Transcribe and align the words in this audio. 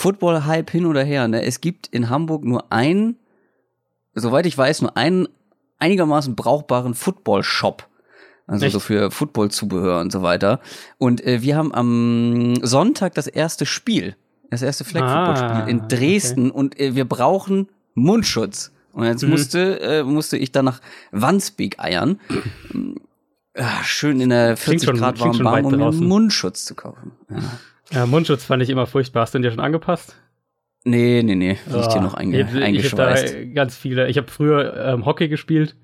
Football-Hype 0.00 0.70
hin 0.70 0.86
oder 0.86 1.04
her, 1.04 1.28
ne? 1.28 1.42
Es 1.44 1.60
gibt 1.60 1.86
in 1.88 2.08
Hamburg 2.08 2.44
nur 2.44 2.72
einen, 2.72 3.16
soweit 4.14 4.46
ich 4.46 4.56
weiß, 4.56 4.80
nur 4.82 4.96
einen 4.96 5.28
einigermaßen 5.78 6.34
brauchbaren 6.36 6.94
Football-Shop. 6.94 7.86
Also 8.46 8.64
Echt? 8.66 8.72
so 8.72 8.80
für 8.80 9.10
Football-Zubehör 9.10 10.00
und 10.00 10.10
so 10.10 10.22
weiter. 10.22 10.60
Und 10.98 11.24
äh, 11.24 11.42
wir 11.42 11.56
haben 11.56 11.72
am 11.74 12.54
Sonntag 12.62 13.14
das 13.14 13.26
erste 13.26 13.66
Spiel, 13.66 14.16
das 14.50 14.62
erste 14.62 14.84
Flag-Football-Spiel 14.84 15.62
Ah, 15.62 15.66
in 15.68 15.86
Dresden 15.88 16.50
und 16.50 16.80
äh, 16.80 16.94
wir 16.96 17.04
brauchen 17.04 17.68
Mundschutz. 17.94 18.72
Und 18.92 19.04
jetzt 19.04 19.22
Mhm. 19.22 19.30
musste, 19.30 19.80
äh, 19.80 20.02
musste 20.02 20.36
ich 20.36 20.50
dann 20.50 20.64
nach 20.64 20.80
Wandsbek 21.12 21.78
eiern. 21.78 22.18
Ah, 23.56 23.82
schön 23.82 24.20
in 24.20 24.28
der 24.30 24.56
40 24.56 24.86
schon- 24.88 24.96
Grad 24.98 25.18
warmen 25.18 25.42
Bahn, 25.42 25.64
um 25.64 25.72
mir 25.72 25.78
draußen. 25.78 26.06
Mundschutz 26.06 26.64
zu 26.64 26.76
kaufen. 26.76 27.10
Ja. 27.28 27.36
Ja, 27.92 28.06
Mundschutz 28.06 28.44
fand 28.44 28.62
ich 28.62 28.70
immer 28.70 28.86
furchtbar. 28.86 29.22
Hast 29.22 29.34
du 29.34 29.38
den 29.38 29.42
dir 29.42 29.50
schon 29.50 29.60
angepasst? 29.60 30.16
Nee, 30.84 31.22
nee, 31.22 31.34
nee, 31.34 31.58
liegt 31.66 31.92
hier 31.92 32.00
Ah, 32.00 32.04
noch 32.04 32.14
einge 32.14 32.40
ich 32.40 32.54
Ich 32.54 32.62
eingeschweißt. 32.62 33.34
habe 33.34 33.46
da 33.46 33.52
ganz 33.54 33.76
viele. 33.76 34.08
Ich 34.08 34.16
habe 34.16 34.28
früher 34.30 34.74
ähm, 34.76 35.04
Hockey 35.04 35.28
gespielt 35.28 35.76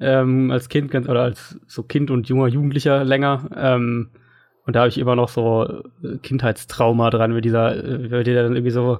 ähm, 0.00 0.50
als 0.50 0.68
Kind 0.68 0.90
ganz, 0.90 1.08
oder 1.08 1.22
als 1.22 1.58
so 1.68 1.82
Kind 1.84 2.10
und 2.10 2.28
junger 2.28 2.48
Jugendlicher 2.48 3.04
länger. 3.04 3.48
Ähm, 3.56 4.10
und 4.66 4.74
da 4.74 4.80
habe 4.80 4.88
ich 4.88 4.98
immer 4.98 5.14
noch 5.14 5.28
so 5.28 5.82
äh, 6.02 6.18
Kindheitstrauma 6.22 7.10
dran, 7.10 7.34
wenn 7.34 7.42
dieser, 7.42 7.76
äh, 7.76 8.10
wenn 8.10 8.24
der 8.24 8.42
dann 8.42 8.54
irgendwie 8.56 8.70
so 8.72 8.98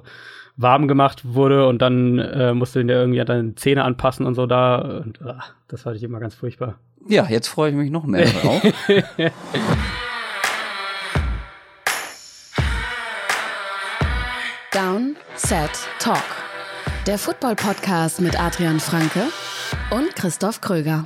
warm 0.55 0.87
gemacht 0.87 1.23
wurde 1.25 1.67
und 1.67 1.81
dann 1.81 2.19
äh, 2.19 2.53
musste 2.53 2.79
den 2.79 2.87
ja 2.89 2.95
irgendwie 2.99 3.19
an 3.19 3.27
deine 3.27 3.55
Zähne 3.55 3.83
anpassen 3.83 4.25
und 4.25 4.35
so 4.35 4.45
da. 4.45 4.77
Und 5.03 5.21
ah, 5.23 5.43
das 5.67 5.81
fand 5.81 5.97
ich 5.97 6.03
immer 6.03 6.19
ganz 6.21 6.35
furchtbar. 6.35 6.75
Ja, 7.09 7.27
jetzt 7.29 7.47
freue 7.49 7.71
ich 7.71 7.75
mich 7.75 7.91
noch 7.91 8.05
mehr 8.05 8.25
drauf. 8.25 8.61
Down, 14.73 15.15
Set, 15.35 15.69
Talk. 15.99 16.23
Der 17.05 17.19
Football-Podcast 17.19 18.19
mit 18.21 18.39
Adrian 18.39 18.79
Franke 18.79 19.27
und 19.91 20.15
Christoph 20.15 20.61
Kröger. 20.61 21.05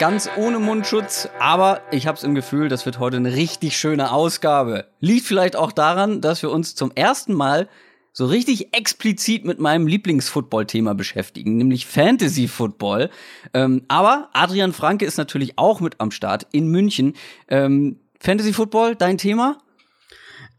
Ganz 0.00 0.28
ohne 0.36 0.58
Mundschutz, 0.58 1.28
aber 1.38 1.82
ich 1.92 2.08
habe 2.08 2.18
es 2.18 2.24
im 2.24 2.34
Gefühl, 2.34 2.68
das 2.68 2.84
wird 2.86 2.98
heute 2.98 3.18
eine 3.18 3.34
richtig 3.34 3.76
schöne 3.76 4.10
Ausgabe. 4.10 4.86
Liegt 4.98 5.26
vielleicht 5.26 5.54
auch 5.54 5.70
daran, 5.70 6.20
dass 6.20 6.42
wir 6.42 6.50
uns 6.50 6.74
zum 6.74 6.90
ersten 6.96 7.34
Mal 7.34 7.68
so 8.16 8.26
richtig 8.26 8.72
explizit 8.72 9.44
mit 9.44 9.58
meinem 9.58 9.88
Lieblingsfootball-Thema 9.88 10.94
beschäftigen, 10.94 11.56
nämlich 11.56 11.84
Fantasy 11.84 12.46
Football. 12.46 13.10
Ähm, 13.52 13.82
aber 13.88 14.30
Adrian 14.32 14.72
Franke 14.72 15.04
ist 15.04 15.18
natürlich 15.18 15.58
auch 15.58 15.80
mit 15.80 16.00
am 16.00 16.12
Start 16.12 16.46
in 16.52 16.68
München. 16.68 17.14
Ähm, 17.48 17.98
Fantasy 18.20 18.52
Football, 18.52 18.94
dein 18.94 19.18
Thema? 19.18 19.58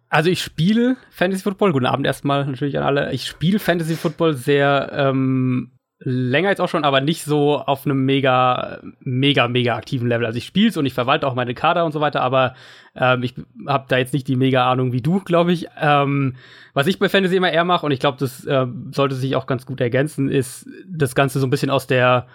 Also 0.09 0.29
ich 0.29 0.41
spiele 0.41 0.97
Fantasy 1.11 1.43
Football. 1.43 1.71
Guten 1.71 1.85
Abend 1.85 2.05
erstmal 2.05 2.45
natürlich 2.45 2.77
an 2.77 2.83
alle. 2.83 3.13
Ich 3.13 3.25
spiele 3.25 3.59
Fantasy 3.59 3.95
Football 3.95 4.33
sehr 4.33 4.91
ähm, 4.93 5.71
länger 5.99 6.49
jetzt 6.49 6.59
auch 6.59 6.69
schon, 6.69 6.83
aber 6.83 6.99
nicht 6.99 7.23
so 7.23 7.57
auf 7.57 7.85
einem 7.85 8.03
mega, 8.03 8.81
mega, 8.99 9.47
mega 9.47 9.75
aktiven 9.75 10.07
Level. 10.07 10.25
Also 10.25 10.37
ich 10.37 10.45
spiele 10.45 10.69
es 10.69 10.77
und 10.77 10.85
ich 10.85 10.93
verwalte 10.93 11.25
auch 11.25 11.35
meine 11.35 11.53
Kader 11.53 11.85
und 11.85 11.93
so 11.93 12.01
weiter, 12.01 12.21
aber 12.21 12.53
ähm, 12.95 13.23
ich 13.23 13.33
habe 13.65 13.85
da 13.87 13.97
jetzt 13.97 14.13
nicht 14.13 14.27
die 14.27 14.35
mega 14.35 14.69
Ahnung 14.69 14.91
wie 14.91 15.01
du, 15.01 15.21
glaube 15.21 15.53
ich. 15.53 15.67
Ähm, 15.79 16.35
was 16.73 16.87
ich 16.87 16.99
bei 16.99 17.07
Fantasy 17.07 17.37
immer 17.37 17.51
eher 17.51 17.63
mache 17.63 17.85
und 17.85 17.93
ich 17.93 17.99
glaube, 17.99 18.17
das 18.19 18.45
äh, 18.45 18.67
sollte 18.91 19.15
sich 19.15 19.35
auch 19.35 19.47
ganz 19.47 19.65
gut 19.65 19.79
ergänzen, 19.79 20.29
ist 20.29 20.67
das 20.85 21.15
Ganze 21.15 21.39
so 21.39 21.47
ein 21.47 21.49
bisschen 21.49 21.69
aus 21.69 21.87
der, 21.87 22.27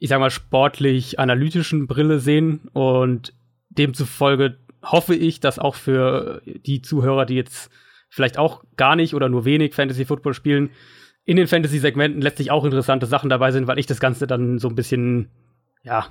ich 0.00 0.08
sag 0.08 0.18
mal, 0.18 0.30
sportlich-analytischen 0.30 1.86
Brille 1.86 2.18
sehen 2.18 2.68
und 2.72 3.32
demzufolge 3.70 4.58
hoffe 4.82 5.14
ich, 5.14 5.38
dass 5.38 5.60
auch 5.60 5.76
für 5.76 6.42
die 6.44 6.82
Zuhörer, 6.82 7.26
die 7.26 7.36
jetzt 7.36 7.70
vielleicht 8.10 8.38
auch 8.38 8.64
gar 8.76 8.96
nicht 8.96 9.14
oder 9.14 9.28
nur 9.28 9.44
wenig 9.44 9.74
Fantasy 9.74 10.04
Football 10.04 10.34
spielen, 10.34 10.70
in 11.24 11.36
den 11.36 11.46
Fantasy-Segmenten 11.46 12.20
letztlich 12.20 12.50
auch 12.50 12.64
interessante 12.64 13.06
Sachen 13.06 13.30
dabei 13.30 13.52
sind, 13.52 13.66
weil 13.66 13.78
ich 13.78 13.86
das 13.86 14.00
Ganze 14.00 14.26
dann 14.26 14.58
so 14.58 14.68
ein 14.68 14.74
bisschen, 14.74 15.28
ja. 15.82 16.06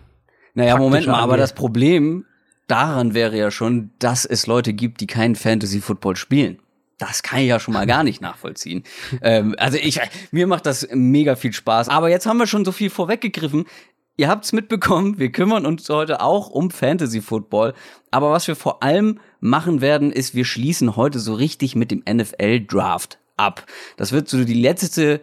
Naja, 0.54 0.78
Moment 0.78 1.08
mal, 1.08 1.16
aber 1.16 1.34
angehe. 1.34 1.38
das 1.38 1.54
Problem 1.54 2.26
daran 2.68 3.14
wäre 3.14 3.38
ja 3.38 3.52
schon, 3.52 3.92
dass 4.00 4.26
es 4.26 4.48
Leute 4.48 4.74
gibt, 4.74 5.02
die 5.02 5.08
keinen 5.08 5.36
Fantasy 5.36 5.82
Football 5.82 6.16
spielen. 6.16 6.60
Das 6.98 7.24
kann 7.24 7.40
ich 7.40 7.48
ja 7.48 7.60
schon 7.60 7.74
mal 7.74 7.88
gar 7.88 8.04
nicht 8.04 8.22
nachvollziehen. 8.22 8.84
ähm, 9.22 9.56
also 9.58 9.78
ich, 9.78 10.00
mir 10.32 10.48
macht 10.48 10.66
das 10.66 10.88
mega 10.94 11.36
viel 11.36 11.54
Spaß. 11.54 11.90
Aber 11.90 12.10
jetzt 12.10 12.26
haben 12.26 12.38
wir 12.38 12.48
schon 12.48 12.64
so 12.64 12.72
viel 12.72 12.90
vorweggegriffen. 12.90 13.66
Ihr 14.18 14.28
habt's 14.28 14.54
mitbekommen, 14.54 15.18
wir 15.18 15.32
kümmern 15.32 15.66
uns 15.66 15.90
heute 15.90 16.22
auch 16.22 16.50
um 16.50 16.70
Fantasy 16.70 17.22
Football. 17.22 17.74
Aber 18.12 18.32
was 18.32 18.48
wir 18.48 18.56
vor 18.56 18.84
allem 18.84 19.20
machen 19.40 19.82
werden, 19.82 20.12
ist, 20.12 20.36
wir 20.36 20.46
schließen 20.46 20.96
heute 20.96 21.20
so 21.20 21.34
richtig 21.34 21.76
mit 21.76 21.92
dem 21.92 22.04
NFL 22.08 22.66
Draft 22.68 23.21
ab. 23.42 23.66
Das 23.98 24.12
wird 24.12 24.30
so 24.30 24.44
die 24.44 24.54
letzte, 24.54 25.22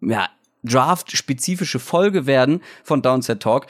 ja, 0.00 0.28
Draft-spezifische 0.64 1.78
Folge 1.78 2.26
werden 2.26 2.62
von 2.82 3.02
Downset 3.02 3.40
Talk. 3.40 3.66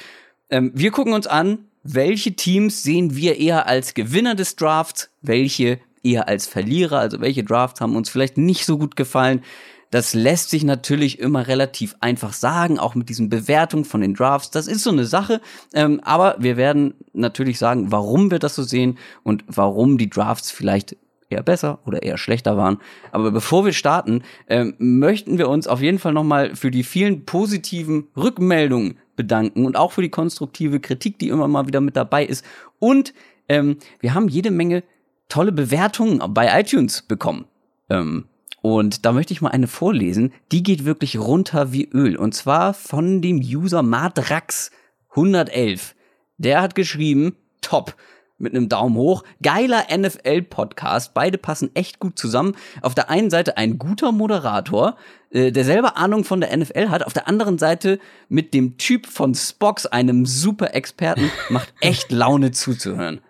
Ähm, 0.51 0.73
wir 0.75 0.91
gucken 0.91 1.13
uns 1.13 1.27
an, 1.27 1.59
welche 1.83 2.35
Teams 2.35 2.83
sehen 2.83 3.15
wir 3.15 3.39
eher 3.39 3.67
als 3.67 3.95
Gewinner 3.95 4.35
des 4.35 4.57
Drafts, 4.57 5.11
welche 5.23 5.81
eher 6.03 6.29
als 6.29 6.47
Verlierer, 6.47 6.99
also 6.99 7.21
welche 7.21 7.45
Drafts 7.45 7.81
haben 7.81 7.97
uns 7.97 8.09
vielleicht 8.09 8.39
nicht 8.39 8.65
so 8.65 8.79
gut 8.79 8.97
gefallen. 8.97 9.43
Das 9.91 10.13
lässt 10.13 10.51
sich 10.51 10.65
natürlich 10.65 11.19
immer 11.19 11.47
relativ 11.49 11.97
einfach 12.01 12.35
sagen, 12.35 12.79
auch 12.79 12.95
mit 12.95 13.09
diesen 13.09 13.31
Bewertungen 13.31 13.87
von 13.87 14.03
den 14.03 14.15
Drafts. 14.15 14.51
Das 14.51 14.67
ist 14.67 14.83
so 14.83 14.91
eine 14.91 15.07
Sache, 15.07 15.41
ähm, 15.73 16.01
aber 16.05 16.37
wir 16.39 16.57
werden 16.59 16.95
natürlich 17.15 17.59
sagen, 17.59 17.91
warum 17.91 18.31
wir 18.31 18.39
das 18.39 18.55
so 18.55 18.63
sehen 18.63 18.99
und 19.23 19.45
warum 19.47 19.97
die 19.97 20.11
Drafts 20.11 20.51
vielleicht 20.51 20.97
eher 21.31 21.43
besser 21.43 21.79
oder 21.87 22.03
eher 22.03 22.19
schlechter 22.19 22.57
waren. 22.57 22.79
Aber 23.13 23.31
bevor 23.31 23.65
wir 23.65 23.73
starten, 23.73 24.23
ähm, 24.49 24.75
möchten 24.79 25.39
wir 25.39 25.49
uns 25.49 25.67
auf 25.67 25.81
jeden 25.81 25.99
Fall 25.99 26.13
nochmal 26.13 26.57
für 26.57 26.71
die 26.71 26.85
vielen 26.85 27.25
positiven 27.25 28.09
Rückmeldungen 28.17 28.99
bedanken 29.17 29.67
und 29.67 29.77
auch 29.77 29.93
für 29.93 30.03
die 30.03 30.11
konstruktive 30.11 30.81
Kritik, 30.81 31.19
die 31.19 31.29
immer 31.29 31.49
mal 31.49 31.67
wieder 31.67 31.81
mit 31.81 31.97
dabei 31.97 32.25
ist. 32.25 32.45
Und 32.79 33.13
ähm, 33.49 33.79
wir 34.01 34.15
haben 34.15 34.29
jede 34.29 34.51
Menge 34.51 34.83
tolle 35.29 35.53
Bewertungen 35.53 36.23
bei 36.33 36.61
iTunes 36.61 37.03
bekommen. 37.03 37.47
Ähm, 37.91 38.25
und 38.61 39.05
da 39.05 39.13
möchte 39.13 39.33
ich 39.33 39.41
mal 39.41 39.51
eine 39.51 39.69
vorlesen. 39.69 40.33
Die 40.51 40.63
geht 40.63 40.85
wirklich 40.85 41.19
runter 41.19 41.73
wie 41.73 41.89
Öl. 41.91 42.17
Und 42.17 42.35
zwar 42.35 42.75
von 42.75 43.23
dem 43.23 43.37
User 43.37 43.81
Madrax111. 43.81 45.95
Der 46.39 46.61
hat 46.61 46.75
geschrieben, 46.75 47.37
top 47.61 47.95
mit 48.39 48.55
einem 48.55 48.69
Daumen 48.69 48.97
hoch. 48.97 49.25
Geiler 49.43 49.85
NFL-Podcast. 49.95 51.15
Beide 51.15 51.39
passen 51.39 51.71
echt 51.75 51.99
gut 51.99 52.19
zusammen. 52.19 52.55
Auf 52.83 52.95
der 52.95 53.11
einen 53.11 53.31
Seite 53.31 53.57
ein 53.57 53.79
guter 53.79 54.13
Moderator, 54.13 54.97
äh, 55.31 55.53
der 55.53 55.65
selber 55.65 55.97
Ahnung 55.97 56.25
von 56.25 56.41
der 56.41 56.57
NFL 56.57 56.89
hat. 56.89 57.05
Auf 57.05 57.13
der 57.13 57.29
anderen 57.29 57.59
Seite 57.59 57.99
mit 58.29 58.55
dem 58.55 58.79
Typ 58.79 59.07
von 59.07 59.35
Spox, 59.35 59.87
einem 59.87 60.25
super 60.27 60.75
Experten, 60.75 61.31
macht 61.51 61.75
echt 61.81 62.11
Laune 62.13 62.53
zuzuhören. 62.53 63.21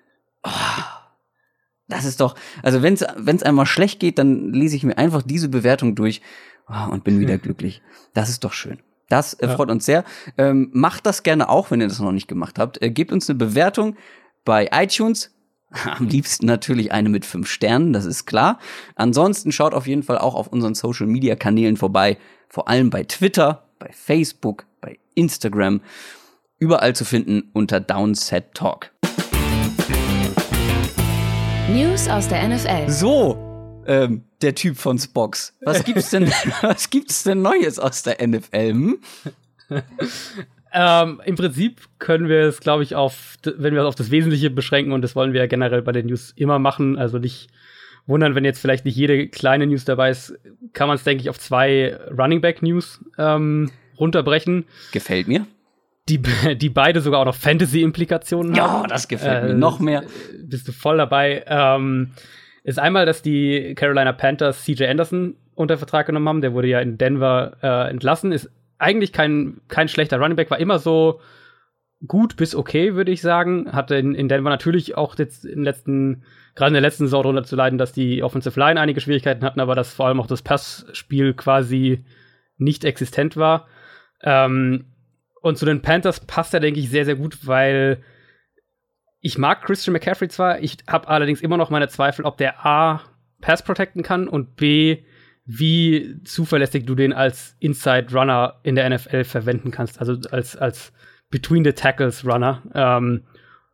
Oh, 0.45 0.51
das 1.89 2.05
ist 2.05 2.21
doch, 2.21 2.35
also 2.63 2.83
wenn 2.83 2.95
es 2.95 3.43
einmal 3.43 3.67
schlecht 3.67 3.99
geht, 4.01 4.19
dann 4.19 4.53
lese 4.53 4.77
ich 4.77 4.85
mir 4.85 4.99
einfach 4.99 5.23
diese 5.23 5.49
Bewertung 5.49 5.95
durch 5.95 6.21
oh, 6.69 6.93
und 6.93 7.03
bin 7.05 7.19
wieder 7.19 7.39
glücklich. 7.39 7.83
Das 8.15 8.29
ist 8.29 8.45
doch 8.45 8.53
schön. 8.53 8.79
Das 9.09 9.33
äh, 9.35 9.47
Ja. 9.47 9.57
freut 9.57 9.71
uns 9.71 9.87
sehr. 9.87 10.05
Ähm, 10.37 10.69
macht 10.75 11.07
das 11.07 11.23
gerne 11.23 11.49
auch, 11.49 11.71
wenn 11.71 11.81
ihr 11.81 11.89
das 11.89 11.99
noch 11.99 12.13
nicht 12.13 12.29
gemacht 12.29 12.59
habt. 12.59 12.83
Äh, 12.83 12.91
gebt 12.91 13.11
uns 13.11 13.29
eine 13.31 13.39
Bewertung 13.39 13.97
bei 14.45 14.69
iTunes. 14.73 15.35
Am 15.85 16.09
liebsten 16.09 16.47
natürlich 16.47 16.93
eine 16.93 17.09
mit 17.09 17.27
fünf 17.27 17.49
Sternen, 17.49 17.93
das 17.93 18.07
ist 18.07 18.25
klar. 18.25 18.59
Ansonsten 18.95 19.53
schaut 19.53 19.75
auf 19.75 19.87
jeden 19.87 20.03
Fall 20.03 20.19
auch 20.19 20.35
auf 20.35 20.49
unseren 20.49 20.75
Social 20.75 21.07
Media 21.07 21.37
Kanälen 21.37 21.77
vorbei. 21.77 22.17
Vor 22.49 22.69
allem 22.69 22.89
bei 22.89 23.05
Twitter, 23.05 23.69
bei 23.79 23.91
Facebook, 23.93 24.65
bei 24.81 24.99
Instagram. 25.15 25.83
Überall 26.59 26.95
zu 26.95 27.05
finden 27.05 27.51
unter 27.53 27.81
Downset 27.81 28.55
Talk. 28.55 28.91
News 31.71 32.09
aus 32.09 32.29
der 32.29 32.49
NFL. 32.49 32.91
So, 32.91 33.37
ähm, 33.87 34.25
der 34.41 34.55
Typ 34.55 34.79
von 34.79 34.99
Spox. 34.99 35.55
Was 35.61 35.85
gibt's 35.85 36.11
denn, 36.11 36.31
was 36.63 36.89
gibt's 36.89 37.25
denn 37.25 37.43
Neues 37.43 37.79
aus 37.79 38.03
der 38.03 38.27
NFL? 38.27 38.71
Hm? 38.71 38.99
Ähm, 40.73 41.21
Im 41.25 41.35
Prinzip 41.37 41.81
können 41.99 42.29
wir 42.29 42.41
es, 42.43 42.61
glaube 42.61 42.83
ich, 42.83 42.95
auf, 42.95 43.37
wenn 43.45 43.75
wir 43.75 43.83
es 43.83 43.87
auf 43.87 43.95
das 43.95 44.11
Wesentliche 44.11 44.51
beschränken, 44.51 44.93
und 44.93 45.03
das 45.03 45.17
wollen 45.17 45.33
wir 45.33 45.41
ja 45.41 45.47
generell 45.47 45.83
bei 45.83 45.93
den 45.93 46.07
News 46.07 46.33
immer 46.37 46.59
machen, 46.59 46.99
also 46.99 47.19
nicht 47.19 47.49
wundern, 48.07 48.35
wenn 48.35 48.45
jetzt 48.45 48.61
vielleicht 48.61 48.85
nicht 48.85 48.97
jede 48.97 49.29
kleine 49.29 49.67
News 49.67 49.85
dabei 49.85 50.11
ist, 50.11 50.35
kann 50.73 50.89
man 50.89 50.97
es, 50.97 51.05
denke 51.05 51.23
ich, 51.23 51.31
auf 51.31 51.39
zwei 51.39 51.97
Running 52.17 52.41
Back 52.41 52.63
News 52.63 53.05
ähm, 53.19 53.71
runterbrechen, 53.99 54.65
Gefällt 54.93 55.29
mir. 55.29 55.47
die, 56.09 56.21
die 56.57 56.69
beide 56.71 57.01
sogar 57.01 57.21
auch 57.21 57.25
noch 57.27 57.35
Fantasy-Implikationen 57.35 58.53
haben. 58.59 58.83
Ja, 58.83 58.87
das 58.89 59.09
gefällt 59.09 59.45
mir 59.45 59.51
Äh, 59.51 59.55
noch 59.55 59.79
mehr. 59.81 60.05
Bist 60.43 60.69
du 60.69 60.73
voll 60.73 60.97
dabei. 60.99 61.45
Ähm, 61.47 62.13
ist 62.65 62.79
einmal, 62.79 63.07
dass 63.07 63.23
die 63.23 63.75
Carolina 63.75 64.13
Panthers 64.13 64.65
CJ 64.65 64.85
Anderson 64.87 65.35
unter 65.55 65.77
Vertrag 65.79 66.07
genommen 66.07 66.29
haben. 66.29 66.41
Der 66.41 66.53
wurde 66.53 66.69
ja 66.69 66.81
in 66.81 66.99
Denver 66.99 67.57
äh, 67.63 67.91
entlassen. 67.91 68.33
Ist 68.33 68.51
eigentlich 68.79 69.13
kein, 69.13 69.61
kein 69.69 69.89
schlechter 69.89 70.19
Running 70.19 70.37
Back, 70.37 70.51
war 70.51 70.59
immer 70.59 70.79
so 70.79 71.21
gut 72.07 72.37
bis 72.37 72.55
okay, 72.55 72.95
würde 72.95 73.11
ich 73.11 73.21
sagen. 73.21 73.73
Hatte 73.73 73.97
in, 73.97 74.15
in 74.15 74.29
Denver 74.29 74.51
natürlich 74.51 74.97
auch 74.97 75.19
jetzt 75.19 75.45
in 75.45 75.63
letzten, 75.63 76.23
gerade 76.55 76.69
in 76.69 76.75
der 76.75 76.83
letzten 76.83 77.05
Saison 77.05 77.23
darunter 77.23 77.45
zu 77.45 77.57
leiden, 77.57 77.79
dass 77.79 77.93
die 77.93 78.23
Offensive 78.23 78.59
Line 78.59 78.81
einige 78.81 79.01
Schwierigkeiten 79.01 79.45
hatten, 79.45 79.61
aber 79.61 79.75
dass 79.75 79.93
vor 79.93 80.07
allem 80.07 80.21
auch 80.21 80.27
das 80.27 80.43
Passspiel 80.43 81.35
quasi 81.35 82.05
nicht 82.57 82.85
existent 82.85 83.37
war. 83.37 83.67
Ähm, 84.23 84.87
und 85.41 85.59
zu 85.59 85.67
den 85.67 85.83
Panthers 85.83 86.21
passt 86.21 86.55
er, 86.55 86.61
denke 86.61 86.81
ich, 86.81 86.91
sehr, 86.91 87.05
sehr 87.05 87.17
gut, 87.17 87.47
weil 87.47 88.03
ich 89.21 89.39
mag 89.39 89.63
Christian 89.63 89.93
McCaffrey 89.93 90.29
zwar, 90.29 90.61
ich 90.61 90.79
habe 90.87 91.09
allerdings 91.09 91.41
immer 91.41 91.57
noch 91.57 91.71
meine 91.71 91.89
Zweifel, 91.89 92.25
ob 92.25 92.37
der 92.37 92.65
A 92.65 93.03
Pass 93.41 93.63
protecten 93.63 94.03
kann 94.03 94.29
und 94.29 94.57
B 94.57 95.05
wie 95.51 96.21
zuverlässig 96.25 96.85
du 96.85 96.95
den 96.95 97.15
als 97.15 97.57
Inside 97.59 98.09
Runner 98.13 98.61
in 98.65 98.75
der 98.75 98.89
NFL 98.91 99.25
verwenden 99.25 99.71
kannst, 99.71 99.99
also 99.99 100.15
als, 100.31 100.55
als 100.57 100.93
Between 101.31 101.65
the 101.65 101.73
Tackles 101.73 102.27
Runner. 102.27 102.63
Ähm, 102.75 103.23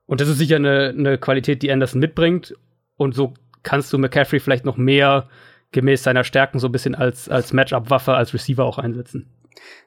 und 0.06 0.20
das 0.20 0.28
ist 0.28 0.38
sicher 0.38 0.56
eine, 0.56 0.94
eine 0.96 1.18
Qualität, 1.18 1.62
die 1.62 1.72
Anderson 1.72 2.00
mitbringt. 2.00 2.54
Und 2.96 3.16
so 3.16 3.34
kannst 3.64 3.92
du 3.92 3.98
McCaffrey 3.98 4.38
vielleicht 4.38 4.64
noch 4.64 4.76
mehr 4.76 5.28
gemäß 5.72 6.04
seiner 6.04 6.22
Stärken 6.22 6.60
so 6.60 6.68
ein 6.68 6.72
bisschen 6.72 6.94
als, 6.94 7.28
als 7.28 7.52
Matchup-Waffe, 7.52 8.14
als 8.14 8.32
Receiver 8.32 8.64
auch 8.64 8.78
einsetzen. 8.78 9.28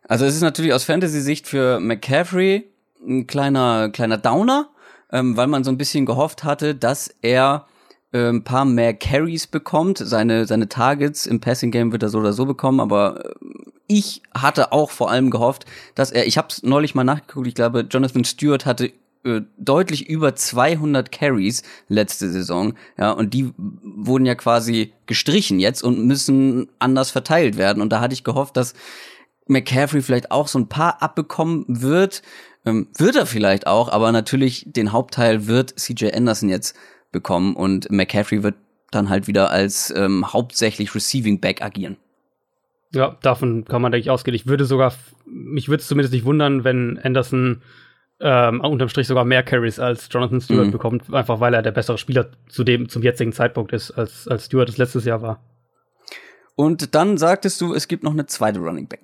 Also 0.10 0.26
es 0.26 0.36
ist 0.36 0.42
natürlich 0.42 0.74
aus 0.74 0.84
Fantasy-Sicht 0.84 1.48
für 1.48 1.80
McCaffrey 1.80 2.70
ein 3.00 3.28
kleiner, 3.28 3.90
kleiner 3.92 4.18
Downer, 4.18 4.70
ähm, 5.10 5.38
weil 5.38 5.48
man 5.48 5.64
so 5.64 5.72
ein 5.72 5.78
bisschen 5.78 6.06
gehofft 6.06 6.44
hatte, 6.44 6.76
dass 6.76 7.16
er 7.22 7.66
äh, 8.12 8.30
ein 8.30 8.44
paar 8.44 8.66
mehr 8.66 8.94
Carries 8.94 9.48
bekommt. 9.48 9.98
Seine, 9.98 10.46
seine 10.46 10.70
Targets 10.70 11.26
im 11.26 11.40
Passing 11.40 11.72
Game 11.72 11.92
wird 11.92 12.04
er 12.04 12.10
so 12.10 12.20
oder 12.20 12.34
so 12.34 12.46
bekommen, 12.46 12.80
aber 12.80 13.26
äh, 13.26 13.34
ich 13.88 14.22
hatte 14.34 14.72
auch 14.72 14.92
vor 14.92 15.10
allem 15.10 15.32
gehofft, 15.32 15.66
dass 15.96 16.12
er, 16.12 16.28
ich 16.28 16.38
habe 16.38 16.50
es 16.50 16.64
neulich 16.64 16.96
mal 16.96 17.04
nachgeguckt, 17.04 17.48
ich 17.48 17.56
glaube, 17.56 17.88
Jonathan 17.90 18.26
Stewart 18.26 18.66
hatte 18.66 18.92
äh, 19.24 19.42
deutlich 19.58 20.10
über 20.10 20.36
200 20.36 21.12
Carries 21.12 21.64
letzte 21.90 22.30
Saison, 22.30 22.74
ja, 22.98 23.12
und 23.12 23.34
die 23.34 23.54
wurden 23.58 24.26
ja 24.26 24.36
quasi 24.36 24.94
gestrichen 25.06 25.60
jetzt 25.60 25.84
und 25.84 26.06
müssen 26.06 26.70
anders 26.80 27.12
verteilt 27.12 27.58
werden. 27.58 27.82
Und 27.82 27.92
da 27.92 28.00
hatte 28.00 28.14
ich 28.14 28.24
gehofft, 28.24 28.58
dass 28.58 28.74
McCaffrey 29.48 30.02
vielleicht 30.02 30.32
auch 30.32 30.48
so 30.48 30.60
ein 30.60 30.70
paar 30.70 31.02
abbekommen 31.02 31.66
wird. 31.68 32.22
Ähm, 32.66 32.88
wird 32.98 33.16
er 33.16 33.26
vielleicht 33.26 33.68
auch, 33.68 33.90
aber 33.90 34.12
natürlich 34.12 34.66
den 34.68 34.92
Hauptteil 34.92 35.48
wird 35.48 35.78
CJ 35.80 36.12
Anderson 36.14 36.50
jetzt 36.50 36.76
bekommen 37.12 37.56
und 37.56 37.90
McCaffrey 37.92 38.44
wird 38.44 38.56
dann 38.92 39.10
halt 39.10 39.28
wieder 39.28 39.52
als 39.52 39.94
ähm, 39.96 40.32
hauptsächlich 40.32 40.96
Receiving 40.96 41.40
Back 41.40 41.62
agieren. 41.62 41.98
Ja, 42.94 43.18
davon 43.22 43.66
kann 43.66 43.82
man, 43.82 43.92
denke 43.92 44.02
ich, 44.02 44.10
ausgehen. 44.10 44.36
Ich 44.36 44.48
würde 44.48 44.66
sogar, 44.66 44.94
mich 45.26 45.68
würde 45.68 45.82
es 45.82 45.88
zumindest 45.88 46.14
nicht 46.14 46.26
wundern, 46.26 46.64
wenn 46.64 46.98
Anderson 47.00 47.62
ähm, 48.20 48.62
unterm 48.62 48.90
Strich 48.90 49.08
sogar 49.08 49.26
mehr 49.26 49.44
Carries 49.44 49.80
als 49.80 50.08
Jonathan 50.12 50.42
Stewart 50.42 50.68
mhm. 50.68 50.72
bekommt, 50.72 51.14
einfach 51.14 51.40
weil 51.40 51.54
er 51.54 51.62
der 51.62 51.72
bessere 51.72 51.98
Spieler 51.98 52.32
zu 52.48 52.64
dem, 52.64 52.90
zum 52.90 53.04
jetzigen 53.04 53.34
Zeitpunkt 53.34 53.74
ist, 53.74 53.92
als, 53.92 54.28
als 54.28 54.46
Stewart 54.46 54.70
es 54.70 54.78
letztes 54.78 55.06
Jahr 55.06 55.22
war. 55.22 55.44
Und 56.56 56.96
dann 56.96 57.18
sagtest 57.18 57.62
du, 57.62 57.74
es 57.74 57.88
gibt 57.88 58.04
noch 58.04 58.14
eine 58.14 58.26
zweite 58.26 58.60
Running 58.60 58.88
Back 58.88 59.02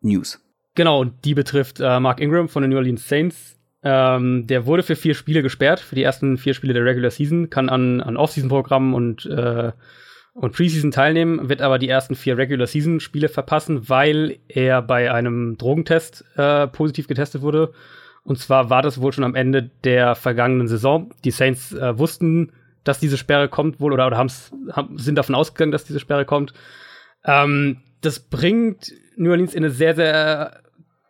News. 0.00 0.40
Genau, 0.76 1.00
und 1.00 1.24
die 1.24 1.34
betrifft 1.34 1.80
äh, 1.80 1.98
Mark 1.98 2.20
Ingram 2.20 2.48
von 2.48 2.62
den 2.62 2.70
New 2.70 2.76
Orleans 2.76 3.08
Saints. 3.08 3.58
Ähm, 3.84 4.46
der 4.46 4.64
wurde 4.64 4.82
für 4.82 4.96
vier 4.96 5.14
Spiele 5.14 5.42
gesperrt, 5.42 5.78
für 5.78 5.94
die 5.94 6.02
ersten 6.02 6.38
vier 6.38 6.54
Spiele 6.54 6.72
der 6.72 6.86
Regular 6.86 7.10
Season, 7.10 7.50
kann 7.50 7.68
an, 7.68 8.00
an 8.00 8.16
Off-Season-Programmen 8.16 8.94
und, 8.94 9.26
äh, 9.26 9.72
und 10.32 10.54
Preseason 10.54 10.90
teilnehmen, 10.90 11.50
wird 11.50 11.60
aber 11.60 11.78
die 11.78 11.90
ersten 11.90 12.14
vier 12.14 12.38
Regular 12.38 12.66
Season-Spiele 12.66 13.28
verpassen, 13.28 13.88
weil 13.90 14.38
er 14.48 14.80
bei 14.80 15.12
einem 15.12 15.58
Drogentest 15.58 16.24
äh, 16.36 16.66
positiv 16.66 17.08
getestet 17.08 17.42
wurde. 17.42 17.72
Und 18.22 18.38
zwar 18.38 18.70
war 18.70 18.80
das 18.80 19.02
wohl 19.02 19.12
schon 19.12 19.22
am 19.22 19.34
Ende 19.34 19.70
der 19.84 20.14
vergangenen 20.14 20.66
Saison. 20.66 21.12
Die 21.24 21.30
Saints 21.30 21.72
äh, 21.74 21.98
wussten, 21.98 22.52
dass 22.84 23.00
diese 23.00 23.18
Sperre 23.18 23.50
kommt 23.50 23.80
wohl 23.80 23.92
oder, 23.92 24.06
oder 24.06 24.16
haben, 24.16 24.30
sind 24.96 25.16
davon 25.16 25.34
ausgegangen, 25.34 25.72
dass 25.72 25.84
diese 25.84 26.00
Sperre 26.00 26.24
kommt. 26.24 26.54
Ähm, 27.24 27.82
das 28.00 28.18
bringt 28.18 28.92
New 29.16 29.30
Orleans 29.30 29.52
in 29.52 29.62
eine 29.62 29.72
sehr, 29.72 29.94
sehr 29.94 30.63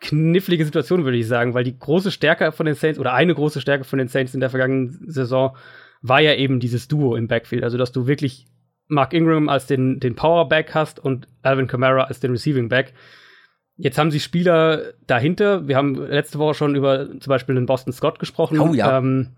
knifflige 0.04 0.64
Situation, 0.64 1.04
würde 1.04 1.16
ich 1.16 1.26
sagen, 1.26 1.54
weil 1.54 1.64
die 1.64 1.78
große 1.78 2.10
Stärke 2.10 2.52
von 2.52 2.66
den 2.66 2.74
Saints 2.74 2.98
oder 2.98 3.14
eine 3.14 3.34
große 3.34 3.60
Stärke 3.60 3.84
von 3.84 3.98
den 3.98 4.08
Saints 4.08 4.34
in 4.34 4.40
der 4.40 4.50
vergangenen 4.50 5.10
Saison 5.10 5.56
war 6.02 6.20
ja 6.20 6.34
eben 6.34 6.60
dieses 6.60 6.86
Duo 6.86 7.16
im 7.16 7.28
Backfield. 7.28 7.64
Also, 7.64 7.78
dass 7.78 7.92
du 7.92 8.06
wirklich 8.06 8.46
Mark 8.88 9.14
Ingram 9.14 9.48
als 9.48 9.66
den, 9.66 10.00
den 10.00 10.14
Powerback 10.14 10.74
hast 10.74 11.00
und 11.00 11.26
Alvin 11.42 11.66
Kamara 11.66 12.04
als 12.04 12.20
den 12.20 12.32
Receiving 12.32 12.68
Back. 12.68 12.92
Jetzt 13.76 13.98
haben 13.98 14.10
sie 14.10 14.20
Spieler 14.20 14.92
dahinter. 15.06 15.66
Wir 15.66 15.76
haben 15.76 15.96
letzte 15.96 16.38
Woche 16.38 16.54
schon 16.54 16.76
über 16.76 17.08
zum 17.18 17.30
Beispiel 17.30 17.54
den 17.54 17.66
Boston 17.66 17.92
Scott 17.92 18.18
gesprochen, 18.18 18.60
oh, 18.60 18.74
ja. 18.74 18.98
ähm, 18.98 19.30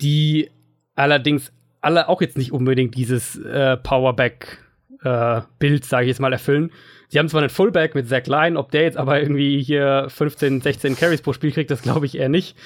die 0.00 0.50
allerdings 0.94 1.52
alle 1.80 2.08
auch 2.08 2.22
jetzt 2.22 2.38
nicht 2.38 2.52
unbedingt 2.52 2.94
dieses 2.94 3.36
äh, 3.36 3.76
Powerback-Bild, 3.76 5.82
äh, 5.82 5.86
sage 5.86 6.04
ich 6.04 6.08
jetzt 6.08 6.20
mal, 6.20 6.32
erfüllen. 6.32 6.70
Sie 7.08 7.18
haben 7.18 7.28
zwar 7.28 7.40
einen 7.40 7.50
Fullback 7.50 7.94
mit 7.94 8.08
Zach 8.08 8.26
Line, 8.26 8.58
ob 8.58 8.70
der 8.70 8.82
jetzt 8.82 8.96
aber 8.96 9.20
irgendwie 9.20 9.62
hier 9.62 10.06
15, 10.08 10.60
16 10.60 10.96
Carries 10.96 11.22
pro 11.22 11.32
Spiel 11.32 11.52
kriegt, 11.52 11.70
das 11.70 11.82
glaube 11.82 12.06
ich 12.06 12.16
eher 12.16 12.28
nicht. 12.28 12.56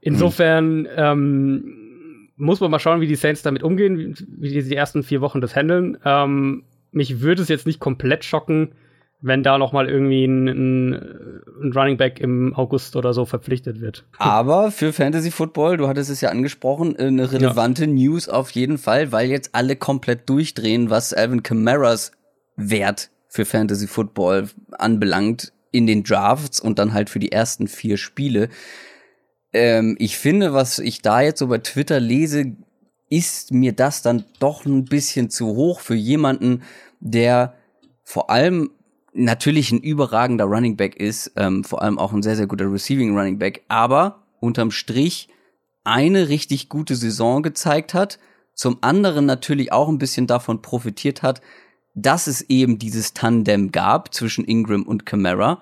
Insofern 0.00 0.88
ähm, 0.96 2.30
muss 2.36 2.60
man 2.60 2.70
mal 2.70 2.78
schauen, 2.78 3.00
wie 3.00 3.06
die 3.06 3.16
Saints 3.16 3.42
damit 3.42 3.62
umgehen, 3.62 3.98
wie, 3.98 4.14
wie 4.38 4.62
die 4.62 4.76
ersten 4.76 5.02
vier 5.02 5.20
Wochen 5.20 5.40
das 5.40 5.54
handeln. 5.54 5.98
Ähm, 6.04 6.64
mich 6.92 7.20
würde 7.20 7.42
es 7.42 7.48
jetzt 7.48 7.66
nicht 7.66 7.80
komplett 7.80 8.24
schocken, 8.24 8.72
wenn 9.20 9.42
da 9.42 9.58
noch 9.58 9.72
mal 9.72 9.88
irgendwie 9.88 10.24
ein, 10.24 10.48
ein, 10.48 10.92
ein, 10.92 11.72
Running 11.74 11.98
Back 11.98 12.20
im 12.20 12.54
August 12.54 12.96
oder 12.96 13.12
so 13.12 13.26
verpflichtet 13.26 13.80
wird. 13.80 14.06
Aber 14.16 14.70
für 14.70 14.92
Fantasy 14.92 15.30
Football, 15.30 15.76
du 15.76 15.88
hattest 15.88 16.10
es 16.10 16.22
ja 16.22 16.30
angesprochen, 16.30 16.96
eine 16.96 17.30
relevante 17.30 17.84
ja. 17.84 17.90
News 17.90 18.28
auf 18.28 18.50
jeden 18.52 18.78
Fall, 18.78 19.12
weil 19.12 19.28
jetzt 19.28 19.54
alle 19.54 19.76
komplett 19.76 20.28
durchdrehen, 20.28 20.88
was 20.88 21.12
Alvin 21.12 21.42
Kamaras 21.42 22.12
Wert 22.56 23.10
für 23.30 23.44
Fantasy 23.46 23.86
Football 23.86 24.50
anbelangt 24.72 25.52
in 25.70 25.86
den 25.86 26.02
Drafts 26.02 26.60
und 26.60 26.78
dann 26.78 26.92
halt 26.92 27.08
für 27.08 27.20
die 27.20 27.32
ersten 27.32 27.68
vier 27.68 27.96
Spiele. 27.96 28.48
Ähm, 29.52 29.96
ich 29.98 30.18
finde, 30.18 30.52
was 30.52 30.80
ich 30.80 31.00
da 31.00 31.22
jetzt 31.22 31.38
so 31.38 31.46
bei 31.46 31.58
Twitter 31.58 32.00
lese, 32.00 32.56
ist 33.08 33.52
mir 33.52 33.72
das 33.72 34.02
dann 34.02 34.24
doch 34.40 34.66
ein 34.66 34.84
bisschen 34.84 35.30
zu 35.30 35.46
hoch 35.46 35.80
für 35.80 35.94
jemanden, 35.94 36.62
der 36.98 37.54
vor 38.02 38.30
allem 38.30 38.70
natürlich 39.12 39.70
ein 39.70 39.80
überragender 39.80 40.44
Running 40.44 40.76
Back 40.76 40.96
ist, 40.96 41.32
ähm, 41.36 41.64
vor 41.64 41.82
allem 41.82 41.98
auch 41.98 42.12
ein 42.12 42.22
sehr, 42.22 42.36
sehr 42.36 42.46
guter 42.46 42.70
Receiving 42.70 43.16
Running 43.16 43.38
Back, 43.38 43.62
aber 43.68 44.26
unterm 44.40 44.72
Strich 44.72 45.28
eine 45.84 46.28
richtig 46.28 46.68
gute 46.68 46.96
Saison 46.96 47.42
gezeigt 47.42 47.94
hat, 47.94 48.18
zum 48.54 48.78
anderen 48.82 49.26
natürlich 49.26 49.72
auch 49.72 49.88
ein 49.88 49.98
bisschen 49.98 50.26
davon 50.26 50.62
profitiert 50.62 51.22
hat, 51.22 51.40
dass 51.94 52.26
es 52.26 52.42
eben 52.42 52.78
dieses 52.78 53.14
Tandem 53.14 53.72
gab 53.72 54.14
zwischen 54.14 54.44
Ingram 54.44 54.82
und 54.82 55.06
Camara. 55.06 55.60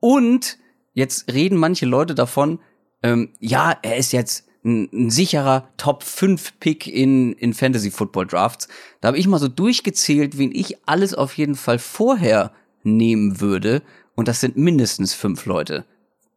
Und 0.00 0.58
jetzt 0.92 1.32
reden 1.32 1.58
manche 1.58 1.86
Leute 1.86 2.14
davon, 2.14 2.58
ähm, 3.02 3.30
ja, 3.38 3.76
er 3.82 3.96
ist 3.96 4.12
jetzt 4.12 4.46
ein, 4.64 4.88
ein 4.92 5.10
sicherer 5.10 5.68
Top 5.76 6.02
5 6.02 6.58
Pick 6.58 6.86
in, 6.86 7.32
in 7.34 7.54
Fantasy 7.54 7.90
Football 7.90 8.26
Drafts. 8.26 8.68
Da 9.00 9.08
habe 9.08 9.18
ich 9.18 9.28
mal 9.28 9.38
so 9.38 9.48
durchgezählt, 9.48 10.38
wen 10.38 10.52
ich 10.52 10.76
alles 10.86 11.14
auf 11.14 11.36
jeden 11.36 11.54
Fall 11.54 11.78
vorher 11.78 12.52
nehmen 12.82 13.40
würde. 13.40 13.82
Und 14.14 14.28
das 14.28 14.40
sind 14.40 14.56
mindestens 14.56 15.14
fünf 15.14 15.46
Leute. 15.46 15.84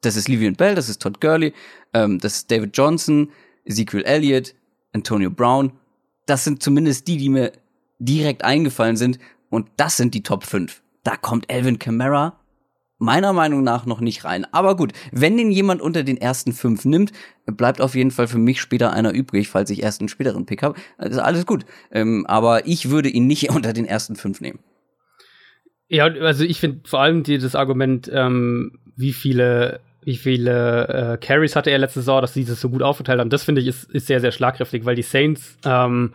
Das 0.02 0.16
ist 0.16 0.28
Livian 0.28 0.56
Bell, 0.56 0.76
das 0.76 0.90
ist 0.90 1.02
Todd 1.02 1.20
Gurley, 1.20 1.54
ähm, 1.94 2.20
das 2.20 2.38
ist 2.38 2.52
David 2.52 2.78
Johnson, 2.78 3.32
Ezekiel 3.66 4.04
Elliott, 4.04 4.56
Antonio 4.94 5.30
Brown. 5.30 5.72
Das 6.26 6.44
sind 6.44 6.64
zumindest 6.64 7.08
die, 7.08 7.18
die 7.18 7.30
mir 7.30 7.52
direkt 8.00 8.44
eingefallen 8.44 8.98
sind. 8.98 9.20
Und 9.50 9.70
das 9.78 9.98
sind 9.98 10.14
die 10.14 10.24
Top 10.24 10.44
5. 10.46 10.82
Da 11.04 11.16
kommt 11.16 11.52
Elvin 11.52 11.80
Kamara 11.80 12.40
meiner 13.00 13.34
Meinung 13.34 13.64
nach 13.64 13.86
noch 13.86 14.02
nicht 14.02 14.26
rein. 14.26 14.46
Aber 14.52 14.76
gut, 14.76 14.92
wenn 15.12 15.38
den 15.38 15.52
jemand 15.52 15.82
unter 15.82 16.04
den 16.04 16.18
ersten 16.18 16.52
fünf 16.52 16.86
nimmt, 16.86 17.12
bleibt 17.46 17.82
auf 17.82 17.96
jeden 17.96 18.12
Fall 18.12 18.28
für 18.28 18.38
mich 18.38 18.62
später 18.62 18.92
einer 18.92 19.14
übrig, 19.14 19.48
falls 19.48 19.70
ich 19.70 19.82
erst 19.82 20.02
einen 20.02 20.10
späteren 20.10 20.46
Pick 20.46 20.62
habe. 20.62 20.78
Das 20.98 21.12
ist 21.12 21.18
alles 21.18 21.46
gut. 21.46 21.66
Ähm, 21.92 22.26
aber 22.28 22.68
ich 22.68 22.90
würde 22.90 23.10
ihn 23.10 23.26
nicht 23.26 23.50
unter 23.56 23.74
den 23.74 23.86
ersten 23.86 24.16
fünf 24.16 24.42
nehmen. 24.42 24.60
Ja, 25.88 26.06
also 26.06 26.44
ich 26.44 26.60
finde 26.60 26.88
vor 26.88 27.00
allem 27.00 27.24
die, 27.24 27.40
das 27.40 27.56
Argument, 27.56 28.12
ähm, 28.14 28.78
wie 28.96 29.14
viele 29.14 29.80
wie 30.02 30.16
viele 30.16 30.88
äh, 30.88 31.18
Carries 31.18 31.56
hatte 31.56 31.72
er 31.72 31.78
letzte 31.78 32.00
Saison, 32.00 32.22
dass 32.22 32.34
sie 32.34 32.46
das 32.46 32.62
so 32.62 32.70
gut 32.70 32.82
aufgeteilt 32.82 33.20
haben, 33.20 33.30
das 33.30 33.44
finde 33.44 33.62
ich 33.62 33.68
ist, 33.68 33.92
ist 33.92 34.08
sehr, 34.08 34.22
sehr 34.22 34.32
schlagkräftig, 34.32 34.86
weil 34.86 34.96
die 34.96 35.04
Saints 35.04 35.58
ähm, 35.66 36.14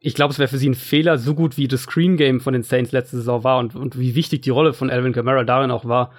ich 0.00 0.14
glaube, 0.14 0.32
es 0.32 0.38
wäre 0.38 0.48
für 0.48 0.58
sie 0.58 0.68
ein 0.68 0.74
Fehler, 0.74 1.18
so 1.18 1.34
gut 1.34 1.58
wie 1.58 1.68
das 1.68 1.82
Screen 1.82 2.16
Game 2.16 2.40
von 2.40 2.54
den 2.54 2.62
Saints 2.62 2.90
letzte 2.90 3.16
Saison 3.16 3.44
war 3.44 3.58
und, 3.58 3.76
und 3.76 3.98
wie 3.98 4.14
wichtig 4.14 4.40
die 4.42 4.50
Rolle 4.50 4.72
von 4.72 4.90
Alvin 4.90 5.12
Kamara 5.12 5.44
darin 5.44 5.70
auch 5.70 5.84
war, 5.84 6.12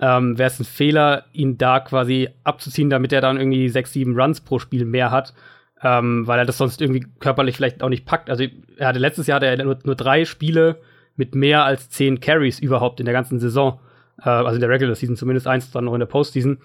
ähm, 0.00 0.38
wäre 0.38 0.48
es 0.48 0.60
ein 0.60 0.64
Fehler, 0.64 1.24
ihn 1.32 1.58
da 1.58 1.80
quasi 1.80 2.28
abzuziehen, 2.44 2.90
damit 2.90 3.12
er 3.12 3.20
dann 3.20 3.36
irgendwie 3.36 3.68
sechs, 3.68 3.92
sieben 3.92 4.18
Runs 4.18 4.40
pro 4.40 4.60
Spiel 4.60 4.84
mehr 4.84 5.10
hat, 5.10 5.34
ähm, 5.82 6.26
weil 6.26 6.38
er 6.38 6.44
das 6.44 6.58
sonst 6.58 6.80
irgendwie 6.80 7.06
körperlich 7.18 7.56
vielleicht 7.56 7.82
auch 7.82 7.88
nicht 7.88 8.06
packt. 8.06 8.30
Also 8.30 8.44
er 8.76 8.88
hatte 8.88 9.00
letztes 9.00 9.26
Jahr 9.26 9.36
hatte 9.36 9.46
er 9.46 9.62
nur, 9.64 9.78
nur 9.84 9.96
drei 9.96 10.24
Spiele 10.24 10.80
mit 11.16 11.34
mehr 11.34 11.64
als 11.64 11.88
10 11.90 12.20
Carries 12.20 12.60
überhaupt 12.60 13.00
in 13.00 13.06
der 13.06 13.12
ganzen 13.12 13.40
Saison. 13.40 13.80
Äh, 14.22 14.30
also 14.30 14.54
in 14.54 14.60
der 14.60 14.70
Regular 14.70 14.94
Season 14.94 15.16
zumindest 15.16 15.46
eins, 15.46 15.70
dann 15.72 15.84
noch 15.84 15.94
in 15.94 16.00
der 16.00 16.06
Postseason. 16.06 16.58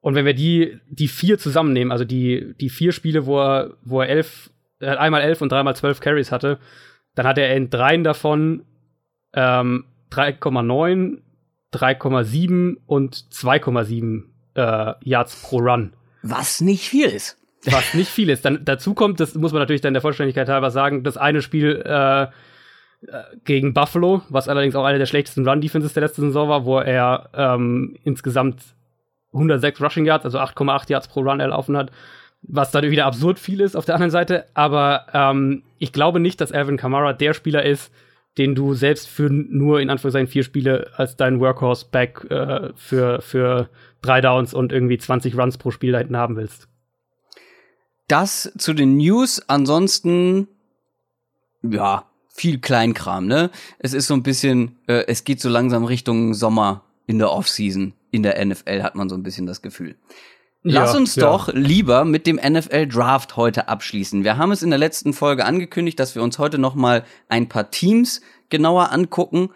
Und 0.00 0.14
wenn 0.14 0.24
wir 0.24 0.34
die, 0.34 0.78
die 0.88 1.08
vier 1.08 1.38
zusammennehmen, 1.38 1.92
also 1.92 2.04
die, 2.04 2.54
die 2.60 2.70
vier 2.70 2.92
Spiele, 2.92 3.26
wo 3.26 3.40
er, 3.40 3.76
wo 3.82 4.00
er 4.00 4.08
elf, 4.08 4.50
äh, 4.82 4.96
einmal 4.96 5.22
elf 5.22 5.40
und 5.40 5.50
dreimal 5.50 5.76
zwölf 5.76 6.00
Carries 6.00 6.32
hatte, 6.32 6.58
dann 7.14 7.26
hat 7.26 7.38
er 7.38 7.54
in 7.56 7.70
dreien 7.70 8.04
davon 8.04 8.64
ähm, 9.34 9.84
3,9, 10.10 11.18
3,7 11.72 12.76
und 12.86 13.14
2,7 13.14 14.24
äh, 14.54 14.94
Yards 15.02 15.42
pro 15.42 15.58
Run. 15.58 15.94
Was 16.22 16.60
nicht 16.60 16.88
viel 16.88 17.06
ist. 17.06 17.38
Was 17.64 17.94
nicht 17.94 18.10
viel 18.10 18.28
ist. 18.28 18.44
Dann 18.44 18.64
dazu 18.64 18.94
kommt, 18.94 19.20
das 19.20 19.34
muss 19.34 19.52
man 19.52 19.60
natürlich 19.60 19.80
dann 19.80 19.94
der 19.94 20.02
Vollständigkeit 20.02 20.48
halber 20.48 20.70
sagen, 20.70 21.04
das 21.04 21.16
eine 21.16 21.42
Spiel 21.42 21.82
äh, 21.84 22.22
äh 22.24 22.28
gegen 23.44 23.72
Buffalo, 23.72 24.22
was 24.28 24.48
allerdings 24.48 24.74
auch 24.74 24.84
eine 24.84 24.98
der 24.98 25.06
schlechtesten 25.06 25.48
Run-Defenses 25.48 25.94
der 25.94 26.02
letzten 26.02 26.22
Saison 26.22 26.48
war, 26.48 26.64
wo 26.64 26.78
er 26.80 27.30
ähm, 27.34 27.96
insgesamt 28.04 28.62
106 29.32 29.80
Rushing 29.80 30.04
Yards, 30.04 30.24
also 30.24 30.38
8,8 30.38 30.90
Yards 30.90 31.08
pro 31.08 31.20
Run 31.20 31.40
erlaufen 31.40 31.76
hat, 31.76 31.90
was 32.42 32.70
dann 32.70 32.90
wieder 32.90 33.06
absurd 33.06 33.38
viel 33.38 33.60
ist 33.60 33.76
auf 33.76 33.84
der 33.84 33.94
anderen 33.94 34.10
Seite. 34.10 34.46
Aber 34.54 35.06
ähm, 35.12 35.62
ich 35.78 35.92
glaube 35.92 36.20
nicht, 36.20 36.40
dass 36.40 36.52
Alvin 36.52 36.76
Kamara 36.76 37.12
der 37.12 37.34
Spieler 37.34 37.64
ist, 37.64 37.90
den 38.38 38.54
du 38.54 38.74
selbst 38.74 39.08
für 39.08 39.28
nur 39.30 39.80
in 39.80 39.90
Anführungszeichen 39.90 40.28
vier 40.28 40.42
Spiele 40.42 40.90
als 40.96 41.16
dein 41.16 41.40
Workhorse-Back 41.40 42.30
äh, 42.30 42.70
für, 42.74 43.20
für 43.20 43.68
drei 44.00 44.20
Downs 44.20 44.54
und 44.54 44.72
irgendwie 44.72 44.98
20 44.98 45.36
Runs 45.36 45.58
pro 45.58 45.70
Spiel 45.70 45.96
hinten 45.96 46.16
haben 46.16 46.36
willst. 46.36 46.68
Das 48.08 48.52
zu 48.56 48.72
den 48.72 48.96
News. 48.96 49.42
Ansonsten, 49.48 50.48
ja, 51.62 52.06
viel 52.28 52.58
Kleinkram, 52.58 53.26
ne? 53.26 53.50
Es 53.78 53.92
ist 53.92 54.06
so 54.06 54.14
ein 54.14 54.22
bisschen, 54.22 54.78
äh, 54.86 55.04
es 55.06 55.24
geht 55.24 55.40
so 55.40 55.48
langsam 55.48 55.84
Richtung 55.84 56.34
Sommer 56.34 56.84
in 57.06 57.18
der 57.18 57.30
Offseason. 57.30 57.92
In 58.10 58.22
der 58.22 58.44
NFL 58.44 58.82
hat 58.82 58.94
man 58.94 59.08
so 59.08 59.14
ein 59.14 59.22
bisschen 59.22 59.46
das 59.46 59.62
Gefühl. 59.62 59.96
Lass 60.64 60.94
uns 60.94 61.16
ja. 61.16 61.22
doch 61.22 61.52
lieber 61.52 62.04
mit 62.04 62.26
dem 62.26 62.36
NFL 62.36 62.86
Draft 62.86 63.36
heute 63.36 63.68
abschließen. 63.68 64.22
Wir 64.22 64.36
haben 64.36 64.52
es 64.52 64.62
in 64.62 64.70
der 64.70 64.78
letzten 64.78 65.12
Folge 65.12 65.44
angekündigt, 65.44 65.98
dass 65.98 66.14
wir 66.14 66.22
uns 66.22 66.38
heute 66.38 66.58
noch 66.58 66.76
mal 66.76 67.04
ein 67.28 67.48
paar 67.48 67.70
Teams 67.70 68.20
genauer 68.48 68.92
angucken, 68.92 69.50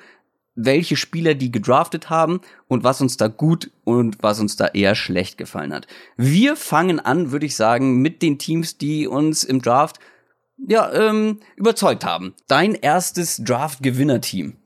welche 0.56 0.96
Spieler 0.96 1.34
die 1.34 1.52
gedraftet 1.52 2.10
haben 2.10 2.40
und 2.66 2.82
was 2.82 3.00
uns 3.00 3.16
da 3.16 3.28
gut 3.28 3.70
und 3.84 4.22
was 4.22 4.40
uns 4.40 4.56
da 4.56 4.66
eher 4.66 4.94
schlecht 4.94 5.38
gefallen 5.38 5.72
hat. 5.72 5.86
Wir 6.16 6.56
fangen 6.56 6.98
an, 6.98 7.30
würde 7.30 7.46
ich 7.46 7.54
sagen, 7.54 8.00
mit 8.00 8.22
den 8.22 8.38
Teams, 8.38 8.78
die 8.78 9.06
uns 9.06 9.44
im 9.44 9.62
Draft 9.62 10.00
ja 10.56 10.90
ähm, 10.92 11.40
überzeugt 11.56 12.04
haben. 12.04 12.34
Dein 12.48 12.74
erstes 12.74 13.36
Draft-Gewinner-Team. 13.36 14.56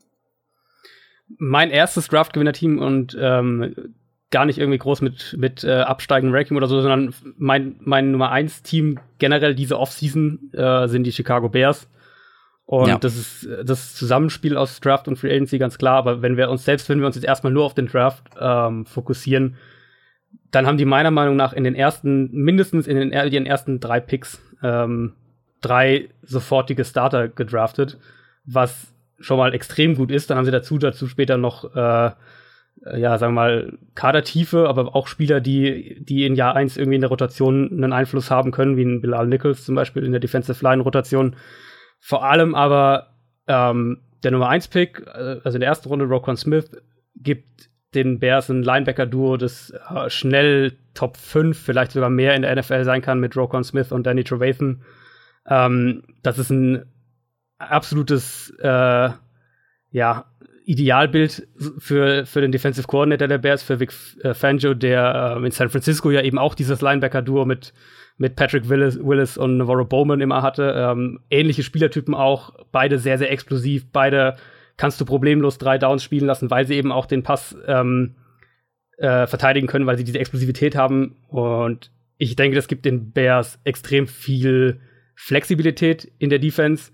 Mein 1.39 1.71
erstes 1.71 2.09
Draft-Gewinner-Team 2.09 2.79
und 2.79 3.17
ähm, 3.21 3.95
gar 4.31 4.47
nicht 4.47 4.59
irgendwie 4.59 4.79
groß 4.79 5.03
mit, 5.03 5.37
mit 5.39 5.65
äh, 5.65 5.81
absteigenden 5.81 6.35
Ranking 6.35 6.57
oder 6.57 6.69
so, 6.69 6.81
sondern 6.81 7.13
mein, 7.37 7.77
mein 7.81 8.13
Nummer 8.13 8.31
eins 8.31 8.63
Team 8.63 8.99
generell 9.19 9.55
diese 9.55 9.79
Offseason 9.79 10.53
äh, 10.53 10.87
sind 10.87 11.05
die 11.05 11.13
Chicago 11.13 11.49
Bears. 11.49 11.89
Und 12.65 12.89
ja. 12.89 12.99
das 12.99 13.17
ist 13.17 13.49
das 13.65 13.97
Zusammenspiel 13.97 14.57
aus 14.57 14.81
Draft 14.81 15.09
und 15.09 15.17
Free 15.17 15.35
Agency 15.35 15.59
ganz 15.59 15.77
klar. 15.77 15.97
Aber 15.97 16.23
wenn 16.23 16.37
wir 16.37 16.49
uns, 16.51 16.65
selbst 16.65 16.89
wenn 16.89 17.01
wir 17.01 17.07
uns 17.07 17.17
jetzt 17.17 17.25
erstmal 17.25 17.53
nur 17.53 17.65
auf 17.65 17.75
den 17.75 17.89
Draft 17.89 18.23
ähm, 18.41 18.87
fokussieren, 18.87 19.57
dann 20.53 20.67
haben 20.69 20.79
die 20.79 20.85
meiner 20.85 21.11
Meinung 21.11 21.35
nach 21.35 21.53
in 21.53 21.65
den 21.65 21.75
ersten, 21.75 22.31
mindestens 22.31 22.87
in 22.87 22.97
den, 22.97 23.11
in 23.11 23.31
den 23.31 23.47
ersten 23.47 23.81
drei 23.81 23.99
Picks, 23.99 24.41
ähm, 24.63 25.15
drei 25.61 26.11
sofortige 26.23 26.85
Starter 26.85 27.27
gedraftet, 27.27 27.99
was 28.45 28.93
schon 29.19 29.39
mal 29.39 29.53
extrem 29.53 29.97
gut 29.97 30.13
ist. 30.13 30.31
Dann 30.31 30.39
haben 30.39 30.45
sie 30.45 30.53
dazu, 30.53 30.79
dazu 30.79 31.09
später 31.09 31.37
noch 31.37 31.75
äh, 31.75 32.13
ja, 32.97 33.19
sagen 33.19 33.35
wir 33.35 33.41
mal, 33.41 33.79
Kadertiefe, 33.95 34.69
aber 34.69 34.95
auch 34.97 35.07
Spieler, 35.07 35.41
die, 35.41 36.03
die 36.03 36.25
in 36.25 36.35
Jahr 36.35 36.57
1 36.57 36.77
irgendwie 36.77 36.97
in 36.97 37.03
der 37.03 37.11
Rotation 37.11 37.71
einen 37.71 37.93
Einfluss 37.93 38.31
haben 38.31 38.53
können, 38.53 38.77
wie 38.77 38.85
ein 38.85 39.03
Bilal 39.03 39.27
Nichols 39.27 39.65
zum 39.65 39.75
Beispiel 39.75 40.05
in 40.05 40.13
der 40.13 40.21
Defensive 40.21 40.65
Line 40.65 40.83
Rotation. 40.83 41.37
Vor 42.01 42.25
allem 42.25 42.55
aber 42.55 43.15
ähm, 43.47 44.01
der 44.23 44.31
Nummer 44.31 44.49
1 44.49 44.69
Pick, 44.69 45.03
äh, 45.07 45.41
also 45.45 45.57
in 45.57 45.61
der 45.61 45.69
ersten 45.69 45.89
Runde 45.89 46.07
Rokon 46.07 46.37
Smith, 46.37 46.71
gibt 47.17 47.69
den 47.95 48.19
Bears 48.19 48.49
ein 48.49 48.63
Linebacker-Duo, 48.63 49.37
das 49.37 49.71
äh, 49.71 50.09
schnell 50.09 50.79
Top 50.95 51.17
5, 51.17 51.59
vielleicht 51.59 51.93
sogar 51.93 52.09
mehr 52.11 52.35
in 52.35 52.43
der 52.43 52.57
NFL 52.57 52.85
sein 52.85 53.03
kann 53.03 53.21
mit 53.21 53.37
Rokon 53.37 53.65
Smith 53.65 53.93
und 53.93 54.07
Danny 54.07 54.25
Trevathan. 54.25 54.83
Ähm, 55.47 56.05
das 56.23 56.39
ist 56.39 56.51
ein 56.51 56.87
absolutes, 57.59 58.55
äh, 58.61 59.11
ja, 59.91 60.30
Idealbild 60.71 61.49
für, 61.79 62.25
für 62.27 62.41
den 62.41 62.53
Defensive 62.53 62.87
Coordinator 62.87 63.27
der 63.27 63.39
Bears, 63.39 63.65
für 63.65 63.81
Vic 63.81 63.93
äh, 64.23 64.35
Fangio, 64.35 64.73
der 64.73 65.35
äh, 65.37 65.45
in 65.45 65.51
San 65.51 65.69
Francisco 65.69 66.13
ja 66.13 66.23
eben 66.23 66.39
auch 66.39 66.55
dieses 66.55 66.81
Linebacker-Duo 66.81 67.45
mit, 67.45 67.75
mit 68.19 68.37
Patrick 68.37 68.69
Willis, 68.69 68.97
Willis 69.03 69.37
und 69.37 69.57
Navarro 69.57 69.85
Bowman 69.85 70.21
immer 70.21 70.43
hatte. 70.43 70.73
Ähm, 70.77 71.19
ähnliche 71.29 71.65
Spielertypen 71.65 72.15
auch, 72.15 72.53
beide 72.71 73.01
sehr, 73.01 73.19
sehr 73.19 73.33
explosiv, 73.33 73.91
beide 73.91 74.37
kannst 74.77 75.01
du 75.01 75.05
problemlos 75.05 75.59
drei 75.59 75.77
Downs 75.77 76.05
spielen 76.05 76.27
lassen, 76.27 76.53
weil 76.53 76.65
sie 76.69 76.77
eben 76.77 76.93
auch 76.93 77.07
den 77.07 77.25
Pass 77.25 77.57
ähm, 77.67 78.15
äh, 78.99 79.27
verteidigen 79.27 79.67
können, 79.67 79.87
weil 79.87 79.99
sie 79.99 80.05
diese 80.05 80.21
Explosivität 80.21 80.77
haben. 80.77 81.17
Und 81.27 81.91
ich 82.17 82.37
denke, 82.37 82.55
das 82.55 82.69
gibt 82.69 82.85
den 82.85 83.11
Bears 83.11 83.59
extrem 83.65 84.07
viel 84.07 84.81
Flexibilität 85.17 86.13
in 86.21 86.31
der 86.31 86.39
Defense 86.39 86.93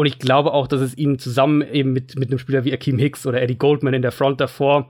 und 0.00 0.06
ich 0.06 0.18
glaube 0.18 0.54
auch, 0.54 0.66
dass 0.66 0.80
es 0.80 0.96
ihnen 0.96 1.18
zusammen 1.18 1.60
eben 1.60 1.92
mit, 1.92 2.18
mit 2.18 2.30
einem 2.30 2.38
Spieler 2.38 2.64
wie 2.64 2.72
Akeem 2.72 2.96
Hicks 2.96 3.26
oder 3.26 3.42
Eddie 3.42 3.58
Goldman 3.58 3.92
in 3.92 4.00
der 4.00 4.12
Front 4.12 4.40
davor 4.40 4.88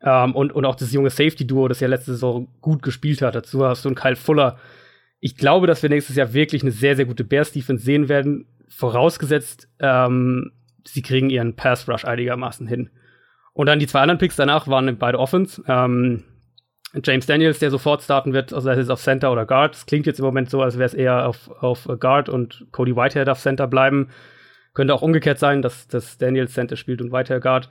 ähm, 0.00 0.36
und, 0.36 0.52
und 0.52 0.64
auch 0.64 0.76
das 0.76 0.92
junge 0.92 1.10
Safety-Duo, 1.10 1.66
das 1.66 1.80
ja 1.80 1.88
letzte 1.88 2.12
Saison 2.12 2.46
gut 2.60 2.80
gespielt 2.80 3.22
hat. 3.22 3.34
Dazu 3.34 3.66
hast 3.66 3.84
du 3.84 3.88
einen 3.88 3.96
Kyle 3.96 4.14
Fuller. 4.14 4.56
Ich 5.18 5.36
glaube, 5.36 5.66
dass 5.66 5.82
wir 5.82 5.90
nächstes 5.90 6.14
Jahr 6.14 6.32
wirklich 6.32 6.62
eine 6.62 6.70
sehr, 6.70 6.94
sehr 6.94 7.06
gute 7.06 7.24
Bears-Defense 7.24 7.84
sehen 7.84 8.08
werden, 8.08 8.46
vorausgesetzt, 8.68 9.68
ähm, 9.80 10.52
sie 10.86 11.02
kriegen 11.02 11.28
ihren 11.28 11.56
Pass-Rush 11.56 12.04
einigermaßen 12.04 12.68
hin. 12.68 12.90
Und 13.54 13.66
dann 13.66 13.80
die 13.80 13.88
zwei 13.88 14.02
anderen 14.02 14.18
Picks 14.18 14.36
danach 14.36 14.68
waren 14.68 14.96
beide 14.96 15.18
Offens. 15.18 15.60
Ähm, 15.66 16.22
James 17.02 17.26
Daniels, 17.26 17.58
der 17.58 17.72
sofort 17.72 18.04
starten 18.04 18.32
wird, 18.32 18.52
also 18.52 18.68
er 18.68 18.78
ist 18.78 18.90
auf 18.90 19.02
Center 19.02 19.32
oder 19.32 19.44
Guard. 19.44 19.74
Das 19.74 19.86
klingt 19.86 20.06
jetzt 20.06 20.20
im 20.20 20.24
Moment 20.24 20.50
so, 20.50 20.62
als 20.62 20.78
wäre 20.78 20.86
es 20.86 20.94
eher 20.94 21.26
auf, 21.26 21.50
auf 21.50 21.88
Guard 21.98 22.28
und 22.28 22.68
Cody 22.70 22.94
Whitehead 22.94 23.28
auf 23.28 23.40
Center 23.40 23.66
bleiben. 23.66 24.10
Könnte 24.74 24.94
auch 24.94 25.02
umgekehrt 25.02 25.38
sein, 25.38 25.62
dass, 25.62 25.88
dass 25.88 26.18
Daniel 26.18 26.48
Center 26.48 26.76
spielt 26.76 27.00
und 27.00 27.12
weiter 27.12 27.40
Guard. 27.40 27.68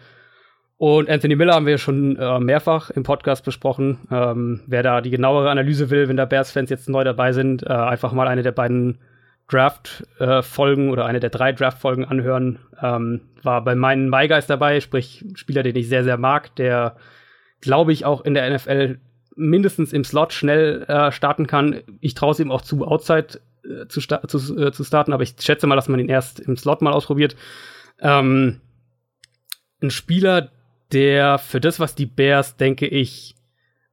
Und 0.78 1.10
Anthony 1.10 1.36
Miller 1.36 1.54
haben 1.54 1.68
wir 1.68 1.78
schon 1.78 2.16
äh, 2.16 2.40
mehrfach 2.40 2.90
im 2.90 3.04
Podcast 3.04 3.46
besprochen. 3.46 4.00
Ähm, 4.12 4.62
wer 4.66 4.82
da 4.82 5.02
die 5.02 5.12
genauere 5.12 5.52
Analyse 5.52 5.92
will, 5.92 6.10
wenn 6.10 6.18
da 6.18 6.26
Bears-Fans 6.26 6.72
jetzt 6.72 6.90
neu 6.90 7.04
dabei 7.04 7.34
sind, 7.34 7.62
äh, 7.62 7.70
einfach 7.72 8.14
mal 8.14 8.28
eine 8.28 8.42
der 8.42 8.52
beiden 8.52 8.98
Draft-Folgen 9.48 10.88
äh, 10.88 10.92
oder 10.92 11.06
eine 11.06 11.20
der 11.20 11.30
drei 11.30 11.52
Draft-Folgen 11.52 12.06
anhören. 12.06 12.60
Ähm, 12.82 13.22
war 13.44 13.64
bei 13.64 13.76
meinen 13.76 14.10
MyGuys 14.10 14.48
dabei, 14.48 14.80
sprich 14.80 15.24
Spieler, 15.36 15.62
den 15.62 15.76
ich 15.76 15.88
sehr, 15.88 16.04
sehr 16.04 16.18
mag, 16.18 16.56
der, 16.56 16.96
glaube 17.60 17.94
ich, 17.94 18.06
auch 18.06 18.22
in 18.22 18.34
der 18.34 18.50
NFL 18.50 18.98
mindestens 19.36 19.94
im 19.94 20.04
Slot 20.04 20.34
schnell 20.34 20.84
äh, 20.88 21.12
starten 21.12 21.48
kann. 21.48 21.82
Ich 22.00 22.16
traue 22.16 22.32
es 22.32 22.40
ihm 22.40 22.52
auch 22.52 22.62
zu, 22.62 22.84
Outside 22.86 23.40
zu, 23.88 24.02
sta 24.02 24.28
zu, 24.28 24.58
äh, 24.58 24.72
zu 24.72 24.84
starten, 24.84 25.14
aber 25.14 25.24
ich 25.24 25.36
schätze 25.40 25.68
mal, 25.68 25.76
dass 25.76 25.90
man 25.90 26.00
ihn 26.00 26.10
erst 26.10 26.40
im 26.40 26.58
Slot 26.58 26.82
mal 26.82 26.94
ausprobiert. 26.94 27.36
Ähm, 28.00 28.62
ein 29.82 29.92
Spieler, 29.92 30.52
der 30.92 31.38
für 31.38 31.62
das, 31.62 31.80
was 31.80 31.96
die 31.96 32.06
Bears, 32.06 32.58
denke 32.58 32.88
ich, 32.88 33.36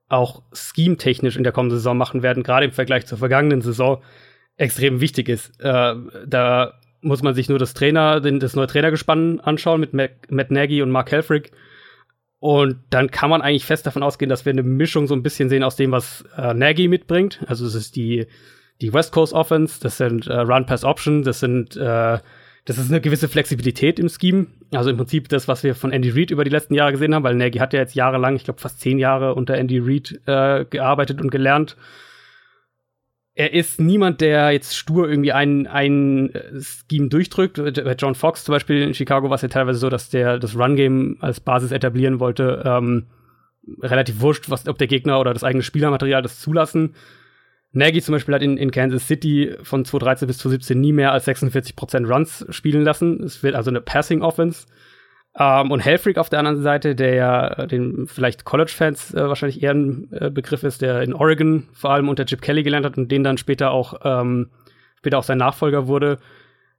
auch 0.09 0.43
scheme-technisch 0.53 1.37
in 1.37 1.45
der 1.45 1.53
kommenden 1.53 1.79
Saison 1.79 1.97
machen 1.97 2.23
werden, 2.23 2.43
gerade 2.43 2.67
im 2.67 2.73
Vergleich 2.73 3.07
zur 3.07 3.19
vergangenen 3.19 3.61
Saison, 3.61 4.03
extrem 4.57 5.01
wichtig 5.01 5.29
ist. 5.29 5.61
Äh, 5.61 5.95
da 6.27 6.75
muss 7.01 7.23
man 7.23 7.35
sich 7.35 7.49
nur 7.49 7.59
das 7.59 7.75
Trainer, 7.75 8.21
das 8.21 8.57
neue 8.57 8.67
Trainergespann 8.67 9.41
anschauen 9.41 9.81
mit 9.81 9.93
Mac, 9.93 10.31
Matt 10.31 10.51
Nagy 10.51 10.83
und 10.83 10.91
Mark 10.91 11.13
Helfrich. 11.13 11.53
Und 12.41 12.79
dann 12.91 13.11
kann 13.11 13.31
man 13.31 13.43
eigentlich 13.43 13.65
fest 13.65 13.87
davon 13.87 14.03
ausgehen, 14.03 14.29
dass 14.29 14.45
wir 14.45 14.53
eine 14.53 14.63
Mischung 14.63 15.07
so 15.07 15.15
ein 15.15 15.23
bisschen 15.23 15.49
sehen 15.49 15.65
aus 15.65 15.77
dem, 15.77 15.93
was 15.93 16.25
äh, 16.37 16.55
Nagy 16.55 16.89
mitbringt. 16.89 17.41
Also 17.47 17.67
es 17.67 17.75
ist 17.75 17.97
die 17.97 18.27
die 18.81 18.93
West 18.93 19.13
Coast 19.13 19.33
Offense, 19.33 19.81
das 19.81 19.97
sind 19.97 20.27
äh, 20.27 20.39
Run-Pass-Option, 20.39 21.23
das 21.23 21.41
sind 21.41 21.77
äh, 21.77 22.19
das 22.69 22.77
ist 22.77 22.91
eine 22.91 23.01
gewisse 23.01 23.29
Flexibilität 23.29 23.99
im 23.99 24.11
Scheme. 24.11 24.47
Also 24.73 24.91
im 24.91 24.99
Prinzip 24.99 25.31
das, 25.31 25.49
was 25.49 25.65
wir 25.65 25.75
von 25.75 25.91
Andy 25.91 26.11
Reid 26.11 26.31
über 26.31 26.45
die 26.45 26.51
letzten 26.51 26.75
Jahre 26.75 26.93
gesehen 26.93 27.15
haben, 27.15 27.23
weil 27.23 27.35
Nagy 27.35 27.61
hat 27.61 27.73
ja 27.73 27.81
jetzt 27.81 27.95
jahrelang, 27.95 28.37
ich 28.37 28.45
glaube 28.45 28.61
fast 28.61 28.79
zehn 28.79 28.99
Jahre 28.99 29.35
unter 29.35 29.55
Andy 29.57 29.79
Reid 29.79 30.21
äh, 30.27 30.67
gearbeitet 30.67 31.23
und 31.23 31.31
gelernt. 31.31 31.79
Er 33.35 33.55
ist 33.55 33.81
niemand, 33.81 34.21
der 34.21 34.51
jetzt 34.51 34.77
stur 34.77 35.09
irgendwie 35.09 35.33
ein, 35.33 35.67
ein 35.67 36.35
äh, 36.35 36.61
Scheme 36.61 37.09
durchdrückt. 37.09 37.57
Bei 37.57 37.95
John 37.95 38.15
Fox 38.15 38.45
zum 38.45 38.53
Beispiel 38.53 38.83
in 38.83 38.93
Chicago 38.93 39.31
war 39.31 39.37
es 39.37 39.43
ja 39.43 39.49
teilweise 39.49 39.79
so, 39.79 39.89
dass 39.89 40.11
der 40.11 40.39
das 40.39 40.55
Run-Game 40.55 41.17
als 41.21 41.41
Basis 41.41 41.73
etablieren 41.73 42.21
wollte. 42.21 42.63
Ähm, 42.67 43.07
relativ 43.81 44.21
wurscht, 44.21 44.51
was, 44.51 44.69
ob 44.69 44.77
der 44.77 44.89
Gegner 44.89 45.21
oder 45.21 45.33
das 45.33 45.43
eigene 45.43 45.63
Spielermaterial 45.63 46.21
das 46.21 46.39
zulassen 46.39 46.95
Nagy 47.73 48.01
zum 48.01 48.15
Beispiel 48.15 48.35
hat 48.35 48.43
in, 48.43 48.57
in 48.57 48.71
Kansas 48.71 49.07
City 49.07 49.55
von 49.63 49.85
2013 49.85 50.27
bis 50.27 50.39
2017 50.39 50.81
nie 50.81 50.93
mehr 50.93 51.13
als 51.13 51.27
46% 51.27 52.07
Runs 52.07 52.47
spielen 52.51 52.83
lassen. 52.83 53.23
Es 53.23 53.43
wird 53.43 53.55
also 53.55 53.71
eine 53.71 53.81
Passing 53.81 54.23
Offense. 54.23 54.67
Ähm, 55.39 55.71
und 55.71 55.81
Hellfreak 55.81 56.19
auf 56.19 56.31
der 56.31 56.39
anderen 56.39 56.63
Seite, 56.63 56.95
der 56.95 57.15
ja 57.15 57.67
den 57.67 58.07
vielleicht 58.07 58.45
College-Fans 58.45 59.15
äh, 59.15 59.29
wahrscheinlich 59.29 59.63
eher 59.63 59.73
ein 59.73 60.09
äh, 60.13 60.31
Begriff 60.31 60.65
ist, 60.65 60.83
der 60.83 61.03
in 61.03 61.15
Oregon 61.15 61.69
vor 61.73 61.91
allem 61.91 62.09
unter 62.09 62.27
Chip 62.27 62.41
Kelly 62.41 62.63
gelernt 62.63 62.87
hat 62.87 62.97
und 62.97 63.13
den 63.13 63.23
dann 63.23 63.39
später 63.39 63.71
auch, 63.71 64.01
ähm, 64.03 64.51
später 64.97 65.19
auch 65.19 65.25
sein 65.25 65.39
Nachfolger 65.39 65.87
wurde. 65.87 66.19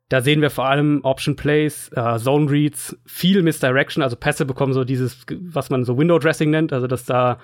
Da 0.09 0.21
sehen 0.21 0.41
wir 0.41 0.49
vor 0.49 0.67
allem 0.67 1.01
Option 1.03 1.35
Plays, 1.35 1.91
äh, 1.95 2.17
Zone 2.17 2.49
Reads, 2.49 2.97
viel 3.05 3.43
Misdirection, 3.43 4.01
also 4.01 4.15
Pässe 4.15 4.45
bekommen 4.45 4.73
so 4.73 4.83
dieses, 4.83 5.23
was 5.39 5.69
man 5.69 5.85
so 5.85 5.97
Window 5.97 6.17
Dressing 6.17 6.49
nennt, 6.49 6.73
also 6.73 6.87
dass 6.87 7.05
da 7.05 7.39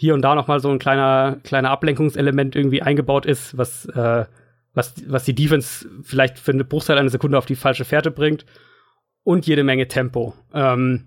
hier 0.00 0.14
und 0.14 0.22
da 0.22 0.34
noch 0.34 0.48
mal 0.48 0.60
so 0.60 0.70
ein 0.70 0.78
kleiner 0.78 1.36
kleiner 1.44 1.68
Ablenkungselement 1.68 2.56
irgendwie 2.56 2.80
eingebaut 2.80 3.26
ist, 3.26 3.58
was 3.58 3.84
äh, 3.84 4.24
was 4.72 4.94
was 5.06 5.24
die 5.24 5.34
Defense 5.34 5.86
vielleicht 6.02 6.38
für 6.38 6.52
eine 6.52 6.64
Bruchteil 6.64 6.96
einer 6.96 7.10
Sekunde 7.10 7.36
auf 7.36 7.44
die 7.44 7.54
falsche 7.54 7.84
Fährte 7.84 8.10
bringt 8.10 8.46
und 9.24 9.46
jede 9.46 9.62
Menge 9.62 9.88
Tempo. 9.88 10.32
Ähm, 10.54 11.04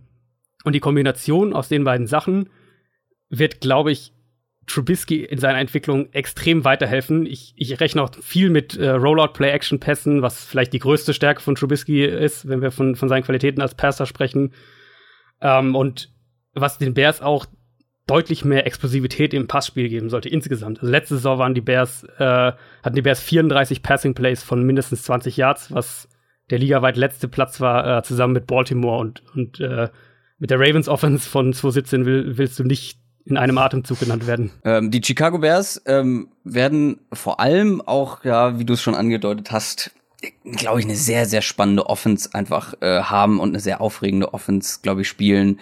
und 0.64 0.74
die 0.74 0.80
Kombination 0.80 1.54
aus 1.54 1.70
den 1.70 1.84
beiden 1.84 2.06
Sachen 2.06 2.52
wird, 3.30 3.62
glaube 3.62 3.92
ich, 3.92 4.14
Trubisky 4.68 5.24
in 5.24 5.40
seiner 5.40 5.58
Entwicklung 5.58 6.14
extrem 6.14 6.64
weiterhelfen. 6.64 7.26
Ich, 7.26 7.56
ich 7.58 7.80
rechne 7.82 8.04
auch 8.04 8.12
viel 8.22 8.52
mit 8.52 8.78
äh, 8.78 8.92
Rollout-Play-Action-Pässen, 8.92 10.22
was 10.22 10.46
vielleicht 10.46 10.72
die 10.72 10.80
größte 10.80 11.16
Stärke 11.16 11.42
von 11.42 11.56
Trubisky 11.56 12.06
ist, 12.06 12.48
wenn 12.48 12.62
wir 12.62 12.70
von, 12.70 12.96
von 12.96 13.10
seinen 13.10 13.24
Qualitäten 13.24 13.60
als 13.60 13.74
Passer 13.74 14.06
sprechen. 14.06 14.54
Ähm, 15.42 15.76
und 15.76 16.14
was 16.54 16.78
den 16.78 16.94
Bears 16.94 17.24
auch 17.24 17.48
deutlich 18.08 18.44
mehr 18.44 18.66
Explosivität 18.68 19.34
im 19.34 19.48
Passspiel 19.48 19.88
geben 19.88 20.10
sollte 20.10 20.30
insgesamt. 20.30 20.80
Also 20.80 20.92
letzte 20.92 21.16
Saison 21.16 21.38
waren 21.40 21.54
die 21.54 21.62
Bears, 21.62 22.04
äh, 22.18 22.52
hatten 22.84 22.96
die 22.96 23.02
Bears 23.02 23.22
34 23.22 23.82
Passing 23.82 24.14
Plays 24.14 24.44
von 24.44 24.64
mindestens 24.64 25.04
20 25.04 25.38
Yards, 25.38 25.74
was 25.74 26.10
der 26.50 26.60
ligaweit 26.60 26.98
letzte 26.98 27.28
Platz 27.28 27.62
war, 27.62 28.00
äh, 28.00 28.04
zusammen 28.04 28.34
mit 28.34 28.48
Baltimore 28.48 29.00
und, 29.00 29.24
und 29.34 29.60
äh, 29.62 29.90
mit 30.38 30.50
der 30.50 30.60
Ravens 30.60 30.90
Offense 30.90 31.30
von 31.30 31.54
2017 31.54 32.06
will, 32.06 32.38
willst 32.38 32.60
du 32.60 32.64
nicht 32.64 33.00
in 33.26 33.38
einem 33.38 33.58
Atemzug 33.58 34.02
genannt 34.02 34.28
werden. 34.28 34.52
Ähm, 34.66 34.92
die 34.92 35.02
Chicago 35.02 35.38
Bears 35.38 35.82
ähm, 35.86 36.28
werden 36.44 37.00
vor 37.14 37.40
allem 37.40 37.82
auch, 37.82 38.26
ja, 38.26 38.60
wie 38.60 38.66
du 38.66 38.74
es 38.74 38.82
schon 38.82 38.96
angedeutet 38.96 39.52
hast, 39.52 39.92
glaube 40.44 40.80
ich, 40.80 40.86
eine 40.86 40.96
sehr, 40.96 41.26
sehr 41.26 41.42
spannende 41.42 41.86
Offense 41.86 42.30
einfach 42.34 42.74
äh, 42.82 43.02
haben 43.02 43.40
und 43.40 43.50
eine 43.50 43.60
sehr 43.60 43.80
aufregende 43.80 44.34
Offense, 44.34 44.80
glaube 44.82 45.02
ich, 45.02 45.08
spielen. 45.08 45.60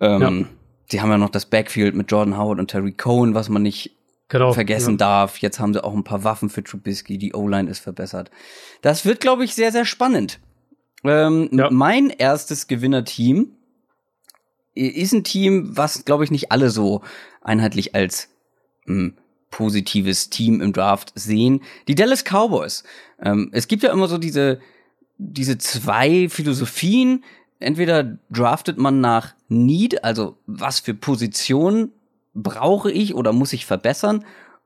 Ähm, 0.00 0.20
ja. 0.40 0.57
Die 0.90 1.00
haben 1.00 1.10
ja 1.10 1.18
noch 1.18 1.30
das 1.30 1.46
Backfield 1.46 1.94
mit 1.94 2.10
Jordan 2.10 2.38
Howard 2.38 2.58
und 2.58 2.70
Terry 2.70 2.92
Cohen, 2.92 3.34
was 3.34 3.48
man 3.48 3.62
nicht 3.62 3.92
genau, 4.28 4.52
vergessen 4.52 4.92
ja. 4.92 4.96
darf. 4.98 5.38
Jetzt 5.38 5.58
haben 5.58 5.72
sie 5.72 5.82
auch 5.82 5.94
ein 5.94 6.04
paar 6.04 6.24
Waffen 6.24 6.50
für 6.50 6.64
Trubisky. 6.64 7.18
Die 7.18 7.34
O-Line 7.34 7.70
ist 7.70 7.80
verbessert. 7.80 8.30
Das 8.82 9.04
wird, 9.04 9.20
glaube 9.20 9.44
ich, 9.44 9.54
sehr, 9.54 9.72
sehr 9.72 9.84
spannend. 9.84 10.40
Ähm, 11.04 11.48
ja. 11.52 11.70
Mein 11.70 12.10
erstes 12.10 12.66
Gewinnerteam 12.66 13.52
ist 14.74 15.12
ein 15.12 15.24
Team, 15.24 15.76
was, 15.76 16.04
glaube 16.04 16.24
ich, 16.24 16.30
nicht 16.30 16.52
alle 16.52 16.70
so 16.70 17.02
einheitlich 17.42 17.94
als 17.94 18.28
mh, 18.86 18.94
hm, 18.94 19.14
positives 19.50 20.30
Team 20.30 20.60
im 20.60 20.72
Draft 20.72 21.12
sehen. 21.14 21.62
Die 21.88 21.94
Dallas 21.94 22.24
Cowboys. 22.24 22.84
Ähm, 23.20 23.50
es 23.52 23.68
gibt 23.68 23.82
ja 23.82 23.92
immer 23.92 24.08
so 24.08 24.18
diese, 24.18 24.60
diese 25.16 25.58
zwei 25.58 26.28
Philosophien. 26.28 27.24
Entweder 27.60 28.18
draftet 28.30 28.78
man 28.78 29.00
nach 29.00 29.34
Need, 29.48 30.04
also 30.04 30.36
was 30.46 30.80
für 30.80 30.94
Positionen 30.94 31.92
brauche 32.34 32.90
ich 32.90 33.14
oder 33.14 33.32
muss 33.32 33.52
ich 33.52 33.66
verbessern? 33.66 34.24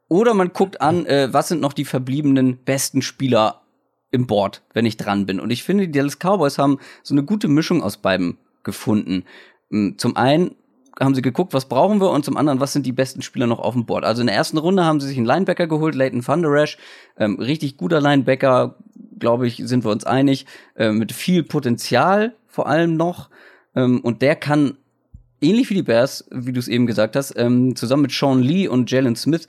Oder 0.09 0.35
man 0.35 0.53
guckt 0.53 0.81
an, 0.81 1.07
äh, 1.07 1.33
was 1.33 1.49
sind 1.49 1.61
noch 1.61 1.73
die 1.73 1.87
verbliebenen 1.87 2.59
besten 2.59 3.01
Spieler 3.01 3.63
im 4.11 4.27
Board, 4.27 4.63
wenn 4.75 4.85
ich 4.85 4.99
dran 4.99 5.25
bin. 5.25 5.41
Und 5.41 5.51
ich 5.51 5.63
finde, 5.63 5.87
die 5.87 5.93
Dallas 5.93 6.19
Cowboys 6.19 6.59
haben 6.59 6.79
so 7.03 7.15
eine 7.15 7.23
gute 7.23 7.49
Mischung 7.49 7.83
aus 7.83 7.97
beiden 7.97 8.37
gefunden. 8.63 9.25
Hm, 9.71 9.97
zum 9.97 10.17
einen 10.17 10.55
haben 11.01 11.15
sie 11.15 11.23
geguckt, 11.23 11.55
was 11.55 11.65
brauchen 11.65 12.01
wir 12.01 12.11
und 12.11 12.27
zum 12.27 12.37
anderen, 12.37 12.61
was 12.61 12.75
sind 12.75 12.85
die 12.85 12.93
besten 12.93 13.23
Spieler 13.23 13.47
noch 13.47 13.59
auf 13.59 13.73
dem 13.73 13.87
Board. 13.87 14.05
Also 14.05 14.21
in 14.21 14.27
der 14.27 14.37
ersten 14.37 14.59
Runde 14.59 14.85
haben 14.85 15.01
sie 15.01 15.09
sich 15.09 15.17
einen 15.17 15.27
Linebacker 15.27 15.67
geholt, 15.67 15.95
Leighton 15.95 16.21
Thunderash, 16.21 16.77
ähm, 17.17 17.39
richtig 17.41 17.79
guter 17.79 18.03
Linebacker, 18.03 18.77
glaube 19.19 19.47
ich, 19.47 19.63
sind 19.65 19.85
wir 19.85 19.91
uns 19.91 20.05
einig, 20.05 20.45
äh, 20.77 20.93
mit 20.93 21.13
viel 21.13 21.43
Potenzial 21.43 22.35
vor 22.53 22.69
allem 22.69 22.97
noch. 22.97 23.31
Ähm, 23.75 24.01
und 24.01 24.23
der 24.23 24.37
kann 24.37 24.77
ähnlich 25.41 25.71
wie 25.71 25.75
die 25.75 25.83
Bears, 25.83 26.27
wie 26.31 26.53
du 26.53 26.61
es 26.61 26.69
eben 26.69 26.87
gesagt 26.87 27.17
hast, 27.17 27.35
ähm, 27.37 27.75
zusammen 27.75 28.03
mit 28.03 28.13
Sean 28.13 28.43
Lee 28.43 28.69
und 28.69 28.91
Jalen 28.91 29.17
Smith 29.17 29.49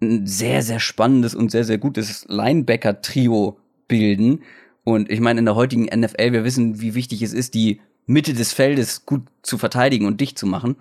ein 0.00 0.26
sehr, 0.26 0.62
sehr 0.62 0.80
spannendes 0.80 1.34
und 1.34 1.50
sehr, 1.50 1.64
sehr 1.64 1.78
gutes 1.78 2.26
Linebacker-Trio 2.28 3.58
bilden. 3.86 4.42
Und 4.82 5.10
ich 5.10 5.20
meine, 5.20 5.38
in 5.38 5.46
der 5.46 5.54
heutigen 5.54 5.84
NFL, 5.84 6.32
wir 6.32 6.44
wissen, 6.44 6.80
wie 6.80 6.94
wichtig 6.94 7.22
es 7.22 7.32
ist, 7.32 7.54
die 7.54 7.80
Mitte 8.06 8.34
des 8.34 8.52
Feldes 8.52 9.06
gut 9.06 9.22
zu 9.42 9.56
verteidigen 9.56 10.06
und 10.06 10.20
dicht 10.20 10.36
zu 10.36 10.46
machen. 10.46 10.76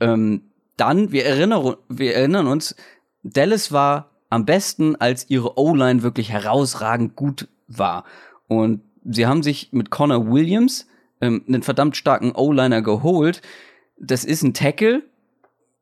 Ähm, 0.00 0.42
dann, 0.76 1.12
wir 1.12 1.26
erinnern, 1.26 1.76
wir 1.88 2.16
erinnern 2.16 2.46
uns, 2.46 2.74
Dallas 3.22 3.70
war 3.70 4.10
am 4.30 4.46
besten, 4.46 4.96
als 4.96 5.28
ihre 5.28 5.58
O-Line 5.58 6.02
wirklich 6.02 6.30
herausragend 6.30 7.14
gut 7.14 7.48
war. 7.68 8.04
Und 8.48 8.80
sie 9.04 9.26
haben 9.26 9.42
sich 9.42 9.72
mit 9.72 9.90
Connor 9.90 10.30
Williams 10.30 10.86
ähm, 11.20 11.44
einen 11.46 11.62
verdammt 11.62 11.96
starken 11.96 12.32
O-Liner 12.32 12.82
geholt. 12.82 13.42
Das 13.98 14.24
ist 14.24 14.42
ein 14.42 14.54
Tackle. 14.54 15.02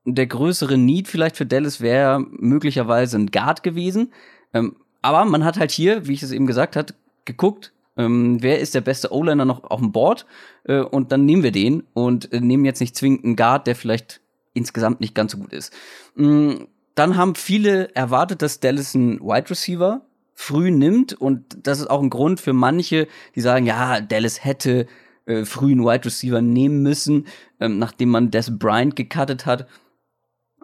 Der 0.05 0.27
größere 0.27 0.79
Need 0.79 1.09
vielleicht 1.09 1.37
für 1.37 1.47
Dallas 1.47 1.81
wäre 1.81 2.21
möglicherweise 2.21 3.19
ein 3.19 3.31
Guard 3.31 3.63
gewesen. 3.63 4.13
Ähm, 4.53 4.77
aber 5.03 5.25
man 5.25 5.45
hat 5.45 5.59
halt 5.59 5.71
hier, 5.71 6.07
wie 6.07 6.15
ich 6.15 6.23
es 6.23 6.33
eben 6.33 6.47
gesagt 6.47 6.77
hat, 6.77 6.95
geguckt, 7.25 7.73
ähm, 7.97 8.43
wer 8.43 8.61
ist 8.61 8.75
der 8.75 8.81
beste 8.81 9.13
O-Liner 9.13 9.45
noch 9.45 9.65
auf 9.65 9.81
dem 9.81 9.93
Board 9.93 10.25
äh, 10.65 10.81
und 10.81 11.13
dann 11.13 11.25
nehmen 11.25 11.43
wir 11.43 11.53
den 11.53 11.83
und 11.95 12.33
äh, 12.33 12.41
nehmen 12.41 12.65
jetzt 12.65 12.81
nicht 12.81 12.97
zwingend 12.97 13.25
einen 13.25 13.37
Guard, 13.37 13.67
der 13.67 13.77
vielleicht 13.77 14.21
insgesamt 14.55 15.01
nicht 15.01 15.15
ganz 15.15 15.33
so 15.33 15.39
gut 15.39 15.53
ist. 15.53 15.73
Ähm, 16.17 16.69
dann 16.95 17.17
haben 17.17 17.35
viele 17.35 17.95
erwartet, 17.95 18.43
dass 18.43 18.61
Dallas 18.61 18.95
einen 18.95 19.21
Wide 19.21 19.51
Receiver 19.51 20.01
früh 20.41 20.71
nimmt 20.71 21.15
und 21.15 21.67
das 21.67 21.81
ist 21.81 21.91
auch 21.91 22.01
ein 22.01 22.11
Grund 22.11 22.41
für 22.41 22.53
manche, 22.53 23.09
die 23.35 23.41
sagen, 23.41 23.67
ja, 23.67 24.01
Dallas 24.01 24.45
hätte 24.45 24.87
äh, 25.27 25.45
frühen 25.45 25.85
Wide 25.85 26.05
Receiver 26.05 26.41
nehmen 26.41 26.81
müssen, 26.81 27.27
ähm, 27.59 27.81
nachdem 27.81 28.11
man 28.11 28.31
Des 28.31 28.57
Bryant 28.57 28.95
gecuttet 28.95 29.47
hat. 29.47 29.67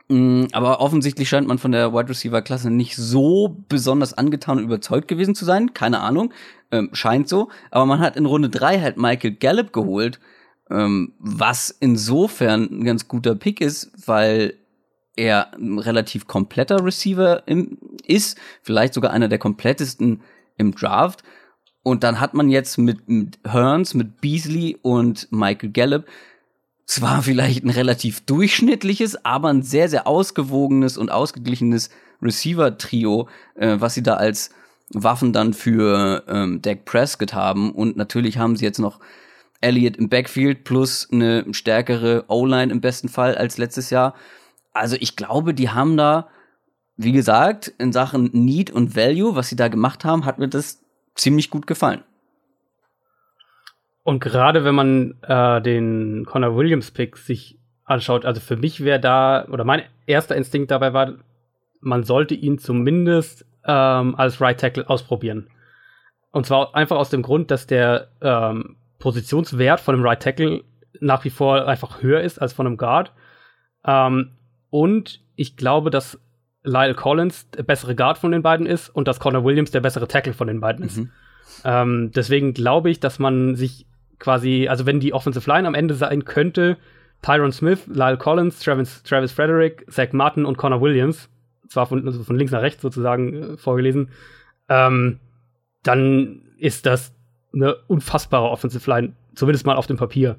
Mm, 0.08 0.44
aber 0.52 0.80
offensichtlich 0.80 1.28
scheint 1.28 1.48
man 1.48 1.58
von 1.58 1.72
der 1.72 1.92
Wide 1.92 2.08
Receiver 2.08 2.40
Klasse 2.40 2.70
nicht 2.70 2.94
so 2.94 3.64
besonders 3.68 4.14
angetan 4.14 4.58
und 4.58 4.64
überzeugt 4.64 5.08
gewesen 5.08 5.34
zu 5.34 5.44
sein. 5.44 5.74
Keine 5.74 5.98
Ahnung. 5.98 6.32
Ähm, 6.70 6.90
scheint 6.92 7.28
so. 7.28 7.48
Aber 7.72 7.84
man 7.84 7.98
hat 7.98 8.14
in 8.16 8.26
Runde 8.26 8.50
drei 8.50 8.80
halt 8.80 8.96
Michael 8.96 9.32
Gallup 9.32 9.72
geholt, 9.72 10.20
ähm, 10.70 11.14
was 11.18 11.70
insofern 11.70 12.68
ein 12.70 12.84
ganz 12.84 13.08
guter 13.08 13.34
Pick 13.34 13.60
ist, 13.60 13.90
weil 14.06 14.54
er 15.16 15.54
ein 15.54 15.78
relativ 15.78 16.26
kompletter 16.26 16.84
Receiver 16.84 17.42
im, 17.46 17.78
ist. 18.06 18.38
Vielleicht 18.62 18.94
sogar 18.94 19.12
einer 19.12 19.28
der 19.28 19.38
komplettesten 19.38 20.22
im 20.56 20.74
Draft. 20.74 21.22
Und 21.82 22.02
dann 22.02 22.20
hat 22.20 22.34
man 22.34 22.48
jetzt 22.48 22.78
mit, 22.78 23.08
mit 23.08 23.38
Hearns, 23.46 23.94
mit 23.94 24.20
Beasley 24.20 24.78
und 24.82 25.28
Michael 25.30 25.70
Gallup 25.70 26.06
zwar 26.86 27.22
vielleicht 27.22 27.64
ein 27.64 27.70
relativ 27.70 28.20
durchschnittliches, 28.20 29.24
aber 29.24 29.48
ein 29.48 29.62
sehr, 29.62 29.88
sehr 29.88 30.06
ausgewogenes 30.06 30.96
und 30.96 31.10
ausgeglichenes 31.10 31.90
Receiver-Trio, 32.22 33.28
äh, 33.54 33.76
was 33.78 33.94
sie 33.94 34.02
da 34.02 34.14
als 34.14 34.50
Waffen 34.90 35.32
dann 35.32 35.54
für 35.54 36.24
ähm, 36.28 36.60
Dak 36.62 36.84
Prescott 36.84 37.32
haben. 37.32 37.72
Und 37.72 37.96
natürlich 37.96 38.38
haben 38.38 38.56
sie 38.56 38.64
jetzt 38.64 38.78
noch 38.78 39.00
Elliott 39.60 39.96
im 39.96 40.08
Backfield 40.08 40.64
plus 40.64 41.08
eine 41.10 41.46
stärkere 41.52 42.24
O-Line 42.28 42.70
im 42.72 42.80
besten 42.80 43.08
Fall 43.08 43.34
als 43.34 43.56
letztes 43.56 43.90
Jahr. 43.90 44.14
Also 44.74 44.96
ich 45.00 45.16
glaube, 45.16 45.54
die 45.54 45.70
haben 45.70 45.96
da, 45.96 46.28
wie 46.96 47.12
gesagt, 47.12 47.68
in 47.78 47.92
Sachen 47.92 48.30
Need 48.32 48.70
und 48.70 48.94
Value, 48.94 49.34
was 49.36 49.48
sie 49.48 49.56
da 49.56 49.68
gemacht 49.68 50.04
haben, 50.04 50.26
hat 50.26 50.38
mir 50.38 50.48
das 50.48 50.82
ziemlich 51.14 51.48
gut 51.48 51.66
gefallen. 51.66 52.02
Und 54.02 54.20
gerade 54.20 54.64
wenn 54.64 54.74
man 54.74 55.14
äh, 55.22 55.62
den 55.62 56.26
Connor 56.26 56.56
Williams 56.56 56.90
Pick 56.90 57.16
sich 57.16 57.58
anschaut, 57.84 58.26
also 58.26 58.40
für 58.40 58.56
mich 58.56 58.84
wäre 58.84 59.00
da, 59.00 59.46
oder 59.50 59.64
mein 59.64 59.82
erster 60.06 60.36
Instinkt 60.36 60.70
dabei 60.70 60.92
war, 60.92 61.14
man 61.80 62.04
sollte 62.04 62.34
ihn 62.34 62.58
zumindest 62.58 63.46
ähm, 63.64 64.14
als 64.16 64.40
Right 64.40 64.60
Tackle 64.60 64.88
ausprobieren. 64.90 65.48
Und 66.32 66.46
zwar 66.46 66.74
einfach 66.74 66.96
aus 66.96 67.10
dem 67.10 67.22
Grund, 67.22 67.50
dass 67.50 67.66
der 67.66 68.08
ähm, 68.20 68.76
Positionswert 68.98 69.80
von 69.80 69.94
einem 69.94 70.04
Right 70.04 70.22
Tackle 70.22 70.64
nach 71.00 71.24
wie 71.24 71.30
vor 71.30 71.66
einfach 71.66 72.02
höher 72.02 72.20
ist 72.20 72.40
als 72.40 72.52
von 72.52 72.66
einem 72.66 72.76
Guard. 72.76 73.12
Ähm, 73.86 74.32
und 74.74 75.20
ich 75.36 75.56
glaube, 75.56 75.90
dass 75.90 76.18
Lyle 76.64 76.96
Collins 76.96 77.48
der 77.50 77.62
bessere 77.62 77.94
Guard 77.94 78.18
von 78.18 78.32
den 78.32 78.42
beiden 78.42 78.66
ist 78.66 78.88
und 78.88 79.06
dass 79.06 79.20
Connor 79.20 79.44
Williams 79.44 79.70
der 79.70 79.78
bessere 79.78 80.08
Tackle 80.08 80.32
von 80.32 80.48
den 80.48 80.58
beiden 80.58 80.84
ist. 80.84 80.96
Mhm. 80.96 81.10
Ähm, 81.64 82.10
deswegen 82.12 82.54
glaube 82.54 82.90
ich, 82.90 82.98
dass 82.98 83.20
man 83.20 83.54
sich 83.54 83.86
quasi, 84.18 84.66
also 84.68 84.84
wenn 84.84 84.98
die 84.98 85.12
Offensive 85.12 85.48
Line 85.48 85.68
am 85.68 85.76
Ende 85.76 85.94
sein 85.94 86.24
könnte, 86.24 86.76
Tyron 87.22 87.52
Smith, 87.52 87.86
Lyle 87.86 88.16
Collins, 88.16 88.58
Travis, 88.58 89.04
Travis 89.04 89.30
Frederick, 89.30 89.86
Zach 89.88 90.12
Martin 90.12 90.44
und 90.44 90.58
Connor 90.58 90.80
Williams, 90.80 91.28
zwar 91.68 91.86
von, 91.86 92.04
also 92.04 92.24
von 92.24 92.34
links 92.34 92.50
nach 92.52 92.62
rechts 92.62 92.82
sozusagen 92.82 93.52
äh, 93.52 93.56
vorgelesen, 93.56 94.08
ähm, 94.68 95.20
dann 95.84 96.42
ist 96.58 96.84
das 96.84 97.14
eine 97.52 97.76
unfassbare 97.86 98.50
Offensive 98.50 98.90
Line, 98.90 99.12
zumindest 99.36 99.66
mal 99.66 99.76
auf 99.76 99.86
dem 99.86 99.98
Papier, 99.98 100.34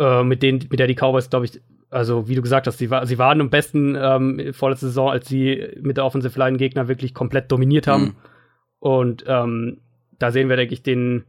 äh, 0.00 0.24
mit, 0.24 0.42
denen, 0.42 0.66
mit 0.68 0.80
der 0.80 0.88
die 0.88 0.96
Cowboys, 0.96 1.30
glaube 1.30 1.44
ich, 1.44 1.60
also 1.94 2.28
wie 2.28 2.34
du 2.34 2.42
gesagt 2.42 2.66
hast, 2.66 2.78
sie, 2.78 2.90
war, 2.90 3.06
sie 3.06 3.18
waren 3.18 3.40
am 3.40 3.50
besten 3.50 3.96
ähm, 3.98 4.52
vorletzte 4.52 4.86
Saison, 4.86 5.10
als 5.10 5.28
sie 5.28 5.68
mit 5.80 5.96
der 5.96 6.04
Offensive 6.04 6.38
Line 6.38 6.58
Gegner 6.58 6.88
wirklich 6.88 7.14
komplett 7.14 7.52
dominiert 7.52 7.86
haben. 7.86 8.02
Mhm. 8.02 8.16
Und 8.80 9.24
ähm, 9.26 9.78
da 10.18 10.32
sehen 10.32 10.48
wir, 10.48 10.56
denke 10.56 10.74
ich, 10.74 10.82
den, 10.82 11.24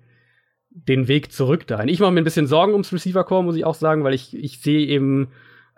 den 0.70 1.08
Weg 1.08 1.32
zurück 1.32 1.68
dahin. 1.68 1.88
Ich 1.88 2.00
mache 2.00 2.12
mir 2.12 2.22
ein 2.22 2.26
bisschen 2.26 2.48
Sorgen 2.48 2.74
ums 2.74 2.92
Receiver-Core, 2.92 3.44
muss 3.44 3.56
ich 3.56 3.64
auch 3.64 3.76
sagen, 3.76 4.04
weil 4.04 4.14
ich, 4.14 4.36
ich 4.36 4.60
sehe 4.60 4.88
eben, 4.88 5.30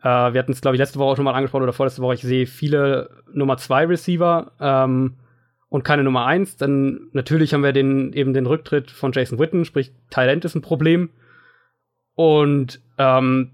äh, 0.02 0.06
wir 0.34 0.40
hatten 0.40 0.54
es, 0.54 0.62
glaube 0.62 0.76
ich, 0.76 0.80
letzte 0.80 1.00
Woche 1.00 1.12
auch 1.12 1.16
schon 1.18 1.26
mal 1.26 1.34
angesprochen 1.34 1.64
oder 1.64 1.74
vorletzte 1.74 2.02
Woche, 2.02 2.16
ich 2.16 2.22
sehe 2.22 2.48
viele 2.48 3.10
Nummer 3.32 3.58
2 3.58 3.86
Receiver 3.88 4.54
ähm, 4.60 5.16
und 5.70 5.84
keine 5.84 6.04
Nummer 6.04 6.26
1. 6.26 6.58
Dann 6.58 7.10
natürlich 7.12 7.54
haben 7.54 7.64
wir 7.64 7.74
den, 7.74 8.14
eben 8.14 8.34
den 8.34 8.46
Rücktritt 8.46 8.90
von 8.90 9.12
Jason 9.12 9.38
Witten, 9.38 9.66
sprich, 9.66 9.92
Talent 10.10 10.46
ist 10.46 10.56
ein 10.56 10.62
Problem. 10.62 11.10
Und 12.16 12.82
ähm, 12.98 13.52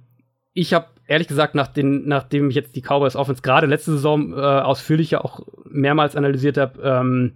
ich 0.54 0.74
habe 0.74 0.88
ehrlich 1.08 1.28
gesagt, 1.28 1.56
nach 1.56 1.68
den, 1.68 2.08
nachdem 2.08 2.50
ich 2.50 2.56
jetzt 2.56 2.76
die 2.76 2.82
Cowboys 2.82 3.16
Offense 3.16 3.42
gerade 3.42 3.68
letzte 3.68 3.92
Saison 3.92 4.34
äh, 4.34 4.36
ausführlicher 4.36 5.24
auch 5.24 5.42
mehrmals 5.70 6.16
analysiert 6.16 6.58
habe, 6.58 6.82
ähm, 6.82 7.34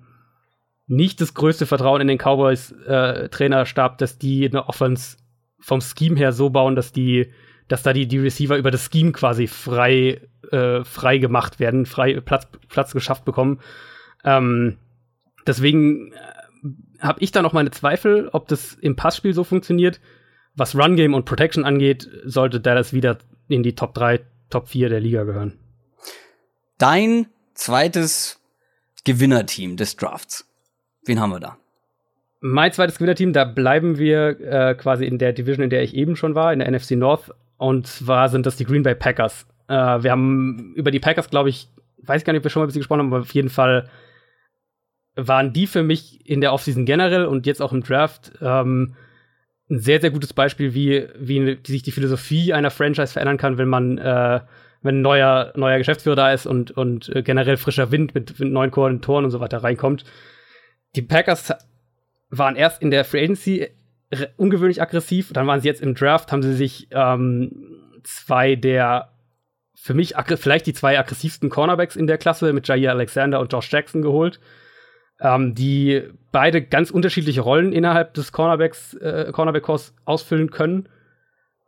nicht 0.88 1.19
das 1.19 1.34
größte 1.34 1.65
Vertrauen 1.65 2.01
in 2.01 2.08
den 2.08 2.17
Cowboys 2.17 2.71
äh, 2.71 3.27
Trainerstab, 3.30 3.97
dass 3.97 4.17
die 4.17 4.47
eine 4.47 4.69
Offense 4.69 5.17
vom 5.60 5.82
Scheme 5.82 6.15
her 6.15 6.32
so 6.32 6.49
bauen, 6.49 6.75
dass 6.75 6.93
die, 6.93 7.32
dass 7.67 7.84
da 7.84 7.91
die, 7.91 8.08
die 8.08 8.19
Receiver 8.19 8.58
über 8.58 8.71
das 8.71 8.89
Scheme 8.89 9.12
quasi 9.12 9.47
frei, 9.47 10.21
äh, 10.51 10.84
frei 10.86 11.17
gemacht 11.17 11.60
werden, 11.60 11.86
frei 11.86 12.19
Platz, 12.21 12.47
Platz 12.69 12.93
geschafft 12.93 13.25
bekommen. 13.25 13.60
Ähm, 14.23 14.77
deswegen 15.45 16.13
äh, 16.13 16.15
habe 17.01 17.19
ich 17.21 17.32
da 17.32 17.41
noch 17.41 17.53
meine 17.53 17.71
Zweifel, 17.71 18.30
ob 18.32 18.47
das 18.47 18.73
im 18.73 18.95
Passspiel 18.95 19.34
so 19.34 19.43
funktioniert. 19.43 19.99
Was 20.56 20.75
Run 20.75 20.95
Game 20.95 21.13
und 21.13 21.25
Protection 21.25 21.65
angeht, 21.65 22.10
sollte 22.23 22.60
Dallas 22.62 22.93
wieder 22.93 23.17
in 23.47 23.63
die 23.63 23.75
Top 23.75 23.93
3, 23.93 24.19
Top 24.49 24.69
4 24.69 24.89
der 24.89 24.99
Liga 24.99 25.23
gehören. 25.23 25.60
Dein 26.77 27.27
zweites 27.53 28.39
Gewinnerteam 29.03 29.77
des 29.77 29.95
Drafts. 29.95 30.47
Wen 31.05 31.19
haben 31.19 31.31
wir 31.31 31.39
da? 31.39 31.57
Mein 32.39 32.71
zweites 32.71 32.97
Gewinnerteam, 32.97 33.33
da 33.33 33.45
bleiben 33.45 33.97
wir 33.97 34.39
äh, 34.39 34.75
quasi 34.75 35.05
in 35.05 35.17
der 35.17 35.33
Division, 35.33 35.63
in 35.63 35.69
der 35.69 35.81
ich 35.81 35.95
eben 35.95 36.15
schon 36.15 36.36
war, 36.36 36.53
in 36.53 36.60
der 36.60 36.69
NFC 36.69 36.91
North. 36.91 37.33
Und 37.57 37.88
zwar 37.88 38.29
sind 38.29 38.45
das 38.45 38.57
die 38.57 38.65
Green 38.65 38.83
Bay 38.83 38.93
Packers. 38.93 39.47
Äh, 39.67 39.73
wir 39.73 40.12
haben 40.12 40.73
über 40.75 40.91
die 40.91 40.99
Packers, 40.99 41.29
glaube 41.29 41.49
ich, 41.49 41.69
weiß 42.03 42.23
gar 42.23 42.33
nicht, 42.33 42.41
ob 42.41 42.43
wir 42.45 42.51
schon 42.51 42.62
mal 42.62 42.65
ein 42.65 42.67
bisschen 42.67 42.81
gesprochen 42.81 42.99
haben, 42.99 43.13
aber 43.13 43.21
auf 43.21 43.33
jeden 43.33 43.49
Fall 43.49 43.89
waren 45.15 45.51
die 45.51 45.65
für 45.65 45.81
mich 45.81 46.29
in 46.29 46.41
der 46.41 46.53
Offseason 46.53 46.86
generell 46.86 47.25
und 47.25 47.47
jetzt 47.47 47.62
auch 47.62 47.73
im 47.73 47.81
Draft 47.81 48.33
ähm, 48.39 48.95
ein 49.69 49.80
sehr, 49.80 49.99
sehr 49.99 50.12
gutes 50.12 50.34
Beispiel, 50.34 50.73
wie, 50.73 51.08
wie 51.17 51.60
sich 51.65 51.84
die 51.84 51.91
Philosophie 51.91 52.53
einer 52.53 52.71
Franchise 52.71 53.13
verändern 53.13 53.38
kann, 53.38 53.58
wenn 53.58 53.67
man, 53.67 53.97
äh, 53.97 54.39
wenn 54.82 54.99
ein 54.99 55.01
neuer, 55.01 55.51
neuer 55.56 55.77
Geschäftsführer 55.77 56.15
da 56.15 56.32
ist 56.32 56.45
und, 56.45 56.71
und 56.71 57.10
äh, 57.10 57.21
generell 57.21 57.58
frischer 57.58 57.91
Wind 57.91 58.15
mit, 58.15 58.39
mit 58.39 58.51
neuen 58.51 58.71
Koordinatoren 58.71 59.25
und 59.25 59.32
so 59.32 59.39
weiter 59.39 59.63
reinkommt. 59.63 60.06
Die 60.95 61.01
Packers 61.01 61.53
waren 62.30 62.56
erst 62.56 62.82
in 62.82 62.91
der 62.91 63.03
Free 63.03 63.23
Agency 63.23 63.67
ungewöhnlich 64.38 64.82
aggressiv, 64.82 65.34
dann 65.34 65.47
waren 65.47 65.60
sie 65.60 65.67
jetzt 65.67 65.82
im 65.82 65.95
Draft, 65.95 66.32
haben 66.32 66.43
sie 66.43 66.53
sich 66.53 66.88
ähm, 66.91 67.51
zwei 68.03 68.56
der 68.56 69.12
für 69.75 69.93
mich 69.93 70.15
vielleicht 70.36 70.65
die 70.65 70.73
zwei 70.73 70.97
aggressivsten 70.97 71.49
Cornerbacks 71.49 71.95
in 71.95 72.08
der 72.08 72.17
Klasse 72.17 72.51
mit 72.51 72.67
Jair 72.67 72.91
Alexander 72.91 73.39
und 73.39 73.53
Josh 73.53 73.71
Jackson 73.71 74.01
geholt 74.01 74.39
ähm, 75.21 75.56
die 75.56 76.03
beide 76.32 76.62
ganz 76.62 76.91
unterschiedliche 76.91 77.41
Rollen 77.41 77.73
innerhalb 77.73 78.13
des 78.13 78.32
Cornerbacks, 78.32 78.93
äh, 78.95 79.32
Cornerback-Kurs 79.32 79.95
ausfüllen 80.06 80.51
können. 80.51 80.89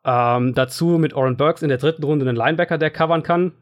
Ähm, 0.06 0.54
dazu 0.54 0.98
mit 0.98 1.14
Oren 1.14 1.38
Burks 1.38 1.62
in 1.62 1.70
der 1.70 1.78
dritten 1.78 2.04
Runde 2.04 2.28
einen 2.28 2.38
Linebacker, 2.38 2.78
der 2.78 2.92
covern 2.92 3.24
kann. 3.24 3.54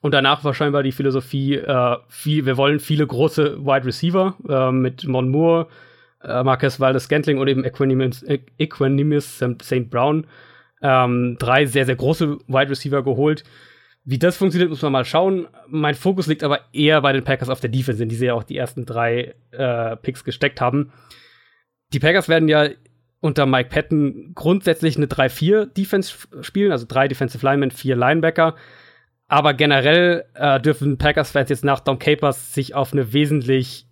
Und 0.00 0.12
danach 0.12 0.44
war 0.44 0.52
scheinbar 0.52 0.82
die 0.82 0.92
Philosophie, 0.92 1.54
äh, 1.54 1.96
viel, 2.08 2.44
wir 2.44 2.56
wollen 2.58 2.78
viele 2.78 3.06
große 3.06 3.64
Wide 3.64 3.86
Receiver 3.86 4.34
äh, 4.46 4.70
mit 4.70 5.06
Mon 5.06 5.30
Moore, 5.30 5.68
äh, 6.22 6.42
Marcus 6.42 6.78
Valdes 6.78 7.04
Scantling 7.04 7.38
und 7.38 7.48
eben 7.48 7.64
Equanimus, 7.64 8.22
Equanimus 8.58 9.38
St. 9.38 9.88
Brown. 9.88 10.26
Ähm, 10.82 11.36
drei 11.38 11.64
sehr, 11.64 11.86
sehr 11.86 11.96
große 11.96 12.38
Wide 12.46 12.68
Receiver 12.68 13.02
geholt. 13.02 13.44
Wie 14.04 14.18
das 14.18 14.36
funktioniert, 14.36 14.70
muss 14.70 14.82
man 14.82 14.92
mal 14.92 15.04
schauen. 15.04 15.48
Mein 15.66 15.94
Fokus 15.94 16.26
liegt 16.26 16.44
aber 16.44 16.60
eher 16.72 17.00
bei 17.00 17.12
den 17.12 17.24
Packers 17.24 17.48
auf 17.48 17.60
der 17.60 17.70
Defense, 17.70 18.02
in 18.02 18.10
die 18.10 18.16
sie 18.16 18.26
ja 18.26 18.34
auch 18.34 18.42
die 18.42 18.56
ersten 18.56 18.84
drei 18.84 19.34
äh, 19.50 19.96
Picks 19.96 20.24
gesteckt 20.24 20.60
haben. 20.60 20.92
Die 21.94 22.00
Packers 22.00 22.28
werden 22.28 22.48
ja 22.48 22.68
unter 23.20 23.46
Mike 23.46 23.70
Patton 23.70 24.32
grundsätzlich 24.34 24.98
eine 24.98 25.06
3-4-Defense 25.06 26.14
spielen, 26.42 26.72
also 26.72 26.84
drei 26.86 27.08
Defensive 27.08 27.44
Linemen, 27.44 27.70
vier 27.70 27.96
Linebacker. 27.96 28.56
Aber 29.26 29.54
generell 29.54 30.26
äh, 30.34 30.60
dürfen 30.60 30.98
Packers-Fans 30.98 31.48
jetzt 31.48 31.64
nach 31.64 31.80
Dom 31.80 31.98
Capers 31.98 32.52
sich 32.52 32.74
auf 32.74 32.92
eine 32.92 33.14
wesentlich 33.14 33.86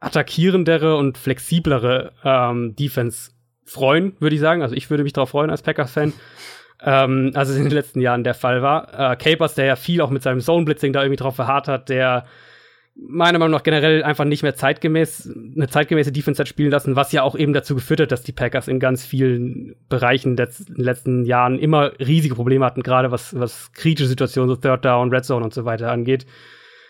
attackierendere 0.00 0.96
und 0.96 1.18
flexiblere 1.18 2.12
ähm, 2.24 2.74
Defense 2.76 3.32
freuen, 3.66 4.16
würde 4.18 4.34
ich 4.34 4.40
sagen. 4.40 4.62
Also 4.62 4.74
ich 4.74 4.88
würde 4.88 5.02
mich 5.04 5.12
darauf 5.12 5.30
freuen 5.30 5.50
als 5.50 5.60
Packers-Fan 5.60 6.14
ähm, 6.82 7.32
es 7.34 7.56
in 7.56 7.64
den 7.64 7.72
letzten 7.72 8.00
Jahren 8.00 8.24
der 8.24 8.34
Fall 8.34 8.62
war. 8.62 9.12
Äh, 9.12 9.16
Capers, 9.16 9.54
der 9.54 9.66
ja 9.66 9.76
viel 9.76 10.00
auch 10.00 10.10
mit 10.10 10.22
seinem 10.22 10.40
Zone-Blitzing 10.40 10.92
da 10.92 11.02
irgendwie 11.02 11.16
drauf 11.16 11.36
verharrt 11.36 11.68
hat, 11.68 11.88
der 11.88 12.24
meiner 12.96 13.38
Meinung 13.38 13.52
nach 13.52 13.62
generell 13.62 14.02
einfach 14.02 14.24
nicht 14.24 14.42
mehr 14.42 14.54
zeitgemäß, 14.54 15.32
eine 15.56 15.68
zeitgemäße 15.68 16.12
Defense 16.12 16.40
hat 16.40 16.48
spielen 16.48 16.70
lassen, 16.70 16.96
was 16.96 17.12
ja 17.12 17.22
auch 17.22 17.36
eben 17.36 17.52
dazu 17.52 17.74
geführt 17.74 18.00
hat, 18.00 18.12
dass 18.12 18.22
die 18.22 18.32
Packers 18.32 18.68
in 18.68 18.80
ganz 18.80 19.04
vielen 19.04 19.76
Bereichen 19.88 20.30
in 20.30 20.36
den 20.36 20.48
letzten 20.76 21.24
Jahren 21.24 21.58
immer 21.58 21.92
riesige 21.98 22.34
Probleme 22.34 22.64
hatten, 22.64 22.82
gerade 22.82 23.10
was, 23.10 23.38
was 23.38 23.72
kritische 23.72 24.08
Situationen, 24.08 24.50
so 24.50 24.56
Third 24.56 24.84
Down, 24.84 25.10
Red 25.10 25.24
Zone 25.24 25.44
und 25.44 25.54
so 25.54 25.64
weiter 25.64 25.90
angeht. 25.90 26.26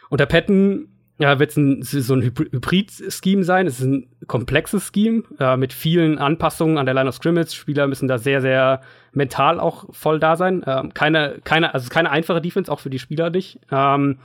Unter 0.08 0.26
Patton 0.26 0.88
ja, 1.20 1.38
wird 1.38 1.54
es 1.54 1.90
so 1.90 2.14
ein 2.14 2.22
Hybrid-Scheme 2.22 3.44
sein. 3.44 3.66
Es 3.66 3.78
ist 3.78 3.84
ein 3.84 4.08
komplexes 4.26 4.90
Scheme 4.90 5.22
äh, 5.38 5.58
mit 5.58 5.74
vielen 5.74 6.16
Anpassungen 6.16 6.78
an 6.78 6.86
der 6.86 6.94
Line 6.94 7.10
of 7.10 7.14
Scrimmage. 7.14 7.54
Spieler 7.54 7.86
müssen 7.88 8.08
da 8.08 8.16
sehr, 8.16 8.40
sehr 8.40 8.80
mental 9.12 9.60
auch 9.60 9.84
voll 9.94 10.18
da 10.18 10.36
sein. 10.36 10.64
Ähm, 10.66 10.94
keine, 10.94 11.36
keine, 11.44 11.74
also 11.74 11.90
keine 11.90 12.10
einfache 12.10 12.40
Defense, 12.40 12.72
auch 12.72 12.80
für 12.80 12.88
die 12.88 12.98
Spieler 12.98 13.28
nicht. 13.28 13.60
Ähm, 13.70 14.18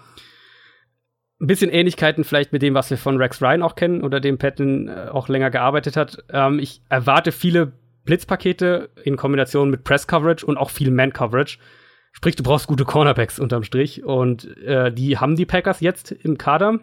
ein 1.42 1.48
bisschen 1.48 1.70
Ähnlichkeiten 1.70 2.24
vielleicht 2.24 2.54
mit 2.54 2.62
dem, 2.62 2.76
was 2.76 2.90
wir 2.90 2.98
von 2.98 3.18
Rex 3.18 3.42
Ryan 3.42 3.62
auch 3.62 3.76
kennen 3.76 4.02
oder 4.02 4.22
dem 4.22 4.38
Patton 4.38 4.88
äh, 4.88 5.10
auch 5.12 5.28
länger 5.28 5.52
gearbeitet 5.52 5.98
hat. 5.98 6.24
Ähm, 6.30 6.60
ich 6.60 6.82
erwarte 6.88 7.34
viele 7.34 7.74
Blitzpakete 8.06 8.90
in 9.04 9.18
Kombination 9.18 9.70
mit 9.70 9.84
Press 9.84 10.08
Coverage 10.08 10.46
und 10.46 10.56
auch 10.56 10.70
viel 10.70 10.92
Man 10.92 11.12
Coverage. 11.12 11.58
Sprich, 12.16 12.38
du 12.38 12.44
brauchst 12.44 12.68
gute 12.68 12.86
Cornerbacks 12.86 13.40
unterm 13.40 13.64
Strich. 13.64 14.06
Und 14.06 14.58
äh, 14.60 14.90
die 14.90 15.18
haben 15.18 15.36
die 15.36 15.46
Packers 15.46 15.82
jetzt 15.82 16.14
im 16.14 16.38
Kader. 16.38 16.80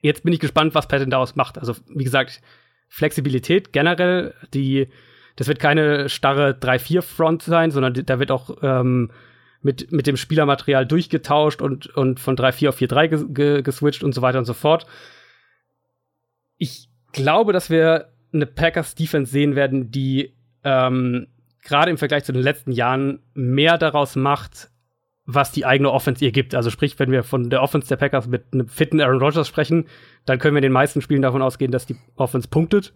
Jetzt 0.00 0.24
bin 0.24 0.32
ich 0.32 0.40
gespannt, 0.40 0.74
was 0.74 0.88
Patton 0.88 1.10
daraus 1.10 1.36
macht. 1.36 1.58
Also, 1.58 1.74
wie 1.94 2.04
gesagt, 2.04 2.40
Flexibilität 2.88 3.74
generell, 3.74 4.34
die, 4.54 4.88
das 5.36 5.46
wird 5.46 5.58
keine 5.58 6.08
starre 6.08 6.52
3-4-Front 6.52 7.42
sein, 7.42 7.70
sondern 7.70 7.92
da 7.92 8.18
wird 8.18 8.30
auch 8.30 8.62
ähm, 8.62 9.10
mit, 9.60 9.92
mit 9.92 10.06
dem 10.06 10.16
Spielermaterial 10.16 10.86
durchgetauscht 10.86 11.60
und, 11.60 11.94
und 11.94 12.18
von 12.18 12.34
3-4 12.34 12.70
auf 12.70 12.78
4-3 12.80 13.08
ge 13.08 13.24
ge 13.28 13.62
geswitcht 13.62 14.02
und 14.02 14.14
so 14.14 14.22
weiter 14.22 14.38
und 14.38 14.46
so 14.46 14.54
fort. 14.54 14.86
Ich 16.56 16.88
glaube, 17.12 17.52
dass 17.52 17.68
wir 17.68 18.10
eine 18.32 18.46
Packers 18.46 18.94
Defense 18.94 19.30
sehen 19.30 19.54
werden, 19.54 19.90
die 19.90 20.34
ähm, 20.64 21.26
gerade 21.62 21.90
im 21.90 21.98
Vergleich 21.98 22.24
zu 22.24 22.32
den 22.32 22.42
letzten 22.42 22.72
Jahren 22.72 23.20
mehr 23.34 23.78
daraus 23.78 24.16
macht, 24.16 24.70
was 25.26 25.52
die 25.52 25.64
eigene 25.64 25.90
Offense 25.90 26.24
ihr 26.24 26.32
gibt. 26.32 26.54
Also 26.54 26.70
sprich, 26.70 26.98
wenn 26.98 27.10
wir 27.10 27.22
von 27.22 27.50
der 27.50 27.62
Offense 27.62 27.88
der 27.88 27.96
Packers 27.96 28.26
mit 28.26 28.44
einem 28.52 28.68
fitten 28.68 29.00
Aaron 29.00 29.20
Rodgers 29.20 29.48
sprechen, 29.48 29.86
dann 30.24 30.38
können 30.38 30.54
wir 30.54 30.58
in 30.58 30.64
den 30.64 30.72
meisten 30.72 31.02
Spielen 31.02 31.22
davon 31.22 31.42
ausgehen, 31.42 31.70
dass 31.70 31.86
die 31.86 31.96
Offense 32.16 32.48
punktet. 32.48 32.92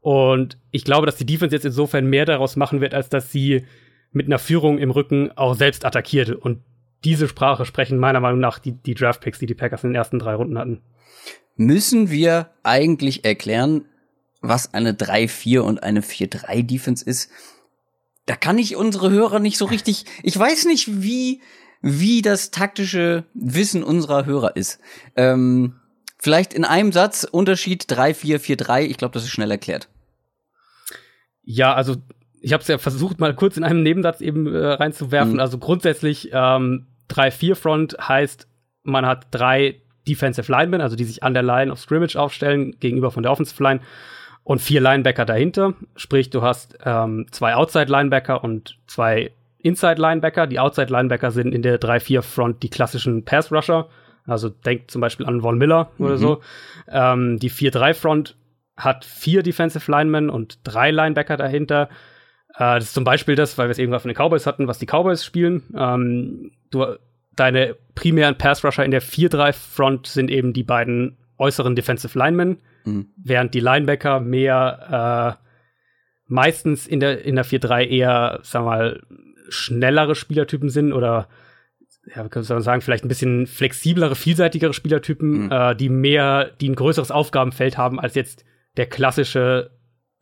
Und 0.00 0.58
ich 0.70 0.84
glaube, 0.84 1.06
dass 1.06 1.16
die 1.16 1.26
Defense 1.26 1.54
jetzt 1.54 1.64
insofern 1.64 2.06
mehr 2.06 2.24
daraus 2.24 2.56
machen 2.56 2.80
wird, 2.80 2.94
als 2.94 3.08
dass 3.08 3.30
sie 3.30 3.64
mit 4.12 4.26
einer 4.26 4.38
Führung 4.38 4.78
im 4.78 4.90
Rücken 4.90 5.30
auch 5.36 5.54
selbst 5.54 5.84
attackiert. 5.84 6.30
Und 6.30 6.60
diese 7.04 7.28
Sprache 7.28 7.64
sprechen 7.64 7.98
meiner 7.98 8.20
Meinung 8.20 8.40
nach 8.40 8.58
die, 8.58 8.72
die 8.72 8.94
Draftpicks, 8.94 9.38
die 9.38 9.46
die 9.46 9.54
Packers 9.54 9.84
in 9.84 9.90
den 9.90 9.96
ersten 9.96 10.18
drei 10.18 10.34
Runden 10.34 10.58
hatten. 10.58 10.80
Müssen 11.56 12.10
wir 12.10 12.50
eigentlich 12.62 13.24
erklären, 13.24 13.84
was 14.40 14.72
eine 14.72 14.92
3-4 14.92 15.60
und 15.60 15.82
eine 15.82 16.00
4-3 16.00 16.62
Defense 16.62 17.04
ist? 17.04 17.30
Da 18.26 18.36
kann 18.36 18.58
ich 18.58 18.76
unsere 18.76 19.10
Hörer 19.10 19.38
nicht 19.38 19.58
so 19.58 19.64
richtig, 19.64 20.04
ich 20.22 20.38
weiß 20.38 20.66
nicht, 20.66 21.02
wie, 21.02 21.40
wie 21.82 22.22
das 22.22 22.50
taktische 22.50 23.24
Wissen 23.34 23.82
unserer 23.82 24.26
Hörer 24.26 24.56
ist. 24.56 24.80
Ähm, 25.16 25.74
vielleicht 26.18 26.52
in 26.54 26.64
einem 26.64 26.92
Satz 26.92 27.24
Unterschied 27.24 27.84
3, 27.88 28.14
4, 28.14 28.40
4, 28.40 28.56
3. 28.56 28.84
Ich 28.86 28.98
glaube, 28.98 29.14
das 29.14 29.24
ist 29.24 29.30
schnell 29.30 29.50
erklärt. 29.50 29.88
Ja, 31.42 31.74
also 31.74 31.96
ich 32.40 32.52
habe 32.52 32.62
es 32.62 32.68
ja 32.68 32.78
versucht, 32.78 33.18
mal 33.18 33.34
kurz 33.34 33.56
in 33.56 33.64
einem 33.64 33.82
Nebensatz 33.82 34.20
eben 34.20 34.46
äh, 34.46 34.58
reinzuwerfen. 34.58 35.34
Mhm. 35.34 35.40
Also 35.40 35.58
grundsätzlich 35.58 36.30
ähm, 36.32 36.86
3-4-Front 37.10 37.96
heißt, 38.00 38.46
man 38.82 39.06
hat 39.06 39.26
drei 39.30 39.80
Defensive 40.08 40.50
Linemen, 40.50 40.80
also 40.80 40.96
die 40.96 41.04
sich 41.04 41.22
an 41.22 41.34
der 41.34 41.42
Line 41.42 41.70
of 41.70 41.80
Scrimmage 41.80 42.16
aufstellen, 42.16 42.76
gegenüber 42.80 43.10
von 43.10 43.22
der 43.22 43.32
Offensive 43.32 43.62
Line 43.62 43.80
und 44.50 44.60
vier 44.60 44.80
Linebacker 44.80 45.24
dahinter. 45.24 45.74
Sprich, 45.94 46.28
du 46.28 46.42
hast 46.42 46.76
ähm, 46.84 47.26
zwei 47.30 47.54
Outside 47.54 47.84
Linebacker 47.84 48.42
und 48.42 48.78
zwei 48.88 49.30
Inside 49.58 50.00
Linebacker. 50.02 50.48
Die 50.48 50.58
Outside 50.58 50.92
Linebacker 50.92 51.30
sind 51.30 51.54
in 51.54 51.62
der 51.62 51.80
3-4 51.80 52.22
Front 52.22 52.64
die 52.64 52.68
klassischen 52.68 53.24
Pass 53.24 53.52
Rusher. 53.52 53.88
Also 54.26 54.48
denkt 54.48 54.90
zum 54.90 55.02
Beispiel 55.02 55.24
an 55.26 55.42
Von 55.42 55.56
Miller 55.56 55.92
mhm. 55.98 56.04
oder 56.04 56.16
so. 56.16 56.40
Ähm, 56.88 57.38
die 57.38 57.48
4-3 57.48 57.94
Front 57.94 58.36
hat 58.76 59.04
vier 59.04 59.44
Defensive 59.44 59.88
Linemen 59.88 60.28
und 60.28 60.58
drei 60.64 60.90
Linebacker 60.90 61.36
dahinter. 61.36 61.88
Äh, 62.54 62.74
das 62.74 62.86
ist 62.86 62.94
zum 62.94 63.04
Beispiel 63.04 63.36
das, 63.36 63.56
weil 63.56 63.68
wir 63.68 63.70
es 63.70 63.78
irgendwann 63.78 64.00
von 64.00 64.08
den 64.08 64.16
Cowboys 64.16 64.48
hatten, 64.48 64.66
was 64.66 64.80
die 64.80 64.86
Cowboys 64.86 65.24
spielen. 65.24 65.62
Ähm, 65.78 66.50
du, 66.72 66.96
deine 67.36 67.76
primären 67.94 68.36
Pass 68.36 68.64
Rusher 68.64 68.84
in 68.84 68.90
der 68.90 69.02
4-3 69.02 69.52
Front 69.52 70.08
sind 70.08 70.28
eben 70.28 70.52
die 70.52 70.64
beiden 70.64 71.18
äußeren 71.38 71.76
Defensive 71.76 72.18
Linemen, 72.18 72.58
mhm. 72.84 73.10
während 73.16 73.54
die 73.54 73.60
Linebacker 73.60 74.20
mehr 74.20 75.38
äh, 75.40 75.46
meistens 76.26 76.86
in 76.86 77.00
der, 77.00 77.24
in 77.24 77.36
der 77.36 77.44
4-3 77.44 77.86
eher, 77.86 78.40
sagen 78.42 78.64
wir 78.64 78.70
mal, 78.70 79.02
schnellere 79.48 80.14
Spielertypen 80.14 80.68
sind 80.68 80.92
oder 80.92 81.28
ja, 82.06 82.28
kann 82.28 82.44
man 82.48 82.62
sagen, 82.62 82.80
vielleicht 82.80 83.04
ein 83.04 83.08
bisschen 83.08 83.46
flexiblere, 83.46 84.14
vielseitigere 84.16 84.72
Spielertypen, 84.72 85.44
mhm. 85.44 85.52
äh, 85.52 85.74
die 85.74 85.88
mehr, 85.88 86.50
die 86.60 86.70
ein 86.70 86.74
größeres 86.74 87.10
Aufgabenfeld 87.10 87.76
haben 87.76 88.00
als 88.00 88.14
jetzt 88.14 88.44
der 88.76 88.86
klassische 88.86 89.70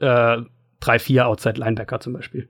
äh, 0.01 0.39
3-4 0.83 1.23
Outside 1.23 1.61
Linebacker 1.61 2.01
zum 2.01 2.13
Beispiel. 2.13 2.49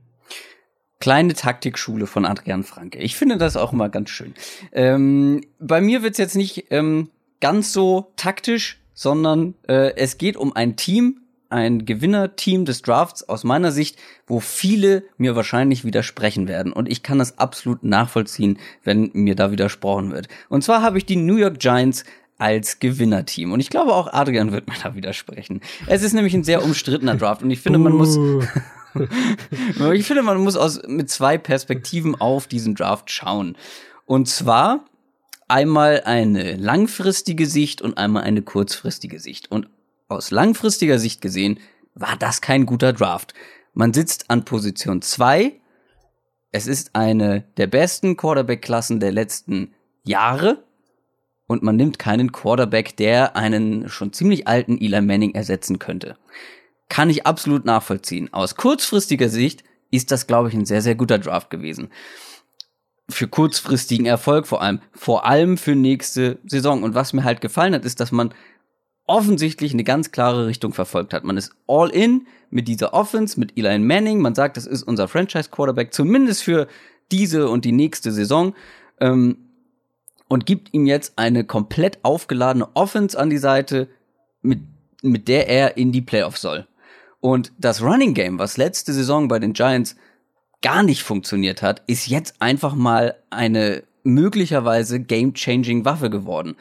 Kleine 1.00 1.34
Taktikschule 1.34 2.06
von 2.06 2.24
Adrian 2.24 2.64
Franke. 2.64 2.98
Ich 2.98 3.16
finde 3.16 3.38
das 3.38 3.56
auch 3.56 3.72
immer 3.72 3.88
ganz 3.88 4.10
schön. 4.10 4.34
Ähm, 4.72 5.42
bei 5.60 5.80
mir 5.80 6.02
wird's 6.02 6.18
jetzt 6.18 6.34
nicht 6.34 6.66
ähm, 6.70 7.10
ganz 7.40 7.72
so 7.72 8.12
taktisch, 8.16 8.80
sondern 8.98 9.54
äh, 9.68 9.94
es 9.94 10.18
geht 10.18 10.36
um 10.36 10.56
ein 10.56 10.74
Team, 10.74 11.20
ein 11.50 11.86
Gewinnerteam 11.86 12.64
des 12.64 12.82
Drafts 12.82 13.28
aus 13.28 13.44
meiner 13.44 13.70
Sicht, 13.70 13.96
wo 14.26 14.40
viele 14.40 15.04
mir 15.18 15.36
wahrscheinlich 15.36 15.84
widersprechen 15.84 16.48
werden. 16.48 16.72
Und 16.72 16.90
ich 16.90 17.04
kann 17.04 17.20
das 17.20 17.38
absolut 17.38 17.84
nachvollziehen, 17.84 18.58
wenn 18.82 19.10
mir 19.12 19.36
da 19.36 19.52
widersprochen 19.52 20.10
wird. 20.10 20.26
Und 20.48 20.64
zwar 20.64 20.82
habe 20.82 20.98
ich 20.98 21.06
die 21.06 21.14
New 21.14 21.36
York 21.36 21.60
Giants 21.60 22.02
als 22.38 22.80
Gewinnerteam. 22.80 23.52
Und 23.52 23.60
ich 23.60 23.70
glaube, 23.70 23.94
auch 23.94 24.12
Adrian 24.12 24.50
wird 24.50 24.66
mir 24.66 24.74
da 24.82 24.96
widersprechen. 24.96 25.60
Es 25.86 26.02
ist 26.02 26.12
nämlich 26.12 26.34
ein 26.34 26.42
sehr 26.42 26.64
umstrittener 26.64 27.14
Draft 27.14 27.44
und 27.44 27.52
ich 27.52 27.60
finde, 27.60 27.78
man 27.78 27.92
muss. 27.92 28.18
ich 29.94 30.06
finde, 30.06 30.24
man 30.24 30.38
muss 30.38 30.56
aus, 30.56 30.82
mit 30.88 31.08
zwei 31.08 31.38
Perspektiven 31.38 32.16
auf 32.16 32.48
diesen 32.48 32.74
Draft 32.74 33.12
schauen. 33.12 33.56
Und 34.06 34.28
zwar 34.28 34.84
einmal 35.48 36.02
eine 36.04 36.56
langfristige 36.56 37.46
Sicht 37.46 37.82
und 37.82 37.98
einmal 37.98 38.22
eine 38.22 38.42
kurzfristige 38.42 39.18
Sicht. 39.18 39.50
Und 39.50 39.68
aus 40.08 40.30
langfristiger 40.30 40.98
Sicht 40.98 41.20
gesehen 41.20 41.58
war 41.94 42.16
das 42.16 42.40
kein 42.40 42.66
guter 42.66 42.92
Draft. 42.92 43.34
Man 43.72 43.92
sitzt 43.92 44.30
an 44.30 44.44
Position 44.44 45.02
zwei. 45.02 45.60
Es 46.52 46.66
ist 46.66 46.94
eine 46.94 47.44
der 47.56 47.66
besten 47.66 48.16
Quarterback-Klassen 48.16 49.00
der 49.00 49.12
letzten 49.12 49.74
Jahre 50.04 50.64
und 51.46 51.62
man 51.62 51.76
nimmt 51.76 51.98
keinen 51.98 52.32
Quarterback, 52.32 52.96
der 52.96 53.36
einen 53.36 53.88
schon 53.88 54.12
ziemlich 54.12 54.46
alten 54.46 54.78
Eli 54.78 55.00
Manning 55.00 55.34
ersetzen 55.34 55.78
könnte. 55.78 56.16
Kann 56.88 57.10
ich 57.10 57.26
absolut 57.26 57.64
nachvollziehen. 57.64 58.32
Aus 58.32 58.54
kurzfristiger 58.54 59.28
Sicht 59.28 59.64
ist 59.90 60.10
das, 60.10 60.26
glaube 60.26 60.48
ich, 60.48 60.54
ein 60.54 60.66
sehr, 60.66 60.82
sehr 60.82 60.94
guter 60.94 61.18
Draft 61.18 61.50
gewesen. 61.50 61.90
Für 63.10 63.28
kurzfristigen 63.28 64.06
Erfolg 64.06 64.46
vor 64.46 64.62
allem. 64.62 64.80
Vor 64.92 65.24
allem 65.24 65.56
für 65.56 65.74
nächste 65.74 66.38
Saison. 66.44 66.82
Und 66.82 66.94
was 66.94 67.12
mir 67.12 67.24
halt 67.24 67.40
gefallen 67.40 67.74
hat, 67.74 67.84
ist, 67.84 68.00
dass 68.00 68.12
man 68.12 68.34
offensichtlich 69.06 69.72
eine 69.72 69.84
ganz 69.84 70.12
klare 70.12 70.46
Richtung 70.46 70.74
verfolgt 70.74 71.14
hat. 71.14 71.24
Man 71.24 71.38
ist 71.38 71.52
all 71.66 71.88
in 71.90 72.26
mit 72.50 72.68
dieser 72.68 72.94
Offense, 72.94 73.40
mit 73.40 73.56
Eli 73.56 73.78
Manning. 73.78 74.20
Man 74.20 74.34
sagt, 74.34 74.56
das 74.56 74.66
ist 74.66 74.82
unser 74.82 75.08
Franchise 75.08 75.50
Quarterback, 75.50 75.92
zumindest 75.92 76.42
für 76.42 76.68
diese 77.10 77.48
und 77.48 77.64
die 77.64 77.72
nächste 77.72 78.12
Saison. 78.12 78.54
Ähm, 79.00 79.38
und 80.28 80.44
gibt 80.44 80.74
ihm 80.74 80.86
jetzt 80.86 81.14
eine 81.16 81.44
komplett 81.44 81.98
aufgeladene 82.02 82.68
Offense 82.74 83.18
an 83.18 83.30
die 83.30 83.38
Seite, 83.38 83.88
mit, 84.42 84.60
mit 85.02 85.26
der 85.26 85.48
er 85.48 85.78
in 85.78 85.90
die 85.90 86.02
Playoffs 86.02 86.42
soll. 86.42 86.66
Und 87.20 87.52
das 87.58 87.82
Running 87.82 88.14
Game, 88.14 88.38
was 88.38 88.58
letzte 88.58 88.92
Saison 88.92 89.28
bei 89.28 89.38
den 89.38 89.54
Giants 89.54 89.96
gar 90.62 90.82
nicht 90.82 91.02
funktioniert 91.02 91.62
hat, 91.62 91.82
ist 91.86 92.08
jetzt 92.08 92.40
einfach 92.40 92.74
mal 92.74 93.16
eine 93.30 93.84
möglicherweise 94.02 95.00
game-changing 95.00 95.84
Waffe 95.84 96.10
geworden. 96.10 96.56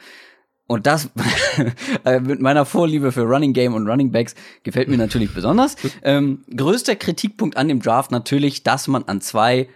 Und 0.66 0.86
das 0.86 1.08
äh, 2.04 2.20
mit 2.20 2.40
meiner 2.40 2.66
Vorliebe 2.66 3.10
für 3.10 3.22
Running 3.22 3.54
Game 3.54 3.74
und 3.74 3.88
Running 3.88 4.12
Backs 4.12 4.34
gefällt 4.64 4.88
mir 4.88 4.98
natürlich 4.98 5.32
besonders. 5.32 5.76
Ähm, 6.02 6.44
größter 6.54 6.94
Kritikpunkt 6.96 7.56
an 7.56 7.68
dem 7.68 7.80
Draft 7.80 8.10
natürlich, 8.10 8.62
dass 8.62 8.86
man 8.86 9.04
an 9.04 9.20
zwei 9.20 9.68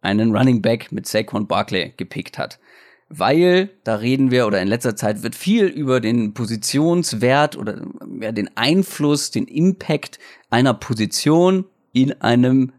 einen 0.00 0.34
Running 0.34 0.62
Back 0.62 0.92
mit 0.92 1.06
Saquon 1.06 1.48
Barkley 1.48 1.92
gepickt 1.96 2.38
hat 2.38 2.60
weil 3.08 3.70
da 3.84 3.96
reden 3.96 4.30
wir 4.30 4.46
oder 4.46 4.60
in 4.60 4.68
letzter 4.68 4.96
Zeit 4.96 5.22
wird 5.22 5.34
viel 5.34 5.66
über 5.66 6.00
den 6.00 6.34
Positionswert 6.34 7.56
oder 7.56 7.80
ja, 8.20 8.32
den 8.32 8.50
Einfluss, 8.56 9.30
den 9.30 9.46
Impact 9.46 10.18
einer 10.50 10.74
Position 10.74 11.64
in 11.92 12.20
einem 12.20 12.72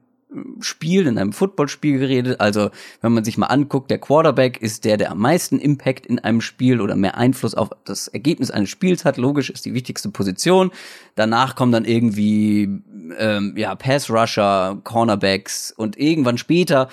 Spiel, 0.60 1.08
in 1.08 1.18
einem 1.18 1.34
Footballspiel 1.34 1.98
geredet. 1.98 2.39
Also, 2.39 2.70
wenn 3.02 3.13
man 3.13 3.24
sich 3.24 3.38
mal 3.38 3.48
anguckt, 3.48 3.89
der 3.89 3.98
Quarterback 3.98 4.62
ist 4.62 4.86
der, 4.86 4.98
der 4.98 5.12
am 5.12 5.20
meisten 5.20 5.58
Impact 5.58 6.06
in 6.06 6.20
einem 6.20 6.42
Spiel 6.42 6.82
oder 6.82 6.96
mehr 6.96 7.18
Einfluss 7.18 7.56
auf 7.56 7.70
das 7.86 8.08
Ergebnis 8.08 8.52
eines 8.52 8.70
Spiels 8.70 9.06
hat. 9.06 9.18
Logisch 9.18 9.50
ist 9.50 9.65
die 9.65 9.74
wichtigste 9.74 10.10
Position. 10.10 10.72
Danach 11.15 11.56
kommen 11.56 11.72
dann 11.72 11.86
irgendwie 11.86 12.70
ähm, 13.18 13.56
ja 13.58 13.74
Pass 13.76 14.10
Rusher, 14.10 14.80
Cornerbacks 14.84 15.72
und 15.72 15.98
irgendwann 15.98 16.38
später 16.38 16.89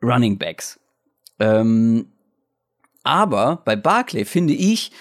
Running 0.00 0.38
Backs. 0.38 0.78
Ähm, 1.40 2.06
aber 3.02 3.62
bei 3.64 3.74
Barclay 3.74 4.24
finde 4.24 4.54
ich, 4.54 4.92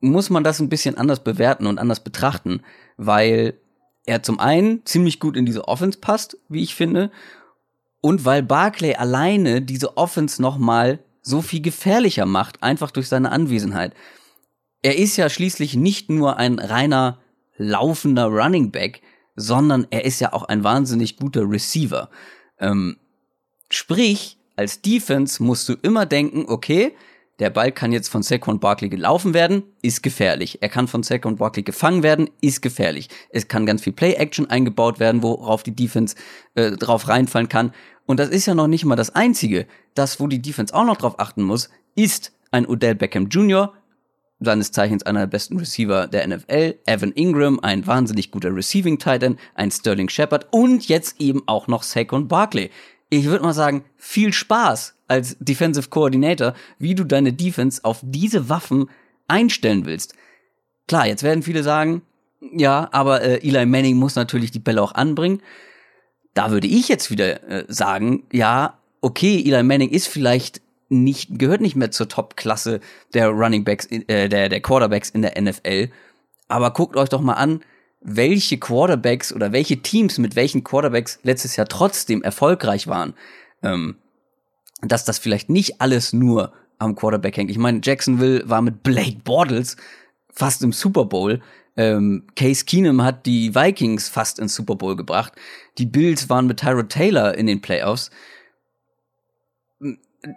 muss 0.00 0.30
man 0.30 0.44
das 0.44 0.60
ein 0.60 0.68
bisschen 0.68 0.98
anders 0.98 1.22
bewerten 1.22 1.66
und 1.66 1.78
anders 1.78 2.00
betrachten, 2.00 2.62
weil 2.96 3.54
er 4.06 4.22
zum 4.22 4.38
einen 4.38 4.84
ziemlich 4.84 5.20
gut 5.20 5.36
in 5.36 5.46
diese 5.46 5.66
Offense 5.68 5.98
passt, 5.98 6.36
wie 6.48 6.62
ich 6.62 6.74
finde, 6.74 7.10
und 8.00 8.24
weil 8.24 8.42
Barclay 8.42 8.94
alleine 8.94 9.62
diese 9.62 9.96
Offense 9.96 10.40
nochmal 10.42 10.98
so 11.22 11.40
viel 11.40 11.62
gefährlicher 11.62 12.26
macht, 12.26 12.62
einfach 12.62 12.90
durch 12.90 13.08
seine 13.08 13.32
Anwesenheit. 13.32 13.94
Er 14.82 14.98
ist 14.98 15.16
ja 15.16 15.30
schließlich 15.30 15.74
nicht 15.74 16.10
nur 16.10 16.36
ein 16.36 16.58
reiner 16.58 17.18
laufender 17.56 18.26
Running 18.26 18.70
Back, 18.70 19.00
sondern 19.36 19.86
er 19.90 20.04
ist 20.04 20.20
ja 20.20 20.34
auch 20.34 20.42
ein 20.42 20.62
wahnsinnig 20.64 21.16
guter 21.16 21.48
Receiver. 21.48 22.10
Ähm, 22.58 22.98
sprich, 23.70 24.38
als 24.56 24.82
Defense 24.82 25.42
musst 25.42 25.68
du 25.68 25.72
immer 25.72 26.04
denken, 26.04 26.44
okay, 26.46 26.94
der 27.40 27.50
Ball 27.50 27.72
kann 27.72 27.92
jetzt 27.92 28.08
von 28.08 28.22
Saquon 28.22 28.60
Barkley 28.60 28.88
gelaufen 28.88 29.34
werden, 29.34 29.64
ist 29.82 30.02
gefährlich. 30.02 30.58
Er 30.62 30.68
kann 30.68 30.86
von 30.86 31.02
Saquon 31.02 31.36
Barkley 31.36 31.64
gefangen 31.64 32.02
werden, 32.02 32.30
ist 32.40 32.62
gefährlich. 32.62 33.08
Es 33.30 33.48
kann 33.48 33.66
ganz 33.66 33.82
viel 33.82 33.92
Play-Action 33.92 34.48
eingebaut 34.50 35.00
werden, 35.00 35.22
worauf 35.22 35.62
die 35.64 35.74
Defense 35.74 36.14
äh, 36.54 36.72
drauf 36.72 37.08
reinfallen 37.08 37.48
kann. 37.48 37.72
Und 38.06 38.20
das 38.20 38.28
ist 38.28 38.46
ja 38.46 38.54
noch 38.54 38.68
nicht 38.68 38.84
mal 38.84 38.96
das 38.96 39.14
Einzige. 39.14 39.66
Das, 39.94 40.20
wo 40.20 40.28
die 40.28 40.42
Defense 40.42 40.74
auch 40.74 40.84
noch 40.84 40.96
drauf 40.96 41.18
achten 41.18 41.42
muss, 41.42 41.70
ist 41.96 42.32
ein 42.50 42.66
Odell 42.66 42.94
Beckham 42.94 43.28
Jr., 43.28 43.72
seines 44.40 44.72
Zeichens 44.72 45.04
einer 45.04 45.20
der 45.20 45.26
besten 45.28 45.58
Receiver 45.58 46.06
der 46.06 46.26
NFL, 46.26 46.74
Evan 46.86 47.12
Ingram, 47.12 47.60
ein 47.60 47.86
wahnsinnig 47.86 48.30
guter 48.30 48.54
Receiving 48.54 48.98
Titan, 48.98 49.38
ein 49.54 49.70
Sterling 49.70 50.08
Shepard 50.08 50.48
und 50.50 50.86
jetzt 50.88 51.20
eben 51.20 51.42
auch 51.46 51.66
noch 51.66 51.82
Saquon 51.82 52.28
Barkley. 52.28 52.70
Ich 53.10 53.24
würde 53.26 53.44
mal 53.44 53.52
sagen, 53.52 53.84
viel 53.96 54.32
Spaß 54.32 54.94
als 55.08 55.36
Defensive 55.38 55.88
Coordinator, 55.88 56.54
wie 56.78 56.94
du 56.94 57.04
deine 57.04 57.32
Defense 57.32 57.84
auf 57.84 58.00
diese 58.02 58.48
Waffen 58.48 58.90
einstellen 59.28 59.86
willst. 59.86 60.14
Klar, 60.88 61.06
jetzt 61.06 61.22
werden 61.22 61.42
viele 61.42 61.62
sagen, 61.62 62.02
ja, 62.40 62.88
aber 62.92 63.22
äh, 63.22 63.46
Eli 63.46 63.66
Manning 63.66 63.96
muss 63.96 64.16
natürlich 64.16 64.50
die 64.50 64.58
Bälle 64.58 64.82
auch 64.82 64.94
anbringen. 64.94 65.40
Da 66.34 66.50
würde 66.50 66.66
ich 66.66 66.88
jetzt 66.88 67.10
wieder 67.10 67.48
äh, 67.48 67.64
sagen, 67.68 68.24
ja, 68.32 68.78
okay, 69.00 69.42
Eli 69.46 69.62
Manning 69.62 69.90
ist 69.90 70.08
vielleicht 70.08 70.60
nicht, 70.88 71.38
gehört 71.38 71.60
nicht 71.60 71.76
mehr 71.76 71.90
zur 71.90 72.08
Top-Klasse 72.08 72.80
der 73.14 73.28
Running 73.28 73.64
Backs, 73.64 73.86
äh, 73.86 74.28
der, 74.28 74.48
der 74.48 74.60
Quarterbacks 74.60 75.10
in 75.10 75.22
der 75.22 75.40
NFL. 75.40 75.88
Aber 76.48 76.72
guckt 76.72 76.96
euch 76.96 77.08
doch 77.08 77.20
mal 77.20 77.34
an, 77.34 77.62
welche 78.04 78.58
Quarterbacks 78.58 79.32
oder 79.32 79.52
welche 79.52 79.82
Teams 79.82 80.18
mit 80.18 80.36
welchen 80.36 80.62
Quarterbacks 80.62 81.18
letztes 81.22 81.56
Jahr 81.56 81.66
trotzdem 81.66 82.22
erfolgreich 82.22 82.86
waren. 82.86 83.14
Ähm, 83.62 83.96
dass 84.82 85.06
das 85.06 85.18
vielleicht 85.18 85.48
nicht 85.48 85.80
alles 85.80 86.12
nur 86.12 86.52
am 86.78 86.94
Quarterback 86.94 87.38
hängt. 87.38 87.50
Ich 87.50 87.58
meine, 87.58 87.80
Jacksonville 87.82 88.48
war 88.48 88.60
mit 88.60 88.82
Blake 88.82 89.20
Bortles 89.24 89.76
fast 90.30 90.62
im 90.62 90.72
Super 90.72 91.06
Bowl. 91.06 91.40
Ähm, 91.76 92.24
Case 92.36 92.66
Keenum 92.66 93.02
hat 93.02 93.24
die 93.24 93.54
Vikings 93.54 94.08
fast 94.08 94.38
ins 94.38 94.54
Super 94.54 94.76
Bowl 94.76 94.96
gebracht. 94.96 95.32
Die 95.78 95.86
Bills 95.86 96.28
waren 96.28 96.46
mit 96.46 96.60
Tyrod 96.60 96.90
Taylor 96.90 97.34
in 97.34 97.46
den 97.46 97.62
Playoffs. 97.62 98.10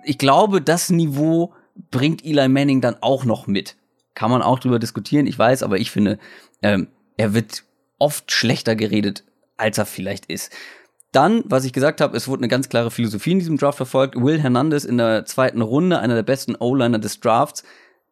Ich 0.06 0.18
glaube, 0.18 0.62
das 0.62 0.90
Niveau 0.90 1.54
bringt 1.92 2.26
Eli 2.26 2.48
Manning 2.48 2.80
dann 2.80 2.96
auch 3.02 3.26
noch 3.26 3.46
mit? 3.46 3.76
Kann 4.16 4.32
man 4.32 4.42
auch 4.42 4.60
drüber 4.60 4.80
diskutieren, 4.80 5.28
ich 5.28 5.38
weiß, 5.38 5.62
aber 5.62 5.78
ich 5.78 5.92
finde, 5.92 6.18
ähm, 6.64 6.88
er 7.18 7.34
wird 7.34 7.64
oft 8.00 8.32
schlechter 8.32 8.76
geredet, 8.76 9.24
als 9.58 9.78
er 9.78 9.86
vielleicht 9.86 10.28
ist. 10.28 10.52
Dann, 11.12 11.44
was 11.46 11.66
ich 11.66 11.74
gesagt 11.74 12.02
habe, 12.02 12.16
es 12.16 12.28
wurde 12.28 12.42
eine 12.42 12.48
ganz 12.48 12.70
klare 12.70 12.92
Philosophie 12.92 13.32
in 13.32 13.40
diesem 13.40 13.58
Draft 13.58 13.78
verfolgt. 13.78 14.16
Will 14.16 14.40
Hernandez 14.40 14.84
in 14.84 14.98
der 14.98 15.26
zweiten 15.26 15.62
Runde, 15.62 16.00
einer 16.00 16.16
der 16.16 16.24
besten 16.24 16.56
O-Liner 16.56 17.00
des 17.00 17.20
Drafts, 17.20 17.64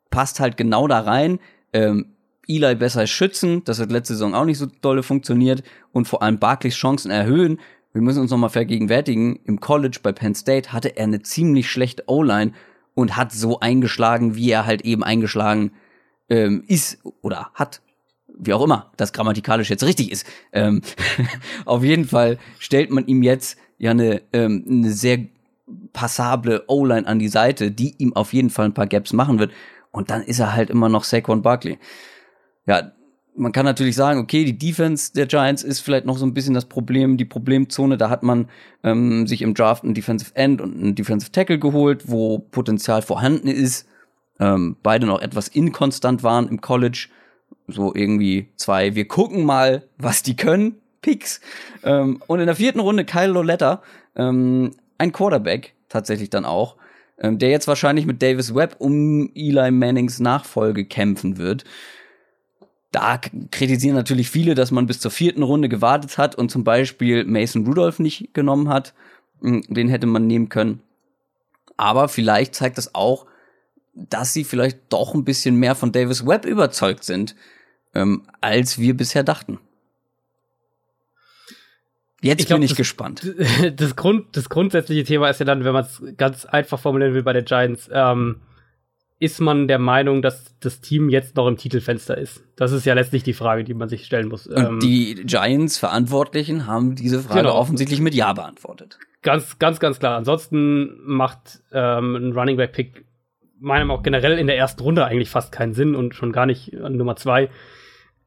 passt 0.10 0.40
halt 0.40 0.58
genau 0.58 0.88
da 0.88 1.02
rein. 1.02 1.40
Ähm, 1.74 2.16
Eli 2.48 2.76
besser 2.76 3.08
schützen, 3.08 3.64
das 3.66 3.80
hat 3.80 3.92
letzte 3.92 4.14
Saison 4.14 4.36
auch 4.36 4.46
nicht 4.46 4.60
so 4.60 4.68
dolle 4.82 5.04
funktioniert 5.04 5.64
und 5.92 6.08
vor 6.08 6.22
allem 6.22 6.40
Barclays 6.40 6.76
Chancen 6.76 7.12
erhöhen. 7.12 7.60
Wir 7.92 8.02
müssen 8.02 8.22
uns 8.22 8.32
nochmal 8.32 8.50
vergegenwärtigen, 8.50 9.40
im 9.46 9.60
College 9.60 10.00
bei 10.04 10.12
Penn 10.12 10.36
State 10.36 10.72
hatte 10.72 10.96
er 10.96 11.06
eine 11.06 11.22
ziemlich 11.22 11.70
schlechte 11.70 12.04
O-Line 12.08 12.54
und 12.94 13.18
hat 13.18 13.32
so 13.32 13.60
eingeschlagen, 13.60 14.36
wie 14.36 14.52
er 14.52 14.66
halt 14.66 14.82
eben 14.82 15.04
eingeschlagen 15.04 15.72
ähm, 16.30 16.64
ist 16.68 17.00
oder 17.22 17.52
hat. 17.54 17.82
Wie 18.38 18.54
auch 18.54 18.64
immer 18.64 18.92
das 18.98 19.14
grammatikalisch 19.14 19.70
jetzt 19.70 19.84
richtig 19.84 20.12
ist. 20.12 20.26
Ähm, 20.52 20.82
auf 21.66 21.84
jeden 21.84 22.06
Fall 22.06 22.38
stellt 22.60 22.92
man 22.92 23.06
ihm 23.08 23.24
jetzt 23.24 23.58
ja 23.78 23.92
eine, 23.92 24.22
ähm, 24.34 24.66
eine 24.68 24.92
sehr 24.92 25.20
passable 25.94 26.64
O-Line 26.68 27.08
an 27.08 27.20
die 27.20 27.28
Seite, 27.28 27.72
die 27.72 27.96
ihm 27.98 28.16
auf 28.16 28.34
jeden 28.34 28.50
Fall 28.50 28.66
ein 28.66 28.74
paar 28.74 28.88
Gaps 28.88 29.14
machen 29.14 29.40
wird. 29.40 29.52
Und 29.92 30.10
dann 30.10 30.22
ist 30.22 30.40
er 30.40 30.54
halt 30.54 30.70
immer 30.70 30.90
noch 30.90 31.04
Saquon 31.04 31.42
Barkley. 31.42 31.80
Ja, 32.68 32.92
man 33.38 33.52
kann 33.52 33.66
natürlich 33.66 33.96
sagen, 33.96 34.20
okay, 34.20 34.46
die 34.46 34.58
Defense 34.58 35.14
der 35.14 35.26
Giants 35.26 35.64
ist 35.64 35.80
vielleicht 35.80 36.06
noch 36.06 36.18
so 36.18 36.26
ein 36.26 36.34
bisschen 36.34 36.54
das 36.54 36.66
Problem, 36.66 37.18
die 37.18 37.26
Problemzone. 37.26 37.98
Da 37.98 38.10
hat 38.10 38.24
man 38.24 38.50
ähm, 38.84 39.28
sich 39.28 39.42
im 39.42 39.54
Draft 39.54 39.84
einen 39.84 39.94
Defensive 39.94 40.36
End 40.36 40.62
und 40.62 40.76
einen 40.76 40.96
Defensive 40.96 41.32
Tackle 41.32 41.60
geholt, 41.60 42.04
wo 42.08 42.40
Potenzial 42.40 43.02
vorhanden 43.02 43.48
ist. 43.48 43.88
Ähm, 44.40 44.78
beide 44.84 45.06
noch 45.06 45.22
etwas 45.22 45.48
inkonstant 45.48 46.24
waren 46.24 46.48
im 46.48 46.62
College. 46.62 47.08
So 47.68 47.94
irgendwie 47.96 48.50
zwei, 48.56 48.96
wir 48.96 49.08
gucken 49.08 49.46
mal, 49.46 49.84
was 49.98 50.24
die 50.24 50.36
können. 50.36 50.76
Picks. 51.02 51.40
Ähm, 51.84 52.22
und 52.28 52.40
in 52.40 52.48
der 52.48 52.56
vierten 52.56 52.80
Runde 52.80 53.06
Kyle 53.06 53.28
Loletta, 53.28 53.84
ähm, 54.16 54.72
ein 54.98 55.12
Quarterback 55.12 55.74
tatsächlich 55.88 56.32
dann 56.32 56.46
auch, 56.46 56.76
ähm, 57.20 57.38
der 57.38 57.50
jetzt 57.50 57.68
wahrscheinlich 57.68 58.06
mit 58.06 58.22
Davis 58.22 58.56
Webb 58.56 58.78
um 58.80 59.30
Eli 59.36 59.72
Mannings 59.72 60.20
Nachfolge 60.20 60.86
kämpfen 60.86 61.38
wird. 61.38 61.64
Da 62.92 63.20
kritisieren 63.52 63.96
natürlich 63.96 64.30
viele, 64.30 64.56
dass 64.56 64.72
man 64.72 64.88
bis 64.88 65.00
zur 65.00 65.12
vierten 65.12 65.44
Runde 65.44 65.70
gewartet 65.70 66.18
hat 66.18 66.36
und 66.36 66.50
zum 66.50 66.64
Beispiel 66.64 67.26
Mason 67.26 67.68
Rudolph 67.68 68.00
nicht 68.00 68.34
genommen 68.34 68.70
hat. 68.70 68.94
Hm, 69.42 69.64
den 69.68 69.90
hätte 69.90 70.08
man 70.08 70.28
nehmen 70.28 70.50
können. 70.50 70.82
Aber 71.78 72.08
vielleicht 72.08 72.56
zeigt 72.56 72.78
das 72.78 72.96
auch, 72.96 73.26
dass 73.94 74.34
sie 74.34 74.44
vielleicht 74.44 74.80
doch 74.90 75.14
ein 75.14 75.26
bisschen 75.26 75.56
mehr 75.56 75.76
von 75.76 75.92
Davis 75.92 76.26
Webb 76.26 76.46
überzeugt 76.46 77.04
sind, 77.04 77.36
ähm, 77.96 78.24
als 78.42 78.78
wir 78.78 78.96
bisher 78.96 79.24
dachten. 79.24 79.60
Jetzt 82.22 82.42
ich 82.42 82.48
glaub, 82.48 82.58
bin 82.58 82.64
ich 82.64 82.72
das, 82.72 82.78
gespannt. 82.78 83.34
Das, 83.76 83.96
Grund, 83.96 84.36
das 84.36 84.50
grundsätzliche 84.50 85.04
Thema 85.04 85.30
ist 85.30 85.40
ja 85.40 85.46
dann, 85.46 85.64
wenn 85.64 85.74
man 85.74 85.84
es 85.86 86.02
ganz 86.18 86.46
einfach 86.46 86.80
formulieren 86.80 87.14
will 87.14 87.24
bei 87.24 87.34
den 87.34 87.46
Giants, 87.46 87.90
ähm, 87.92 88.42
ist 89.18 89.40
man 89.40 89.68
der 89.68 89.80
Meinung, 89.80 90.22
dass 90.22 90.54
das 90.60 90.82
Team 90.82 91.10
jetzt 91.10 91.36
noch 91.36 91.48
im 91.48 91.56
Titelfenster 91.56 92.18
ist? 92.18 92.44
Das 92.58 92.72
ist 92.72 92.86
ja 92.86 92.94
letztlich 92.94 93.24
die 93.24 93.34
Frage, 93.34 93.64
die 93.64 93.74
man 93.74 93.88
sich 93.88 94.06
stellen 94.06 94.28
muss. 94.28 94.46
Und 94.48 94.66
ähm, 94.66 94.80
die 94.80 95.16
Giants-Verantwortlichen 95.16 96.68
haben 96.68 96.96
diese 96.96 97.22
Frage 97.22 97.42
genau. 97.44 97.56
offensichtlich 97.56 98.02
mit 98.02 98.14
Ja 98.14 98.34
beantwortet. 98.34 99.00
Ganz, 99.22 99.58
ganz, 99.58 99.80
ganz 99.80 100.00
klar. 100.00 100.18
Ansonsten 100.18 101.00
macht 101.06 101.62
ähm, 101.72 102.16
ein 102.16 102.34
Running 102.34 102.58
Back 102.58 102.74
Pick 102.74 103.06
meinem 103.60 103.90
auch 103.92 104.04
generell 104.04 104.38
in 104.38 104.48
der 104.48 104.58
ersten 104.58 104.82
Runde 104.82 105.06
eigentlich 105.06 105.30
fast 105.30 105.52
keinen 105.52 105.74
Sinn 105.74 105.96
und 105.96 106.14
schon 106.14 106.32
gar 106.32 106.46
nicht 106.46 106.76
an 106.76 106.98
Nummer 106.98 107.16
zwei. 107.16 107.50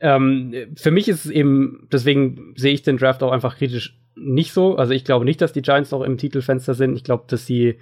Ähm, 0.01 0.55
für 0.77 0.91
mich 0.91 1.09
ist 1.09 1.25
es 1.25 1.31
eben, 1.31 1.89
deswegen 1.91 2.55
sehe 2.57 2.73
ich 2.73 2.83
den 2.83 2.99
Draft 2.99 3.23
auch 3.23 3.33
einfach 3.33 3.57
kritisch 3.57 3.99
nicht 4.15 4.53
so. 4.53 4.77
Also 4.77 4.93
ich 4.93 5.05
glaube 5.05 5.25
nicht, 5.25 5.41
dass 5.41 5.53
die 5.53 5.63
Giants 5.63 5.91
noch 5.91 6.03
im 6.03 6.19
Titelfenster 6.19 6.75
sind. 6.75 6.97
Ich 6.97 7.05
glaube, 7.05 7.25
dass 7.29 7.47
sie 7.47 7.79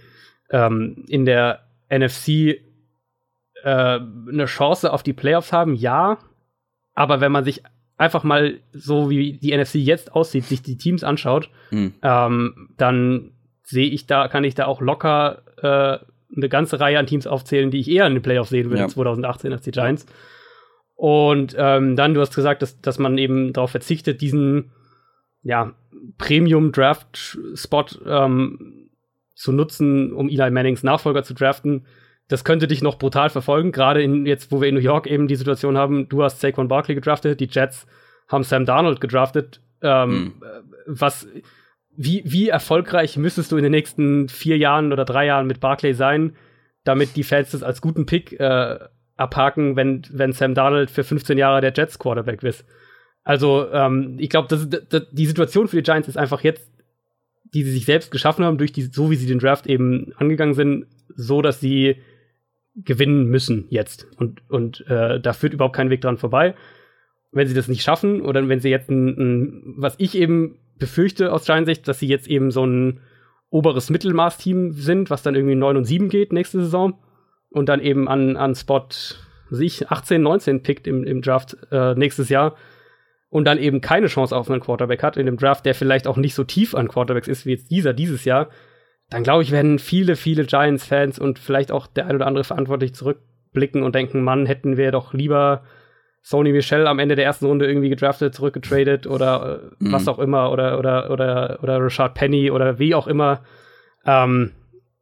ähm, 0.51 1.05
in 1.09 1.25
der 1.25 1.61
NFC 1.91 2.29
äh, 2.29 2.61
eine 3.65 4.47
Chance 4.47 4.93
auf 4.93 5.03
die 5.03 5.13
Playoffs 5.13 5.53
haben, 5.53 5.75
ja. 5.75 6.19
Aber 6.95 7.21
wenn 7.21 7.33
man 7.33 7.45
sich 7.45 7.63
einfach 7.99 8.25
mal 8.25 8.59
so 8.73 9.11
wie 9.11 9.35
die 9.35 9.57
NFC 9.57 9.77
jetzt 9.77 10.13
aussieht, 10.13 10.45
sich 10.45 10.63
die 10.63 10.77
Teams 10.77 11.05
anschaut, 11.05 11.51
mhm. 11.71 11.95
ähm, 12.03 12.71
dann 12.77 13.33
sehe 13.63 13.89
ich 13.89 14.07
da, 14.07 14.29
kann 14.29 14.45
ich 14.45 14.55
da 14.55 14.67
auch 14.67 14.81
locker 14.81 15.43
äh, 15.57 15.99
eine 16.37 16.49
ganze 16.49 16.81
Reihe 16.81 16.99
an 16.99 17.07
Teams 17.07 17.27
aufzählen, 17.27 17.71
die 17.71 17.81
ich 17.81 17.91
eher 17.91 18.07
in 18.07 18.15
den 18.15 18.23
Playoffs 18.23 18.51
sehen 18.51 18.67
würde 18.67 18.83
ja. 18.83 18.89
2018 18.89 19.53
als 19.53 19.63
die 19.63 19.71
Giants. 19.71 20.07
Und 20.97 21.55
ähm, 21.59 21.95
dann, 21.95 22.15
du 22.15 22.21
hast 22.21 22.35
gesagt, 22.35 22.63
dass, 22.63 22.81
dass 22.81 22.99
man 22.99 23.17
eben 23.19 23.53
darauf 23.53 23.71
verzichtet, 23.71 24.21
diesen 24.21 24.73
ja, 25.43 25.75
Premium-Draft-Spot 26.19 27.87
ähm, 28.07 28.89
zu 29.35 29.53
nutzen, 29.53 30.13
um 30.13 30.29
Eli 30.29 30.51
Mannings 30.51 30.83
Nachfolger 30.83 31.23
zu 31.23 31.35
draften 31.35 31.87
das 32.29 32.45
könnte 32.45 32.67
dich 32.67 32.83
noch 32.83 32.99
brutal 32.99 33.31
verfolgen, 33.31 33.73
gerade 33.73 34.03
in 34.03 34.27
jetzt, 34.27 34.51
wo 34.51 34.61
wir 34.61 34.69
in 34.69 34.75
New 34.75 34.81
York 34.81 35.07
eben 35.07 35.29
die 35.29 35.37
Situation 35.37 35.79
haben, 35.79 36.09
du 36.09 36.23
hast 36.23 36.41
Saquon 36.41 36.69
Barkley 36.69 36.95
gedraftet, 36.95 37.41
die 37.41 37.49
Jets 37.51 37.87
haben 38.29 38.43
Sam 38.43 38.67
Darnold 38.67 39.01
gedraftet. 39.01 39.61
Ähm, 39.81 40.11
mhm. 40.11 40.33
Was, 40.87 41.29
wie, 41.97 42.23
wie 42.25 42.49
erfolgreich 42.49 43.17
müsstest 43.17 43.53
du 43.53 43.57
in 43.57 43.63
den 43.63 43.73
nächsten 43.73 44.29
vier 44.29 44.59
Jahren 44.59 44.93
oder 44.93 45.05
drei 45.05 45.27
Jahren 45.27 45.47
mit 45.47 45.61
Barkley 45.61 45.95
sein, 45.95 46.35
damit 46.83 47.15
die 47.15 47.23
Fans 47.23 47.53
das 47.53 47.63
als 47.63 47.81
guten 47.81 48.07
Pick 48.07 48.39
äh, 48.41 48.79
abhaken, 49.17 49.77
wenn, 49.77 50.03
wenn 50.11 50.33
Sam 50.33 50.55
Darnold 50.55 50.91
für 50.91 51.05
15 51.05 51.39
Jahre 51.39 51.61
der 51.61 51.73
Jets 51.75 51.99
Quarterback 51.99 52.43
ist? 52.43 52.65
Also, 53.25 53.71
ähm, 53.73 54.17
ich 54.19 54.31
glaube, 54.31 54.57
die 55.13 55.27
Situation 55.27 55.69
für 55.69 55.77
die 55.77 55.83
Giants 55.83 56.09
ist 56.09 56.17
einfach 56.17 56.43
jetzt, 56.43 56.71
die 57.55 57.65
sie 57.65 57.73
sich 57.73 57.85
selbst 57.85 58.11
geschaffen 58.11 58.45
haben, 58.45 58.59
durch 58.59 58.73
die, 58.73 58.83
so 58.83 59.11
wie 59.11 59.17
sie 59.17 59.27
den 59.27 59.39
Draft 59.39 59.67
eben 59.67 60.13
angegangen 60.17 60.55
sind, 60.55 60.87
so 61.15 61.43
dass 61.43 61.61
sie 61.61 61.97
gewinnen 62.77 63.27
müssen 63.27 63.67
jetzt. 63.71 64.07
Und, 64.19 64.49
und 64.49 64.87
äh, 64.89 65.21
da 65.21 65.33
führt 65.33 65.55
überhaupt 65.55 65.77
kein 65.77 65.91
Weg 65.91 66.03
dran 66.03 66.19
vorbei. 66.19 66.55
Wenn 67.33 67.49
sie 67.49 67.55
das 67.55 67.69
nicht 67.69 67.83
schaffen 67.83 68.21
oder 68.21 68.47
wenn 68.49 68.61
sie 68.61 68.69
jetzt 68.69 68.91
ein, 68.91 69.09
ein 69.09 69.75
was 69.77 69.95
ich 69.99 70.17
eben 70.17 70.59
befürchte 70.79 71.33
aus 71.33 71.47
Giants 71.47 71.69
Sicht, 71.69 71.89
dass 71.89 71.99
sie 71.99 72.07
jetzt 72.09 72.29
eben 72.29 72.51
so 72.51 72.65
ein 72.65 73.01
oberes 73.51 73.91
Mittelmaß-Team 73.91 74.73
sind, 74.73 75.11
was 75.11 75.23
dann 75.23 75.35
irgendwie 75.35 75.55
9 75.55 75.77
und 75.77 75.85
7 75.85 76.09
geht 76.09 76.33
nächste 76.33 76.61
Saison 76.61 76.99
und 77.57 77.71
dann 77.71 77.81
eben 77.81 78.07
an, 78.07 78.37
an 78.37 78.55
Spot 78.55 78.87
sich 79.49 79.91
18, 79.91 80.21
19 80.21 80.63
pickt 80.63 80.87
im, 80.87 81.05
im 81.05 81.23
Draft 81.23 81.57
äh, 81.73 81.95
nächstes 81.95 82.29
Jahr 82.29 82.55
und 83.31 83.47
dann 83.47 83.59
eben 83.59 83.81
keine 83.81 84.09
Chance 84.09 84.37
auf 84.37 84.51
einen 84.51 84.61
Quarterback 84.61 85.03
hat 85.03 85.17
in 85.17 85.25
dem 85.25 85.39
Draft, 85.39 85.65
der 85.65 85.75
vielleicht 85.75 86.07
auch 86.07 86.19
nicht 86.19 86.35
so 86.35 86.45
tief 86.45 86.75
an 86.75 86.89
Quarterbacks 86.89 87.29
ist 87.29 87.47
wie 87.47 87.53
jetzt 87.53 87.71
dieser 87.71 87.95
dieses 87.95 88.27
Jahr, 88.27 88.51
dann 89.09 89.23
glaube 89.23 89.43
ich, 89.43 89.53
werden 89.53 89.79
viele, 89.79 90.17
viele 90.17 90.45
Giants-Fans 90.45 91.19
und 91.19 91.39
vielleicht 91.39 91.73
auch 91.73 91.87
der 91.87 92.07
ein 92.07 92.17
oder 92.17 92.27
andere 92.27 92.45
verantwortlich 92.45 92.95
zurückblicken 92.95 93.83
und 93.83 93.95
denken, 93.95 94.23
Mann, 94.23 94.45
hätten 94.45 94.77
wir 94.77 94.93
doch 94.93 95.15
lieber 95.15 95.63
Sony 96.23 96.53
Michel 96.53 96.87
am 96.87 96.99
Ende 96.99 97.15
der 97.15 97.25
ersten 97.25 97.47
Runde 97.47 97.67
irgendwie 97.67 97.89
gedraftet, 97.89 98.35
zurückgetradet 98.35 99.07
oder 99.07 99.61
äh, 99.63 99.85
mhm. 99.85 99.93
was 99.93 100.09
auch 100.09 100.19
immer 100.19 100.51
oder 100.53 100.79
oder 100.79 101.11
oder 101.11 101.61
oder 101.63 101.81
Rashad 101.81 102.15
Penny 102.15 102.51
oder 102.51 102.79
wie 102.79 102.95
auch 102.95 103.07
immer 103.07 103.45
ähm, 104.05 104.51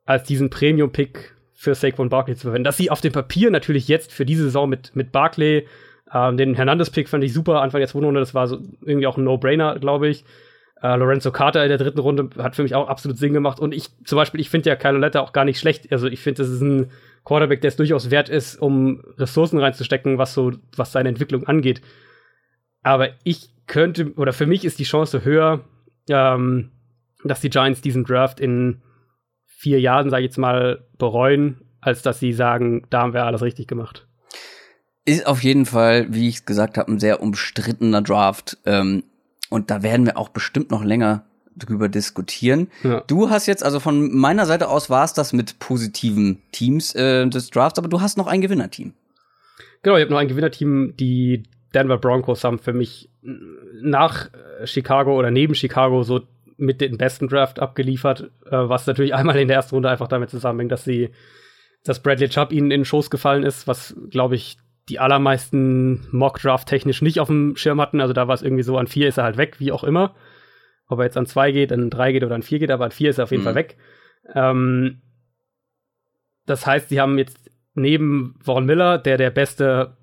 als 0.04 0.24
diesen 0.24 0.50
Premium-Pick 0.50 1.33
für 1.54 1.74
Saquon 1.74 2.08
Barkley 2.08 2.36
zu 2.36 2.42
verwenden. 2.42 2.64
Dass 2.64 2.76
sie 2.76 2.90
auf 2.90 3.00
dem 3.00 3.12
Papier 3.12 3.50
natürlich 3.50 3.88
jetzt 3.88 4.12
für 4.12 4.26
diese 4.26 4.44
Saison 4.44 4.68
mit 4.68 4.94
mit 4.94 5.12
Barkley 5.12 5.66
ähm, 6.14 6.36
den 6.36 6.54
Hernandez-Pick 6.54 7.08
fand 7.08 7.24
ich 7.24 7.32
super 7.32 7.60
Anfang 7.60 7.80
der 7.80 7.88
zweiten 7.88 8.04
Runde, 8.04 8.20
das 8.20 8.34
war 8.34 8.46
so 8.46 8.58
irgendwie 8.82 9.06
auch 9.06 9.16
ein 9.16 9.24
No-Brainer, 9.24 9.78
glaube 9.78 10.08
ich. 10.08 10.24
Uh, 10.82 10.96
Lorenzo 10.96 11.32
Carter 11.32 11.62
in 11.62 11.70
der 11.70 11.78
dritten 11.78 12.00
Runde 12.00 12.28
hat 12.42 12.56
für 12.56 12.62
mich 12.62 12.74
auch 12.74 12.88
absolut 12.88 13.16
Sinn 13.16 13.32
gemacht. 13.32 13.58
Und 13.58 13.72
ich 13.72 13.88
zum 14.04 14.16
Beispiel, 14.16 14.40
ich 14.40 14.50
finde 14.50 14.68
ja 14.68 14.76
Kyle 14.76 14.98
Letta 14.98 15.20
auch 15.20 15.32
gar 15.32 15.46
nicht 15.46 15.58
schlecht. 15.58 15.90
Also 15.90 16.08
ich 16.08 16.20
finde, 16.20 16.42
das 16.42 16.50
ist 16.50 16.60
ein 16.60 16.90
Quarterback, 17.24 17.62
der 17.62 17.68
es 17.68 17.76
durchaus 17.76 18.10
wert 18.10 18.28
ist, 18.28 18.60
um 18.60 19.02
Ressourcen 19.16 19.58
reinzustecken, 19.58 20.18
was 20.18 20.34
so, 20.34 20.52
was 20.76 20.92
seine 20.92 21.08
Entwicklung 21.08 21.46
angeht. 21.46 21.80
Aber 22.82 23.08
ich 23.22 23.48
könnte, 23.66 24.12
oder 24.16 24.34
für 24.34 24.46
mich 24.46 24.64
ist 24.66 24.78
die 24.78 24.84
Chance 24.84 25.24
höher, 25.24 25.64
ähm, 26.10 26.70
dass 27.24 27.40
die 27.40 27.50
Giants 27.50 27.80
diesen 27.80 28.04
Draft 28.04 28.38
in 28.38 28.82
vier 29.64 29.80
Jahren, 29.80 30.10
sage 30.10 30.24
ich 30.24 30.28
jetzt 30.28 30.36
mal, 30.36 30.84
bereuen, 30.98 31.62
als 31.80 32.02
dass 32.02 32.20
sie 32.20 32.34
sagen, 32.34 32.86
da 32.90 33.00
haben 33.00 33.14
wir 33.14 33.24
alles 33.24 33.40
richtig 33.40 33.66
gemacht. 33.66 34.06
Ist 35.06 35.26
auf 35.26 35.42
jeden 35.42 35.64
Fall, 35.64 36.06
wie 36.10 36.28
ich 36.28 36.44
gesagt 36.44 36.76
habe, 36.76 36.92
ein 36.92 37.00
sehr 37.00 37.22
umstrittener 37.22 38.02
Draft. 38.02 38.58
Ähm, 38.66 39.04
und 39.48 39.70
da 39.70 39.82
werden 39.82 40.04
wir 40.04 40.18
auch 40.18 40.28
bestimmt 40.28 40.70
noch 40.70 40.84
länger 40.84 41.24
drüber 41.56 41.88
diskutieren. 41.88 42.68
Ja. 42.82 43.02
Du 43.06 43.30
hast 43.30 43.46
jetzt, 43.46 43.64
also 43.64 43.80
von 43.80 44.14
meiner 44.14 44.44
Seite 44.44 44.68
aus 44.68 44.90
war 44.90 45.04
es 45.04 45.14
das 45.14 45.32
mit 45.32 45.58
positiven 45.60 46.42
Teams 46.52 46.94
äh, 46.94 47.26
des 47.26 47.48
Drafts, 47.48 47.78
aber 47.78 47.88
du 47.88 48.02
hast 48.02 48.18
noch 48.18 48.26
ein 48.26 48.42
Gewinnerteam. 48.42 48.92
Genau, 49.82 49.96
ich 49.96 50.02
habe 50.02 50.12
noch 50.12 50.18
ein 50.18 50.28
Gewinnerteam. 50.28 50.94
Die 50.98 51.44
Denver 51.72 51.96
Broncos 51.96 52.44
haben 52.44 52.58
für 52.58 52.74
mich 52.74 53.08
nach 53.80 54.28
Chicago 54.64 55.18
oder 55.18 55.30
neben 55.30 55.54
Chicago 55.54 56.02
so 56.02 56.20
mit 56.56 56.80
den 56.80 56.98
besten 56.98 57.28
Draft 57.28 57.60
abgeliefert, 57.60 58.30
äh, 58.46 58.50
was 58.50 58.86
natürlich 58.86 59.14
einmal 59.14 59.36
in 59.38 59.48
der 59.48 59.56
ersten 59.56 59.74
Runde 59.74 59.90
einfach 59.90 60.08
damit 60.08 60.30
zusammenhängt, 60.30 60.72
dass 60.72 60.84
sie 60.84 61.10
dass 61.84 62.02
Bradley 62.02 62.28
Chubb 62.28 62.50
ihnen 62.50 62.70
in 62.70 62.80
den 62.80 62.84
Schoß 62.84 63.10
gefallen 63.10 63.44
ist, 63.44 63.68
was, 63.68 63.94
glaube 64.10 64.34
ich, 64.34 64.56
die 64.88 64.98
allermeisten 64.98 66.06
Mock-Draft 66.10 66.66
technisch 66.66 67.02
nicht 67.02 67.20
auf 67.20 67.28
dem 67.28 67.56
Schirm 67.56 67.80
hatten. 67.80 68.00
Also 68.00 68.12
da 68.12 68.26
war 68.26 68.34
es 68.34 68.42
irgendwie 68.42 68.62
so, 68.62 68.76
an 68.76 68.86
vier 68.86 69.08
ist 69.08 69.18
er 69.18 69.24
halt 69.24 69.36
weg, 69.36 69.60
wie 69.60 69.72
auch 69.72 69.84
immer. 69.84 70.14
Ob 70.88 70.98
er 70.98 71.04
jetzt 71.04 71.16
an 71.16 71.26
zwei 71.26 71.52
geht, 71.52 71.72
an 71.72 71.90
drei 71.90 72.12
geht 72.12 72.24
oder 72.24 72.34
an 72.34 72.42
vier 72.42 72.58
geht, 72.58 72.70
aber 72.70 72.86
an 72.86 72.90
vier 72.90 73.10
ist 73.10 73.18
er 73.18 73.24
auf 73.24 73.30
jeden 73.30 73.42
mhm. 73.42 73.46
Fall 73.46 73.54
weg. 73.54 73.76
Ähm, 74.34 75.02
das 76.46 76.66
heißt, 76.66 76.88
sie 76.88 77.00
haben 77.00 77.18
jetzt 77.18 77.50
neben 77.74 78.38
Vaughn 78.42 78.66
Miller, 78.66 78.98
der 78.98 79.16
der 79.16 79.30
beste 79.30 79.96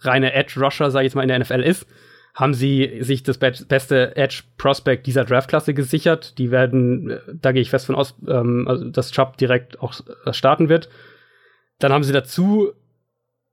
reine 0.00 0.32
Edge-Rusher, 0.32 0.90
sage 0.90 1.04
ich 1.04 1.10
jetzt 1.10 1.16
mal, 1.16 1.22
in 1.22 1.28
der 1.28 1.38
NFL 1.38 1.62
ist, 1.62 1.86
haben 2.34 2.52
sie 2.52 2.98
sich 3.00 3.22
das 3.22 3.38
be 3.38 3.52
beste 3.68 4.16
Edge-Prospect 4.16 5.06
dieser 5.06 5.24
Draftklasse 5.24 5.72
gesichert. 5.72 6.36
Die 6.38 6.50
werden, 6.50 7.18
da 7.32 7.52
gehe 7.52 7.62
ich 7.62 7.70
fest 7.70 7.86
von 7.86 7.94
aus, 7.94 8.16
ähm, 8.26 8.66
also 8.66 8.88
dass 8.90 9.12
Chubb 9.12 9.36
direkt 9.36 9.80
auch 9.80 9.94
äh, 10.26 10.32
starten 10.32 10.68
wird. 10.68 10.88
Dann 11.78 11.92
haben 11.92 12.02
sie 12.02 12.12
dazu 12.12 12.72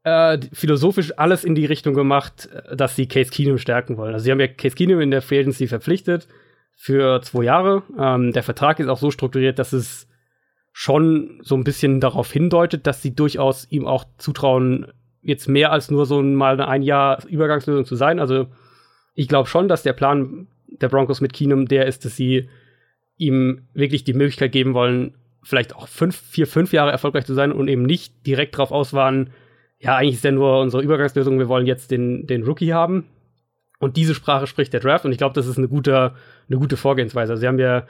äh, 0.03 0.39
philosophisch 0.51 1.17
alles 1.17 1.43
in 1.43 1.53
die 1.53 1.65
Richtung 1.65 1.93
gemacht, 1.93 2.49
äh, 2.51 2.75
dass 2.75 2.95
sie 2.95 3.07
Case 3.07 3.29
Keenum 3.29 3.59
stärken 3.59 3.97
wollen. 3.97 4.13
Also 4.13 4.23
sie 4.23 4.31
haben 4.31 4.39
ja 4.39 4.47
Case 4.47 4.75
Keenum 4.75 4.99
in 4.99 5.11
der 5.11 5.21
Free 5.21 5.39
Agency 5.39 5.67
verpflichtet 5.67 6.27
für 6.75 7.21
zwei 7.21 7.43
Jahre. 7.43 7.83
Ähm, 7.99 8.33
der 8.33 8.41
Vertrag 8.41 8.79
ist 8.79 8.87
auch 8.87 8.97
so 8.97 9.11
strukturiert, 9.11 9.59
dass 9.59 9.73
es 9.73 10.07
schon 10.73 11.39
so 11.43 11.55
ein 11.55 11.63
bisschen 11.63 11.99
darauf 11.99 12.31
hindeutet, 12.31 12.87
dass 12.87 13.03
sie 13.03 13.13
durchaus 13.13 13.67
ihm 13.69 13.85
auch 13.85 14.05
zutrauen, 14.17 14.87
jetzt 15.21 15.47
mehr 15.47 15.71
als 15.71 15.91
nur 15.91 16.07
so 16.07 16.23
mal 16.23 16.59
ein 16.61 16.81
Jahr 16.81 17.23
Übergangslösung 17.27 17.85
zu 17.85 17.95
sein. 17.95 18.19
Also 18.19 18.47
ich 19.21 19.27
glaube 19.27 19.47
schon, 19.47 19.67
dass 19.67 19.83
der 19.83 19.93
Plan 19.93 20.47
der 20.67 20.89
Broncos 20.89 21.21
mit 21.21 21.33
Keenum 21.33 21.67
der 21.67 21.85
ist, 21.85 22.05
dass 22.05 22.15
sie 22.15 22.49
ihm 23.17 23.67
wirklich 23.73 24.03
die 24.03 24.13
Möglichkeit 24.13 24.51
geben 24.51 24.73
wollen, 24.73 25.13
vielleicht 25.43 25.75
auch 25.75 25.87
fünf, 25.87 26.15
vier, 26.15 26.47
fünf 26.47 26.73
Jahre 26.73 26.91
erfolgreich 26.91 27.25
zu 27.25 27.35
sein 27.35 27.51
und 27.51 27.67
eben 27.67 27.83
nicht 27.83 28.25
direkt 28.25 28.55
darauf 28.55 28.71
aus 28.71 28.93
waren, 28.93 29.29
ja, 29.79 29.95
eigentlich 29.95 30.15
ist 30.15 30.23
ja 30.23 30.31
nur 30.31 30.59
unsere 30.59 30.81
Übergangslösung, 30.81 31.37
wir 31.37 31.47
wollen 31.47 31.67
jetzt 31.67 31.91
den, 31.91 32.25
den 32.25 32.43
Rookie 32.43 32.73
haben. 32.73 33.05
Und 33.79 33.95
diese 33.97 34.15
Sprache 34.15 34.47
spricht 34.47 34.73
der 34.73 34.79
Draft 34.79 35.05
und 35.05 35.11
ich 35.11 35.17
glaube, 35.17 35.35
das 35.35 35.47
ist 35.47 35.57
eine 35.57 35.67
gute, 35.67 36.13
eine 36.47 36.59
gute 36.59 36.77
Vorgehensweise. 36.77 37.33
Also 37.33 37.41
sie 37.41 37.47
haben 37.47 37.59
ja 37.59 37.85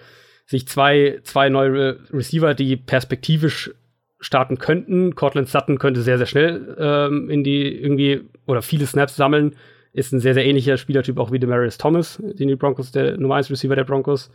sich 0.45 0.67
zwei, 0.67 1.19
zwei 1.23 1.49
neue 1.49 1.97
Receiver, 2.11 2.53
die 2.53 2.75
perspektivisch 2.75 3.71
starten 4.19 4.57
könnten. 4.57 5.15
Cortland 5.15 5.49
Sutton 5.49 5.79
könnte 5.79 6.01
sehr, 6.01 6.17
sehr 6.17 6.27
schnell 6.27 6.75
ähm, 6.77 7.29
in 7.29 7.43
die 7.43 7.67
irgendwie 7.67 8.21
oder 8.45 8.61
viele 8.61 8.85
Snaps 8.85 9.15
sammeln. 9.15 9.55
Ist 9.93 10.13
ein 10.13 10.19
sehr, 10.19 10.33
sehr 10.33 10.45
ähnlicher 10.45 10.77
Spielertyp 10.77 11.17
auch 11.17 11.31
wie 11.31 11.39
Demarius 11.39 11.77
Thomas, 11.77 12.17
den 12.21 12.47
die 12.47 12.55
Broncos, 12.55 12.91
der 12.91 13.17
Nummer 13.17 13.35
1 13.35 13.49
Receiver 13.51 13.75
der 13.75 13.83
Broncos. 13.83 14.31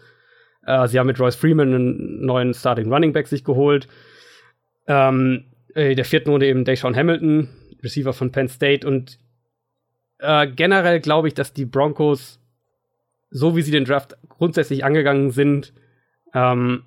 Äh, 0.66 0.86
sie 0.88 0.98
haben 0.98 1.07
mit 1.07 1.18
Royce 1.18 1.36
Freeman 1.36 1.74
einen 1.74 2.26
neuen 2.26 2.52
Starting 2.52 2.92
Running 2.92 3.12
Back 3.12 3.26
sich 3.26 3.44
geholt. 3.44 3.88
Ähm, 4.86 5.44
äh, 5.74 5.94
der 5.94 6.04
vierten 6.04 6.30
Runde 6.30 6.46
eben 6.46 6.64
Deshaun 6.64 6.96
Hamilton, 6.96 7.48
Receiver 7.82 8.12
von 8.12 8.32
Penn 8.32 8.48
State. 8.48 8.86
Und 8.86 9.18
äh, 10.18 10.46
generell 10.46 11.00
glaube 11.00 11.28
ich, 11.28 11.34
dass 11.34 11.52
die 11.52 11.64
Broncos, 11.64 12.40
so 13.30 13.57
wie 13.57 13.62
sie 13.62 13.70
den 13.70 13.84
Draft 13.84 14.16
grundsätzlich 14.28 14.84
angegangen 14.84 15.30
sind, 15.30 15.72
ähm, 16.34 16.84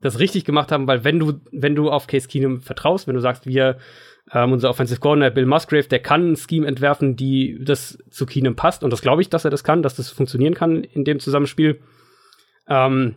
das 0.00 0.18
richtig 0.18 0.44
gemacht 0.44 0.70
haben, 0.70 0.86
weil 0.86 1.02
wenn 1.02 1.18
du, 1.18 1.40
wenn 1.50 1.74
du 1.74 1.90
auf 1.90 2.06
Case 2.06 2.28
Keenum 2.28 2.60
vertraust, 2.60 3.08
wenn 3.08 3.14
du 3.14 3.20
sagst, 3.20 3.46
wir, 3.46 3.78
ähm, 4.34 4.52
unser 4.52 4.68
Offensive 4.68 5.00
Corner 5.00 5.30
Bill 5.30 5.46
Musgrave, 5.46 5.88
der 5.88 6.00
kann 6.00 6.32
ein 6.32 6.36
Scheme 6.36 6.66
entwerfen, 6.66 7.16
die 7.16 7.58
das 7.62 7.98
zu 8.10 8.26
Keenum 8.26 8.56
passt, 8.56 8.82
und 8.82 8.90
das 8.90 9.00
glaube 9.00 9.22
ich, 9.22 9.30
dass 9.30 9.44
er 9.44 9.50
das 9.50 9.64
kann, 9.64 9.82
dass 9.82 9.94
das 9.94 10.10
funktionieren 10.10 10.54
kann 10.54 10.82
in 10.82 11.04
dem 11.04 11.20
Zusammenspiel, 11.20 11.80
ähm, 12.68 13.14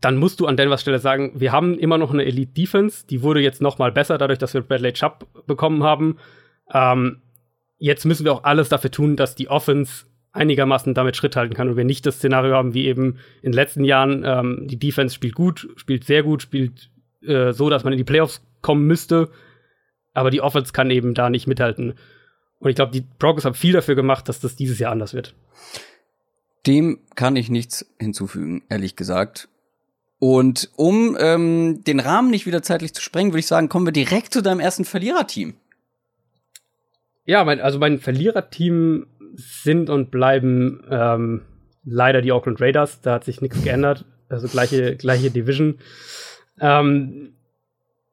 dann 0.00 0.16
musst 0.16 0.40
du 0.40 0.46
an 0.46 0.56
Denvers 0.56 0.80
Stelle 0.80 0.98
sagen, 0.98 1.32
wir 1.36 1.52
haben 1.52 1.78
immer 1.78 1.98
noch 1.98 2.12
eine 2.12 2.24
Elite 2.24 2.52
Defense, 2.52 3.06
die 3.06 3.22
wurde 3.22 3.40
jetzt 3.40 3.62
noch 3.62 3.78
mal 3.78 3.92
besser, 3.92 4.18
dadurch, 4.18 4.38
dass 4.38 4.54
wir 4.54 4.62
Bradley 4.62 4.92
Chubb 4.92 5.26
bekommen 5.46 5.82
haben. 5.82 6.18
Ähm, 6.72 7.22
jetzt 7.78 8.04
müssen 8.04 8.24
wir 8.24 8.32
auch 8.32 8.44
alles 8.44 8.68
dafür 8.68 8.90
tun, 8.90 9.16
dass 9.16 9.34
die 9.34 9.48
Offense 9.48 10.06
einigermaßen 10.32 10.94
damit 10.94 11.16
Schritt 11.16 11.36
halten 11.36 11.54
kann 11.54 11.68
und 11.68 11.76
wir 11.76 11.84
nicht 11.84 12.06
das 12.06 12.16
Szenario 12.16 12.54
haben 12.54 12.74
wie 12.74 12.86
eben 12.86 13.18
in 13.42 13.50
den 13.50 13.52
letzten 13.52 13.84
Jahren, 13.84 14.24
ähm, 14.24 14.66
die 14.66 14.78
Defense 14.78 15.14
spielt 15.14 15.34
gut, 15.34 15.68
spielt 15.76 16.04
sehr 16.04 16.22
gut, 16.22 16.42
spielt 16.42 16.90
äh, 17.22 17.52
so, 17.52 17.68
dass 17.68 17.84
man 17.84 17.92
in 17.92 17.98
die 17.98 18.04
Playoffs 18.04 18.42
kommen 18.62 18.86
müsste, 18.86 19.30
aber 20.14 20.30
die 20.30 20.40
Offense 20.40 20.72
kann 20.72 20.90
eben 20.90 21.14
da 21.14 21.30
nicht 21.30 21.46
mithalten. 21.46 21.94
Und 22.58 22.70
ich 22.70 22.76
glaube, 22.76 22.92
die 22.92 23.04
Broncos 23.18 23.44
haben 23.44 23.54
viel 23.54 23.72
dafür 23.72 23.94
gemacht, 23.94 24.28
dass 24.28 24.40
das 24.40 24.56
dieses 24.56 24.78
Jahr 24.78 24.92
anders 24.92 25.14
wird. 25.14 25.34
Dem 26.66 27.00
kann 27.16 27.34
ich 27.34 27.50
nichts 27.50 27.86
hinzufügen, 27.98 28.62
ehrlich 28.68 28.94
gesagt. 28.94 29.48
Und 30.20 30.70
um 30.76 31.16
ähm, 31.18 31.82
den 31.84 31.98
Rahmen 31.98 32.30
nicht 32.30 32.46
wieder 32.46 32.62
zeitlich 32.62 32.94
zu 32.94 33.02
sprengen, 33.02 33.32
würde 33.32 33.40
ich 33.40 33.48
sagen, 33.48 33.68
kommen 33.68 33.86
wir 33.86 33.92
direkt 33.92 34.32
zu 34.32 34.40
deinem 34.40 34.60
ersten 34.60 34.84
Verliererteam. 34.84 35.54
Ja, 37.24 37.42
mein, 37.44 37.60
also 37.60 37.80
mein 37.80 37.98
Verliererteam 37.98 39.06
sind 39.34 39.90
und 39.90 40.12
bleiben 40.12 40.84
ähm, 40.88 41.42
leider 41.84 42.22
die 42.22 42.30
Auckland 42.30 42.60
Raiders. 42.60 43.00
Da 43.00 43.14
hat 43.14 43.24
sich 43.24 43.40
nichts 43.40 43.62
geändert. 43.64 44.04
Also 44.28 44.46
gleiche, 44.46 44.96
gleiche 44.96 45.30
Division. 45.30 45.78
Ähm, 46.60 47.34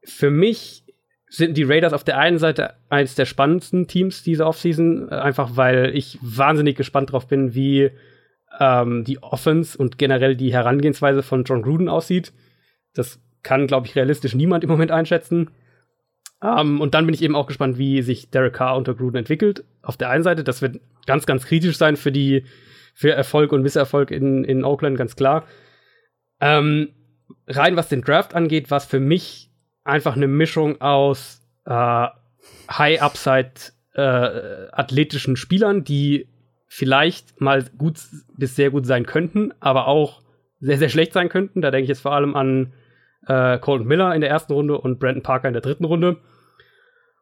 für 0.03 0.31
mich 0.31 0.83
sind 1.29 1.57
die 1.57 1.63
Raiders 1.63 1.93
auf 1.93 2.03
der 2.03 2.17
einen 2.17 2.39
Seite 2.39 2.73
eines 2.89 3.15
der 3.15 3.25
spannendsten 3.25 3.87
Teams 3.87 4.23
dieser 4.23 4.47
Offseason, 4.47 5.09
äh, 5.09 5.15
einfach 5.15 5.51
weil 5.55 5.95
ich 5.95 6.17
wahnsinnig 6.21 6.75
gespannt 6.75 7.11
drauf 7.11 7.27
bin, 7.27 7.53
wie 7.53 7.91
ähm, 8.59 9.03
die 9.03 9.21
Offense 9.21 9.77
und 9.77 9.97
generell 9.97 10.35
die 10.35 10.51
Herangehensweise 10.51 11.21
von 11.21 11.43
John 11.43 11.61
Gruden 11.61 11.87
aussieht. 11.87 12.33
Das 12.95 13.21
kann, 13.43 13.67
glaube 13.67 13.87
ich, 13.87 13.95
realistisch 13.95 14.33
niemand 14.33 14.63
im 14.63 14.69
Moment 14.69 14.91
einschätzen. 14.91 15.51
Um, 16.41 16.49
ähm, 16.57 16.81
und 16.81 16.93
dann 16.93 17.05
bin 17.05 17.13
ich 17.13 17.21
eben 17.21 17.35
auch 17.35 17.47
gespannt, 17.47 17.77
wie 17.77 18.01
sich 18.01 18.29
Derek 18.31 18.53
Carr 18.53 18.77
unter 18.77 18.95
Gruden 18.95 19.17
entwickelt. 19.17 19.65
Auf 19.81 19.97
der 19.97 20.09
einen 20.09 20.23
Seite, 20.23 20.43
das 20.43 20.61
wird 20.61 20.79
ganz, 21.05 21.25
ganz 21.25 21.45
kritisch 21.45 21.77
sein 21.77 21.97
für 21.97 22.13
die, 22.13 22.45
für 22.95 23.11
Erfolg 23.11 23.51
und 23.51 23.61
Misserfolg 23.61 24.09
in, 24.09 24.45
in 24.45 24.63
Oakland, 24.63 24.97
ganz 24.97 25.17
klar. 25.17 25.45
Ähm, 26.39 26.89
rein 27.45 27.75
was 27.75 27.89
den 27.89 28.01
Draft 28.01 28.35
angeht, 28.35 28.71
war 28.71 28.77
es 28.77 28.85
für 28.85 29.01
mich 29.01 29.48
einfach 29.89 30.15
eine 30.15 30.27
Mischung 30.27 30.81
aus 30.81 31.41
äh, 31.65 32.07
High-Upside 32.71 33.51
äh, 33.95 34.69
athletischen 34.71 35.35
Spielern, 35.35 35.83
die 35.83 36.27
vielleicht 36.67 37.41
mal 37.41 37.65
gut 37.77 37.97
bis 38.37 38.55
sehr 38.55 38.69
gut 38.69 38.85
sein 38.85 39.05
könnten, 39.05 39.53
aber 39.59 39.87
auch 39.87 40.21
sehr, 40.59 40.77
sehr 40.77 40.89
schlecht 40.89 41.13
sein 41.13 41.29
könnten. 41.29 41.61
Da 41.61 41.71
denke 41.71 41.83
ich 41.83 41.89
jetzt 41.89 42.01
vor 42.01 42.13
allem 42.13 42.35
an 42.35 42.73
äh, 43.27 43.57
Colton 43.59 43.87
Miller 43.87 44.13
in 44.13 44.21
der 44.21 44.29
ersten 44.29 44.53
Runde 44.53 44.77
und 44.77 44.99
Brandon 44.99 45.23
Parker 45.23 45.47
in 45.47 45.53
der 45.53 45.61
dritten 45.61 45.85
Runde. 45.85 46.17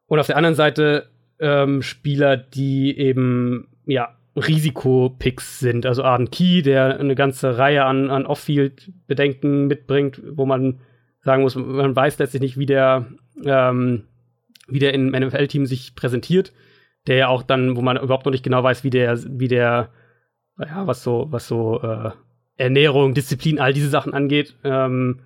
Und 0.08 0.20
auf 0.20 0.28
der 0.28 0.38
anderen 0.38 0.56
Seite 0.56 1.10
ähm, 1.40 1.82
Spieler, 1.82 2.38
die 2.38 2.98
eben, 2.98 3.68
ja, 3.86 4.16
Risikopicks 4.36 5.60
sind. 5.60 5.86
Also 5.86 6.04
Arden 6.04 6.30
Key, 6.30 6.62
der 6.62 7.00
eine 7.00 7.16
ganze 7.16 7.58
Reihe 7.58 7.86
an, 7.86 8.10
an 8.12 8.26
Off-Field-Bedenken 8.26 9.68
mitbringt, 9.68 10.22
wo 10.30 10.46
man 10.46 10.80
sagen 11.28 11.44
muss, 11.44 11.56
man 11.56 11.94
weiß 11.94 12.20
letztlich 12.20 12.42
nicht, 12.42 12.58
wie 12.58 12.66
der, 12.66 13.06
ähm, 13.44 14.04
wie 14.70 14.80
der 14.80 14.94
im 14.94 15.12
NFL-Team 15.12 15.66
sich 15.66 15.94
präsentiert. 15.94 16.54
Der 17.06 17.18
ja 17.18 17.28
auch 17.28 17.44
dann, 17.44 17.76
wo 17.76 17.82
man 17.82 17.98
überhaupt 17.98 18.26
noch 18.26 18.32
nicht 18.32 18.46
genau 18.46 18.64
weiß, 18.64 18.86
wie 18.86 18.90
der, 18.90 19.20
wie 19.28 19.50
der, 19.50 19.90
ja, 20.58 20.88
was 20.88 21.04
so, 21.04 21.28
was 21.30 21.46
so 21.46 21.82
äh, 21.82 22.12
Ernährung, 22.56 23.14
Disziplin, 23.14 23.60
all 23.60 23.74
diese 23.74 23.90
Sachen 23.90 24.14
angeht, 24.14 24.56
ähm, 24.64 25.20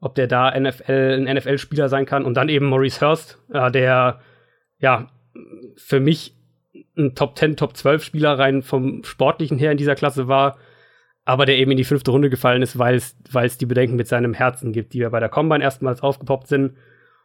ob 0.00 0.14
der 0.14 0.28
da 0.28 0.58
NFL, 0.58 1.26
ein 1.26 1.36
NFL-Spieler 1.36 1.90
sein 1.90 2.06
kann. 2.06 2.24
Und 2.24 2.34
dann 2.34 2.48
eben 2.48 2.66
Maurice 2.66 3.06
Hurst, 3.06 3.38
äh, 3.52 3.70
der 3.70 4.20
ja 4.78 5.08
für 5.76 6.00
mich 6.00 6.34
ein 6.96 7.14
Top 7.14 7.36
10, 7.36 7.58
Top 7.58 7.76
12 7.76 8.02
Spieler 8.02 8.38
rein 8.38 8.62
vom 8.62 9.04
Sportlichen 9.04 9.58
her 9.58 9.72
in 9.72 9.78
dieser 9.78 9.94
Klasse 9.94 10.26
war, 10.26 10.56
aber 11.24 11.46
der 11.46 11.56
eben 11.58 11.70
in 11.70 11.76
die 11.76 11.84
fünfte 11.84 12.10
Runde 12.10 12.30
gefallen 12.30 12.62
ist, 12.62 12.78
weil 12.78 12.96
es 12.96 13.58
die 13.58 13.66
Bedenken 13.66 13.96
mit 13.96 14.08
seinem 14.08 14.34
Herzen 14.34 14.72
gibt, 14.72 14.92
die 14.92 14.98
ja 14.98 15.08
bei 15.08 15.20
der 15.20 15.28
Combine 15.28 15.64
erstmals 15.64 16.02
aufgepoppt 16.02 16.48
sind 16.48 16.76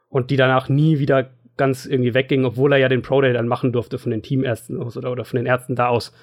und 0.07 0.31
die 0.31 0.37
danach 0.37 0.69
nie 0.69 0.99
wieder 0.99 1.31
ganz 1.57 1.85
irgendwie 1.85 2.13
weggingen, 2.13 2.45
obwohl 2.45 2.71
er 2.71 2.79
ja 2.79 2.87
den 2.87 3.01
Pro 3.01 3.19
Day 3.21 3.33
dann 3.33 3.47
machen 3.47 3.73
durfte 3.73 3.97
von 3.97 4.11
den 4.11 4.23
Teamärzten 4.23 4.81
aus 4.81 4.95
oder, 4.95 5.11
oder 5.11 5.25
von 5.25 5.37
den 5.37 5.45
Ärzten 5.45 5.75
da 5.75 5.87
aus. 5.87 6.13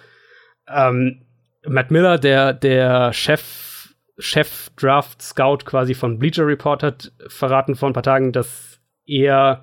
Ähm, 0.66 1.22
Matt 1.66 1.90
Miller, 1.90 2.18
der, 2.18 2.52
der 2.54 3.12
Chef 3.12 3.94
Chef 4.18 4.70
Draft 4.76 5.20
Scout 5.20 5.58
quasi 5.66 5.92
von 5.94 6.18
Bleacher 6.18 6.46
Report 6.46 6.82
hat 6.82 7.12
verraten 7.28 7.74
vor 7.74 7.90
ein 7.90 7.92
paar 7.92 8.02
Tagen, 8.02 8.32
dass 8.32 8.80
er 9.04 9.62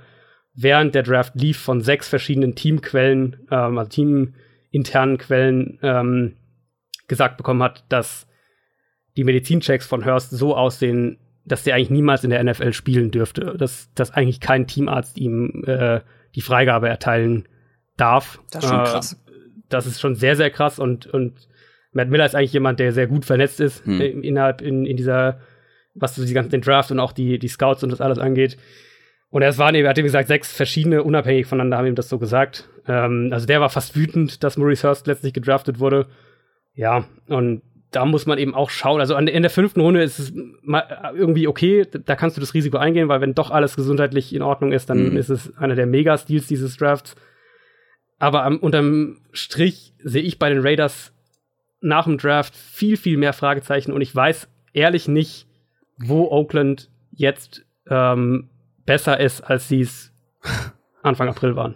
während 0.53 0.93
der 0.93 1.01
Draft 1.01 1.33
lief 1.35 1.57
von 1.59 1.81
sechs 1.81 2.07
verschiedenen 2.07 2.53
Teamquellen, 2.53 3.47
ähm, 3.49 3.77
also 3.79 3.89
teaminternen 3.89 5.17
Quellen, 5.17 5.79
ähm, 5.81 6.35
gesagt 7.07 7.37
bekommen 7.37 7.63
hat, 7.63 7.83
dass 7.89 8.27
die 9.17 9.23
Medizinchecks 9.23 9.85
von 9.85 10.05
Hurst 10.05 10.31
so 10.31 10.55
aussehen, 10.55 11.19
dass 11.45 11.63
der 11.63 11.75
eigentlich 11.75 11.89
niemals 11.89 12.23
in 12.23 12.29
der 12.29 12.43
NFL 12.43 12.73
spielen 12.73 13.11
dürfte, 13.11 13.55
dass, 13.57 13.93
dass 13.93 14.11
eigentlich 14.11 14.39
kein 14.39 14.67
Teamarzt 14.67 15.17
ihm 15.17 15.63
äh, 15.67 16.01
die 16.35 16.41
Freigabe 16.41 16.89
erteilen 16.89 17.47
darf. 17.97 18.39
Das 18.51 18.63
ist 18.63 18.69
schon 18.69 18.79
äh, 18.79 18.83
krass. 18.83 19.23
Das 19.69 19.85
ist 19.85 19.99
schon 19.99 20.15
sehr, 20.15 20.35
sehr 20.35 20.49
krass 20.49 20.79
und, 20.79 21.07
und 21.07 21.47
Matt 21.91 22.09
Miller 22.09 22.25
ist 22.25 22.35
eigentlich 22.35 22.53
jemand, 22.53 22.79
der 22.79 22.91
sehr 22.91 23.07
gut 23.07 23.25
vernetzt 23.25 23.59
ist 23.59 23.85
hm. 23.85 24.23
innerhalb 24.23 24.61
in, 24.61 24.85
in 24.85 24.97
dieser, 24.97 25.39
was 25.93 26.15
so 26.15 26.25
die 26.25 26.33
ganzen 26.33 26.49
den 26.49 26.61
Draft 26.61 26.91
und 26.91 26.99
auch 26.99 27.11
die, 27.11 27.39
die 27.39 27.47
Scouts 27.47 27.83
und 27.83 27.91
das 27.91 28.01
alles 28.01 28.17
angeht. 28.17 28.57
Und 29.29 29.41
es 29.41 29.57
waren 29.57 29.73
eben, 29.73 29.85
er 29.85 29.89
hat 29.89 29.97
eben 29.97 30.05
gesagt, 30.05 30.27
sechs 30.27 30.55
verschiedene, 30.55 31.03
unabhängig 31.03 31.47
voneinander 31.47 31.77
haben 31.77 31.87
ihm 31.87 31.95
das 31.95 32.09
so 32.09 32.19
gesagt. 32.19 32.69
Ähm, 32.87 33.29
also 33.31 33.47
der 33.47 33.61
war 33.61 33.69
fast 33.69 33.95
wütend, 33.95 34.43
dass 34.43 34.57
Maurice 34.57 34.87
Hurst 34.87 35.07
letztlich 35.07 35.33
gedraftet 35.33 35.79
wurde. 35.79 36.07
Ja, 36.75 37.05
und 37.27 37.61
da 37.91 38.05
muss 38.05 38.25
man 38.25 38.39
eben 38.39 38.55
auch 38.55 38.69
schauen. 38.69 38.99
Also 38.99 39.15
in 39.15 39.41
der 39.41 39.51
fünften 39.51 39.81
Runde 39.81 40.01
ist 40.01 40.19
es 40.19 40.33
irgendwie 41.13 41.47
okay, 41.47 41.85
da 42.05 42.15
kannst 42.15 42.37
du 42.37 42.41
das 42.41 42.53
Risiko 42.53 42.77
eingehen, 42.77 43.07
weil 43.07 43.21
wenn 43.21 43.35
doch 43.35 43.51
alles 43.51 43.75
gesundheitlich 43.75 44.33
in 44.33 44.41
Ordnung 44.41 44.71
ist, 44.71 44.89
dann 44.89 45.11
mhm. 45.11 45.17
ist 45.17 45.29
es 45.29 45.55
einer 45.57 45.75
der 45.75 45.85
Mega-Steals 45.85 46.47
dieses 46.47 46.77
Drafts. 46.77 47.15
Aber 48.17 48.43
am, 48.43 48.57
unterm 48.57 49.17
Strich 49.31 49.93
sehe 49.99 50.23
ich 50.23 50.39
bei 50.39 50.49
den 50.49 50.61
Raiders 50.61 51.13
nach 51.81 52.05
dem 52.05 52.17
Draft 52.17 52.55
viel, 52.55 52.97
viel 52.97 53.17
mehr 53.17 53.33
Fragezeichen 53.33 53.91
und 53.91 54.01
ich 54.01 54.15
weiß 54.15 54.47
ehrlich 54.71 55.07
nicht, 55.07 55.47
wo 55.97 56.31
Oakland 56.31 56.89
jetzt 57.11 57.63
ähm, 57.87 58.49
besser 58.85 59.19
ist, 59.19 59.41
als 59.41 59.67
sie 59.67 59.81
es 59.81 60.11
Anfang 61.03 61.29
April 61.29 61.55
waren. 61.55 61.75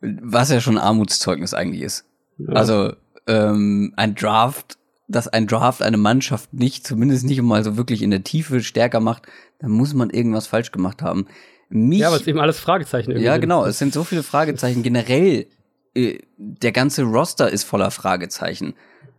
Was 0.00 0.50
ja 0.50 0.60
schon 0.60 0.76
Armutszeugnis 0.76 1.54
eigentlich 1.54 1.82
ist. 1.82 2.06
Ja. 2.38 2.54
Also 2.54 2.94
ähm, 3.26 3.92
ein 3.96 4.14
Draft, 4.14 4.78
dass 5.08 5.28
ein 5.28 5.46
Draft 5.46 5.82
eine 5.82 5.96
Mannschaft 5.96 6.52
nicht, 6.52 6.86
zumindest 6.86 7.24
nicht 7.24 7.40
mal 7.42 7.62
so 7.64 7.76
wirklich 7.76 8.02
in 8.02 8.10
der 8.10 8.24
Tiefe 8.24 8.62
stärker 8.62 9.00
macht, 9.00 9.24
dann 9.58 9.70
muss 9.70 9.94
man 9.94 10.10
irgendwas 10.10 10.46
falsch 10.46 10.72
gemacht 10.72 11.02
haben. 11.02 11.26
Mich, 11.68 12.00
ja, 12.00 12.08
aber 12.08 12.16
es 12.16 12.22
ist 12.22 12.28
eben 12.28 12.40
alles 12.40 12.58
Fragezeichen. 12.58 13.10
Irgendwie 13.10 13.26
ja, 13.26 13.36
genau. 13.38 13.64
Es 13.64 13.78
sind 13.78 13.92
so 13.92 14.04
viele 14.04 14.22
Fragezeichen. 14.22 14.82
Generell, 14.82 15.46
äh, 15.94 16.18
der 16.36 16.72
ganze 16.72 17.02
Roster 17.02 17.50
ist 17.50 17.64
voller 17.64 17.90
Fragezeichen. 17.90 18.74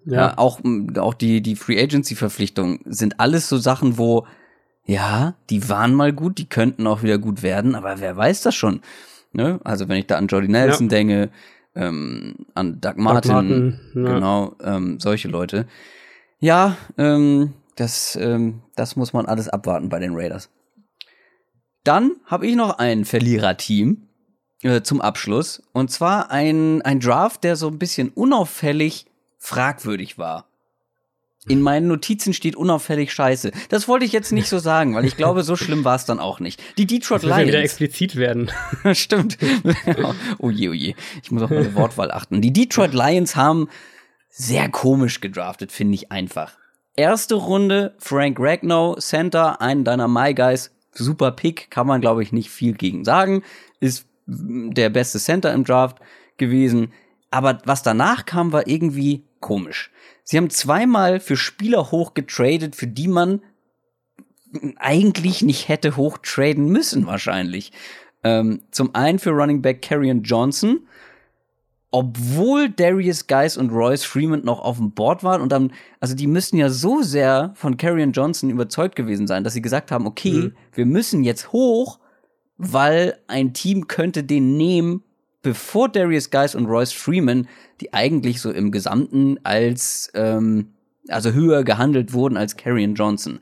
Ja. 0.05 0.15
ja 0.15 0.37
auch, 0.37 0.61
auch 0.97 1.13
die, 1.13 1.41
die 1.41 1.55
Free 1.55 1.81
Agency 1.81 2.15
Verpflichtungen 2.15 2.79
sind 2.85 3.19
alles 3.19 3.49
so 3.49 3.57
Sachen, 3.57 3.97
wo 3.97 4.25
ja, 4.85 5.33
die 5.49 5.67
waren 5.67 5.95
mal 5.95 6.13
gut, 6.13 6.37
die 6.37 6.47
könnten 6.47 6.85
auch 6.85 7.01
wieder 7.01 7.17
gut 7.17 7.41
werden, 7.41 7.75
aber 7.75 7.99
wer 7.99 8.15
weiß 8.15 8.43
das 8.43 8.53
schon? 8.53 8.81
Ne? 9.33 9.59
Also 9.63 9.89
wenn 9.89 9.97
ich 9.97 10.07
da 10.07 10.17
an 10.17 10.27
Jordy 10.27 10.47
Nelson 10.47 10.85
ja. 10.85 10.89
denke, 10.89 11.29
ähm, 11.75 12.45
an 12.53 12.79
Doug 12.81 12.93
Martin, 12.97 13.31
Doug 13.31 13.33
Martin 13.33 13.79
ja. 13.93 14.13
genau, 14.13 14.55
ähm, 14.63 14.99
solche 14.99 15.27
Leute. 15.27 15.67
Ja, 16.39 16.77
ähm, 16.97 17.53
das, 17.75 18.15
ähm, 18.15 18.61
das 18.75 18.95
muss 18.95 19.13
man 19.13 19.25
alles 19.25 19.49
abwarten 19.49 19.89
bei 19.89 19.99
den 19.99 20.15
Raiders. 20.15 20.49
Dann 21.83 22.15
habe 22.25 22.47
ich 22.47 22.55
noch 22.55 22.77
ein 22.79 23.05
Verliererteam 23.05 24.07
äh, 24.63 24.81
zum 24.81 25.01
Abschluss. 25.01 25.61
Und 25.73 25.91
zwar 25.91 26.31
ein, 26.31 26.81
ein 26.81 26.99
Draft, 26.99 27.43
der 27.43 27.55
so 27.55 27.67
ein 27.67 27.77
bisschen 27.77 28.09
unauffällig 28.09 29.05
fragwürdig 29.37 30.17
war 30.17 30.47
in 31.47 31.61
meinen 31.61 31.87
Notizen 31.87 32.33
steht 32.33 32.55
unauffällig 32.55 33.13
Scheiße. 33.13 33.51
Das 33.69 33.87
wollte 33.87 34.05
ich 34.05 34.11
jetzt 34.11 34.31
nicht 34.31 34.49
so 34.49 34.59
sagen, 34.59 34.95
weil 34.95 35.05
ich 35.05 35.17
glaube, 35.17 35.43
so 35.43 35.55
schlimm 35.55 35.85
war 35.85 35.95
es 35.95 36.05
dann 36.05 36.19
auch 36.19 36.39
nicht. 36.39 36.61
Die 36.77 36.87
Detroit 36.87 37.23
das 37.23 37.29
Lions. 37.29 37.47
wieder 37.47 37.59
explizit 37.59 38.15
werden. 38.15 38.51
Stimmt. 38.93 39.37
oh 40.39 40.49
je, 40.49 40.69
oh 40.69 40.73
je. 40.73 40.95
Ich 41.23 41.31
muss 41.31 41.43
auf 41.43 41.49
meine 41.49 41.75
Wortwahl 41.75 42.11
achten. 42.11 42.41
Die 42.41 42.53
Detroit 42.53 42.93
Lions 42.93 43.35
haben 43.35 43.69
sehr 44.29 44.69
komisch 44.69 45.21
gedraftet, 45.21 45.71
finde 45.71 45.95
ich 45.95 46.11
einfach. 46.11 46.57
Erste 46.95 47.35
Runde, 47.35 47.95
Frank 47.99 48.37
Ragnow, 48.39 48.97
Center, 48.99 49.61
einen 49.61 49.83
deiner 49.83 50.07
My 50.07 50.33
Guys. 50.33 50.71
Super 50.91 51.31
Pick, 51.31 51.69
kann 51.69 51.87
man, 51.87 51.99
glaube 51.99 52.23
ich, 52.23 52.31
nicht 52.31 52.49
viel 52.49 52.73
gegen 52.73 53.03
sagen. 53.03 53.43
Ist 53.79 54.07
der 54.25 54.89
beste 54.89 55.19
Center 55.19 55.53
im 55.53 55.65
Draft 55.65 55.97
gewesen. 56.37 56.93
Aber 57.31 57.59
was 57.65 57.83
danach 57.83 58.25
kam, 58.25 58.53
war 58.53 58.65
irgendwie 58.65 59.25
komisch. 59.41 59.91
Sie 60.25 60.37
haben 60.37 60.49
zweimal 60.49 61.19
für 61.19 61.37
Spieler 61.37 61.91
hochgetradet, 61.91 62.75
für 62.75 62.87
die 62.87 63.07
man 63.07 63.41
eigentlich 64.77 65.43
nicht 65.43 65.67
hätte 65.67 65.95
hochtraden 65.95 66.67
müssen, 66.67 67.05
wahrscheinlich. 67.05 67.71
Ähm, 68.23 68.61
zum 68.71 68.95
einen 68.95 69.19
für 69.19 69.29
Running 69.29 69.61
Back 69.61 69.83
Carrion 69.83 70.23
Johnson, 70.23 70.87
obwohl 71.91 72.69
Darius 72.69 73.27
Geis 73.27 73.55
und 73.55 73.69
Royce 73.69 74.03
Freeman 74.03 74.43
noch 74.43 74.61
auf 74.61 74.77
dem 74.77 74.91
Board 74.91 75.23
waren 75.23 75.41
und 75.41 75.51
dann, 75.51 75.71
also 75.99 76.15
die 76.15 76.27
müssen 76.27 76.57
ja 76.57 76.69
so 76.69 77.03
sehr 77.03 77.51
von 77.53 77.77
Carrion 77.77 78.11
Johnson 78.11 78.49
überzeugt 78.49 78.95
gewesen 78.95 79.27
sein, 79.27 79.43
dass 79.43 79.53
sie 79.53 79.61
gesagt 79.61 79.91
haben, 79.91 80.07
okay, 80.07 80.31
mhm. 80.31 80.55
wir 80.73 80.87
müssen 80.87 81.23
jetzt 81.23 81.51
hoch, 81.51 81.99
weil 82.57 83.19
ein 83.27 83.53
Team 83.53 83.87
könnte 83.87 84.23
den 84.23 84.57
nehmen, 84.57 85.03
bevor 85.45 85.89
Darius 85.89 86.31
Geis 86.31 86.55
und 86.55 86.65
Royce 86.65 86.91
Freeman, 86.91 87.47
die 87.79 87.93
eigentlich 87.93 88.41
so 88.41 88.51
im 88.51 88.71
Gesamten 88.71 89.39
als 89.43 90.09
ähm, 90.15 90.73
also 91.07 91.33
höher 91.33 91.63
gehandelt 91.63 92.13
wurden 92.13 92.35
als 92.35 92.57
Carrion 92.57 92.95
Johnson. 92.95 93.39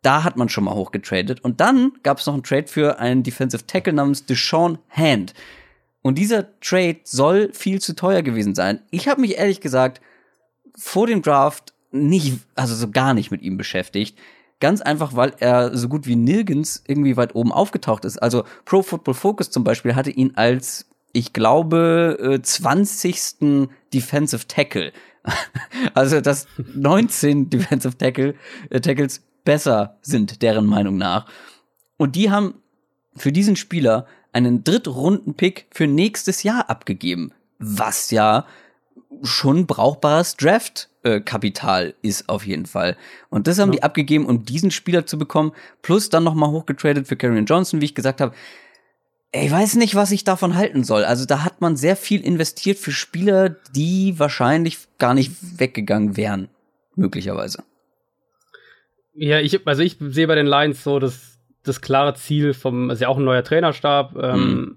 Da 0.00 0.24
hat 0.24 0.38
man 0.38 0.48
schon 0.48 0.64
mal 0.64 0.74
hochgetradet. 0.74 1.44
Und 1.44 1.60
dann 1.60 1.92
gab 2.02 2.18
es 2.18 2.26
noch 2.26 2.32
einen 2.32 2.42
Trade 2.42 2.68
für 2.68 2.98
einen 2.98 3.22
Defensive 3.22 3.66
Tackle 3.66 3.92
namens 3.92 4.24
Deshaun 4.24 4.78
Hand. 4.88 5.34
Und 6.00 6.16
dieser 6.16 6.58
Trade 6.60 7.00
soll 7.04 7.52
viel 7.52 7.82
zu 7.82 7.94
teuer 7.94 8.22
gewesen 8.22 8.54
sein. 8.54 8.80
Ich 8.90 9.06
habe 9.06 9.20
mich 9.20 9.36
ehrlich 9.36 9.60
gesagt 9.60 10.00
vor 10.74 11.06
dem 11.06 11.20
Draft 11.20 11.74
nicht, 11.90 12.38
also 12.54 12.74
so 12.74 12.90
gar 12.90 13.12
nicht 13.12 13.30
mit 13.30 13.42
ihm 13.42 13.58
beschäftigt. 13.58 14.16
Ganz 14.58 14.80
einfach, 14.80 15.14
weil 15.14 15.34
er 15.38 15.76
so 15.76 15.88
gut 15.88 16.06
wie 16.06 16.16
nirgends 16.16 16.82
irgendwie 16.86 17.18
weit 17.18 17.34
oben 17.34 17.52
aufgetaucht 17.52 18.06
ist. 18.06 18.16
Also 18.22 18.44
Pro 18.64 18.82
Football 18.82 19.12
Focus 19.14 19.50
zum 19.50 19.64
Beispiel 19.64 19.94
hatte 19.94 20.10
ihn 20.10 20.32
als 20.36 20.86
ich 21.16 21.32
glaube, 21.32 22.38
20. 22.42 23.16
Äh, 23.40 23.66
Defensive 23.94 24.46
Tackle. 24.46 24.92
also, 25.94 26.20
dass 26.20 26.46
19 26.74 27.48
Defensive 27.48 27.96
Tackle, 27.96 28.34
äh, 28.68 28.80
Tackles 28.80 29.22
besser 29.42 29.96
sind, 30.02 30.42
deren 30.42 30.66
Meinung 30.66 30.98
nach. 30.98 31.26
Und 31.96 32.16
die 32.16 32.30
haben 32.30 32.54
für 33.16 33.32
diesen 33.32 33.56
Spieler 33.56 34.06
einen 34.32 34.62
Drittrunden-Pick 34.62 35.68
für 35.70 35.86
nächstes 35.86 36.42
Jahr 36.42 36.68
abgegeben. 36.68 37.32
Was 37.58 38.10
ja 38.10 38.44
schon 39.22 39.66
brauchbares 39.66 40.36
Draft-Kapital 40.36 41.94
ist 42.02 42.28
auf 42.28 42.46
jeden 42.46 42.66
Fall. 42.66 42.98
Und 43.30 43.46
das 43.46 43.58
haben 43.58 43.70
ja. 43.70 43.76
die 43.76 43.82
abgegeben, 43.84 44.26
um 44.26 44.44
diesen 44.44 44.70
Spieler 44.70 45.06
zu 45.06 45.16
bekommen. 45.16 45.52
Plus 45.80 46.10
dann 46.10 46.24
nochmal 46.24 46.50
hochgetradet 46.50 47.08
für 47.08 47.16
Karrion 47.16 47.46
Johnson, 47.46 47.80
wie 47.80 47.86
ich 47.86 47.94
gesagt 47.94 48.20
habe 48.20 48.34
ich 49.32 49.50
weiß 49.50 49.76
nicht, 49.76 49.94
was 49.94 50.12
ich 50.12 50.24
davon 50.24 50.56
halten 50.56 50.84
soll. 50.84 51.04
Also 51.04 51.26
da 51.26 51.44
hat 51.44 51.60
man 51.60 51.76
sehr 51.76 51.96
viel 51.96 52.24
investiert 52.24 52.78
für 52.78 52.92
Spieler, 52.92 53.50
die 53.74 54.18
wahrscheinlich 54.18 54.78
gar 54.98 55.14
nicht 55.14 55.32
weggegangen 55.58 56.16
wären, 56.16 56.48
möglicherweise. 56.94 57.62
Ja, 59.14 59.40
ich, 59.40 59.66
also 59.66 59.82
ich 59.82 59.96
sehe 60.00 60.26
bei 60.26 60.34
den 60.34 60.46
Lions 60.46 60.84
so 60.84 60.98
das, 60.98 61.38
das 61.64 61.80
klare 61.80 62.14
Ziel 62.14 62.54
vom, 62.54 62.90
ist 62.90 63.00
ja 63.00 63.08
auch 63.08 63.16
ein 63.16 63.24
neuer 63.24 63.44
Trainerstab. 63.44 64.16
Ähm, 64.16 64.40
mhm. 64.40 64.76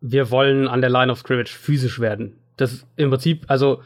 Wir 0.00 0.30
wollen 0.30 0.68
an 0.68 0.80
der 0.80 0.90
Line 0.90 1.12
of 1.12 1.18
Scrimmage 1.18 1.50
physisch 1.50 2.00
werden. 2.00 2.38
Das 2.56 2.72
ist 2.72 2.86
im 2.96 3.10
Prinzip, 3.10 3.44
also 3.48 3.82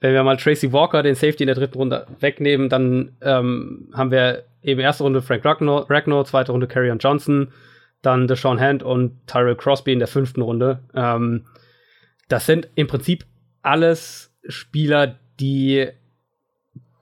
wenn 0.00 0.14
wir 0.14 0.22
mal 0.22 0.36
Tracy 0.36 0.72
Walker, 0.72 1.02
den 1.02 1.14
Safety 1.14 1.42
in 1.42 1.48
der 1.48 1.56
dritten 1.56 1.78
Runde, 1.78 2.06
wegnehmen, 2.20 2.68
dann 2.68 3.12
ähm, 3.20 3.88
haben 3.92 4.10
wir 4.10 4.44
eben 4.62 4.80
erste 4.80 5.02
Runde 5.02 5.22
Frank 5.22 5.44
Ragnow, 5.44 6.24
zweite 6.24 6.52
Runde 6.52 6.66
Carrion 6.66 6.98
Johnson, 6.98 7.48
dann 8.02 8.28
Deshaun 8.28 8.60
Hand 8.60 8.82
und 8.82 9.26
Tyrell 9.26 9.56
Crosby 9.56 9.92
in 9.92 9.98
der 9.98 10.08
fünften 10.08 10.42
Runde. 10.42 10.80
Ähm, 10.94 11.44
das 12.28 12.46
sind 12.46 12.68
im 12.74 12.86
Prinzip 12.86 13.24
alles 13.62 14.32
Spieler, 14.46 15.18
die 15.40 15.88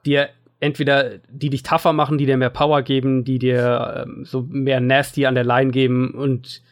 dir 0.05 0.31
entweder 0.61 1.19
die 1.29 1.51
dich 1.51 1.63
tougher 1.63 1.93
machen, 1.93 2.19
die 2.19 2.27
dir 2.27 2.37
mehr 2.37 2.51
Power 2.51 2.83
geben, 2.83 3.25
die 3.25 3.39
dir 3.39 4.07
ähm, 4.07 4.25
so 4.25 4.47
mehr 4.49 4.81
nasty 4.81 5.27
an 5.27 5.35
der 5.35 5.45
Line 5.45 5.71
geben. 5.71 6.13
Und 6.13 6.63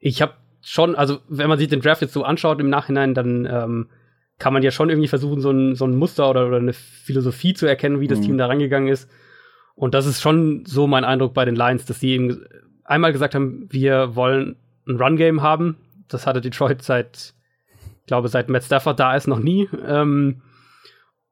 ich 0.00 0.20
habe 0.22 0.34
schon, 0.60 0.96
also 0.96 1.20
wenn 1.28 1.48
man 1.48 1.58
sich 1.58 1.68
den 1.68 1.80
Draft 1.80 2.02
jetzt 2.02 2.12
so 2.12 2.24
anschaut 2.24 2.60
im 2.60 2.70
Nachhinein, 2.70 3.14
dann 3.14 3.46
ähm, 3.46 3.88
kann 4.38 4.52
man 4.52 4.62
ja 4.62 4.70
schon 4.70 4.90
irgendwie 4.90 5.08
versuchen, 5.08 5.40
so 5.40 5.50
ein, 5.50 5.74
so 5.74 5.84
ein 5.84 5.96
Muster 5.96 6.28
oder, 6.28 6.46
oder 6.46 6.58
eine 6.58 6.72
Philosophie 6.72 7.54
zu 7.54 7.66
erkennen, 7.66 8.00
wie 8.00 8.08
das 8.08 8.20
mhm. 8.20 8.24
Team 8.24 8.38
da 8.38 8.46
rangegangen 8.46 8.88
ist. 8.88 9.08
Und 9.74 9.94
das 9.94 10.06
ist 10.06 10.20
schon 10.20 10.64
so 10.66 10.86
mein 10.88 11.04
Eindruck 11.04 11.34
bei 11.34 11.44
den 11.44 11.54
Lions, 11.54 11.84
dass 11.84 12.00
die 12.00 12.10
eben 12.10 12.44
einmal 12.88 13.12
gesagt 13.12 13.34
haben, 13.34 13.66
wir 13.70 14.16
wollen 14.16 14.56
ein 14.88 14.96
Run-Game 14.96 15.42
haben. 15.42 15.76
Das 16.08 16.26
hatte 16.26 16.40
Detroit 16.40 16.82
seit, 16.82 17.34
ich 18.00 18.06
glaube, 18.06 18.28
seit 18.28 18.48
Matt 18.48 18.64
Stafford 18.64 18.98
da 18.98 19.14
ist 19.14 19.28
noch 19.28 19.38
nie. 19.38 19.68
Ähm, 19.86 20.42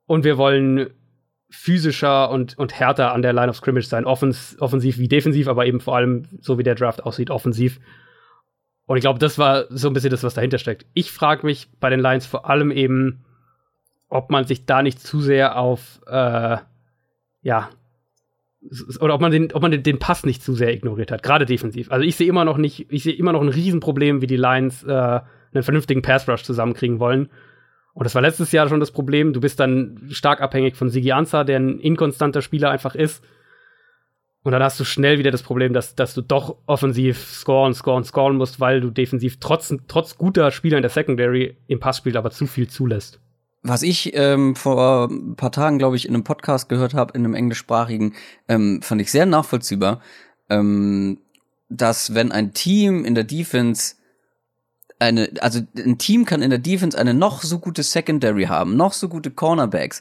und 0.07 0.25
wir 0.25 0.39
wollen 0.39 0.91
physischer 1.49 2.31
und, 2.31 2.59
und 2.59 2.75
härter 2.79 3.13
an 3.13 3.23
der 3.23 3.33
Line 3.33 3.49
of 3.49 3.57
Scrimmage 3.57 3.87
sein, 3.87 4.05
Offens 4.05 4.57
offensiv 4.61 4.99
wie 4.99 5.09
defensiv, 5.09 5.49
aber 5.49 5.67
eben 5.67 5.81
vor 5.81 5.97
allem, 5.97 6.27
so 6.41 6.59
wie 6.59 6.63
der 6.63 6.75
Draft 6.75 7.03
aussieht, 7.05 7.31
offensiv. 7.31 7.81
Und 8.85 8.99
ich 8.99 9.01
glaube, 9.01 9.19
das 9.19 9.39
war 9.39 9.65
so 9.71 9.89
ein 9.89 9.95
bisschen 9.95 10.11
das, 10.11 10.23
was 10.23 10.35
dahinter 10.35 10.59
steckt. 10.59 10.87
Ich 10.93 11.11
frage 11.11 11.47
mich 11.47 11.69
bei 11.81 11.89
den 11.89 12.01
Lions 12.01 12.27
vor 12.27 12.49
allem 12.49 12.71
eben, 12.71 13.25
ob 14.09 14.31
man 14.31 14.45
sich 14.45 14.67
da 14.67 14.83
nicht 14.83 15.01
zu 15.01 15.21
sehr 15.21 15.59
auf 15.59 16.01
äh, 16.07 16.59
ja, 17.43 17.71
oder 19.01 19.15
ob 19.15 19.21
man 19.21 19.33
den, 19.33 19.53
ob 19.53 19.63
man 19.63 19.71
den, 19.71 19.83
den, 19.83 19.99
Pass 19.99 20.25
nicht 20.25 20.43
zu 20.43 20.55
sehr 20.55 20.73
ignoriert 20.73 21.11
hat, 21.11 21.23
gerade 21.23 21.47
defensiv. 21.47 21.91
Also 21.91 22.05
ich 22.05 22.17
sehe 22.17 22.29
immer 22.29 22.45
noch 22.45 22.59
nicht, 22.59 22.87
ich 22.91 23.03
sehe 23.03 23.15
immer 23.15 23.33
noch 23.33 23.43
ein 23.43 23.49
Riesenproblem, 23.49 24.23
wie 24.23 24.27
die 24.27 24.37
Lions 24.37 24.83
äh, 24.85 24.91
einen 24.91 25.63
vernünftigen 25.63 26.03
Pass 26.03 26.29
Rush 26.29 26.43
zusammenkriegen 26.43 26.99
wollen. 26.99 27.29
Und 27.95 28.05
das 28.05 28.15
war 28.15 28.23
letztes 28.23 28.53
Jahr 28.53 28.69
schon 28.69 28.81
das 28.81 28.91
Problem. 28.91 29.33
Du 29.33 29.41
bist 29.41 29.59
dann 29.59 30.09
stark 30.11 30.41
abhängig 30.41 30.77
von 30.77 30.91
Sigi 30.91 31.13
Ansa, 31.13 31.45
der 31.45 31.59
ein 31.59 31.79
inkonstanter 31.81 32.43
Spieler 32.43 32.71
einfach 32.71 32.95
ist. 32.95 33.25
Und 34.43 34.53
dann 34.53 34.63
hast 34.63 34.79
du 34.79 34.85
schnell 34.85 35.19
wieder 35.19 35.31
das 35.31 35.43
Problem, 35.43 35.73
dass, 35.73 35.97
dass 35.97 36.15
du 36.15 36.21
doch 36.21 36.59
offensiv 36.67 37.19
scoren, 37.19 37.75
scoren, 37.75 38.05
scoren 38.05 38.37
musst, 38.37 38.61
weil 38.61 38.81
du 38.81 38.91
defensiv 38.91 39.41
trotz, 39.41 39.75
trotz 39.89 40.19
guter 40.19 40.51
Spieler 40.51 40.77
in 40.79 40.83
der 40.83 40.91
Secondary 40.91 41.57
im 41.67 41.81
Passspiel 41.81 42.17
aber 42.17 42.31
zu 42.31 42.47
viel 42.47 42.69
zulässt. 42.69 43.21
Was 43.69 43.83
ich 43.83 44.15
ähm, 44.15 44.55
vor 44.55 45.09
ein 45.11 45.35
paar 45.35 45.51
Tagen, 45.51 45.79
glaube 45.79 45.97
ich, 45.97 46.07
in 46.07 46.15
einem 46.15 46.23
Podcast 46.23 46.69
gehört 46.69 46.95
habe, 46.95 47.15
in 47.19 47.25
einem 47.25 47.35
englischsprachigen, 47.35 48.15
ähm, 48.47 48.81
fand 48.81 49.01
ich 49.01 49.11
sehr 49.11 49.27
nachvollziehbar, 49.27 50.01
ähm, 50.49 51.19
dass 51.69 52.15
wenn 52.15 52.31
ein 52.31 52.53
Team 52.55 53.05
in 53.05 53.17
der 53.17 53.25
Defense 53.25 53.97
eine, 55.01 55.31
also 55.41 55.63
ein 55.77 55.99
Team 55.99 56.25
kann 56.25 56.43
in 56.43 56.51
der 56.51 56.61
Defense 56.61 56.97
eine 56.97 57.13
noch 57.13 57.43
so 57.43 57.59
gute 57.59 57.83
Secondary 57.83 58.45
haben, 58.45 58.77
noch 58.77 58.93
so 58.93 59.09
gute 59.09 59.33
Cornerbacks. 59.33 60.01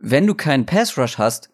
Wenn 0.00 0.26
du 0.26 0.34
keinen 0.34 0.66
Pass 0.66 0.98
Rush 0.98 1.16
hast, 1.16 1.48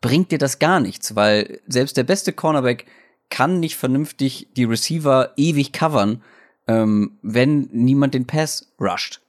bringt 0.00 0.30
dir 0.30 0.38
das 0.38 0.60
gar 0.60 0.78
nichts, 0.78 1.16
weil 1.16 1.60
selbst 1.66 1.96
der 1.96 2.04
beste 2.04 2.32
Cornerback 2.32 2.86
kann 3.28 3.58
nicht 3.58 3.76
vernünftig 3.76 4.46
die 4.56 4.64
Receiver 4.64 5.32
ewig 5.36 5.72
covern, 5.72 6.22
ähm, 6.68 7.18
wenn 7.22 7.68
niemand 7.72 8.14
den 8.14 8.28
Pass 8.28 8.72
rusht. 8.80 9.21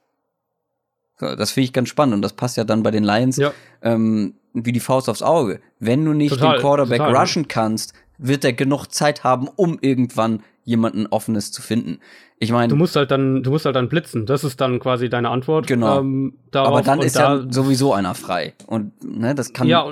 Das 1.36 1.52
finde 1.52 1.64
ich 1.64 1.72
ganz 1.72 1.88
spannend 1.88 2.14
und 2.14 2.22
das 2.22 2.32
passt 2.32 2.56
ja 2.56 2.64
dann 2.64 2.82
bei 2.82 2.90
den 2.90 3.04
Lions 3.04 3.36
ja. 3.36 3.52
ähm, 3.82 4.34
wie 4.52 4.72
die 4.72 4.80
Faust 4.80 5.08
aufs 5.08 5.22
Auge. 5.22 5.60
Wenn 5.80 6.04
du 6.04 6.12
nicht 6.12 6.34
total, 6.34 6.56
den 6.56 6.60
Quarterback 6.60 6.98
total, 6.98 7.16
rushen 7.16 7.48
kannst, 7.48 7.94
wird 8.18 8.44
er 8.44 8.52
genug 8.52 8.86
Zeit 8.86 9.24
haben, 9.24 9.48
um 9.56 9.78
irgendwann 9.80 10.42
jemanden 10.64 11.06
offenes 11.06 11.52
zu 11.52 11.62
finden. 11.62 11.98
Ich 12.38 12.50
meine, 12.52 12.68
du 12.68 12.76
musst 12.76 12.96
halt 12.96 13.10
dann, 13.10 13.42
du 13.42 13.50
musst 13.50 13.64
halt 13.64 13.76
dann 13.76 13.88
blitzen. 13.88 14.26
Das 14.26 14.44
ist 14.44 14.60
dann 14.60 14.80
quasi 14.80 15.08
deine 15.08 15.30
Antwort. 15.30 15.66
Genau. 15.66 16.00
Ähm, 16.00 16.34
Aber 16.52 16.82
dann 16.82 17.00
ist 17.00 17.16
da 17.16 17.36
ja 17.36 17.46
sowieso 17.50 17.92
einer 17.92 18.14
frei 18.14 18.54
und 18.66 18.92
ne, 19.04 19.34
das 19.34 19.52
kann. 19.52 19.66
Ja. 19.66 19.86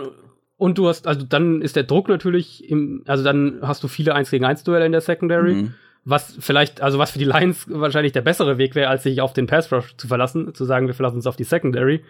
Und 0.57 0.79
du 0.79 0.87
hast, 0.87 1.09
also 1.09 1.27
dann 1.27 1.61
ist 1.61 1.75
der 1.75 1.83
Druck 1.83 2.09
natürlich 2.09 2.71
im, 2.71 3.03
also 3.07 3.25
dann 3.25 3.59
hast 3.63 3.83
du 3.83 3.89
viele 3.89 4.15
1 4.15 4.31
gegen 4.31 4.45
1 4.45 4.63
Duelle 4.63 4.87
in 4.87 4.93
der 4.93 5.01
Secondary. 5.01 5.55
Mhm. 5.55 5.75
Was 6.05 6.37
vielleicht, 6.41 6.81
also 6.81 6.99
was 6.99 7.13
für 7.13 7.19
die 7.19 7.25
Lions 7.25 7.67
wahrscheinlich 7.69 8.13
der 8.13 8.23
bessere 8.23 8.59
Weg 8.59 8.75
wäre, 8.75 8.89
als 8.89 9.05
sich 9.05 9.21
auf 9.21 9.33
den 9.33 9.47
Pass 9.47 9.73
Rush 9.73 9.97
zu 9.97 10.09
verlassen, 10.09 10.55
zu 10.55 10.65
sagen, 10.65 10.87
wir 10.87 10.95
verlassen 10.95 11.17
uns 11.17 11.27
auf 11.27 11.37
die 11.37 11.45
Secondary. 11.45 12.03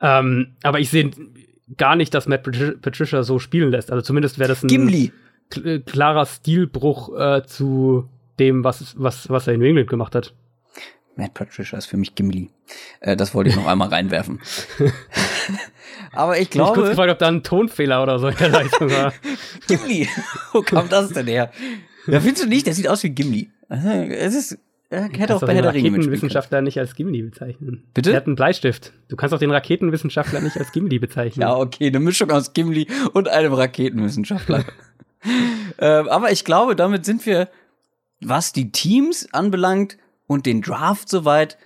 Ähm, 0.00 0.54
aber 0.62 0.80
ich 0.80 0.90
sehe 0.90 1.10
gar 1.76 1.96
nicht, 1.96 2.14
dass 2.14 2.26
Matt 2.26 2.42
Patricia 2.42 3.22
so 3.22 3.38
spielen 3.38 3.70
lässt. 3.70 3.90
Also 3.90 4.02
zumindest 4.02 4.38
wäre 4.38 4.48
das 4.48 4.62
ein. 4.62 4.68
Gimli 4.68 5.12
klarer 5.50 6.26
Stilbruch 6.26 7.18
äh, 7.18 7.42
zu 7.44 8.08
dem, 8.38 8.64
was, 8.64 8.94
was, 8.98 9.28
was 9.28 9.46
er 9.46 9.54
in 9.54 9.60
New 9.60 9.66
England 9.66 9.88
gemacht 9.88 10.14
hat. 10.14 10.34
Matt 11.16 11.34
Patricia 11.34 11.76
ist 11.76 11.86
für 11.86 11.96
mich 11.96 12.14
Gimli. 12.14 12.50
Äh, 13.00 13.16
das 13.16 13.34
wollte 13.34 13.50
ich 13.50 13.56
noch 13.56 13.66
einmal 13.66 13.88
reinwerfen. 13.88 14.40
Aber 16.12 16.38
ich 16.38 16.50
glaube. 16.50 16.70
Ich 16.70 16.74
kurz 16.74 16.90
gefragt, 16.90 17.10
ob 17.10 17.18
da 17.18 17.26
ein 17.26 17.42
Tonfehler 17.42 18.02
oder 18.02 18.18
so 18.18 18.28
in 18.28 18.36
der 18.36 18.50
Leitung 18.50 18.90
war. 18.90 19.12
Gimli! 19.66 20.08
Wo 20.52 20.62
kam 20.62 20.88
das 20.88 21.10
denn 21.10 21.26
her? 21.26 21.50
Ja, 22.08 22.20
findest 22.20 22.44
du 22.44 22.48
nicht? 22.48 22.66
Der 22.66 22.74
sieht 22.74 22.88
aus 22.88 23.02
wie 23.02 23.10
Gimli. 23.10 23.50
Es 23.68 24.34
ist. 24.34 24.58
Er 24.90 25.02
hätte 25.02 25.36
auch 25.36 25.40
bei 25.40 25.54
Herr 25.54 25.62
der 25.62 25.74
Ringe 25.74 25.90
Raketenwissenschaftler 25.90 26.62
nicht 26.62 26.78
als 26.78 26.94
Gimli 26.94 27.20
bezeichnen. 27.20 27.84
Bitte? 27.92 28.12
Er 28.12 28.16
hat 28.16 28.26
einen 28.26 28.36
Bleistift. 28.36 28.94
Du 29.08 29.16
kannst 29.16 29.34
auch 29.34 29.38
den 29.38 29.50
Raketenwissenschaftler 29.50 30.40
nicht 30.40 30.56
als 30.56 30.72
Gimli 30.72 30.98
bezeichnen. 30.98 31.42
Ja, 31.42 31.54
okay, 31.54 31.88
eine 31.88 32.00
Mischung 32.00 32.30
aus 32.30 32.54
Gimli 32.54 32.86
und 33.12 33.28
einem 33.28 33.52
Raketenwissenschaftler. 33.52 34.64
ähm, 35.78 36.08
aber 36.08 36.32
ich 36.32 36.46
glaube, 36.46 36.74
damit 36.74 37.04
sind 37.04 37.26
wir, 37.26 37.50
was 38.22 38.54
die 38.54 38.72
Teams 38.72 39.28
anbelangt 39.34 39.98
und 40.26 40.46
den 40.46 40.62
Draft 40.62 41.10
soweit, 41.10 41.58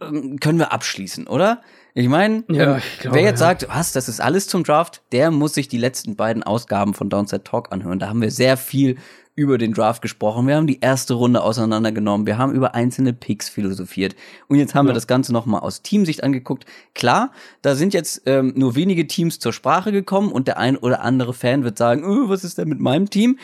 ähm, 0.00 0.40
können 0.40 0.58
wir 0.58 0.72
abschließen, 0.72 1.28
oder? 1.28 1.62
Ich 1.94 2.08
meine, 2.08 2.44
ja, 2.48 2.76
ähm, 2.76 2.82
wer 3.04 3.22
jetzt 3.22 3.40
ja. 3.40 3.48
sagt, 3.48 3.68
was, 3.68 3.92
das 3.92 4.08
ist 4.08 4.20
alles 4.20 4.46
zum 4.46 4.64
Draft, 4.64 5.02
der 5.12 5.30
muss 5.30 5.54
sich 5.54 5.68
die 5.68 5.78
letzten 5.78 6.16
beiden 6.16 6.42
Ausgaben 6.42 6.94
von 6.94 7.10
Downset 7.10 7.44
Talk 7.44 7.70
anhören. 7.70 7.98
Da 7.98 8.08
haben 8.08 8.22
wir 8.22 8.30
sehr 8.30 8.56
viel 8.56 8.96
über 9.34 9.58
den 9.58 9.72
Draft 9.72 10.02
gesprochen. 10.02 10.46
Wir 10.46 10.56
haben 10.56 10.66
die 10.66 10.80
erste 10.80 11.14
Runde 11.14 11.42
auseinandergenommen. 11.42 12.26
Wir 12.26 12.36
haben 12.38 12.52
über 12.52 12.74
einzelne 12.74 13.12
Picks 13.12 13.48
philosophiert. 13.48 14.14
Und 14.48 14.58
jetzt 14.58 14.74
haben 14.74 14.86
ja. 14.86 14.90
wir 14.90 14.94
das 14.94 15.06
Ganze 15.06 15.32
nochmal 15.32 15.60
aus 15.60 15.82
Teamsicht 15.82 16.22
angeguckt. 16.22 16.66
Klar, 16.94 17.32
da 17.62 17.74
sind 17.74 17.94
jetzt 17.94 18.22
ähm, 18.26 18.52
nur 18.56 18.74
wenige 18.74 19.06
Teams 19.06 19.38
zur 19.38 19.52
Sprache 19.52 19.92
gekommen 19.92 20.32
und 20.32 20.48
der 20.48 20.58
ein 20.58 20.76
oder 20.76 21.02
andere 21.02 21.32
Fan 21.32 21.64
wird 21.64 21.78
sagen, 21.78 22.04
oh, 22.04 22.28
was 22.28 22.44
ist 22.44 22.58
denn 22.58 22.68
mit 22.68 22.80
meinem 22.80 23.08
Team? 23.08 23.38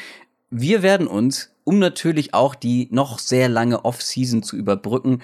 Wir 0.50 0.82
werden 0.82 1.06
uns, 1.06 1.50
um 1.64 1.78
natürlich 1.78 2.34
auch 2.34 2.54
die 2.54 2.88
noch 2.90 3.18
sehr 3.18 3.48
lange 3.48 3.84
Off-Season 3.84 4.42
zu 4.42 4.56
überbrücken, 4.56 5.20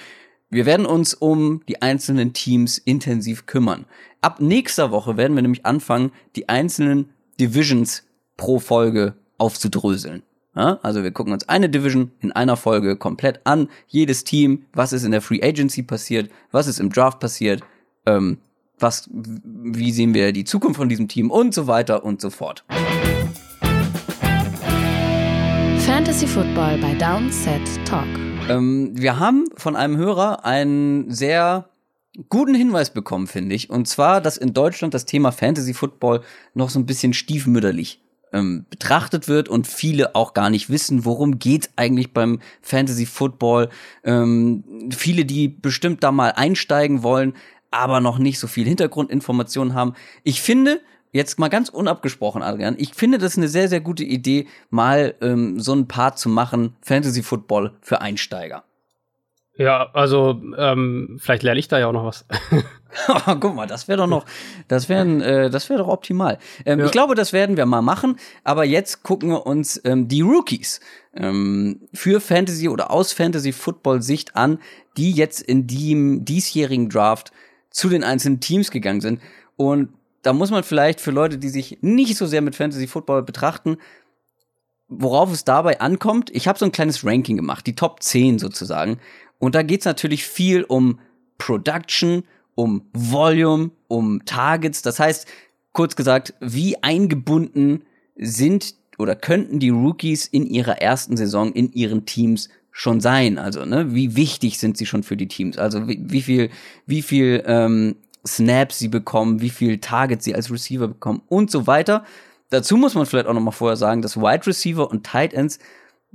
wir 0.51 0.67
werden 0.67 0.87
uns 0.87 1.15
um 1.15 1.63
die 1.69 1.83
einzelnen 1.83 2.33
Teams 2.33 2.79
intensiv 2.79 3.47
kümmern. 3.47 3.87
Ab 4.21 4.41
nächster 4.41 4.91
Woche 4.91 5.17
werden 5.17 5.35
wir 5.35 5.43
nämlich 5.43 5.67
anfangen, 5.67 6.13
die 6.37 6.49
einzelnen 6.49 7.11
Divisions 7.41 8.05
pro 8.37 8.59
Folge 8.59 9.15
aufzudröseln. 9.39 10.23
Ja, 10.57 10.79
also 10.83 11.03
wir 11.03 11.11
gucken 11.11 11.33
uns 11.33 11.49
eine 11.49 11.69
Division 11.69 12.13
in 12.21 12.31
einer 12.31 12.57
Folge 12.57 12.97
komplett 12.97 13.41
an, 13.45 13.69
jedes 13.89 14.23
Team, 14.23 14.67
was 14.73 14.93
ist 14.93 15.03
in 15.03 15.11
der 15.11 15.21
Free 15.21 15.43
Agency 15.43 15.83
passiert, 15.83 16.31
was 16.53 16.69
ist 16.69 16.79
im 16.79 16.91
Draft 16.91 17.19
passiert, 17.19 17.63
ähm, 18.07 18.39
was, 18.79 19.11
wie 19.13 19.91
sehen 19.91 20.15
wir 20.15 20.33
die 20.33 20.45
Zukunft 20.45 20.77
von 20.77 20.89
diesem 20.89 21.09
Team 21.09 21.31
und 21.31 21.55
so 21.55 21.67
weiter 21.67 22.05
und 22.05 22.21
so 22.21 22.31
fort. 22.31 22.65
Fantasy 25.81 26.27
Football 26.27 26.79
bei 26.79 26.95
Downset 26.95 27.63
Talk. 27.85 28.34
Ähm, 28.49 28.91
wir 28.95 29.19
haben 29.19 29.47
von 29.57 29.77
einem 29.77 29.97
Hörer 29.97 30.45
einen 30.45 31.11
sehr 31.11 31.69
guten 32.29 32.55
Hinweis 32.55 32.91
bekommen, 32.91 33.27
finde 33.27 33.55
ich. 33.55 33.71
Und 33.71 33.89
zwar, 33.89 34.21
dass 34.21 34.37
in 34.37 34.53
Deutschland 34.53 34.95
das 34.95 35.07
Thema 35.07 35.33
Fantasy 35.33 35.75
Football 35.75 36.21
noch 36.53 36.71
so 36.71 36.79
ein 36.79 36.87
bisschen 36.87 37.13
stiefmütterlich 37.13 38.01
ähm, 38.33 38.67
betrachtet 38.69 39.29
wird 39.29 39.49
und 39.49 39.67
viele 39.67 40.15
auch 40.15 40.35
gar 40.35 40.51
nicht 40.51 40.69
wissen, 40.69 41.05
worum 41.05 41.39
geht 41.39 41.71
eigentlich 41.77 42.13
beim 42.13 42.41
Fantasy 42.61 43.07
Football. 43.07 43.71
Ähm, 44.05 44.65
viele, 44.91 45.25
die 45.25 45.49
bestimmt 45.49 46.03
da 46.03 46.13
mal 46.13 46.33
einsteigen 46.33 47.03
wollen, 47.03 47.35
aber 47.71 48.01
noch 48.01 48.19
nicht 48.19 48.39
so 48.39 48.47
viel 48.47 48.67
Hintergrundinformationen 48.67 49.75
haben. 49.75 49.95
Ich 50.23 50.43
finde, 50.43 50.81
jetzt 51.15 51.39
mal 51.39 51.49
ganz 51.49 51.69
unabgesprochen, 51.69 52.43
Adrian, 52.43 52.75
ich 52.77 52.95
finde 52.95 53.19
das 53.19 53.39
eine 53.39 53.49
sehr, 53.49 53.69
sehr 53.69 53.81
gute 53.81 54.05
Idee, 54.05 54.47
mal 54.69 55.15
ähm, 55.23 55.61
so 55.61 55.73
ein 55.73 55.87
Part 55.87 56.19
zu 56.19 56.29
machen, 56.29 56.77
Fantasy 56.83 57.23
Football 57.23 57.73
für 57.81 58.01
Einsteiger. 58.01 58.65
Ja, 59.57 59.91
also 59.93 60.43
ähm, 60.59 61.17
vielleicht 61.21 61.45
lerne 61.45 61.61
ich 61.61 61.69
da 61.69 61.79
ja 61.79 61.87
auch 61.87 61.93
noch 61.93 62.05
was. 62.05 62.27
guck 63.41 63.55
mal, 63.55 63.69
das 63.69 63.87
wäre 63.87 63.99
doch 63.99 64.09
noch, 64.09 64.25
das 64.67 64.89
wäre 64.89 65.07
äh, 65.25 65.51
das 65.51 65.69
wäre 65.71 65.79
doch 65.79 65.89
optimal. 65.89 66.39
Ähm, 66.67 66.81
ja. 66.81 66.87
Ich 66.87 66.91
glaube, 66.91 67.15
das 67.15 67.33
werden 67.33 67.57
wir 67.57 67.65
mal 67.65 67.81
machen. 67.81 68.17
Aber 68.43 68.65
jetzt 68.65 69.05
gucken 69.05 69.31
wir 69.31 69.47
uns 69.47 69.81
ähm, 69.85 70.09
die 70.09 70.23
Rookies 70.23 70.81
ähm, 71.15 71.83
für 71.93 72.21
Fantasy 72.21 72.69
oder 72.69 72.91
aus 72.91 73.13
Fantasy 73.13 73.53
Football 73.53 74.03
Sicht 74.03 74.35
an, 74.35 74.59
die 74.97 75.13
jetzt 75.13 75.41
in 75.41 75.69
dem 75.69 76.25
diesjährigen 76.25 76.89
Draft 76.89 77.31
zu 77.71 77.89
den 77.89 78.03
einzelnen 78.03 78.41
Teams 78.41 78.73
gegangen 78.73 79.01
sind. 79.01 79.21
Und 79.57 79.91
da 80.25 80.33
muss 80.33 80.51
man 80.51 80.65
vielleicht 80.65 81.01
für 81.01 81.11
Leute, 81.11 81.39
die 81.39 81.51
sich 81.51 81.79
nicht 81.83 82.17
so 82.17 82.27
sehr 82.27 82.41
mit 82.41 82.57
Fantasy 82.57 82.87
Football 82.87 83.23
betrachten, 83.23 83.77
worauf 84.89 85.31
es 85.31 85.45
dabei 85.45 85.81
ankommt. 85.81 86.31
Ich 86.35 86.49
habe 86.49 86.59
so 86.59 86.65
ein 86.65 86.73
kleines 86.73 87.05
Ranking 87.05 87.37
gemacht, 87.37 87.67
die 87.67 87.75
Top 87.75 88.03
10 88.03 88.39
sozusagen. 88.39 88.99
Und 89.39 89.55
da 89.55 89.63
geht's 89.63 89.85
natürlich 89.85 90.25
viel 90.25 90.65
um 90.65 90.99
Production, 91.37 92.25
um 92.55 92.87
Volume, 92.95 93.71
um 93.89 94.25
Targets. 94.25 94.81
Das 94.81 94.99
heißt, 94.99 95.27
kurz 95.73 95.95
gesagt, 95.95 96.33
wie 96.41 96.83
eingebunden 96.83 97.85
sind 98.17 98.77
oder 98.97 99.17
könnten 99.17 99.59
die 99.59 99.71
Rookies 99.71 100.27
in 100.27 100.47
ihrer 100.47 100.81
ersten 100.81 101.17
Saison 101.19 101.53
in 101.53 101.73
ihren 101.73 102.07
Teams 102.07 102.49
schon 102.71 103.01
sein? 103.01 103.39
Also, 103.39 103.67
ne, 103.67 103.95
wie 103.95 104.17
wichtig 104.17 104.59
sind 104.59 104.79
sie 104.79 104.87
schon 104.87 105.03
für 105.03 105.17
die 105.17 105.29
Teams? 105.29 105.59
Also, 105.59 105.87
wie, 105.87 106.01
wie 106.03 106.23
viel, 106.23 106.51
wie 106.87 107.03
viel 107.03 107.43
ähm, 107.47 107.97
Snaps 108.27 108.79
sie 108.79 108.89
bekommen, 108.89 109.41
wie 109.41 109.51
viel 109.51 109.79
Targets 109.79 110.25
sie 110.25 110.35
als 110.35 110.51
Receiver 110.51 110.89
bekommen 110.89 111.23
und 111.29 111.51
so 111.51 111.67
weiter. 111.67 112.05
Dazu 112.51 112.77
muss 112.77 112.95
man 112.95 113.07
vielleicht 113.07 113.27
auch 113.27 113.35
noch 113.35 113.41
mal 113.41 113.51
vorher 113.51 113.77
sagen, 113.77 114.03
dass 114.03 114.17
Wide 114.17 114.47
Receiver 114.47 114.91
und 114.91 115.05
Tight 115.05 115.35
Ends 115.35 115.59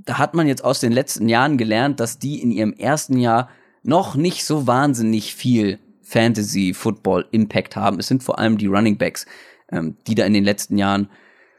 da 0.05 0.17
hat 0.17 0.33
man 0.33 0.47
jetzt 0.47 0.63
aus 0.63 0.79
den 0.79 0.91
letzten 0.91 1.27
Jahren 1.27 1.57
gelernt, 1.57 1.99
dass 1.99 2.19
die 2.19 2.41
in 2.41 2.51
ihrem 2.51 2.73
ersten 2.73 3.17
Jahr 3.17 3.49
noch 3.83 4.15
nicht 4.15 4.45
so 4.45 4.67
wahnsinnig 4.67 5.35
viel 5.35 5.79
Fantasy 6.01 6.73
Football 6.73 7.27
Impact 7.31 7.75
haben. 7.75 7.99
Es 7.99 8.07
sind 8.07 8.23
vor 8.23 8.39
allem 8.39 8.57
die 8.57 8.67
Running 8.67 8.97
Backs, 8.97 9.25
ähm, 9.71 9.97
die 10.07 10.15
da 10.15 10.25
in 10.25 10.33
den 10.33 10.43
letzten 10.43 10.77
Jahren 10.77 11.09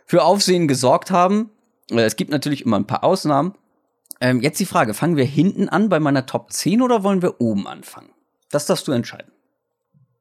für 0.07 0.23
Aufsehen 0.23 0.69
gesorgt 0.69 1.11
haben. 1.11 1.51
Äh, 1.91 2.03
es 2.03 2.17
gibt 2.17 2.31
natürlich 2.31 2.65
immer 2.65 2.77
ein 2.77 2.87
paar 2.87 3.05
Ausnahmen. 3.05 3.55
Ähm, 4.21 4.41
jetzt 4.41 4.61
die 4.61 4.67
Frage, 4.67 4.95
fangen 4.95 5.17
wir 5.17 5.25
hinten 5.25 5.69
an 5.69 5.89
bei 5.89 6.01
meiner 6.01 6.27
Top 6.27 6.53
10 6.53 6.83
oder 6.83 7.05
wollen 7.05 7.23
wir 7.23 7.41
oben 7.41 7.67
anfangen? 7.67 8.11
Das 8.51 8.67
darfst 8.67 8.89
du 8.89 8.93
entscheiden. 8.93 9.31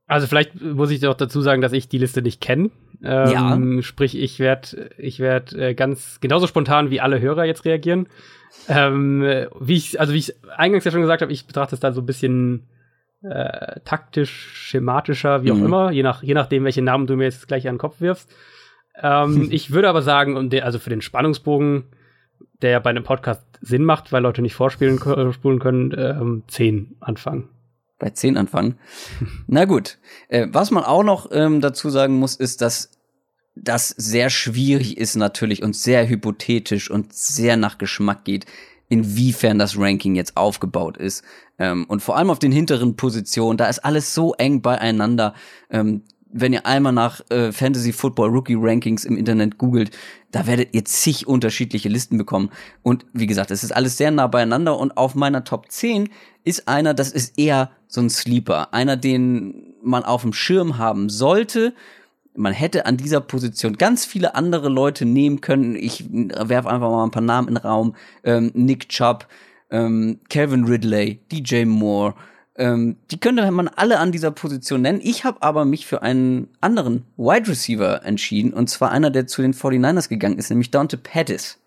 Also 0.10 0.26
vielleicht 0.26 0.60
muss 0.60 0.89
ich 0.89 1.01
doch 1.01 1.14
dazu 1.14 1.39
sagen, 1.39 1.62
dass 1.62 1.72
ich 1.72 1.88
die 1.88 1.99
Liste 1.99 2.24
nicht 2.24 2.41
kenne. 2.41 2.72
Ähm, 3.03 3.76
ja. 3.78 3.84
Sprich, 3.84 4.18
ich 4.18 4.39
werde 4.39 4.89
ich 4.97 5.20
werd, 5.20 5.53
äh, 5.53 5.76
ganz 5.76 6.20
genauso 6.20 6.47
spontan 6.47 6.89
wie 6.89 6.99
alle 6.99 7.22
Hörer 7.22 7.45
jetzt 7.45 7.64
reagieren. 7.64 8.07
Ähm, 8.68 9.22
wie 9.60 9.78
ich, 9.78 9.99
also 9.99 10.14
wie 10.14 10.18
ich 10.18 10.34
eingangs 10.57 10.84
ja 10.84 10.89
schon 10.89 11.01
gesagt 11.01 11.22
habe, 11.22 11.32
ich 11.32 11.45
betrachte 11.45 11.76
es 11.76 11.80
da 11.80 11.91
so 11.91 12.01
ein 12.01 12.07
bisschen 12.07 12.68
äh, 13.22 13.82
taktisch, 13.86 14.49
schematischer, 14.53 15.43
wie 15.43 15.51
auch 15.51 15.57
mhm. 15.57 15.66
immer, 15.66 15.91
je, 15.91 16.01
nach, 16.01 16.24
je 16.24 16.34
nachdem, 16.34 16.64
welche 16.64 16.82
Namen 16.82 17.05
du 17.05 17.16
mir 17.16 17.26
jetzt 17.26 17.47
gleich 17.47 17.68
an 17.68 17.76
den 17.76 17.80
Kopf 17.80 18.01
wirfst. 18.01 18.34
Ähm, 18.99 19.47
ich 19.51 19.72
würde 19.72 19.89
aber 19.89 20.01
sagen, 20.01 20.38
um 20.38 20.49
den, 20.49 20.64
also 20.64 20.80
für 20.80 20.89
den 20.89 21.03
Spannungsbogen, 21.03 21.84
der 22.64 22.72
ja 22.72 22.80
bei 22.80 22.89
einem 22.89 23.03
Podcast 23.03 23.45
Sinn 23.62 23.84
macht, 23.86 24.12
weil 24.12 24.24
Leute 24.24 24.41
nicht 24.41 24.55
vorspielen 24.55 24.97
äh, 24.97 25.32
spulen 25.34 25.60
können, 25.60 25.93
ähm, 25.95 26.43
10 26.47 26.95
anfangen. 26.99 27.49
Bei 28.00 28.10
10 28.10 28.38
anfangen. 28.38 28.76
Na 29.47 29.66
gut. 29.66 30.00
Äh, 30.30 30.47
was 30.52 30.72
man 30.72 30.84
auch 30.84 31.04
noch 31.04 31.30
ähm, 31.32 31.62
dazu 31.62 31.89
sagen 31.89 32.18
muss, 32.18 32.36
ist, 32.36 32.62
dass 32.62 32.91
das 33.56 33.89
sehr 33.89 34.30
schwierig 34.30 34.97
ist 34.97 35.16
natürlich 35.16 35.64
und 35.64 35.76
sehr 35.76 36.08
hypothetisch 36.08 36.89
und 36.89 37.14
sehr 37.14 37.58
nach 37.58 37.78
Geschmack 37.78 38.24
geht, 38.24 38.45
inwiefern 38.88 39.60
das 39.60 39.78
Ranking 39.78 40.16
jetzt 40.16 40.38
aufgebaut 40.38 40.97
ist. 40.97 41.24
Ähm, 41.60 41.86
und 41.88 42.02
vor 42.02 42.18
allem 42.18 42.30
auf 42.30 42.39
den 42.39 42.52
hinteren 42.52 42.95
Positionen, 42.95 43.58
da 43.58 43.68
ist 43.68 43.80
alles 43.80 44.14
so 44.14 44.34
eng 44.34 44.62
beieinander. 44.62 45.36
Ähm, 45.70 46.04
wenn 46.32 46.54
ihr 46.54 46.66
einmal 46.66 46.94
nach 46.94 47.22
äh, 47.30 47.52
Fantasy 47.52 47.92
Football 47.92 48.30
Rookie 48.30 48.58
Rankings 48.58 49.04
im 49.04 49.18
Internet 49.18 49.58
googelt, 49.58 49.92
da 50.32 50.46
werdet 50.46 50.70
ihr 50.74 50.86
zig 50.86 51.28
unterschiedliche 51.28 51.90
Listen 51.90 52.18
bekommen. 52.18 52.52
Und 52.84 53.06
wie 53.14 53.28
gesagt, 53.28 53.52
es 53.52 53.64
ist 53.64 53.76
alles 53.76 53.98
sehr 53.98 54.12
nah 54.12 54.28
beieinander 54.28 54.78
und 54.78 54.96
auf 54.96 55.16
meiner 55.16 55.44
Top 55.44 55.72
10 55.72 56.10
ist 56.44 56.68
einer, 56.68 56.94
das 56.94 57.12
ist 57.12 57.38
eher 57.38 57.72
so 57.88 58.02
ein 58.02 58.10
Sleeper, 58.10 58.74
einer, 58.74 58.96
den 58.96 59.74
man 59.82 60.04
auf 60.04 60.22
dem 60.22 60.34
Schirm 60.34 60.78
haben 60.78 61.10
sollte. 61.10 61.74
Man 62.36 62.54
hätte 62.54 62.86
an 62.86 62.98
dieser 62.98 63.22
Position 63.22 63.78
ganz 63.78 64.06
viele 64.06 64.36
andere 64.36 64.70
Leute 64.70 65.06
nehmen 65.06 65.42
können. 65.42 65.76
Ich 65.76 66.06
werfe 66.10 66.70
einfach 66.70 66.90
mal 66.90 67.04
ein 67.04 67.12
paar 67.12 67.24
Namen 67.24 67.50
in 67.50 67.56
den 67.56 67.64
Raum. 67.64 67.96
Ähm, 68.24 68.52
Nick 68.54 68.90
Chubb, 68.90 69.28
ähm, 69.72 70.20
Kevin 70.30 70.66
Ridley, 70.66 71.22
DJ 71.32 71.66
Moore, 71.66 72.14
ähm, 72.60 72.97
die 73.10 73.20
könnte 73.20 73.49
man 73.49 73.70
alle 73.70 73.99
an 73.99 74.12
dieser 74.12 74.32
Position 74.32 74.82
nennen. 74.82 74.99
Ich 75.01 75.24
habe 75.24 75.41
aber 75.41 75.64
mich 75.64 75.88
für 75.88 76.01
einen 76.01 76.49
anderen 76.60 77.05
Wide 77.16 77.47
Receiver 77.47 78.03
entschieden. 78.03 78.53
Und 78.53 78.70
zwar 78.70 78.91
einer, 78.91 79.10
der 79.10 79.28
zu 79.28 79.41
den 79.41 79.53
49ers 79.53 80.10
gegangen 80.10 80.38
ist, 80.38 80.49
nämlich 80.49 80.70
Dante 80.70 80.97
Pettis. 80.97 81.57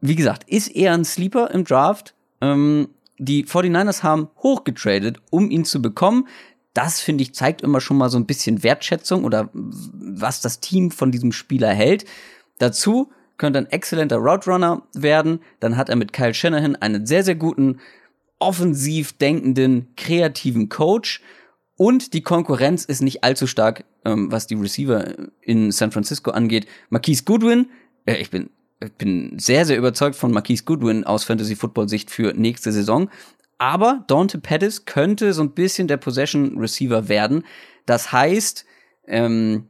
Wie 0.00 0.16
gesagt, 0.16 0.48
ist 0.50 0.74
eher 0.74 0.92
ein 0.92 1.04
Sleeper 1.04 1.52
im 1.52 1.64
Draft. 1.64 2.14
Ähm, 2.40 2.88
die 3.18 3.44
49ers 3.44 4.02
haben 4.02 4.28
hochgetradet, 4.42 5.20
um 5.30 5.50
ihn 5.50 5.64
zu 5.64 5.80
bekommen. 5.80 6.26
Das, 6.74 7.00
finde 7.00 7.22
ich, 7.22 7.32
zeigt 7.32 7.62
immer 7.62 7.80
schon 7.80 7.96
mal 7.96 8.10
so 8.10 8.18
ein 8.18 8.26
bisschen 8.26 8.64
Wertschätzung 8.64 9.24
oder 9.24 9.48
was 9.52 10.40
das 10.40 10.58
Team 10.58 10.90
von 10.90 11.12
diesem 11.12 11.30
Spieler 11.30 11.72
hält. 11.72 12.04
Dazu 12.58 13.10
könnte 13.38 13.60
ein 13.60 13.70
exzellenter 13.70 14.16
Route 14.16 14.50
Runner 14.50 14.82
werden. 14.94 15.40
Dann 15.60 15.76
hat 15.76 15.88
er 15.88 15.96
mit 15.96 16.12
Kyle 16.12 16.34
Shanahan 16.34 16.74
einen 16.76 17.06
sehr, 17.06 17.22
sehr 17.22 17.36
guten 17.36 17.78
offensiv 18.38 19.12
denkenden, 19.14 19.88
kreativen 19.96 20.68
Coach. 20.68 21.22
Und 21.76 22.14
die 22.14 22.22
Konkurrenz 22.22 22.84
ist 22.84 23.02
nicht 23.02 23.22
allzu 23.22 23.46
stark, 23.46 23.84
ähm, 24.04 24.32
was 24.32 24.46
die 24.46 24.54
Receiver 24.54 25.14
in 25.42 25.70
San 25.72 25.92
Francisco 25.92 26.30
angeht. 26.30 26.66
Marquise 26.88 27.24
Goodwin, 27.24 27.68
äh, 28.06 28.16
ich 28.16 28.30
bin 28.30 28.50
ich 28.82 28.92
bin 28.92 29.38
sehr, 29.38 29.64
sehr 29.64 29.78
überzeugt 29.78 30.16
von 30.16 30.32
Marquise 30.32 30.64
Goodwin 30.64 31.04
aus 31.04 31.24
Fantasy 31.24 31.56
Football 31.56 31.88
Sicht 31.88 32.10
für 32.10 32.34
nächste 32.34 32.72
Saison. 32.72 33.08
Aber 33.58 34.04
Dante 34.06 34.38
Pettis 34.38 34.84
könnte 34.84 35.32
so 35.32 35.42
ein 35.42 35.52
bisschen 35.52 35.88
der 35.88 35.96
Possession 35.96 36.58
Receiver 36.58 37.08
werden. 37.08 37.44
Das 37.86 38.12
heißt, 38.12 38.66
ähm, 39.06 39.68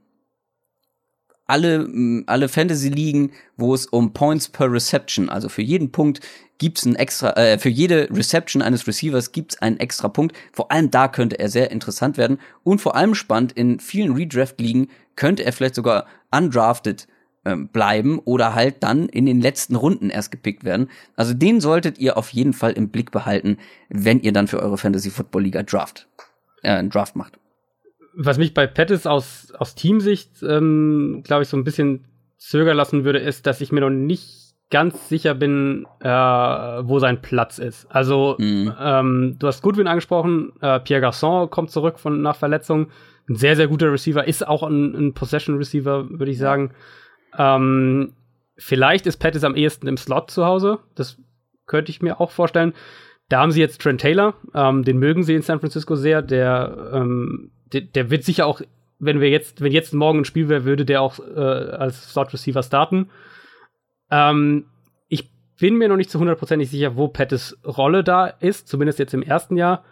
alle, 1.47 2.25
alle 2.27 2.49
Fantasy-Ligen, 2.49 3.33
wo 3.57 3.75
es 3.75 3.87
um 3.87 4.13
Points 4.13 4.49
per 4.49 4.71
Reception, 4.71 5.29
also 5.29 5.49
für 5.49 5.63
jeden 5.63 5.93
Punkt 5.93 6.21
gibt's 6.59 6.85
ein 6.85 6.97
extra, 6.97 7.33
äh, 7.33 7.59
für 7.59 7.69
jede 7.69 8.09
Reception 8.11 8.63
eines 8.63 8.87
Receivers 8.87 9.33
gibt's 9.33 9.61
einen 9.61 9.79
extra 9.79 10.09
Punkt. 10.09 10.35
Vor 10.53 10.73
allem 10.73 10.91
da 10.91 11.09
könnte 11.09 11.39
er 11.39 11.49
sehr 11.49 11.71
interessant 11.71 12.17
werden. 12.17 12.39
Und 12.65 12.81
vor 12.81 12.97
allem 12.97 13.15
spannend, 13.15 13.53
in 13.53 13.79
vielen 13.79 14.15
Redraft-Ligen 14.15 14.89
könnte 15.17 15.45
er 15.45 15.53
vielleicht 15.53 15.75
sogar 15.75 16.07
undrafted 16.31 17.07
ähm, 17.45 17.69
bleiben 17.69 18.19
oder 18.21 18.55
halt 18.55 18.83
dann 18.83 19.09
in 19.09 19.27
den 19.27 19.41
letzten 19.41 19.77
Runden 19.77 20.11
erst 20.11 20.31
gepickt 20.31 20.65
werden. 20.65 20.89
Also 21.15 21.35
den 21.35 21.61
solltet 21.61 21.99
ihr 21.99 22.17
auf 22.17 22.31
jeden 22.31 22.55
Fall 22.55 22.73
im 22.73 22.89
Blick 22.89 23.11
behalten, 23.11 23.59
wenn 23.89 24.21
ihr 24.21 24.33
dann 24.33 24.49
für 24.49 24.61
eure 24.61 24.79
Fantasy 24.79 25.11
Football 25.11 25.43
Liga 25.43 25.63
Draft, 25.63 26.09
äh, 26.63 26.71
einen 26.71 26.91
Draft 26.91 27.17
macht 27.17 27.39
was 28.17 28.39
mich 28.39 28.55
bei 28.55 28.67
Pettis 28.67 29.07
aus, 29.07 29.53
aus 29.59 29.75
Teamsicht, 29.75 30.43
ähm, 30.43 31.23
glaube 31.25 31.43
ich, 31.43 31.49
so 31.49 31.57
ein 31.57 31.65
bisschen 31.65 32.07
zögern 32.39 32.77
lassen 32.77 33.05
würde, 33.05 33.19
ist, 33.19 33.47
dass 33.47 33.61
ich 33.61 33.73
mir 33.73 33.81
noch 33.81 33.91
nicht 33.91 34.55
ganz 34.71 35.09
sicher 35.09 35.35
bin, 35.35 35.87
äh, 36.01 36.09
wo 36.09 36.99
sein 36.99 37.23
Platz 37.23 37.59
ist. 37.59 37.87
Also, 37.91 38.37
mhm. 38.39 38.73
ähm, 38.81 39.37
du 39.39 39.47
hast 39.47 39.63
Goodwin 39.63 39.87
angesprochen, 39.87 40.53
äh, 40.61 40.81
Pierre 40.81 41.07
Garçon 41.07 41.49
kommt 41.49 41.71
zurück 41.71 41.99
von 41.99 42.23
nach 42.23 42.37
Verletzung. 42.37 42.89
Ein 43.29 43.37
sehr, 43.37 43.55
sehr 43.55 43.69
guter 43.69 43.93
Receiver, 43.93 44.27
ist 44.27 44.47
auch 44.47 44.63
ein, 44.63 44.95
ein 44.95 45.15
Possession-Receiver, 45.15 46.11
würde 46.11 46.33
ich 46.33 46.39
sagen. 46.39 46.73
Ähm, 47.37 48.15
vielleicht 48.57 49.07
ist 49.07 49.19
Pettis 49.19 49.45
am 49.45 49.57
ehesten 49.57 49.89
im 49.89 49.97
Slot 49.97 50.31
zu 50.31 50.47
Hause. 50.47 50.79
Das 50.95 51.19
könnte 51.67 51.91
ich 51.91 52.03
mir 52.03 52.21
auch 52.21 52.31
vorstellen. 52.31 52.73
Da 53.29 53.41
haben 53.41 53.51
sie 53.51 53.61
jetzt 53.61 53.81
Trent 53.81 54.01
Taylor, 54.01 54.35
ähm, 54.55 54.85
den 54.85 54.99
mögen 54.99 55.25
sie 55.25 55.35
in 55.35 55.43
San 55.43 55.59
Francisco 55.59 55.97
sehr, 55.97 56.23
der 56.23 56.93
ähm, 56.93 57.51
der, 57.73 57.83
der 57.83 58.11
wird 58.11 58.25
sicher 58.25 58.47
auch, 58.47 58.61
wenn 58.99 59.21
wir 59.21 59.29
jetzt, 59.29 59.61
wenn 59.61 59.73
jetzt 59.73 59.95
morgen 59.95 60.21
ein 60.21 60.25
Spiel 60.25 60.49
wäre, 60.49 60.65
würde 60.65 60.85
der 60.85 61.03
auch 61.03 61.19
äh, 61.19 61.41
als 61.41 62.13
Slot 62.13 62.33
Receiver 62.33 62.63
starten. 62.63 63.11
Ähm, 64.11 64.67
ich 65.09 65.31
bin 65.59 65.77
mir 65.77 65.89
noch 65.89 65.97
nicht 65.97 66.11
zu 66.11 66.19
hundertprozentig 66.19 66.71
sicher, 66.71 66.97
wo 66.97 67.09
Pettis 67.09 67.57
Rolle 67.65 68.05
da 68.05 68.27
ist, 68.27 68.69
zumindest 68.69 68.99
jetzt 68.99 69.15
im 69.15 69.23
ersten 69.23 69.57
Jahr. 69.57 69.85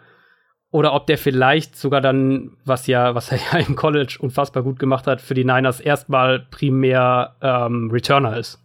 Oder 0.71 0.93
ob 0.93 1.07
der 1.07 1.17
vielleicht 1.17 1.77
sogar 1.77 2.01
dann, 2.01 2.57
was 2.65 2.87
ja, 2.87 3.15
was 3.15 3.31
er 3.31 3.39
ja 3.53 3.65
im 3.65 3.75
College 3.75 4.17
unfassbar 4.19 4.63
gut 4.63 4.79
gemacht 4.79 5.07
hat, 5.07 5.21
für 5.21 5.33
die 5.33 5.45
Niners 5.45 5.79
erstmal 5.79 6.39
primär 6.39 7.35
ähm, 7.41 7.89
Returner 7.91 8.37
ist. 8.37 8.59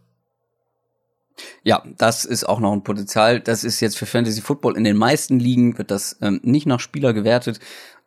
Ja, 1.63 1.83
das 1.99 2.25
ist 2.25 2.45
auch 2.45 2.61
noch 2.61 2.73
ein 2.73 2.83
Potenzial. 2.83 3.41
Das 3.41 3.65
ist 3.65 3.81
jetzt 3.81 3.99
für 3.99 4.07
Fantasy 4.07 4.41
Football 4.41 4.77
in 4.77 4.85
den 4.85 4.97
meisten 4.97 5.39
Ligen 5.39 5.79
wird 5.79 5.91
das 5.91 6.19
ähm, 6.21 6.41
nicht 6.43 6.67
nach 6.67 6.81
Spieler 6.81 7.13
gewertet. 7.13 7.61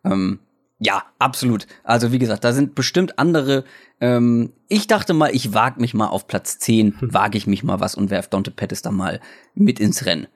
Ähm, 0.04 0.40
ja, 0.78 1.04
absolut. 1.18 1.66
Also 1.84 2.12
wie 2.12 2.18
gesagt, 2.18 2.44
da 2.44 2.52
sind 2.52 2.74
bestimmt 2.74 3.18
andere. 3.18 3.64
Ähm, 4.00 4.52
ich 4.68 4.86
dachte 4.86 5.14
mal, 5.14 5.34
ich 5.34 5.54
wage 5.54 5.80
mich 5.80 5.94
mal 5.94 6.08
auf 6.08 6.26
Platz 6.26 6.58
10, 6.58 7.00
hm. 7.00 7.14
wage 7.14 7.38
ich 7.38 7.46
mich 7.46 7.62
mal 7.62 7.80
was 7.80 7.94
und 7.94 8.10
werf 8.10 8.28
Dante 8.28 8.50
Pettis 8.50 8.82
da 8.82 8.90
mal 8.90 9.20
mit 9.54 9.78
ins 9.78 10.04
Rennen. 10.04 10.26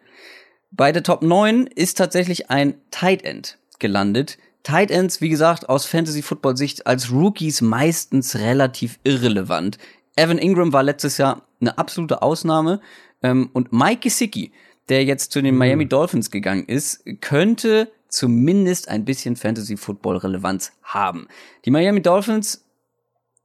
Bei 0.71 0.93
der 0.93 1.03
Top 1.03 1.23
9 1.23 1.67
ist 1.67 1.99
tatsächlich 1.99 2.51
ein 2.51 2.75
Tight 2.91 3.25
End 3.25 3.59
gelandet. 3.79 4.39
Tight 4.63 4.91
Ends, 4.91 5.21
wie 5.21 5.29
gesagt, 5.29 5.69
aus 5.69 5.87
Fantasy 5.87 6.23
Football 6.23 6.57
Sicht 6.57 6.87
als 6.87 7.11
Rookies 7.11 7.61
meistens 7.61 8.37
relativ 8.37 8.99
irrelevant. 9.03 9.79
Evan 10.15 10.39
Ingram 10.39 10.73
war 10.73 10.83
letztes 10.83 11.17
Jahr 11.17 11.43
eine 11.61 11.79
absolute 11.79 12.23
Ausnahme. 12.23 12.81
Ähm, 13.23 13.51
und 13.53 13.73
Mike 13.73 14.01
Gesicki, 14.03 14.53
der 14.89 15.05
jetzt 15.05 15.33
zu 15.33 15.43
den 15.43 15.53
hm. 15.53 15.59
Miami 15.59 15.89
Dolphins 15.89 16.31
gegangen 16.31 16.65
ist, 16.67 17.05
könnte 17.21 17.91
zumindest 18.09 18.89
ein 18.89 19.05
bisschen 19.05 19.37
Fantasy-Football-Relevanz 19.37 20.73
haben. 20.83 21.29
Die 21.65 21.71
Miami 21.71 22.03
Dolphins 22.03 22.65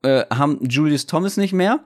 äh, 0.03 0.25
haben 0.33 0.59
Julius 0.65 1.05
Thomas 1.05 1.37
nicht 1.37 1.53
mehr. 1.53 1.83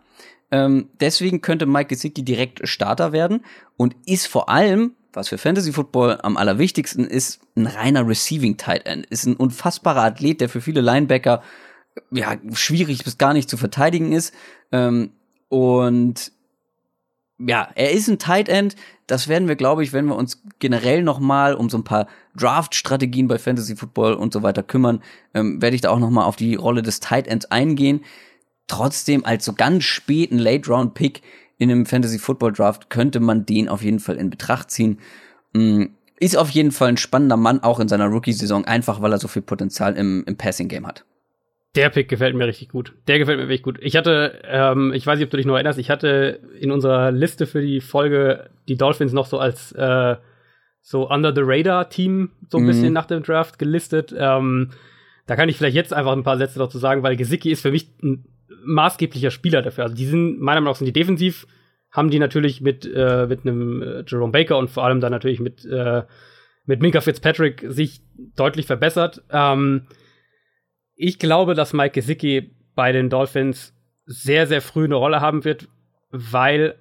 Ähm, 0.52 0.90
deswegen 1.00 1.42
könnte 1.42 1.66
Mike 1.66 1.90
Gesicki 1.90 2.24
direkt 2.24 2.68
Starter 2.68 3.12
werden 3.12 3.44
und 3.76 3.96
ist 4.06 4.28
vor 4.28 4.50
allem, 4.50 4.94
was 5.12 5.28
für 5.30 5.38
Fantasy 5.38 5.74
Football 5.74 6.20
am 6.22 6.38
allerwichtigsten 6.38 7.06
ist, 7.06 7.42
ein 7.56 7.68
reiner 7.68 8.08
Receiving 8.08 8.56
Tight 8.58 8.86
End. 8.86 9.06
Ist 9.08 9.26
ein 9.26 9.36
unfassbarer 9.36 10.04
Athlet, 10.04 10.40
der 10.40 10.50
für 10.50 10.62
viele 10.62 10.82
Linebacker 10.82 11.42
ja 12.12 12.38
schwierig 12.54 13.04
bis 13.04 13.18
gar 13.18 13.34
nicht 13.34 13.50
zu 13.50 13.58
verteidigen 13.58 14.14
ist. 14.14 14.34
Ähm, 14.72 15.12
und 15.50 16.32
ja, 17.40 17.70
er 17.76 17.92
ist 17.92 18.08
ein 18.08 18.20
Tight 18.20 18.50
End. 18.50 18.76
Das 19.06 19.28
werden 19.28 19.48
wir, 19.48 19.56
glaube 19.56 19.84
ich, 19.84 19.94
wenn 19.94 20.06
wir 20.06 20.16
uns 20.16 20.42
generell 20.60 21.04
noch 21.04 21.20
mal 21.20 21.54
um 21.54 21.70
so 21.70 21.78
ein 21.78 21.84
paar 21.84 22.08
Draft-Strategien 22.36 23.28
bei 23.28 23.38
Fantasy 23.38 23.76
Football 23.76 24.14
und 24.14 24.34
so 24.34 24.44
weiter 24.44 24.64
kümmern, 24.64 25.02
ähm, 25.34 25.62
werde 25.62 25.76
ich 25.76 25.82
da 25.82 25.92
auch 25.92 26.00
noch 26.00 26.10
mal 26.10 26.26
auf 26.26 26.36
die 26.36 26.56
Rolle 26.56 26.82
des 26.82 27.00
Tight 27.00 27.28
Ends 27.28 27.46
eingehen. 27.46 28.04
Trotzdem 28.68 29.24
als 29.24 29.46
so 29.46 29.54
ganz 29.54 29.84
späten 29.84 30.38
Late 30.38 30.70
Round 30.70 30.94
Pick 30.94 31.22
in 31.58 31.72
einem 31.72 31.86
Fantasy 31.86 32.20
Football 32.20 32.54
Draft 32.54 32.90
könnte 32.90 33.20
man 33.20 33.46
den 33.46 33.70
auf 33.70 33.82
jeden 33.82 34.00
Fall 34.00 34.18
in 34.18 34.30
Betracht 34.30 34.72
ziehen. 34.72 35.00
Mhm. 35.54 35.92
Ist 36.20 36.36
auf 36.36 36.50
jeden 36.50 36.72
Fall 36.72 36.90
ein 36.90 36.98
spannender 36.98 37.38
Mann, 37.38 37.62
auch 37.62 37.80
in 37.80 37.88
seiner 37.88 38.08
Rookie-Saison, 38.08 38.66
einfach 38.66 39.02
weil 39.02 39.12
er 39.12 39.20
so 39.20 39.28
viel 39.28 39.44
Potenzial 39.44 39.96
im, 39.96 40.24
im 40.26 40.36
Passing-Game 40.36 40.88
hat. 40.88 41.06
Der 41.76 41.90
Pick 41.90 42.10
gefällt 42.10 42.36
mir 42.36 42.48
richtig 42.48 42.70
gut. 42.70 42.94
Der 43.08 43.20
gefällt 43.20 43.38
mir 43.38 43.46
wirklich 43.46 43.64
gut. 43.64 43.78
Ich 43.82 43.96
hatte, 43.96 44.42
ähm, 44.46 44.94
ich 44.94 45.06
weiß 45.06 45.20
nicht, 45.20 45.26
ob 45.26 45.32
du 45.32 45.38
dich 45.38 45.46
noch 45.46 45.56
erinnerst, 45.56 45.78
ich 45.80 45.90
hatte 45.90 46.40
in 46.60 46.72
unserer 46.72 47.12
Liste 47.12 47.46
für 47.46 47.62
die 47.62 47.82
Folge 47.82 48.50
die 48.68 48.78
Dolphins 48.78 49.14
noch 49.14 49.28
so 49.28 49.38
als 49.38 49.74
äh, 49.74 50.16
so 50.82 51.10
Under 51.10 51.36
the 51.36 51.42
Radar 51.44 51.90
Team 51.90 52.32
so 52.50 52.58
ein 52.58 52.64
mhm. 52.64 52.68
bisschen 52.68 52.94
nach 52.94 53.06
dem 53.06 53.22
Draft 53.22 53.60
gelistet. 53.60 54.16
Ähm, 54.18 54.72
da 55.26 55.36
kann 55.36 55.50
ich 55.50 55.58
vielleicht 55.58 55.76
jetzt 55.76 55.94
einfach 55.94 56.14
ein 56.14 56.24
paar 56.24 56.38
Sätze 56.38 56.58
dazu 56.58 56.78
sagen, 56.80 57.04
weil 57.04 57.18
Gesicki 57.18 57.52
ist 57.52 57.62
für 57.62 57.72
mich 57.72 57.90
ein 58.02 58.24
maßgeblicher 58.64 59.30
Spieler 59.30 59.62
dafür. 59.62 59.84
Also 59.84 59.96
die 59.96 60.06
sind, 60.06 60.40
meiner 60.40 60.62
Meinung 60.62 60.72
nach 60.72 60.78
sind 60.78 60.86
die 60.88 60.94
defensiv, 60.94 61.46
haben 61.92 62.10
die 62.10 62.20
natürlich 62.20 62.62
mit, 62.62 62.86
äh, 62.86 63.28
mit 63.28 63.42
einem 63.42 63.82
äh, 63.82 64.04
Jerome 64.08 64.32
Baker 64.32 64.58
und 64.58 64.70
vor 64.70 64.86
allem 64.86 65.02
dann 65.02 65.12
natürlich 65.12 65.40
mit, 65.40 65.66
äh, 65.66 66.04
mit 66.66 66.82
Minka 66.82 67.02
Fitzpatrick 67.02 67.66
sich 67.68 68.02
deutlich 68.36 68.66
verbessert. 68.66 69.24
Ähm, 69.30 69.88
ich 70.98 71.20
glaube, 71.20 71.54
dass 71.54 71.74
Mike 71.74 71.94
Gesicki 71.94 72.52
bei 72.76 72.92
den 72.92 73.10
Dolphins 73.10 73.74
sehr, 74.06 74.48
sehr 74.48 74.62
früh 74.62 74.86
eine 74.86 74.96
Rolle 74.96 75.22
haben 75.22 75.46
wird, 75.46 75.68
weil 76.10 76.76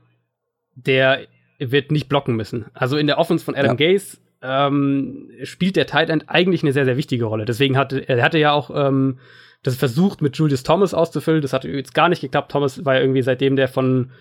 der 0.74 1.20
wird 1.58 1.90
nicht 1.90 2.08
blocken 2.08 2.36
müssen. 2.36 2.66
Also 2.74 2.96
in 2.96 3.06
der 3.06 3.18
Offense 3.18 3.44
von 3.44 3.54
Adam 3.54 3.78
ja. 3.78 3.92
Gaze 3.92 4.18
ähm, 4.42 5.30
spielt 5.42 5.76
der 5.76 5.86
Tight 5.86 6.10
End 6.10 6.28
eigentlich 6.28 6.62
eine 6.62 6.72
sehr, 6.72 6.84
sehr 6.84 6.96
wichtige 6.96 7.24
Rolle. 7.24 7.44
Deswegen 7.44 7.76
hatte 7.76 8.00
er 8.08 8.22
hatte 8.22 8.38
ja 8.38 8.52
auch 8.52 8.70
ähm, 8.74 9.18
das 9.62 9.76
versucht, 9.76 10.22
mit 10.22 10.36
Julius 10.36 10.62
Thomas 10.62 10.94
auszufüllen. 10.94 11.42
Das 11.42 11.52
hat 11.52 11.64
jetzt 11.64 11.94
gar 11.94 12.08
nicht 12.08 12.20
geklappt. 12.20 12.52
Thomas 12.52 12.84
war 12.84 12.94
ja 12.94 13.00
irgendwie 13.00 13.22
seitdem 13.22 13.56
der 13.56 13.68
von 13.68 14.12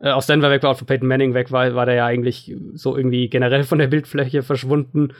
äh, 0.00 0.10
aus 0.10 0.26
Denver 0.26 0.50
weg 0.50 0.62
war 0.62 0.70
und 0.70 0.76
von 0.76 0.86
Peyton 0.86 1.08
Manning 1.08 1.34
weg 1.34 1.52
war, 1.52 1.74
war 1.74 1.86
der 1.86 1.94
ja 1.94 2.06
eigentlich 2.06 2.54
so 2.74 2.96
irgendwie 2.96 3.28
generell 3.28 3.64
von 3.64 3.78
der 3.78 3.88
Bildfläche 3.88 4.42
verschwunden. 4.42 5.12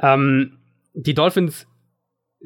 Ähm, 0.00 0.58
die 0.94 1.14
Dolphins, 1.14 1.66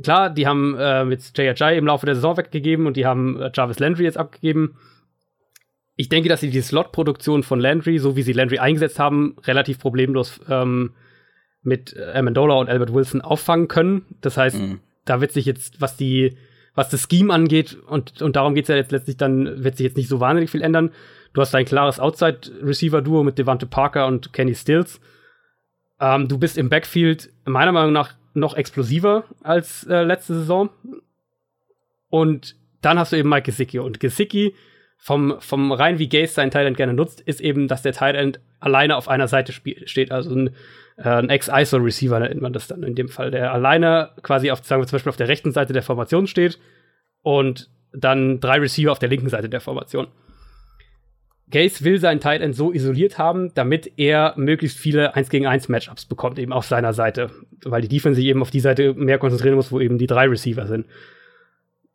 klar, 0.03 0.31
die 0.31 0.47
haben 0.47 0.77
äh, 0.77 1.05
jetzt 1.05 1.37
J.J. 1.39 1.77
im 1.77 1.87
Laufe 1.87 2.07
der 2.07 2.15
Saison 2.15 2.37
weggegeben 2.37 2.87
und 2.87 2.97
die 2.97 3.07
haben 3.07 3.41
äh, 3.41 3.51
Jarvis 3.55 3.79
Landry 3.79 4.05
jetzt 4.05 4.19
abgegeben. 4.19 4.77
Ich 5.97 6.09
denke, 6.09 6.29
dass 6.29 6.41
sie 6.41 6.51
die 6.51 6.61
Slot-Produktion 6.61 7.43
von 7.43 7.61
Landry, 7.61 7.99
so 7.99 8.17
wie 8.17 8.23
sie 8.23 8.33
Landry 8.33 8.59
eingesetzt 8.59 8.99
haben, 8.99 9.37
relativ 9.45 9.79
problemlos 9.79 10.41
ähm, 10.49 10.93
mit 11.63 11.97
Amendola 12.15 12.55
und 12.55 12.69
Albert 12.69 12.93
Wilson 12.93 13.21
auffangen 13.21 13.69
können. 13.69 14.05
Das 14.21 14.37
heißt, 14.37 14.59
mhm. 14.59 14.81
da 15.05 15.21
wird 15.21 15.33
sich 15.33 15.47
jetzt, 15.47 15.81
was 15.81 15.97
die, 15.97 16.37
was 16.75 16.91
das 16.91 17.07
Scheme 17.09 17.33
angeht, 17.33 17.79
und, 17.87 18.21
und 18.23 18.35
darum 18.35 18.55
geht's 18.55 18.69
ja 18.69 18.75
jetzt 18.75 18.91
letztlich, 18.91 19.17
dann 19.17 19.63
wird 19.63 19.77
sich 19.77 19.85
jetzt 19.85 19.97
nicht 19.97 20.09
so 20.09 20.19
wahnsinnig 20.19 20.51
viel 20.51 20.63
ändern. 20.63 20.91
Du 21.33 21.41
hast 21.41 21.55
ein 21.55 21.65
klares 21.65 22.01
Outside-Receiver-Duo 22.01 23.23
mit 23.23 23.39
Devante 23.39 23.67
Parker 23.67 24.07
und 24.07 24.33
Kenny 24.33 24.55
Stills. 24.55 25.01
Ähm, 26.01 26.27
du 26.27 26.39
bist 26.39 26.59
im 26.59 26.69
Backfield 26.69 27.31
meiner 27.45 27.73
Meinung 27.73 27.93
nach 27.93 28.15
noch 28.35 28.55
explosiver 28.57 29.25
als 29.43 29.85
äh, 29.85 30.03
letzte 30.03 30.35
Saison. 30.35 30.71
Und 32.09 32.57
dann 32.81 32.99
hast 32.99 33.13
du 33.13 33.17
eben 33.17 33.29
Mike 33.29 33.47
Gesicki. 33.47 33.79
Und 33.79 34.01
Gesicki, 34.01 34.55
vom, 34.99 35.37
vom 35.41 35.73
rein 35.73 35.99
wie 35.99 36.09
Gaze 36.09 36.35
seinen 36.35 36.51
Tight 36.51 36.77
gerne 36.77 36.95
nutzt, 36.95 37.21
ist 37.21 37.41
eben, 37.41 37.69
dass 37.69 37.83
der 37.83 37.93
Tight 37.93 38.41
alleine 38.61 38.97
auf 38.97 39.09
einer 39.09 39.29
Seite 39.29 39.53
steht. 39.53 40.11
Also 40.11 40.35
ein, 40.35 40.49
äh, 40.97 41.09
ein 41.09 41.31
Ex-ISO-Receiver 41.31 42.21
nennt 42.21 42.41
man 42.41 42.53
das 42.53 42.67
dann 42.67 42.83
in 42.83 42.95
dem 42.95 43.09
Fall, 43.09 43.31
der 43.31 43.53
alleine 43.53 44.11
quasi 44.23 44.51
auf, 44.51 44.65
sagen 44.65 44.83
wir 44.83 44.87
zum 44.87 44.97
Beispiel 44.97 45.11
auf 45.11 45.17
der 45.17 45.29
rechten 45.29 45.53
Seite 45.53 45.73
der 45.73 45.83
Formation 45.83 46.27
steht 46.27 46.59
und 47.23 47.71
dann 47.93 48.41
drei 48.41 48.59
Receiver 48.59 48.93
auf 48.93 48.99
der 48.99 49.09
linken 49.09 49.29
Seite 49.29 49.49
der 49.49 49.61
Formation. 49.61 50.09
Gaze 51.51 51.85
will 51.85 51.99
seinen 51.99 52.21
Tight 52.21 52.41
End 52.41 52.57
so 52.57 52.73
isoliert 52.73 53.19
haben, 53.19 53.53
damit 53.55 53.93
er 53.97 54.35
möglichst 54.37 54.79
viele 54.79 55.15
1 55.15 55.29
gegen 55.29 55.47
1 55.47 55.69
Matchups 55.69 56.07
bekommt, 56.07 56.39
eben 56.39 56.53
auf 56.53 56.67
seiner 56.67 56.93
Seite. 56.93 57.31
Weil 57.63 57.83
die 57.83 57.89
Defense 57.89 58.17
sich 58.17 58.27
eben 58.27 58.43
auf 58.43 58.51
die 58.51 58.61
Seite 58.61 58.95
mehr 58.95 59.19
konzentrieren 59.19 59.55
muss, 59.55 59.71
wo 59.71 59.81
eben 59.81 59.99
die 59.99 60.07
drei 60.07 60.27
Receiver 60.27 60.67
sind. 60.67 60.87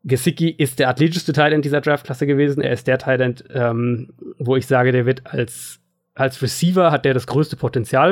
Gesicki 0.03 0.49
ist 0.49 0.79
der 0.79 0.87
athletischste 0.87 1.33
Tight 1.33 1.51
End 1.51 1.65
dieser 1.65 1.81
Draftklasse 1.81 2.25
gewesen. 2.25 2.61
Er 2.61 2.71
ist 2.71 2.87
der 2.87 2.99
Tight 2.99 3.19
End, 3.21 3.43
ähm, 3.53 4.13
wo 4.37 4.55
ich 4.55 4.65
sage, 4.65 4.91
der 4.91 5.05
wird 5.05 5.25
als, 5.25 5.79
als 6.13 6.41
Receiver 6.41 6.91
hat 6.91 7.03
der 7.05 7.13
das 7.13 7.27
größte 7.27 7.57
Potenzial. 7.57 8.11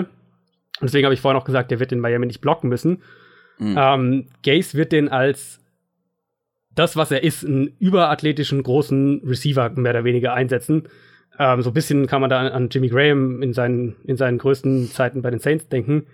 Und 0.79 0.83
deswegen 0.83 1.05
habe 1.05 1.13
ich 1.13 1.21
vorhin 1.21 1.39
auch 1.39 1.45
gesagt, 1.45 1.71
der 1.71 1.79
wird 1.79 1.91
in 1.91 1.99
Miami 1.99 2.25
nicht 2.25 2.41
blocken 2.41 2.69
müssen. 2.69 3.01
Mhm. 3.59 3.75
Ähm, 3.77 4.27
Gaze 4.43 4.77
wird 4.77 4.91
den 4.91 5.09
als 5.09 5.59
das, 6.75 6.95
was 6.95 7.11
er 7.11 7.23
ist, 7.23 7.43
einen 7.43 7.75
überathletischen 7.79 8.61
großen 8.61 9.21
Receiver 9.25 9.69
mehr 9.69 9.91
oder 9.93 10.03
weniger 10.03 10.33
einsetzen. 10.33 10.83
Ähm, 11.39 11.61
so 11.61 11.69
ein 11.69 11.73
bisschen 11.73 12.07
kann 12.07 12.21
man 12.21 12.29
da 12.29 12.47
an 12.47 12.69
Jimmy 12.69 12.89
Graham 12.89 13.41
in 13.41 13.53
seinen, 13.53 13.95
in 14.05 14.17
seinen 14.17 14.37
größten 14.37 14.89
Zeiten 14.91 15.21
bei 15.21 15.29
den 15.29 15.39
Saints 15.39 15.69
denken. 15.69 16.07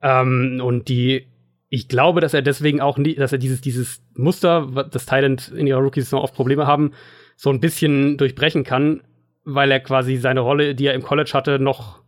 Ähm, 0.00 0.60
und 0.64 0.88
die, 0.88 1.26
ich 1.68 1.88
glaube, 1.88 2.20
dass 2.20 2.34
er 2.34 2.42
deswegen 2.42 2.80
auch 2.80 2.98
nie, 2.98 3.14
dass 3.14 3.32
er 3.32 3.38
dieses, 3.38 3.60
dieses 3.60 4.02
Muster, 4.14 4.88
das 4.90 5.06
Thailand 5.06 5.48
in 5.48 5.66
ihrer 5.66 5.80
Rookie-Saison 5.80 6.20
oft 6.20 6.34
Probleme 6.34 6.66
haben, 6.66 6.92
so 7.36 7.50
ein 7.50 7.60
bisschen 7.60 8.16
durchbrechen 8.16 8.64
kann, 8.64 9.02
weil 9.44 9.70
er 9.70 9.80
quasi 9.80 10.16
seine 10.16 10.40
Rolle, 10.40 10.74
die 10.74 10.86
er 10.86 10.94
im 10.94 11.02
College 11.02 11.32
hatte, 11.34 11.58
noch 11.58 12.02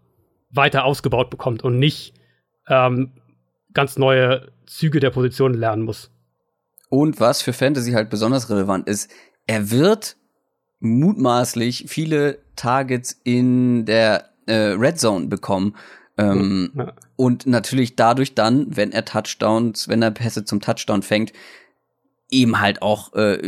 weiter 0.51 0.85
ausgebaut 0.85 1.31
bekommt 1.31 1.65
und 1.65 1.79
nicht 1.79 2.15
ähm, 2.69 3.12
ganz 3.73 3.99
neue 3.99 4.53
Züge 4.67 5.01
der 5.01 5.11
Position 5.11 5.53
lernen 5.53 5.83
muss. 5.83 6.11
Und 6.89 7.19
was 7.21 7.43
für 7.43 7.53
Fantasy 7.53 7.93
halt 7.93 8.09
besonders 8.09 8.49
relevant 8.49 8.87
ist, 8.87 9.11
er 9.47 9.71
wird 9.71 10.17
mutmaßlich 10.79 11.87
viele 11.89 12.43
Targets 12.57 13.20
in 13.24 13.84
der 13.84 14.30
äh, 14.46 14.55
Red 14.55 14.98
Zone 14.98 15.26
bekommen. 15.26 15.74
Ähm, 16.16 16.70
ja. 16.74 16.92
Und 17.16 17.46
natürlich 17.46 17.96
dadurch 17.96 18.34
dann, 18.34 18.76
wenn 18.76 18.92
er 18.92 19.05
Touchdowns, 19.05 19.88
wenn 19.88 20.02
er 20.02 20.11
Pässe 20.11 20.44
zum 20.44 20.61
Touchdown 20.61 21.02
fängt, 21.02 21.32
eben 22.30 22.61
halt 22.61 22.82
auch 22.82 23.12
äh, 23.14 23.38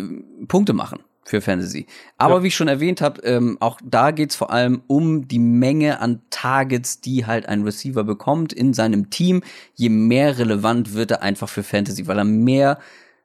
Punkte 0.49 0.73
machen 0.73 1.01
für 1.25 1.41
Fantasy. 1.41 1.87
Aber 2.19 2.37
ja. 2.37 2.43
wie 2.43 2.49
ich 2.49 2.57
schon 2.57 2.69
erwähnt 2.69 3.01
habe, 3.01 3.21
ähm, 3.23 3.57
auch 3.61 3.81
da 3.85 4.11
geht's 4.13 4.37
vor 4.37 4.51
allem 4.51 4.83
um 4.87 5.27
die 5.27 5.39
Menge 5.39 6.01
an 6.01 6.23
Targets, 6.31 7.01
die 7.01 7.27
halt 7.27 7.49
ein 7.49 7.63
Receiver 7.63 8.05
bekommt 8.05 8.53
in 8.53 8.75
seinem 8.75 9.11
Team. 9.11 9.43
Je 9.75 9.89
mehr 9.89 10.39
relevant 10.39 10.95
wird 10.95 11.11
er 11.11 11.23
einfach 11.23 11.49
für 11.49 11.63
Fantasy, 11.63 12.07
weil 12.07 12.19
er 12.19 12.25
mehr 12.25 12.79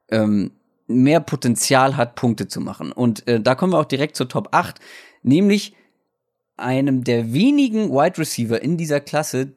ähm, 0.09 0.51
mehr 0.88 1.19
Potenzial 1.19 1.97
hat, 1.97 2.15
Punkte 2.15 2.47
zu 2.47 2.59
machen. 2.61 2.91
Und 2.91 3.27
äh, 3.27 3.39
da 3.39 3.55
kommen 3.55 3.73
wir 3.73 3.79
auch 3.79 3.86
direkt 3.86 4.15
zur 4.15 4.27
Top 4.27 4.49
8, 4.51 4.79
nämlich 5.24 5.74
einem 6.57 7.03
der 7.03 7.34
wenigen 7.34 7.91
Wide 7.91 8.17
Receiver 8.17 8.61
in 8.61 8.78
dieser 8.78 8.99
Klasse, 8.99 9.53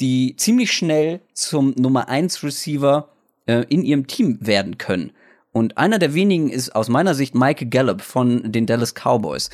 die 0.00 0.34
ziemlich 0.36 0.72
schnell 0.72 1.20
zum 1.34 1.74
Nummer 1.76 2.08
1 2.08 2.42
Receiver 2.42 3.10
äh, 3.46 3.64
in 3.68 3.82
ihrem 3.82 4.06
Team 4.06 4.38
werden 4.40 4.78
können. 4.78 5.12
Und 5.52 5.78
einer 5.78 5.98
der 5.98 6.14
wenigen 6.14 6.48
ist 6.48 6.74
aus 6.74 6.88
meiner 6.88 7.14
Sicht 7.14 7.34
Michael 7.34 7.68
Gallup 7.68 8.02
von 8.02 8.52
den 8.52 8.66
Dallas 8.66 8.94
Cowboys. 8.94 9.50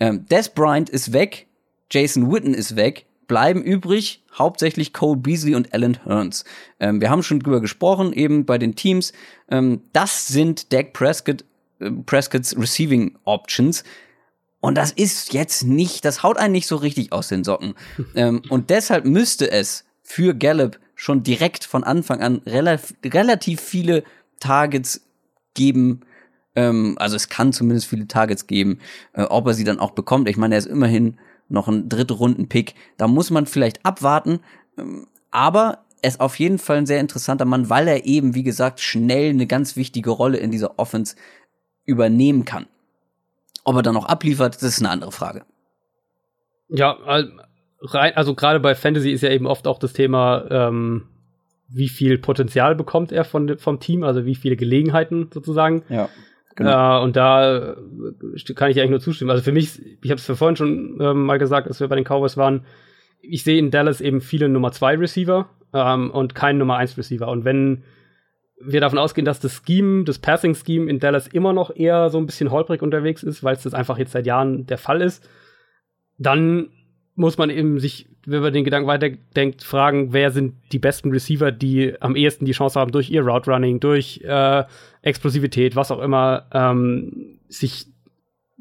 Ähm, 0.00 0.26
Des 0.26 0.48
Bryant 0.48 0.88
ist 0.88 1.12
weg, 1.12 1.46
Jason 1.90 2.32
Witten 2.32 2.54
ist 2.54 2.76
weg, 2.76 3.06
bleiben 3.26 3.62
übrig 3.62 4.22
hauptsächlich 4.36 4.92
Cole 4.92 5.18
Beasley 5.18 5.54
und 5.54 5.72
Alan 5.74 5.98
Hearns. 6.04 6.44
Ähm, 6.80 7.00
wir 7.00 7.10
haben 7.10 7.22
schon 7.22 7.40
drüber 7.40 7.60
gesprochen, 7.60 8.12
eben 8.12 8.44
bei 8.44 8.58
den 8.58 8.74
Teams. 8.74 9.12
Ähm, 9.50 9.82
das 9.92 10.28
sind 10.28 10.72
Dak 10.72 10.92
Prescott, 10.92 11.44
äh, 11.80 11.90
Prescotts 11.90 12.56
Receiving 12.56 13.18
Options. 13.24 13.84
Und 14.62 14.78
das 14.78 14.92
ist 14.92 15.34
jetzt 15.34 15.64
nicht, 15.64 16.04
das 16.04 16.22
haut 16.22 16.38
einen 16.38 16.52
nicht 16.52 16.68
so 16.68 16.76
richtig 16.76 17.12
aus 17.12 17.26
den 17.26 17.42
Socken. 17.42 17.74
ähm, 18.14 18.42
und 18.48 18.70
deshalb 18.70 19.04
müsste 19.04 19.50
es 19.50 19.84
für 20.02 20.34
Gallup 20.34 20.78
schon 20.94 21.24
direkt 21.24 21.64
von 21.64 21.82
Anfang 21.82 22.20
an 22.20 22.42
relativ, 22.46 22.94
relativ 23.04 23.60
viele 23.60 24.04
Targets 24.38 25.02
geben. 25.54 26.02
Ähm, 26.54 26.94
also 26.98 27.16
es 27.16 27.28
kann 27.28 27.52
zumindest 27.52 27.88
viele 27.88 28.06
Targets 28.06 28.46
geben. 28.46 28.78
Äh, 29.14 29.24
ob 29.24 29.48
er 29.48 29.54
sie 29.54 29.64
dann 29.64 29.80
auch 29.80 29.90
bekommt. 29.90 30.28
Ich 30.28 30.36
meine, 30.36 30.54
er 30.54 30.60
ist 30.60 30.68
immerhin 30.68 31.18
noch 31.48 31.66
ein 31.66 31.88
dritte 31.88 32.14
Runden-Pick. 32.14 32.76
Da 32.98 33.08
muss 33.08 33.30
man 33.30 33.46
vielleicht 33.46 33.84
abwarten. 33.84 34.38
Ähm, 34.78 35.08
aber 35.32 35.84
er 36.02 36.08
ist 36.08 36.20
auf 36.20 36.38
jeden 36.38 36.58
Fall 36.58 36.76
ein 36.76 36.86
sehr 36.86 37.00
interessanter 37.00 37.46
Mann, 37.46 37.68
weil 37.68 37.88
er 37.88 38.04
eben, 38.04 38.36
wie 38.36 38.44
gesagt, 38.44 38.78
schnell 38.78 39.30
eine 39.30 39.48
ganz 39.48 39.74
wichtige 39.74 40.10
Rolle 40.10 40.38
in 40.38 40.52
dieser 40.52 40.78
Offense 40.78 41.16
übernehmen 41.84 42.44
kann. 42.44 42.66
Ob 43.64 43.76
er 43.76 43.82
dann 43.82 43.94
noch 43.94 44.06
abliefert, 44.06 44.56
das 44.56 44.62
ist 44.62 44.80
eine 44.80 44.90
andere 44.90 45.12
Frage. 45.12 45.44
Ja, 46.68 46.96
also 47.00 48.34
gerade 48.34 48.60
bei 48.60 48.74
Fantasy 48.74 49.10
ist 49.10 49.22
ja 49.22 49.30
eben 49.30 49.46
oft 49.46 49.66
auch 49.66 49.78
das 49.78 49.92
Thema, 49.92 50.44
ähm, 50.50 51.08
wie 51.68 51.88
viel 51.88 52.18
Potenzial 52.18 52.74
bekommt 52.74 53.12
er 53.12 53.24
von, 53.24 53.58
vom 53.58 53.80
Team, 53.80 54.02
also 54.04 54.24
wie 54.24 54.34
viele 54.34 54.56
Gelegenheiten 54.56 55.30
sozusagen. 55.32 55.82
Ja. 55.88 56.08
Genau. 56.54 57.00
Äh, 57.00 57.04
und 57.04 57.16
da 57.16 57.76
kann 58.54 58.70
ich 58.70 58.78
eigentlich 58.78 58.90
nur 58.90 59.00
zustimmen. 59.00 59.30
Also 59.30 59.42
für 59.42 59.52
mich, 59.52 59.80
ich 60.02 60.10
habe 60.10 60.20
es 60.20 60.26
vorhin 60.26 60.56
schon 60.56 60.98
ähm, 61.00 61.24
mal 61.24 61.38
gesagt, 61.38 61.66
als 61.66 61.80
wir 61.80 61.88
bei 61.88 61.96
den 61.96 62.04
Cowboys 62.04 62.36
waren, 62.36 62.64
ich 63.22 63.44
sehe 63.44 63.58
in 63.58 63.70
Dallas 63.70 64.00
eben 64.00 64.20
viele 64.20 64.48
Nummer 64.48 64.72
2 64.72 64.98
Receiver 64.98 65.48
ähm, 65.72 66.10
und 66.10 66.34
keinen 66.34 66.58
Nummer 66.58 66.76
1 66.76 66.98
Receiver. 66.98 67.28
Und 67.28 67.44
wenn 67.44 67.84
wir 68.64 68.80
davon 68.80 68.98
ausgehen, 68.98 69.24
dass 69.24 69.40
das 69.40 69.62
Scheme, 69.66 70.04
das 70.04 70.18
Passing 70.18 70.54
Scheme 70.54 70.90
in 70.90 71.00
Dallas 71.00 71.26
immer 71.26 71.52
noch 71.52 71.74
eher 71.74 72.10
so 72.10 72.18
ein 72.18 72.26
bisschen 72.26 72.50
holprig 72.50 72.82
unterwegs 72.82 73.22
ist, 73.22 73.42
weil 73.42 73.56
es 73.56 73.62
das 73.62 73.74
einfach 73.74 73.98
jetzt 73.98 74.12
seit 74.12 74.26
Jahren 74.26 74.66
der 74.66 74.78
Fall 74.78 75.00
ist, 75.00 75.28
dann 76.18 76.68
muss 77.14 77.38
man 77.38 77.50
eben 77.50 77.78
sich, 77.78 78.08
wenn 78.24 78.42
man 78.42 78.52
den 78.52 78.64
Gedanken 78.64 78.88
weiterdenkt, 78.88 79.62
fragen, 79.62 80.12
wer 80.12 80.30
sind 80.30 80.54
die 80.72 80.78
besten 80.78 81.10
Receiver, 81.10 81.52
die 81.52 82.00
am 82.00 82.16
ehesten 82.16 82.46
die 82.46 82.52
Chance 82.52 82.80
haben, 82.80 82.92
durch 82.92 83.10
ihr 83.10 83.22
Route 83.22 83.50
Running, 83.50 83.80
durch 83.80 84.22
äh, 84.24 84.64
Explosivität, 85.02 85.76
was 85.76 85.90
auch 85.90 86.00
immer, 86.00 86.46
ähm, 86.52 87.38
sich, 87.48 87.86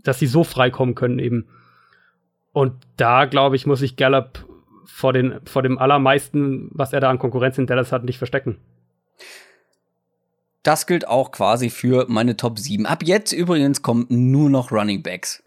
dass 0.03 0.19
sie 0.19 0.27
so 0.27 0.43
frei 0.43 0.69
kommen 0.69 0.95
können 0.95 1.19
eben. 1.19 1.47
Und 2.51 2.73
da, 2.97 3.25
glaube 3.25 3.55
ich, 3.55 3.65
muss 3.65 3.79
sich 3.79 3.95
Gallup 3.95 4.45
vor, 4.83 5.13
den, 5.13 5.39
vor 5.45 5.63
dem 5.63 5.77
allermeisten, 5.77 6.69
was 6.73 6.91
er 6.91 6.99
da 6.99 7.09
an 7.09 7.19
Konkurrenz 7.19 7.57
in 7.57 7.67
Dallas 7.67 7.93
hat, 7.93 8.03
nicht 8.03 8.17
verstecken. 8.17 8.57
Das 10.64 10.86
gilt 10.86 11.07
auch 11.07 11.32
quasi 11.32 11.70
für 11.70 12.05
meine 12.07 12.38
Top 12.38 12.59
7. 12.59 12.86
Ab 12.86 13.03
jetzt 13.03 13.32
übrigens 13.32 13.82
kommen 13.82 14.05
nur 14.09 14.49
noch 14.49 14.72
Running 14.72 15.01
Backs. 15.01 15.43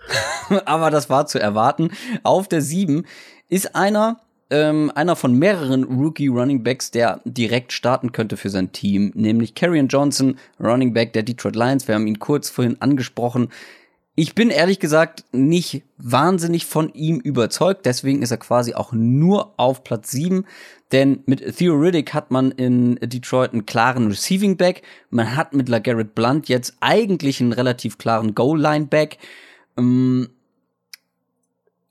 Aber 0.65 0.91
das 0.91 1.09
war 1.09 1.27
zu 1.27 1.39
erwarten. 1.39 1.91
Auf 2.25 2.49
der 2.49 2.63
7 2.63 3.07
ist 3.49 3.77
einer, 3.77 4.21
ähm, 4.51 4.91
einer 4.95 5.15
von 5.15 5.39
mehreren 5.39 5.85
Rookie 5.85 6.27
Running 6.27 6.65
Backs, 6.65 6.91
der 6.91 7.21
direkt 7.25 7.73
starten 7.73 8.11
könnte 8.11 8.37
für 8.37 8.51
sein 8.51 8.73
Team, 8.73 9.13
nämlich 9.15 9.55
Karrion 9.55 9.87
Johnson, 9.87 10.37
Running 10.59 10.93
Back 10.93 11.13
der 11.13 11.23
Detroit 11.23 11.55
Lions. 11.55 11.87
Wir 11.87 11.95
haben 11.95 12.09
ihn 12.09 12.19
kurz 12.19 12.51
vorhin 12.51 12.83
angesprochen. 12.83 13.51
Ich 14.17 14.37
bin 14.37 14.51
ehrlich 14.51 14.79
gesagt 14.79 15.25
nicht 15.33 15.83
wahnsinnig 15.99 16.67
von 16.67 16.93
ihm 16.95 17.19
überzeugt, 17.19 17.85
deswegen 17.85 18.23
ist 18.23 18.31
er 18.31 18.37
quasi 18.37 18.75
auch 18.75 18.93
nur 18.93 19.55
auf 19.59 19.83
Platz 19.83 20.13
7, 20.13 20.47
denn 20.93 21.25
mit 21.27 21.57
Theoretic 21.57 22.15
hat 22.15 22.31
man 22.31 22.53
in 22.53 22.95
Detroit 23.03 23.53
einen 23.53 23.67
klaren 23.67 24.07
Receiving 24.07 24.57
Back, 24.57 24.83
man 25.11 25.35
hat 25.35 25.53
mit 25.53 25.69
LaGarrette 25.69 26.13
Blunt 26.15 26.49
jetzt 26.49 26.77
eigentlich 26.79 27.41
einen 27.41 27.53
relativ 27.53 27.99
klaren 27.99 28.37
Goal-Line 28.37 28.87
Back. 28.87 29.19
Ähm, 29.77 30.29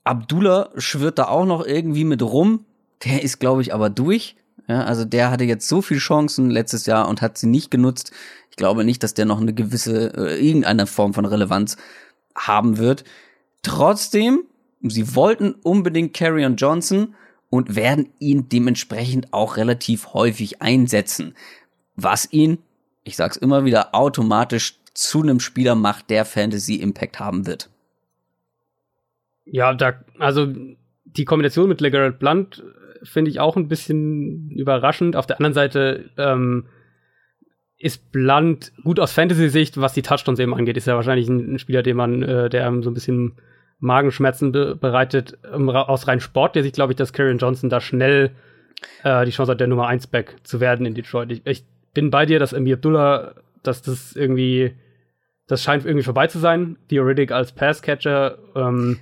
Abdullah 0.04 0.70
schwirrt 0.76 1.18
da 1.18 1.28
auch 1.28 1.44
noch 1.44 1.66
irgendwie 1.66 2.04
mit 2.04 2.22
rum, 2.22 2.64
der 3.04 3.22
ist 3.22 3.38
glaube 3.38 3.60
ich 3.60 3.74
aber 3.74 3.90
durch. 3.90 4.36
Ja, 4.66 4.84
also 4.84 5.04
der 5.04 5.30
hatte 5.30 5.44
jetzt 5.44 5.68
so 5.68 5.82
viele 5.82 6.00
Chancen 6.00 6.48
letztes 6.48 6.86
Jahr 6.86 7.06
und 7.08 7.20
hat 7.20 7.36
sie 7.36 7.48
nicht 7.48 7.70
genutzt. 7.70 8.12
Ich 8.48 8.56
glaube 8.56 8.82
nicht, 8.82 9.02
dass 9.02 9.12
der 9.12 9.26
noch 9.26 9.42
eine 9.42 9.52
gewisse, 9.52 10.14
äh, 10.16 10.42
irgendeine 10.42 10.86
Form 10.86 11.12
von 11.12 11.26
Relevanz 11.26 11.76
haben 12.36 12.78
wird. 12.78 13.04
Trotzdem, 13.62 14.44
sie 14.82 15.14
wollten 15.14 15.54
unbedingt 15.62 16.14
Carrion 16.14 16.56
Johnson 16.56 17.14
und 17.50 17.76
werden 17.76 18.08
ihn 18.18 18.48
dementsprechend 18.48 19.32
auch 19.32 19.56
relativ 19.56 20.12
häufig 20.12 20.60
einsetzen, 20.60 21.34
was 21.96 22.32
ihn, 22.32 22.58
ich 23.04 23.16
sag's 23.16 23.36
immer 23.36 23.64
wieder, 23.64 23.94
automatisch 23.94 24.78
zu 24.94 25.22
einem 25.22 25.40
Spieler 25.40 25.74
macht, 25.74 26.10
der 26.10 26.24
Fantasy 26.24 26.76
Impact 26.76 27.20
haben 27.20 27.46
wird. 27.46 27.70
Ja, 29.44 29.74
da, 29.74 29.94
also 30.18 30.52
die 31.04 31.24
Kombination 31.24 31.68
mit 31.68 31.80
LeGarrette 31.80 32.18
Blunt 32.18 32.62
äh, 32.62 33.04
finde 33.04 33.30
ich 33.30 33.40
auch 33.40 33.56
ein 33.56 33.68
bisschen 33.68 34.50
überraschend. 34.50 35.16
Auf 35.16 35.26
der 35.26 35.36
anderen 35.36 35.54
Seite 35.54 36.10
ähm, 36.16 36.66
ist 37.78 38.12
Blunt 38.12 38.72
gut 38.82 39.00
aus 39.00 39.12
Fantasy-Sicht, 39.12 39.80
was 39.80 39.92
die 39.92 40.02
Touchdowns 40.02 40.38
eben 40.38 40.54
angeht, 40.54 40.76
ist 40.76 40.86
ja 40.86 40.94
wahrscheinlich 40.94 41.28
ein, 41.28 41.58
Spieler, 41.58 41.82
den 41.82 41.96
man, 41.96 42.22
äh, 42.22 42.48
der 42.48 42.66
einem 42.66 42.82
so 42.82 42.90
ein 42.90 42.94
bisschen 42.94 43.34
Magenschmerzen 43.80 44.52
be 44.52 44.76
bereitet, 44.76 45.38
ähm, 45.52 45.68
aus 45.68 46.08
rein 46.08 46.20
Sport, 46.20 46.56
der 46.56 46.62
sich, 46.62 46.72
glaube 46.72 46.92
ich, 46.92 46.96
dass 46.96 47.12
Karrion 47.12 47.38
Johnson 47.38 47.68
da 47.70 47.80
schnell 47.80 48.30
äh, 49.02 49.24
die 49.24 49.32
Chance 49.32 49.52
hat, 49.52 49.60
der 49.60 49.66
Nummer 49.66 49.86
1 49.88 50.06
Back 50.06 50.36
zu 50.44 50.60
werden 50.60 50.86
in 50.86 50.94
Detroit. 50.94 51.30
Ich, 51.30 51.46
ich 51.46 51.64
bin 51.92 52.10
bei 52.10 52.26
dir, 52.26 52.38
dass 52.38 52.54
Amir 52.54 52.76
Abdullah, 52.76 53.34
dass 53.62 53.82
das 53.82 54.14
irgendwie, 54.14 54.74
das 55.46 55.62
scheint 55.62 55.84
irgendwie 55.84 56.04
vorbei 56.04 56.26
zu 56.26 56.38
sein. 56.38 56.76
Theoretic 56.88 57.32
als 57.32 57.52
Passcatcher. 57.52 58.38
Ähm, 58.54 58.98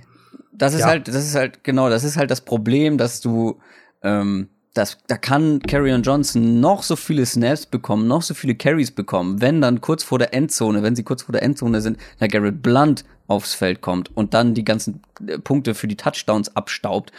das 0.51 0.73
ist 0.73 0.81
ja. 0.81 0.87
halt, 0.87 1.07
das 1.07 1.15
ist 1.15 1.35
halt, 1.35 1.63
genau, 1.63 1.89
das 1.89 2.03
ist 2.03 2.17
halt 2.17 2.31
das 2.31 2.41
Problem, 2.41 2.97
dass 2.97 3.21
du 3.21 3.59
ähm, 4.03 4.49
das, 4.73 4.97
da 5.07 5.17
kann 5.17 5.59
Carrion 5.61 6.01
Johnson 6.01 6.59
noch 6.59 6.81
so 6.81 6.95
viele 6.95 7.25
Snaps 7.25 7.65
bekommen, 7.65 8.07
noch 8.07 8.23
so 8.23 8.33
viele 8.33 8.55
Carries 8.55 8.91
bekommen, 8.91 9.39
wenn 9.39 9.61
dann 9.61 9.81
kurz 9.81 10.03
vor 10.03 10.17
der 10.17 10.33
Endzone, 10.33 10.81
wenn 10.81 10.95
sie 10.95 11.03
kurz 11.03 11.23
vor 11.23 11.33
der 11.33 11.43
Endzone 11.43 11.81
sind, 11.81 11.97
der 12.19 12.27
Garrett 12.27 12.63
Blunt 12.63 13.05
aufs 13.27 13.53
Feld 13.53 13.81
kommt 13.81 14.15
und 14.15 14.33
dann 14.33 14.53
die 14.53 14.65
ganzen 14.65 15.01
äh, 15.27 15.37
Punkte 15.37 15.75
für 15.75 15.87
die 15.87 15.95
Touchdowns 15.95 16.55
abstaubt 16.55 17.11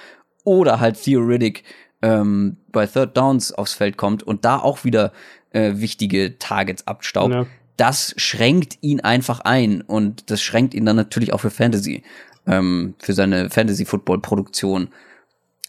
oder 0.43 0.81
halt 0.81 1.01
Theoretic 1.03 1.63
ähm, 2.03 2.57
bei 2.73 2.87
Third 2.87 3.17
Downs 3.17 3.53
aufs 3.53 3.75
Feld 3.75 3.97
kommt 3.97 4.23
und 4.23 4.45
da 4.45 4.59
auch 4.59 4.85
wieder 4.85 5.13
äh, 5.51 5.75
wichtige 5.77 6.39
Targets 6.39 6.87
abstaubt. 6.87 7.35
Ja. 7.35 7.47
Das 7.77 8.15
schränkt 8.17 8.79
ihn 8.83 9.01
einfach 9.01 9.41
ein 9.41 9.81
und 9.81 10.31
das 10.31 10.43
schränkt 10.43 10.75
ihn 10.75 10.87
dann 10.87 10.97
natürlich 10.97 11.33
auch 11.33 11.41
für 11.41 11.51
Fantasy, 11.51 12.03
ähm, 12.47 12.95
für 12.99 13.15
seine 13.15 13.49
Fantasy-Football-Produktion 13.49 14.89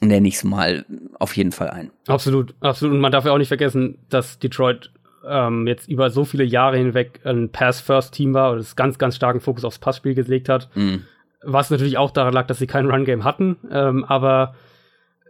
nenne 0.07 0.27
ich 0.27 0.35
es 0.35 0.43
mal 0.43 0.85
auf 1.19 1.35
jeden 1.35 1.51
Fall 1.51 1.69
ein. 1.69 1.91
Absolut, 2.07 2.53
absolut. 2.59 2.95
Und 2.95 3.01
man 3.01 3.11
darf 3.11 3.25
ja 3.25 3.31
auch 3.31 3.37
nicht 3.37 3.47
vergessen, 3.47 3.97
dass 4.09 4.39
Detroit 4.39 4.91
ähm, 5.27 5.67
jetzt 5.67 5.89
über 5.89 6.09
so 6.09 6.25
viele 6.25 6.43
Jahre 6.43 6.77
hinweg 6.77 7.21
ein 7.23 7.49
Pass-First-Team 7.49 8.33
war 8.33 8.51
und 8.51 8.59
es 8.59 8.75
ganz, 8.75 8.97
ganz 8.97 9.15
starken 9.15 9.41
Fokus 9.41 9.65
aufs 9.65 9.79
Passspiel 9.79 10.15
gelegt 10.15 10.49
hat. 10.49 10.69
Mm. 10.75 10.97
Was 11.41 11.69
natürlich 11.69 11.97
auch 11.97 12.11
daran 12.11 12.33
lag, 12.33 12.47
dass 12.47 12.59
sie 12.59 12.67
kein 12.67 12.89
Run-Game 12.89 13.23
hatten. 13.23 13.57
Ähm, 13.71 14.03
aber 14.05 14.55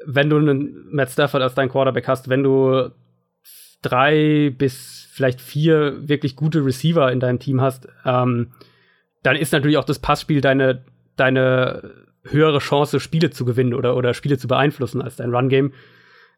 wenn 0.06 0.30
du 0.30 0.38
einen 0.38 0.88
Matt 0.92 1.10
Stafford 1.10 1.42
als 1.42 1.56
dein 1.56 1.70
Quarterback 1.70 2.08
hast, 2.08 2.30
wenn 2.30 2.44
du 2.44 2.92
drei 3.82 4.54
bis 4.58 5.08
vielleicht 5.12 5.42
vier 5.42 6.08
wirklich 6.08 6.36
gute 6.36 6.66
Receiver 6.66 7.12
in 7.12 7.20
deinem 7.20 7.40
Team 7.40 7.62
hast, 7.62 7.88
ähm, 8.06 8.52
dann 9.24 9.36
ist 9.36 9.54
natürlich 9.54 9.78
auch 9.78 9.86
das 9.86 10.00
Passspiel 10.00 10.42
deine, 10.42 10.84
deine 11.16 11.92
höhere 12.30 12.60
Chance, 12.60 13.00
Spiele 13.00 13.30
zu 13.30 13.46
gewinnen 13.46 13.74
oder, 13.74 13.96
oder 13.96 14.14
Spiele 14.14 14.38
zu 14.38 14.48
beeinflussen 14.48 15.02
als 15.02 15.16
dein 15.16 15.34
Run-Game. 15.34 15.74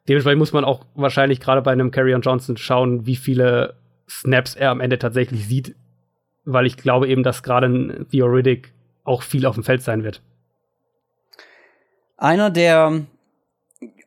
Dementsprechend 0.08 0.40
muss 0.40 0.54
man 0.54 0.64
auch 0.64 0.86
wahrscheinlich 0.96 1.40
gerade 1.40 1.62
bei 1.62 1.72
einem 1.72 1.92
Carrion 1.92 2.22
Johnson 2.22 2.58
schauen, 2.58 3.06
wie 3.06 3.16
viele 3.16 3.76
Snaps 4.10 4.56
er 4.56 4.72
am 4.72 4.80
Ende 4.80 5.00
tatsächlich 5.00 5.48
sieht, 5.48 5.76
weil 6.46 6.66
ich 6.66 6.78
glaube 6.78 7.08
eben, 7.08 7.24
dass 7.24 7.44
gerade 7.44 7.68
ein 7.68 8.08
Theoretic 8.10 8.74
auch 9.04 9.22
viel 9.22 9.46
auf 9.46 9.56
dem 9.56 9.64
Feld 9.64 9.82
sein 9.82 10.04
wird. 10.04 10.22
Einer, 12.18 12.50
der 12.50 13.06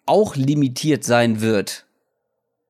auch 0.06 0.36
limitiert 0.36 1.04
sein 1.04 1.40
wird 1.40 1.86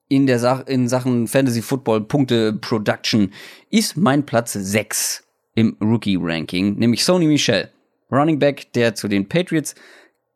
in 0.09 0.27
der 0.27 0.39
Sa 0.39 0.61
in 0.61 0.89
Sachen 0.89 1.29
Fantasy 1.29 1.63
Football 1.63 2.03
Punkte 2.03 2.53
Production 2.53 3.33
ist 3.71 3.97
mein 3.97 4.27
Platz 4.27 4.53
6 4.53 5.25
im 5.55 5.77
Rookie 5.81 6.19
Ranking, 6.21 6.75
nämlich 6.75 7.05
Sony 7.05 7.27
Michel. 7.27 7.71
Running 8.11 8.39
Back, 8.39 8.73
der 8.73 8.95
zu 8.95 9.09
den 9.09 9.29
Patriots 9.29 9.75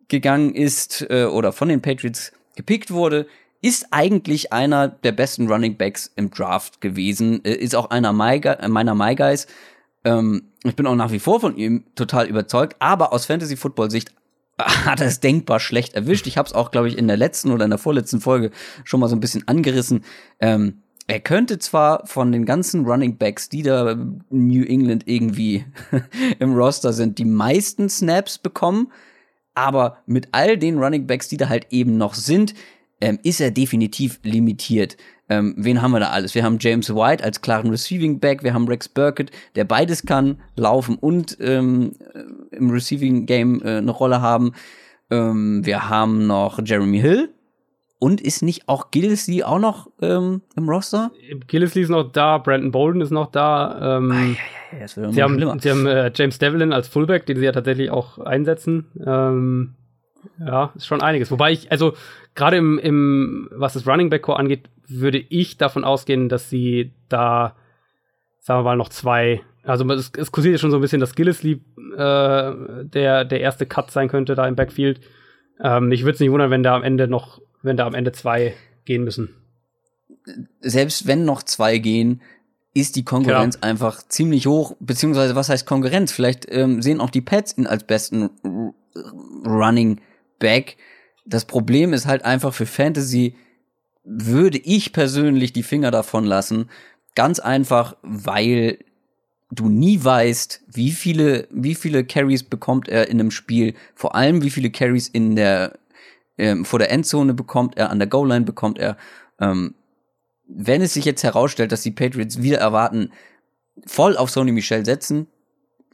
gegangen 0.09 0.55
ist 0.55 1.07
äh, 1.11 1.25
oder 1.25 1.53
von 1.53 1.69
den 1.69 1.83
Patriots 1.83 2.33
gepickt 2.57 2.91
wurde, 2.91 3.27
ist 3.63 3.89
eigentlich 3.93 4.53
einer 4.53 4.89
der 4.89 5.13
besten 5.13 5.51
Running 5.51 5.77
Backs 5.77 6.13
im 6.17 6.31
Draft 6.31 6.81
gewesen, 6.81 7.43
äh, 7.45 7.55
ist 7.55 7.75
auch 7.75 7.91
einer 7.91 8.11
äh, 8.11 8.69
meiner 8.69 8.95
My 8.95 9.15
Guys. 9.15 9.47
Ähm, 10.05 10.53
ich 10.65 10.77
bin 10.77 10.87
auch 10.87 10.95
nach 10.95 11.13
wie 11.13 11.19
vor 11.19 11.41
von 11.41 11.57
ihm 11.57 11.85
total 11.95 12.27
überzeugt, 12.27 12.77
aber 12.79 13.13
aus 13.13 13.27
Fantasy 13.27 13.57
Football 13.57 13.91
Sicht 13.91 14.13
hat 14.59 15.01
er 15.01 15.07
es 15.07 15.21
denkbar 15.21 15.61
schlecht 15.61 15.95
erwischt. 15.95 16.27
Ich 16.27 16.37
habe 16.37 16.47
es 16.47 16.55
auch, 16.55 16.71
glaube 16.71 16.89
ich, 16.89 16.99
in 16.99 17.09
der 17.09 17.17
letzten 17.17 17.51
oder 17.51 17.65
in 17.65 17.71
der 17.71 17.79
vorletzten 17.79 18.21
Folge 18.21 18.51
schon 18.85 19.01
mal 19.01 19.09
so 19.09 19.17
ein 19.17 19.21
bisschen 19.21 19.49
angerissen. 19.49 20.05
Ähm, 20.41 20.83
er 21.07 21.21
könnte 21.21 21.59
zwar 21.59 22.07
von 22.07 22.33
den 22.33 22.47
ganzen 22.47 22.87
Running 22.87 23.17
Backs, 23.19 23.49
die 23.49 23.63
da 23.63 23.95
New 24.31 24.65
England 24.65 25.07
irgendwie 25.07 25.65
im 26.39 26.55
Roster 26.55 26.93
sind, 26.93 27.19
die 27.19 27.27
meisten 27.27 27.89
Snaps 27.89 28.39
bekommen, 28.39 28.91
aber 29.55 29.99
mit 30.07 30.29
all 30.33 30.57
den 30.57 30.79
Running 30.79 31.07
Backs, 31.07 31.29
die 31.29 31.37
da 31.37 31.49
halt 31.49 31.67
eben 31.71 31.99
noch 31.99 32.15
sind, 32.15 32.55
ähm, 33.01 33.19
ist 33.23 33.41
er 33.41 33.51
definitiv 33.51 34.19
limitiert. 34.23 34.97
Ähm, 35.29 35.55
wen 35.57 35.81
haben 35.81 35.93
wir 35.93 36.01
da 36.01 36.11
alles? 36.11 36.35
Wir 36.35 36.43
haben 36.43 36.59
James 36.61 36.95
White 36.95 37.23
als 37.23 37.41
klaren 37.41 37.71
Receiving 37.71 38.19
Back, 38.19 38.43
wir 38.43 38.55
haben 38.55 38.69
Rex 38.69 38.89
Burkett, 38.89 39.31
der 39.57 39.65
beides 39.65 40.05
kann, 40.05 40.41
laufen 40.57 40.97
und 40.97 41.37
ähm, 41.41 41.93
im 42.51 42.71
Receiving 42.71 43.27
Game 43.27 43.63
äh, 43.63 43.79
eine 43.79 43.91
Rolle 43.91 44.21
haben. 44.21 44.53
Ähm, 45.11 45.65
wir 45.65 45.89
haben 45.89 46.27
noch 46.27 46.61
Jeremy 46.65 47.01
Hill, 47.01 47.35
und 48.05 48.21
ist 48.21 48.43
nicht 48.43 48.69
auch 48.69 48.91
Gillisley 48.91 49.45
auch 49.45 49.59
noch 49.59 49.89
ähm, 50.03 50.43
im 50.57 50.69
Roster? 50.69 51.11
Gillisley 51.47 51.85
ist 51.85 51.89
noch 51.89 52.13
da, 52.13 52.37
Brandon 52.37 52.71
Bolden 52.71 53.01
ist 53.01 53.11
noch 53.11 53.33
da. 53.33 53.97
Ähm, 53.97 54.13
ah, 54.13 54.25
ja, 54.73 54.79
ja, 54.79 54.79
ja, 54.81 54.89
sie 55.11 55.23
haben, 55.23 55.59
sie 55.59 55.71
haben 55.71 55.87
äh, 55.87 56.13
James 56.15 56.39
Devlin 56.39 56.75
als 56.75 56.87
Fullback, 56.87 57.25
den 57.25 57.39
sie 57.39 57.47
ja 57.47 57.53
tatsächlich 57.53 57.91
auch 57.91 58.19
einsetzen. 58.19 58.89
Ähm, 59.07 59.75
ja, 60.39 60.71
ist 60.75 60.87
schon 60.87 61.01
einiges. 61.01 61.31
Wobei 61.31 61.53
ich, 61.53 61.73
also 61.73 61.95
gerade 62.35 62.59
im, 62.59 62.79
im, 62.79 63.49
was 63.53 63.73
das 63.73 63.87
Running 63.87 64.11
Back 64.11 64.21
Core 64.21 64.39
angeht, 64.39 64.69
würde 64.87 65.25
ich 65.31 65.57
davon 65.57 65.83
ausgehen, 65.83 66.29
dass 66.29 66.51
sie 66.51 66.93
da, 67.09 67.57
sagen 68.39 68.61
wir 68.61 68.65
mal, 68.65 68.77
noch 68.77 68.91
zwei, 68.91 69.41
also 69.63 69.91
es, 69.93 70.13
es 70.15 70.31
kursiert 70.31 70.61
schon 70.61 70.71
so 70.71 70.77
ein 70.77 70.83
bisschen, 70.83 71.01
dass 71.01 71.15
Gillisley 71.15 71.63
äh, 71.97 72.53
der, 72.85 73.25
der 73.25 73.41
erste 73.41 73.65
Cut 73.65 73.91
sein 73.91 74.09
könnte 74.09 74.35
da 74.35 74.47
im 74.47 74.57
Backfield. 74.57 75.01
Ähm, 75.59 75.91
ich 75.91 76.03
würde 76.03 76.17
es 76.17 76.21
nicht 76.21 76.33
wundern, 76.33 76.51
wenn 76.51 76.63
da 76.63 76.77
am 76.77 76.83
Ende 76.83 77.09
noch 77.09 77.41
wenn 77.65 77.77
da 77.77 77.87
am 77.87 77.95
Ende 77.95 78.13
zwei 78.13 78.55
gehen 78.85 79.05
müssen. 79.05 79.31
Selbst 80.61 81.07
wenn 81.07 81.25
noch 81.25 81.43
zwei 81.43 81.79
gehen, 81.79 82.21
ist 82.75 82.97
die 82.97 83.05
Konkurrenz 83.05 83.57
ja. 83.57 83.63
einfach 83.63 84.03
ziemlich 84.09 84.47
hoch, 84.47 84.75
beziehungsweise 84.81 85.37
was 85.37 85.49
heißt 85.49 85.67
Konkurrenz? 85.67 86.13
Vielleicht 86.13 86.47
ähm, 86.51 86.83
sehen 86.83 87.01
auch 87.01 87.11
die 87.11 87.21
Pets 87.21 87.57
ihn 87.57 87.67
als 87.67 87.85
besten 87.85 88.31
Running 89.47 90.01
Back. 90.39 90.77
Das 91.25 91.45
Problem 91.45 91.93
ist 91.93 92.07
halt 92.07 92.25
einfach 92.25 92.53
für 92.53 92.67
Fantasy 92.67 93.37
würde 94.05 94.59
ich 94.59 94.93
persönlich 94.93 95.53
die 95.53 95.63
Finger 95.63 95.91
davon 95.91 96.25
lassen. 96.25 96.69
Ganz 97.15 97.39
einfach, 97.39 97.97
weil 98.03 98.79
du 99.51 99.69
nie 99.69 100.03
weißt, 100.03 100.63
wie 100.73 100.91
viele, 100.91 101.49
wie 101.51 101.75
viele 101.75 102.05
Carries 102.05 102.43
bekommt 102.43 102.89
er 102.89 103.09
in 103.09 103.21
einem 103.21 103.31
Spiel, 103.31 103.75
vor 103.95 104.15
allem 104.15 104.43
wie 104.43 104.51
viele 104.51 104.71
Carries 104.71 105.09
in 105.09 105.37
der 105.37 105.79
ähm, 106.39 106.65
vor 106.65 106.79
der 106.79 106.91
Endzone 106.91 107.35
bekommt 107.35 107.77
er, 107.77 107.91
an 107.91 107.99
der 107.99 108.09
Goal-Line 108.09 108.45
bekommt 108.45 108.79
er. 108.79 108.97
Ähm, 109.41 109.75
wenn 110.47 110.83
es 110.83 110.95
sich 110.95 111.05
jetzt 111.05 111.23
herausstellt, 111.23 111.73
dass 111.73 111.83
die 111.83 111.91
Patriots 111.91 112.43
wieder 112.43 112.59
erwarten, 112.59 113.13
voll 113.87 114.17
auf 114.17 114.31
Sony 114.31 114.53
Michel 114.53 114.85
setzen, 114.85 115.27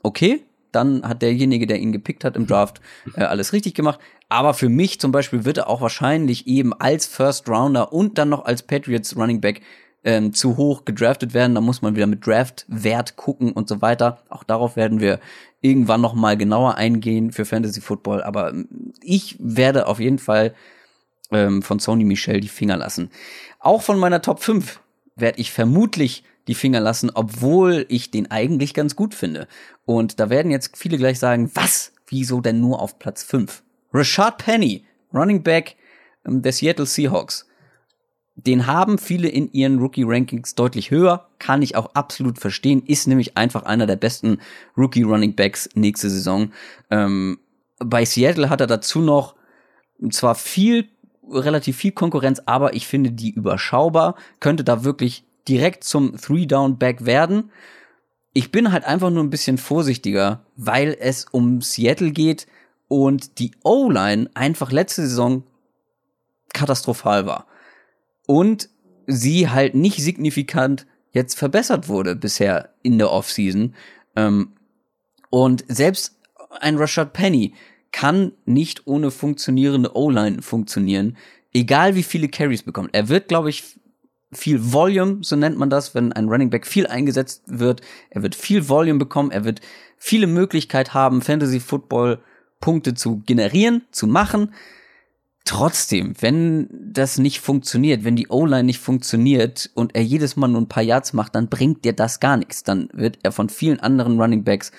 okay, 0.02 0.42
dann 0.72 1.02
hat 1.06 1.22
derjenige, 1.22 1.66
der 1.66 1.78
ihn 1.78 1.92
gepickt 1.92 2.24
hat 2.24 2.36
im 2.36 2.46
Draft, 2.46 2.80
äh, 3.16 3.22
alles 3.22 3.52
richtig 3.52 3.74
gemacht. 3.74 4.00
Aber 4.28 4.54
für 4.54 4.68
mich 4.68 5.00
zum 5.00 5.12
Beispiel 5.12 5.44
wird 5.44 5.58
er 5.58 5.68
auch 5.68 5.80
wahrscheinlich 5.80 6.46
eben 6.46 6.72
als 6.72 7.06
First 7.06 7.48
Rounder 7.48 7.92
und 7.92 8.18
dann 8.18 8.28
noch 8.28 8.44
als 8.44 8.62
Patriots 8.62 9.16
Running 9.16 9.40
Back 9.40 9.62
ähm, 10.04 10.32
zu 10.32 10.56
hoch 10.56 10.84
gedraftet 10.84 11.34
werden. 11.34 11.54
Da 11.54 11.60
muss 11.60 11.82
man 11.82 11.96
wieder 11.96 12.06
mit 12.06 12.26
Draftwert 12.26 13.16
gucken 13.16 13.52
und 13.52 13.68
so 13.68 13.82
weiter. 13.82 14.22
Auch 14.28 14.44
darauf 14.44 14.76
werden 14.76 15.00
wir 15.00 15.20
irgendwann 15.60 16.00
noch 16.00 16.14
mal 16.14 16.36
genauer 16.36 16.76
eingehen 16.76 17.32
für 17.32 17.44
Fantasy 17.44 17.80
Football. 17.80 18.22
Aber 18.22 18.50
ähm, 18.50 18.92
ich 19.02 19.36
werde 19.38 19.86
auf 19.86 20.00
jeden 20.00 20.18
Fall 20.18 20.54
ähm, 21.30 21.62
von 21.62 21.78
Sony 21.78 22.04
Michel 22.04 22.40
die 22.40 22.48
Finger 22.48 22.76
lassen. 22.76 23.10
Auch 23.58 23.82
von 23.82 23.98
meiner 23.98 24.22
Top 24.22 24.40
5 24.40 24.80
werde 25.16 25.38
ich 25.38 25.52
vermutlich 25.52 26.24
die 26.48 26.54
Finger 26.54 26.80
lassen, 26.80 27.10
obwohl 27.12 27.84
ich 27.88 28.10
den 28.10 28.30
eigentlich 28.30 28.74
ganz 28.74 28.96
gut 28.96 29.14
finde. 29.14 29.46
Und 29.84 30.18
da 30.18 30.30
werden 30.30 30.50
jetzt 30.50 30.76
viele 30.76 30.96
gleich 30.96 31.18
sagen, 31.18 31.50
was? 31.54 31.92
Wieso 32.06 32.40
denn 32.40 32.60
nur 32.60 32.80
auf 32.80 32.98
Platz 32.98 33.22
5? 33.22 33.62
Rashad 33.92 34.38
Penny, 34.38 34.84
Running 35.12 35.42
Back 35.42 35.76
ähm, 36.26 36.42
der 36.42 36.52
Seattle 36.52 36.86
Seahawks. 36.86 37.46
Den 38.36 38.66
haben 38.66 38.98
viele 38.98 39.28
in 39.28 39.52
ihren 39.52 39.80
Rookie-Rankings 39.80 40.54
deutlich 40.54 40.90
höher, 40.90 41.28
kann 41.38 41.62
ich 41.62 41.76
auch 41.76 41.94
absolut 41.94 42.38
verstehen, 42.38 42.82
ist 42.86 43.06
nämlich 43.06 43.36
einfach 43.36 43.64
einer 43.64 43.86
der 43.86 43.96
besten 43.96 44.38
Rookie-Running-Backs 44.76 45.70
nächste 45.74 46.08
Saison. 46.08 46.52
Ähm, 46.90 47.38
bei 47.78 48.04
Seattle 48.04 48.48
hat 48.48 48.60
er 48.60 48.66
dazu 48.66 49.00
noch 49.00 49.34
zwar 50.10 50.34
viel, 50.34 50.88
relativ 51.30 51.76
viel 51.76 51.92
Konkurrenz, 51.92 52.40
aber 52.46 52.74
ich 52.74 52.86
finde 52.86 53.10
die 53.10 53.30
überschaubar, 53.30 54.14
könnte 54.38 54.64
da 54.64 54.84
wirklich 54.84 55.24
direkt 55.48 55.84
zum 55.84 56.16
Three-Down-Back 56.16 57.04
werden. 57.04 57.50
Ich 58.32 58.52
bin 58.52 58.72
halt 58.72 58.84
einfach 58.84 59.10
nur 59.10 59.24
ein 59.24 59.30
bisschen 59.30 59.58
vorsichtiger, 59.58 60.44
weil 60.56 60.96
es 60.98 61.26
um 61.30 61.60
Seattle 61.60 62.12
geht 62.12 62.46
und 62.88 63.38
die 63.38 63.50
O-Line 63.64 64.30
einfach 64.34 64.72
letzte 64.72 65.02
Saison 65.02 65.42
katastrophal 66.52 67.26
war 67.26 67.46
und 68.30 68.68
sie 69.08 69.48
halt 69.48 69.74
nicht 69.74 70.00
signifikant 70.00 70.86
jetzt 71.10 71.36
verbessert 71.36 71.88
wurde 71.88 72.14
bisher 72.14 72.72
in 72.80 72.96
der 72.96 73.10
Offseason. 73.10 73.74
Ähm, 74.14 74.52
und 75.30 75.64
selbst 75.66 76.16
ein 76.60 76.76
Rashad 76.76 77.12
Penny 77.12 77.54
kann 77.90 78.30
nicht 78.44 78.86
ohne 78.86 79.10
funktionierende 79.10 79.96
O-Line 79.96 80.42
funktionieren, 80.42 81.16
egal 81.52 81.96
wie 81.96 82.04
viele 82.04 82.28
Carries 82.28 82.62
bekommt. 82.62 82.90
Er 82.92 83.08
wird, 83.08 83.26
glaube 83.26 83.50
ich, 83.50 83.64
viel 84.30 84.72
Volume, 84.72 85.18
so 85.22 85.34
nennt 85.34 85.58
man 85.58 85.68
das, 85.68 85.96
wenn 85.96 86.12
ein 86.12 86.28
Running 86.28 86.50
Back 86.50 86.68
viel 86.68 86.86
eingesetzt 86.86 87.42
wird. 87.46 87.80
Er 88.10 88.22
wird 88.22 88.36
viel 88.36 88.68
Volume 88.68 89.00
bekommen, 89.00 89.32
er 89.32 89.44
wird 89.44 89.60
viele 89.96 90.28
Möglichkeiten 90.28 90.94
haben, 90.94 91.20
Fantasy 91.20 91.58
Football 91.58 92.22
Punkte 92.60 92.94
zu 92.94 93.24
generieren, 93.26 93.82
zu 93.90 94.06
machen. 94.06 94.54
Trotzdem, 95.44 96.14
wenn 96.20 96.68
das 96.70 97.18
nicht 97.18 97.40
funktioniert, 97.40 98.04
wenn 98.04 98.14
die 98.14 98.28
O-Line 98.28 98.64
nicht 98.64 98.78
funktioniert 98.78 99.70
und 99.74 99.94
er 99.94 100.02
jedes 100.02 100.36
Mal 100.36 100.48
nur 100.48 100.60
ein 100.60 100.68
paar 100.68 100.82
Yards 100.82 101.12
macht, 101.12 101.34
dann 101.34 101.48
bringt 101.48 101.84
dir 101.84 101.92
das 101.92 102.20
gar 102.20 102.36
nichts. 102.36 102.62
Dann 102.62 102.88
wird 102.92 103.18
er 103.22 103.32
von 103.32 103.48
vielen 103.48 103.80
anderen 103.80 104.20
Running 104.20 104.44
Backs 104.44 104.70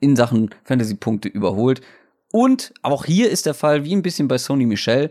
in 0.00 0.16
Sachen 0.16 0.50
Fantasy-Punkte 0.64 1.28
überholt. 1.28 1.80
Und 2.32 2.72
auch 2.82 3.04
hier 3.04 3.30
ist 3.30 3.46
der 3.46 3.54
Fall, 3.54 3.84
wie 3.84 3.94
ein 3.94 4.02
bisschen 4.02 4.28
bei 4.28 4.38
Sony 4.38 4.66
Michel, 4.66 5.10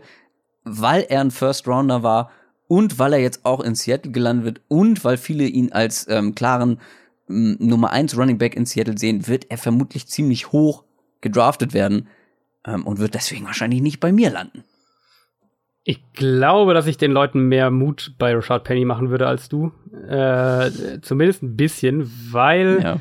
weil 0.64 1.06
er 1.08 1.20
ein 1.20 1.30
First 1.30 1.68
Rounder 1.68 2.02
war 2.02 2.30
und 2.68 2.98
weil 2.98 3.12
er 3.12 3.20
jetzt 3.20 3.44
auch 3.44 3.60
in 3.60 3.74
Seattle 3.74 4.12
gelandet 4.12 4.44
wird 4.44 4.60
und 4.68 5.04
weil 5.04 5.16
viele 5.16 5.44
ihn 5.44 5.72
als 5.72 6.06
ähm, 6.08 6.34
klaren 6.34 6.80
ähm, 7.28 7.56
Nummer 7.60 7.90
1 7.90 8.16
Running 8.16 8.38
Back 8.38 8.56
in 8.56 8.66
Seattle 8.66 8.98
sehen, 8.98 9.28
wird 9.28 9.50
er 9.50 9.58
vermutlich 9.58 10.08
ziemlich 10.08 10.52
hoch 10.52 10.84
gedraftet 11.20 11.74
werden 11.74 12.08
ähm, 12.66 12.86
und 12.86 12.98
wird 12.98 13.14
deswegen 13.14 13.46
wahrscheinlich 13.46 13.82
nicht 13.82 14.00
bei 14.00 14.12
mir 14.12 14.30
landen. 14.30 14.64
Ich 15.88 16.00
glaube, 16.14 16.74
dass 16.74 16.88
ich 16.88 16.96
den 16.96 17.12
Leuten 17.12 17.42
mehr 17.42 17.70
Mut 17.70 18.14
bei 18.18 18.34
Rashad 18.34 18.64
Penny 18.64 18.84
machen 18.84 19.10
würde 19.10 19.28
als 19.28 19.48
du. 19.48 19.70
Äh, 20.08 21.00
zumindest 21.00 21.44
ein 21.44 21.56
bisschen, 21.56 22.10
weil. 22.32 22.80
Ja. 22.82 22.98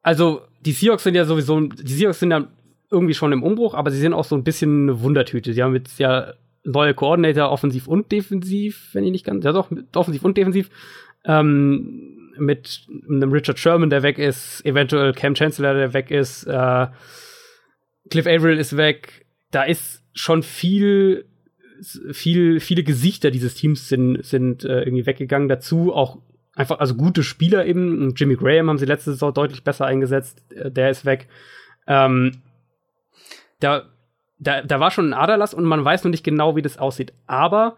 Also, 0.00 0.42
die 0.60 0.70
Seahawks 0.70 1.02
sind 1.02 1.16
ja 1.16 1.24
sowieso. 1.24 1.58
Die 1.60 1.92
Seahawks 1.92 2.20
sind 2.20 2.30
ja 2.30 2.46
irgendwie 2.92 3.14
schon 3.14 3.32
im 3.32 3.42
Umbruch, 3.42 3.74
aber 3.74 3.90
sie 3.90 3.98
sind 3.98 4.12
auch 4.12 4.22
so 4.22 4.36
ein 4.36 4.44
bisschen 4.44 4.84
eine 4.84 5.00
Wundertüte. 5.00 5.52
Sie 5.52 5.64
haben 5.64 5.74
jetzt 5.74 5.98
ja 5.98 6.34
neue 6.62 6.94
Koordinator, 6.94 7.50
offensiv 7.50 7.88
und 7.88 8.12
defensiv, 8.12 8.90
wenn 8.92 9.02
ich 9.02 9.10
nicht 9.10 9.26
ganz. 9.26 9.44
Ja, 9.44 9.50
doch, 9.50 9.68
offensiv 9.96 10.24
und 10.24 10.36
defensiv. 10.36 10.70
Ähm, 11.24 12.30
mit 12.38 12.86
einem 13.08 13.32
Richard 13.32 13.58
Sherman, 13.58 13.90
der 13.90 14.04
weg 14.04 14.18
ist, 14.18 14.64
eventuell 14.64 15.12
Cam 15.12 15.34
Chancellor, 15.34 15.74
der 15.74 15.92
weg 15.92 16.12
ist, 16.12 16.44
äh, 16.44 16.86
Cliff 18.10 18.26
Averill 18.28 18.58
ist 18.58 18.76
weg. 18.76 19.26
Da 19.50 19.64
ist 19.64 20.04
schon 20.12 20.44
viel 20.44 21.26
viel, 22.12 22.60
viele 22.60 22.82
Gesichter 22.82 23.30
dieses 23.30 23.54
Teams 23.54 23.88
sind, 23.88 24.24
sind 24.24 24.64
äh, 24.64 24.82
irgendwie 24.82 25.06
weggegangen. 25.06 25.48
Dazu 25.48 25.92
auch 25.92 26.18
einfach, 26.54 26.78
also 26.80 26.94
gute 26.94 27.22
Spieler 27.22 27.66
eben. 27.66 28.14
Jimmy 28.14 28.36
Graham 28.36 28.68
haben 28.68 28.78
sie 28.78 28.86
letzte 28.86 29.12
Saison 29.12 29.34
deutlich 29.34 29.64
besser 29.64 29.86
eingesetzt. 29.86 30.42
Äh, 30.52 30.70
der 30.70 30.90
ist 30.90 31.04
weg. 31.04 31.28
Ähm, 31.86 32.42
da, 33.60 33.84
da, 34.38 34.62
da 34.62 34.80
war 34.80 34.90
schon 34.90 35.10
ein 35.10 35.14
Aderlass 35.14 35.54
und 35.54 35.64
man 35.64 35.84
weiß 35.84 36.04
noch 36.04 36.10
nicht 36.10 36.24
genau, 36.24 36.56
wie 36.56 36.62
das 36.62 36.78
aussieht. 36.78 37.12
Aber 37.26 37.76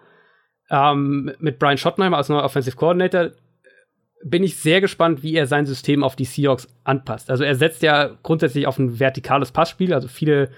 ähm, 0.70 1.32
mit 1.38 1.58
Brian 1.58 1.78
Schottenheimer 1.78 2.16
als 2.16 2.28
neuer 2.28 2.44
Offensive 2.44 2.76
Coordinator 2.76 3.22
äh, 3.22 3.30
bin 4.24 4.42
ich 4.42 4.56
sehr 4.56 4.80
gespannt, 4.80 5.22
wie 5.22 5.34
er 5.34 5.46
sein 5.46 5.66
System 5.66 6.02
auf 6.02 6.16
die 6.16 6.24
Seahawks 6.24 6.68
anpasst. 6.84 7.30
Also 7.30 7.44
er 7.44 7.54
setzt 7.54 7.82
ja 7.82 8.10
grundsätzlich 8.22 8.66
auf 8.66 8.78
ein 8.78 8.98
vertikales 8.98 9.52
Passspiel, 9.52 9.92
also 9.94 10.08
viele 10.08 10.50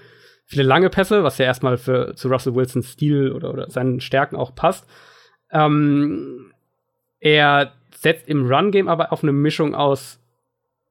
viele 0.49 0.63
lange 0.63 0.89
Pässe, 0.89 1.23
was 1.23 1.37
ja 1.37 1.45
erstmal 1.45 1.77
für, 1.77 2.15
zu 2.15 2.27
Russell 2.27 2.55
Wilsons 2.55 2.91
Stil 2.91 3.31
oder, 3.31 3.53
oder 3.53 3.69
seinen 3.69 4.01
Stärken 4.01 4.35
auch 4.35 4.55
passt. 4.55 4.89
Ähm, 5.51 6.51
er 7.19 7.73
setzt 7.95 8.27
im 8.27 8.51
Run-Game 8.51 8.87
aber 8.87 9.13
auf 9.13 9.21
eine 9.21 9.31
Mischung 9.31 9.75
aus 9.75 10.19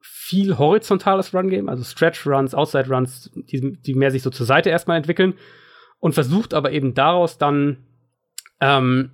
viel 0.00 0.58
horizontales 0.58 1.34
Run-Game, 1.34 1.68
also 1.68 1.82
Stretch-Runs, 1.82 2.54
Outside-Runs, 2.54 3.32
die, 3.34 3.72
die 3.82 3.94
mehr 3.94 4.12
sich 4.12 4.22
so 4.22 4.30
zur 4.30 4.46
Seite 4.46 4.70
erstmal 4.70 4.96
entwickeln 4.96 5.34
und 5.98 6.14
versucht 6.14 6.54
aber 6.54 6.70
eben 6.70 6.94
daraus 6.94 7.36
dann 7.38 7.78
ähm, 8.60 9.10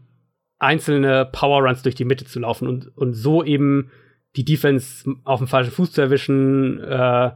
einzelne 0.59 1.25
Power-Runs 1.25 1.83
durch 1.83 1.95
die 1.95 2.05
Mitte 2.05 2.27
zu 2.27 2.41
laufen 2.41 2.69
und, 2.69 2.95
und 2.99 3.15
so 3.15 3.43
eben 3.43 3.91
die 4.37 4.45
Defense 4.45 5.11
auf 5.25 5.39
dem 5.39 5.49
falschen 5.49 5.71
Fuß 5.71 5.93
zu 5.93 6.03
erwischen, 6.03 6.81
äh, 6.81 7.31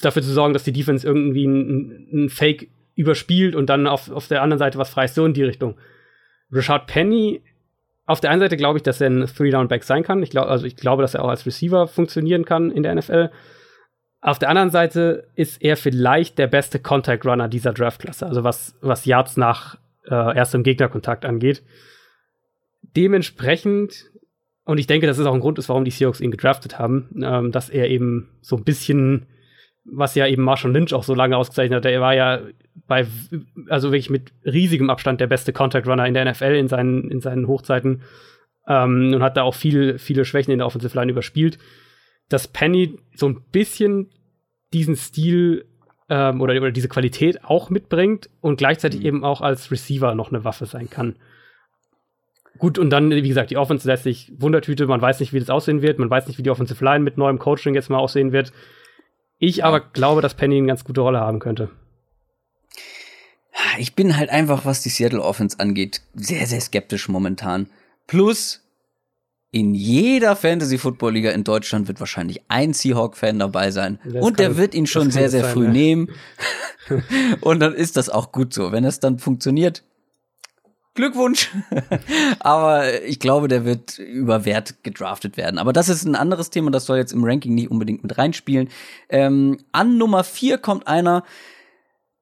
dafür 0.00 0.22
zu 0.22 0.32
sorgen, 0.32 0.52
dass 0.52 0.64
die 0.64 0.72
Defense 0.72 1.06
irgendwie 1.06 1.46
einen 1.46 2.28
Fake 2.30 2.68
überspielt 2.94 3.54
und 3.54 3.68
dann 3.68 3.86
auf, 3.86 4.10
auf 4.10 4.28
der 4.28 4.42
anderen 4.42 4.58
Seite 4.58 4.78
was 4.78 4.90
frei 4.90 5.04
ist, 5.04 5.14
so 5.14 5.26
in 5.26 5.34
die 5.34 5.42
Richtung. 5.42 5.76
Richard 6.52 6.86
Penny, 6.86 7.42
auf 8.06 8.20
der 8.20 8.30
einen 8.30 8.40
Seite 8.40 8.56
glaube 8.56 8.78
ich, 8.78 8.82
dass 8.82 9.00
er 9.00 9.10
ein 9.10 9.26
Three-Down-Back 9.26 9.82
sein 9.84 10.02
kann. 10.02 10.22
Ich 10.22 10.30
glaube, 10.30 10.48
also 10.48 10.66
ich 10.66 10.76
glaube, 10.76 11.02
dass 11.02 11.14
er 11.14 11.24
auch 11.24 11.28
als 11.28 11.46
Receiver 11.46 11.88
funktionieren 11.88 12.44
kann 12.44 12.70
in 12.70 12.82
der 12.82 12.94
NFL. 12.94 13.30
Auf 14.20 14.38
der 14.38 14.48
anderen 14.48 14.70
Seite 14.70 15.28
ist 15.34 15.60
er 15.60 15.76
vielleicht 15.76 16.38
der 16.38 16.46
beste 16.46 16.78
Contact 16.78 17.26
Runner 17.26 17.48
dieser 17.48 17.72
Draftklasse, 17.72 18.26
also 18.26 18.44
was, 18.44 18.76
was 18.80 19.04
Yards 19.04 19.36
nach 19.36 19.76
äh, 20.06 20.36
erstem 20.36 20.62
Gegnerkontakt 20.62 21.24
angeht. 21.24 21.62
Dementsprechend, 22.96 24.10
und 24.64 24.78
ich 24.78 24.86
denke, 24.86 25.06
das 25.06 25.18
ist 25.18 25.26
auch 25.26 25.34
ein 25.34 25.40
Grund 25.40 25.58
ist, 25.58 25.68
warum 25.68 25.84
die 25.84 25.90
Seahawks 25.90 26.20
ihn 26.20 26.30
gedraftet 26.30 26.78
haben, 26.78 27.10
ähm, 27.22 27.52
dass 27.52 27.68
er 27.68 27.90
eben 27.90 28.30
so 28.40 28.56
ein 28.56 28.64
bisschen 28.64 29.26
was 29.84 30.14
ja 30.14 30.26
eben 30.26 30.42
Marshall 30.42 30.72
Lynch 30.72 30.94
auch 30.94 31.04
so 31.04 31.14
lange 31.14 31.36
ausgezeichnet 31.36 31.84
hat. 31.84 31.90
Er 31.90 32.00
war 32.00 32.14
ja 32.14 32.40
bei, 32.86 33.06
also 33.68 33.88
wirklich 33.88 34.10
mit 34.10 34.32
riesigem 34.44 34.90
Abstand 34.90 35.20
der 35.20 35.26
beste 35.26 35.52
Contact 35.52 35.86
Runner 35.86 36.06
in 36.06 36.14
der 36.14 36.30
NFL 36.30 36.54
in 36.54 36.68
seinen, 36.68 37.10
in 37.10 37.20
seinen 37.20 37.46
Hochzeiten 37.46 38.02
ähm, 38.66 39.12
und 39.14 39.22
hat 39.22 39.36
da 39.36 39.42
auch 39.42 39.54
viel, 39.54 39.98
viele 39.98 40.24
Schwächen 40.24 40.52
in 40.52 40.58
der 40.58 40.66
Offensive 40.66 40.96
Line 40.98 41.12
überspielt. 41.12 41.58
Dass 42.28 42.48
Penny 42.48 42.98
so 43.14 43.28
ein 43.28 43.42
bisschen 43.52 44.10
diesen 44.72 44.96
Stil 44.96 45.66
ähm, 46.08 46.40
oder, 46.40 46.54
oder 46.56 46.72
diese 46.72 46.88
Qualität 46.88 47.44
auch 47.44 47.70
mitbringt 47.70 48.30
und 48.40 48.56
gleichzeitig 48.56 49.00
mhm. 49.00 49.06
eben 49.06 49.24
auch 49.24 49.40
als 49.40 49.70
Receiver 49.70 50.14
noch 50.14 50.30
eine 50.30 50.44
Waffe 50.44 50.66
sein 50.66 50.88
kann. 50.88 51.16
Gut, 52.58 52.78
und 52.78 52.90
dann, 52.90 53.10
wie 53.10 53.28
gesagt, 53.28 53.50
die 53.50 53.56
Offense 53.56 53.86
lässt 53.88 54.04
sich 54.04 54.32
Wundertüte, 54.38 54.86
man 54.86 55.00
weiß 55.00 55.20
nicht, 55.20 55.32
wie 55.32 55.40
das 55.40 55.50
aussehen 55.50 55.82
wird, 55.82 55.98
man 55.98 56.10
weiß 56.10 56.28
nicht, 56.28 56.38
wie 56.38 56.42
die 56.42 56.50
Offensive 56.50 56.84
Line 56.84 57.02
mit 57.02 57.18
neuem 57.18 57.38
Coaching 57.38 57.74
jetzt 57.74 57.90
mal 57.90 57.98
aussehen 57.98 58.32
wird. 58.32 58.52
Ich 59.46 59.62
aber 59.62 59.80
glaube, 59.80 60.22
dass 60.22 60.34
Penny 60.34 60.56
eine 60.56 60.66
ganz 60.66 60.84
gute 60.84 61.02
Rolle 61.02 61.20
haben 61.20 61.38
könnte. 61.38 61.68
Ich 63.78 63.94
bin 63.94 64.16
halt 64.16 64.30
einfach, 64.30 64.64
was 64.64 64.80
die 64.82 64.88
Seattle 64.88 65.22
Offense 65.22 65.60
angeht, 65.60 66.00
sehr, 66.14 66.46
sehr 66.46 66.62
skeptisch 66.62 67.08
momentan. 67.10 67.68
Plus, 68.06 68.62
in 69.50 69.74
jeder 69.74 70.34
Fantasy-Football-Liga 70.34 71.30
in 71.30 71.44
Deutschland 71.44 71.88
wird 71.88 72.00
wahrscheinlich 72.00 72.40
ein 72.48 72.72
Seahawk-Fan 72.72 73.38
dabei 73.38 73.70
sein. 73.70 74.00
Das 74.04 74.24
und 74.24 74.38
der 74.38 74.56
wird 74.56 74.74
ihn 74.74 74.86
schon 74.86 75.10
sehr, 75.10 75.28
sehr 75.28 75.44
sein, 75.44 75.52
früh 75.52 75.66
ja. 75.66 75.72
nehmen. 75.72 76.08
und 77.42 77.60
dann 77.60 77.74
ist 77.74 77.98
das 77.98 78.08
auch 78.08 78.32
gut 78.32 78.54
so. 78.54 78.72
Wenn 78.72 78.84
es 78.84 78.98
dann 78.98 79.18
funktioniert, 79.18 79.84
Glückwunsch. 80.94 81.50
Aber 82.38 83.02
ich 83.02 83.18
glaube, 83.18 83.48
der 83.48 83.64
wird 83.64 83.98
über 83.98 84.44
Wert 84.44 84.82
gedraftet 84.84 85.36
werden. 85.36 85.58
Aber 85.58 85.72
das 85.72 85.88
ist 85.88 86.04
ein 86.04 86.14
anderes 86.14 86.50
Thema, 86.50 86.70
das 86.70 86.86
soll 86.86 86.98
jetzt 86.98 87.12
im 87.12 87.24
Ranking 87.24 87.54
nicht 87.54 87.70
unbedingt 87.70 88.02
mit 88.02 88.16
reinspielen. 88.16 88.68
Ähm, 89.08 89.58
an 89.72 89.98
Nummer 89.98 90.24
vier 90.24 90.58
kommt 90.58 90.86
einer, 90.86 91.24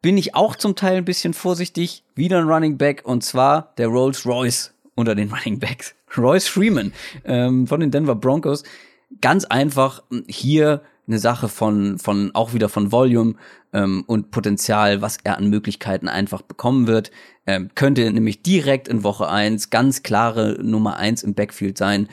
bin 0.01 0.17
ich 0.17 0.35
auch 0.35 0.57
zum 0.57 0.75
Teil 0.75 0.97
ein 0.97 1.05
bisschen 1.05 1.35
vorsichtig. 1.35 2.03
Wieder 2.15 2.39
ein 2.39 2.49
Running 2.49 2.79
Back 2.79 3.03
und 3.05 3.23
zwar 3.23 3.73
der 3.77 3.89
Rolls 3.89 4.27
Royce 4.27 4.75
unter 4.95 5.15
den 5.15 5.31
Running 5.33 5.59
Backs. 5.59 5.95
Royce 6.17 6.49
Freeman 6.49 6.93
ähm, 7.25 7.67
von 7.67 7.81
den 7.81 7.91
Denver 7.91 8.15
Broncos. 8.15 8.65
Ganz 9.21 9.45
einfach 9.45 10.03
hier 10.27 10.83
eine 11.07 11.19
Sache 11.19 11.49
von, 11.49 11.99
von 11.99 12.31
auch 12.35 12.55
wieder 12.55 12.69
von 12.69 12.93
Volume 12.93 13.35
ähm, 13.73 14.05
und 14.07 14.31
Potenzial, 14.31 15.03
was 15.03 15.19
er 15.25 15.39
an 15.39 15.49
Möglichkeiten 15.49 16.09
einfach 16.09 16.43
bekommen 16.43 16.87
wird. 16.87 17.11
Ähm, 17.47 17.71
könnte 17.75 18.11
nämlich 18.11 18.43
direkt 18.43 18.89
in 18.89 19.03
Woche 19.03 19.29
eins 19.29 19.71
ganz 19.71 20.03
klare 20.03 20.59
Nummer 20.63 20.97
eins 20.97 21.23
im 21.23 21.35
Backfield 21.35 21.77
sein. 21.77 22.09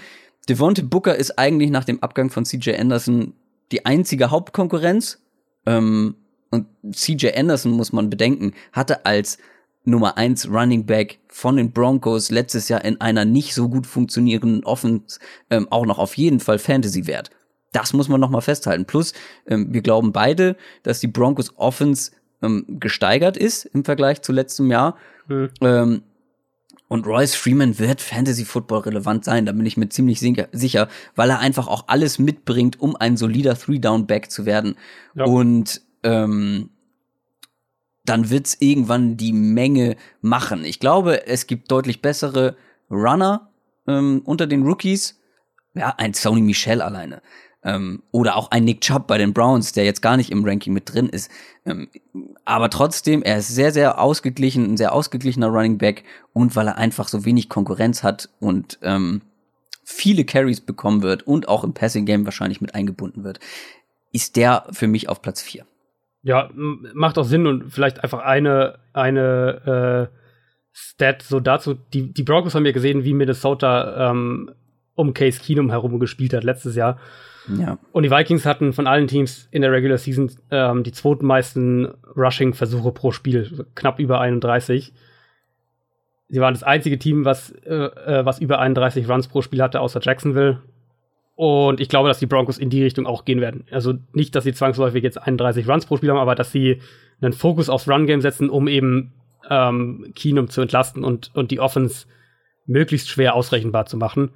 Devonte 0.48 0.84
Booker 0.84 1.16
ist 1.16 1.38
eigentlich 1.38 1.70
nach 1.70 1.84
dem 1.84 2.02
Abgang 2.02 2.32
von 2.32 2.46
CJ 2.46 2.76
Anderson 2.76 3.34
die 3.72 3.86
einzige 3.86 4.32
Hauptkonkurrenz. 4.32 5.20
Ähm, 5.66 6.16
und 6.50 6.66
CJ 6.92 7.34
Anderson, 7.36 7.74
muss 7.74 7.94
man 7.94 8.10
bedenken, 8.10 8.54
hatte 8.72 9.06
als 9.06 9.38
Nummer 9.86 10.18
eins 10.18 10.50
Running 10.50 10.86
Back 10.86 11.20
von 11.28 11.58
den 11.58 11.72
Broncos 11.72 12.32
letztes 12.32 12.70
Jahr 12.70 12.84
in 12.84 13.00
einer 13.02 13.26
nicht 13.26 13.54
so 13.54 13.70
gut 13.70 13.86
funktionierenden 13.86 14.64
Offense 14.64 15.20
ähm, 15.50 15.68
auch 15.70 15.86
noch 15.86 16.00
auf 16.00 16.18
jeden 16.18 16.40
Fall 16.40 16.58
Fantasy-Wert. 16.60 17.30
Das 17.72 17.94
muss 17.94 18.10
man 18.10 18.20
noch 18.20 18.30
mal 18.30 18.42
festhalten. 18.42 18.86
Plus, 18.86 19.14
ähm, 19.48 19.74
wir 19.74 19.82
glauben 19.82 20.12
beide, 20.12 20.56
dass 20.84 21.00
die 21.00 21.08
Broncos 21.08 21.54
Offense 21.58 22.12
ähm, 22.42 22.66
gesteigert 22.68 23.38
ist 23.38 23.66
im 23.66 23.84
Vergleich 23.86 24.22
zu 24.22 24.32
letztem 24.32 24.72
Jahr. 24.72 24.96
Mhm. 25.28 25.50
Ähm, 25.62 26.02
und 26.88 27.06
Royce 27.06 27.36
Freeman 27.36 27.78
wird 27.78 28.02
Fantasy 28.02 28.46
Football 28.46 28.80
relevant 28.80 29.24
sein, 29.24 29.46
da 29.46 29.52
bin 29.52 29.66
ich 29.66 29.78
mir 29.78 29.90
ziemlich 29.90 30.20
sicher, 30.20 30.90
weil 31.16 31.30
er 31.30 31.38
einfach 31.40 31.68
auch 31.68 31.84
alles 31.86 32.18
mitbringt, 32.18 32.82
um 32.82 32.96
ein 32.96 33.16
solider 33.16 33.56
Three-Down-Back 33.56 34.32
zu 34.32 34.48
werden. 34.48 34.76
Ja. 35.14 35.26
Und 35.26 35.82
ähm, 36.02 36.72
dann 38.06 38.32
wird's 38.32 38.58
irgendwann 38.60 39.18
die 39.18 39.34
Menge 39.34 39.98
machen. 40.22 40.66
Ich 40.66 40.80
glaube, 40.80 41.28
es 41.28 41.46
gibt 41.46 41.72
deutlich 41.72 42.02
bessere 42.02 42.56
Runner 42.90 43.52
ähm, 43.88 44.24
unter 44.26 44.48
den 44.48 44.64
Rookies. 44.64 45.20
Ja, 45.76 45.94
ein 45.98 46.16
Sony 46.16 46.42
Michel 46.42 46.82
alleine. 46.82 47.22
Ähm, 47.64 48.04
oder 48.12 48.38
auch 48.38 48.52
ein 48.52 48.64
Nick 48.64 48.82
Chubb 48.82 49.08
bei 49.08 49.18
den 49.18 49.34
Browns, 49.34 49.74
der 49.74 49.84
jetzt 49.84 50.02
gar 50.02 50.16
nicht 50.16 50.32
im 50.32 50.46
Ranking 50.46 50.74
mit 50.74 50.94
drin 50.94 51.10
ist. 51.10 51.30
Ähm, 51.66 51.90
aber 52.46 52.70
trotzdem, 52.70 53.22
er 53.22 53.40
ist 53.40 53.50
sehr, 53.50 53.72
sehr 53.72 54.00
ausgeglichen, 54.00 54.66
ein 54.66 54.78
sehr 54.78 54.94
ausgeglichener 54.94 55.48
Running 55.48 55.78
Back 55.78 56.04
und 56.32 56.56
weil 56.56 56.68
er 56.68 56.78
einfach 56.78 57.10
so 57.10 57.26
wenig 57.26 57.50
Konkurrenz 57.50 58.02
hat 58.02 58.30
und 58.40 58.80
ähm, 58.82 59.22
viele 59.84 60.24
Carries 60.24 60.62
bekommen 60.62 61.02
wird 61.02 61.24
und 61.24 61.50
auch 61.50 61.64
im 61.64 61.74
Passing 61.74 62.06
Game 62.06 62.26
wahrscheinlich 62.26 62.62
mit 62.62 62.76
eingebunden 62.76 63.24
wird, 63.24 63.40
ist 64.14 64.36
der 64.36 64.66
für 64.72 64.88
mich 64.88 65.10
auf 65.10 65.22
Platz 65.22 65.42
4. 65.42 65.66
Ja, 66.22 66.50
macht 66.54 67.18
auch 67.18 67.24
Sinn 67.24 67.48
und 67.48 67.72
vielleicht 67.72 68.04
einfach 68.04 68.20
eine, 68.20 68.80
eine 68.94 70.10
äh, 70.12 70.16
Stat 70.74 71.22
so 71.24 71.40
dazu. 71.40 71.74
Die, 71.74 72.14
die 72.14 72.24
Broncos 72.24 72.56
haben 72.56 72.66
ja 72.66 72.72
gesehen, 72.72 73.04
wie 73.04 73.14
Minnesota 73.14 74.12
ähm, 74.12 74.52
um 74.96 75.14
Case 75.14 75.40
Keenum 75.40 75.70
herum 75.70 76.00
gespielt 76.00 76.34
hat 76.34 76.44
letztes 76.44 76.76
Jahr. 76.76 77.00
Ja. 77.48 77.78
Und 77.92 78.04
die 78.04 78.12
Vikings 78.12 78.46
hatten 78.46 78.74
von 78.74 78.88
allen 78.88 79.08
Teams 79.08 79.48
in 79.52 79.62
der 79.62 79.72
Regular 79.72 79.98
Season 79.98 80.32
ähm, 80.52 80.84
die 80.84 80.92
zweitmeisten 80.92 81.94
Rushing-Versuche 82.16 82.92
pro 82.92 83.12
Spiel, 83.12 83.66
knapp 83.76 84.00
über 84.00 84.20
31. 84.20 84.94
Sie 86.28 86.40
waren 86.40 86.54
das 86.54 86.64
einzige 86.64 87.00
Team, 87.00 87.26
was, 87.26 87.52
äh, 87.66 87.74
äh, 87.74 88.26
was 88.26 88.40
über 88.40 88.60
31 88.60 89.10
Runs 89.10 89.28
pro 89.28 89.42
Spiel 89.42 89.62
hatte, 89.62 89.82
außer 89.82 90.00
Jacksonville. 90.02 90.62
Und 91.36 91.80
ich 91.80 91.90
glaube, 91.90 92.10
dass 92.10 92.20
die 92.20 92.26
Broncos 92.26 92.58
in 92.58 92.70
die 92.70 92.84
Richtung 92.84 93.08
auch 93.08 93.26
gehen 93.26 93.42
werden. 93.42 93.66
Also 93.72 93.94
nicht, 94.14 94.36
dass 94.36 94.44
sie 94.44 94.54
zwangsläufig 94.54 95.04
jetzt 95.04 95.18
31 95.18 95.68
Runs 95.68 95.86
pro 95.86 95.98
Spiel 95.98 96.10
haben, 96.10 96.20
aber 96.20 96.36
dass 96.36 96.52
sie 96.52 96.82
einen 97.22 97.34
Fokus 97.34 97.70
aufs 97.70 97.88
Run-Game 97.88 98.22
setzen, 98.22 98.50
um 98.50 98.68
eben 98.68 99.14
ähm, 99.50 100.12
Keenum 100.16 100.50
zu 100.50 100.62
entlasten 100.62 101.04
und, 101.04 101.32
und 101.34 101.52
die 101.52 101.60
Offense 101.60 102.06
möglichst 102.66 103.10
schwer 103.10 103.36
ausrechenbar 103.36 103.86
zu 103.86 103.98
machen. 103.98 104.32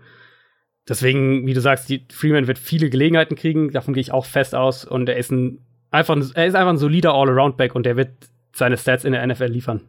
Deswegen, 0.87 1.45
wie 1.45 1.53
du 1.53 1.61
sagst, 1.61 1.87
die 1.89 2.05
Freeman 2.11 2.47
wird 2.47 2.59
viele 2.59 2.89
Gelegenheiten 2.89 3.35
kriegen, 3.35 3.71
davon 3.71 3.93
gehe 3.93 4.01
ich 4.01 4.11
auch 4.11 4.25
fest 4.25 4.53
aus. 4.53 4.83
Und 4.83 5.07
er 5.07 5.17
ist 5.17 5.31
ein 5.31 5.59
einfach, 5.93 6.17
er 6.33 6.47
ist 6.47 6.55
einfach 6.55 6.71
ein 6.71 6.77
solider 6.77 7.13
All-Around-Back 7.13 7.75
und 7.75 7.85
er 7.85 7.95
wird 7.95 8.09
seine 8.53 8.77
Stats 8.77 9.05
in 9.05 9.13
der 9.13 9.25
NFL 9.25 9.45
liefern. 9.45 9.81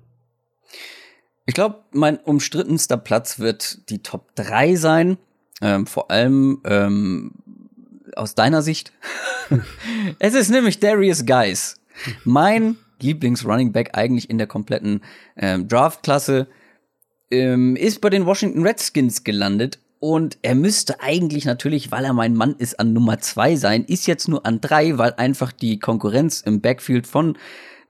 Ich 1.46 1.54
glaube, 1.54 1.80
mein 1.92 2.18
umstrittenster 2.18 2.96
Platz 2.96 3.38
wird 3.38 3.90
die 3.90 4.02
Top 4.02 4.34
3 4.36 4.76
sein. 4.76 5.18
Ähm, 5.60 5.86
vor 5.86 6.10
allem 6.10 6.60
ähm, 6.64 7.32
aus 8.16 8.34
deiner 8.34 8.62
Sicht. 8.62 8.92
es 10.18 10.34
ist 10.34 10.50
nämlich 10.50 10.80
Darius 10.80 11.26
Guys. 11.26 11.80
Mein 12.24 12.76
Lieblings-Running 13.00 13.72
Back 13.72 13.90
eigentlich 13.92 14.30
in 14.30 14.38
der 14.38 14.46
kompletten 14.46 15.02
ähm, 15.36 15.68
Draft-Klasse. 15.68 16.48
Ähm, 17.30 17.76
ist 17.76 18.00
bei 18.00 18.10
den 18.10 18.26
Washington 18.26 18.62
Redskins 18.62 19.24
gelandet 19.24 19.78
und 20.04 20.36
er 20.42 20.54
müsste 20.54 21.00
eigentlich 21.00 21.46
natürlich, 21.46 21.90
weil 21.90 22.04
er 22.04 22.12
mein 22.12 22.34
Mann 22.34 22.56
ist, 22.58 22.78
an 22.78 22.92
Nummer 22.92 23.20
zwei 23.20 23.56
sein, 23.56 23.84
ist 23.84 24.06
jetzt 24.06 24.28
nur 24.28 24.44
an 24.44 24.60
drei, 24.60 24.98
weil 24.98 25.14
einfach 25.14 25.50
die 25.50 25.78
Konkurrenz 25.78 26.42
im 26.42 26.60
Backfield 26.60 27.06
von 27.06 27.38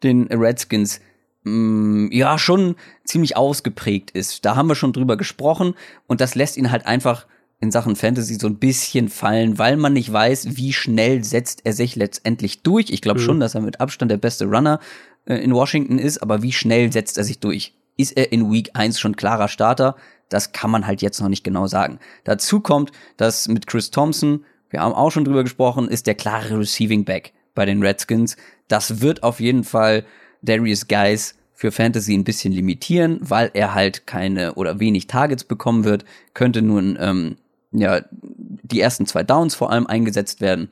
den 0.05 0.29
Redskins 0.29 1.01
mh, 1.43 1.51
mm, 1.51 2.13
ja 2.13 2.39
schon 2.39 2.77
ziemlich 3.03 3.37
ausgeprägt 3.37 4.13
ist. 4.13 4.45
Da 4.45 4.55
haben 4.55 4.69
wir 4.69 4.77
schon 4.77 4.93
drüber 4.93 5.17
gesprochen 5.17 5.75
und 6.07 6.21
das 6.21 6.37
lässt 6.37 6.57
ihn 6.57 6.71
halt 6.71 6.87
einfach 6.87 7.27
in 7.59 7.73
Sachen 7.73 7.97
Fantasy 7.97 8.35
so 8.35 8.47
ein 8.47 8.61
bisschen 8.61 9.09
fallen, 9.09 9.59
weil 9.59 9.77
man 9.77 9.95
nicht 9.95 10.13
weiß, 10.13 10.57
wie 10.57 10.73
schnell 10.73 11.25
setzt 11.25 11.63
er 11.67 11.73
sich 11.73 11.97
letztendlich 11.97 12.63
durch. 12.63 12.91
Ich 12.91 13.03
glaube 13.03 13.19
mhm. 13.19 13.25
schon, 13.25 13.41
dass 13.41 13.57
er 13.57 13.61
mit 13.61 13.81
Abstand 13.81 14.13
der 14.13 14.19
beste 14.19 14.45
Runner 14.45 14.79
äh, 15.25 15.35
in 15.39 15.53
Washington 15.53 15.99
ist, 15.99 16.23
aber 16.23 16.43
wie 16.43 16.53
schnell 16.53 16.93
setzt 16.93 17.19
er 17.19 17.25
sich 17.25 17.41
durch? 17.41 17.75
Ist 17.97 18.17
er 18.17 18.31
in 18.31 18.53
Week 18.53 18.71
1 18.75 19.01
schon 19.01 19.17
klarer 19.17 19.49
Starter? 19.49 19.97
Das 20.29 20.53
kann 20.53 20.71
man 20.71 20.87
halt 20.87 21.03
jetzt 21.03 21.21
noch 21.21 21.29
nicht 21.29 21.45
genau 21.45 21.67
sagen. 21.67 21.99
Dazu 22.25 22.61
kommt, 22.61 22.93
dass 23.17 23.49
mit 23.49 23.67
Chris 23.67 23.91
Thompson, 23.91 24.45
wir 24.71 24.81
haben 24.81 24.95
auch 24.95 25.11
schon 25.11 25.25
drüber 25.25 25.43
gesprochen, 25.43 25.89
ist 25.89 26.07
der 26.07 26.15
klare 26.15 26.59
Receiving 26.59 27.05
Back 27.05 27.33
bei 27.55 27.67
den 27.67 27.83
Redskins. 27.83 28.37
Das 28.69 29.01
wird 29.01 29.23
auf 29.23 29.41
jeden 29.41 29.65
Fall 29.65 30.05
Darius 30.43 30.89
Guys 30.89 31.37
für 31.55 31.71
Fantasy 31.71 32.15
ein 32.15 32.25
bisschen 32.25 32.53
limitieren, 32.53 33.19
weil 33.21 33.51
er 33.55 33.75
halt 33.75 34.07
keine 34.07 34.55
oder 34.55 34.81
wenig 34.81 35.07
Targets 35.07 35.45
bekommen 35.45 35.85
wird, 35.85 36.05
könnte 36.35 36.63
nun 36.63 36.99
ähm, 37.01 37.37
ja 37.71 38.03
die 38.11 38.81
ersten 38.81 39.07
zwei 39.07 39.23
Downs 39.23 39.55
vor 39.55 39.71
allem 39.71 39.87
eingesetzt 39.87 40.41
werden. 40.41 40.71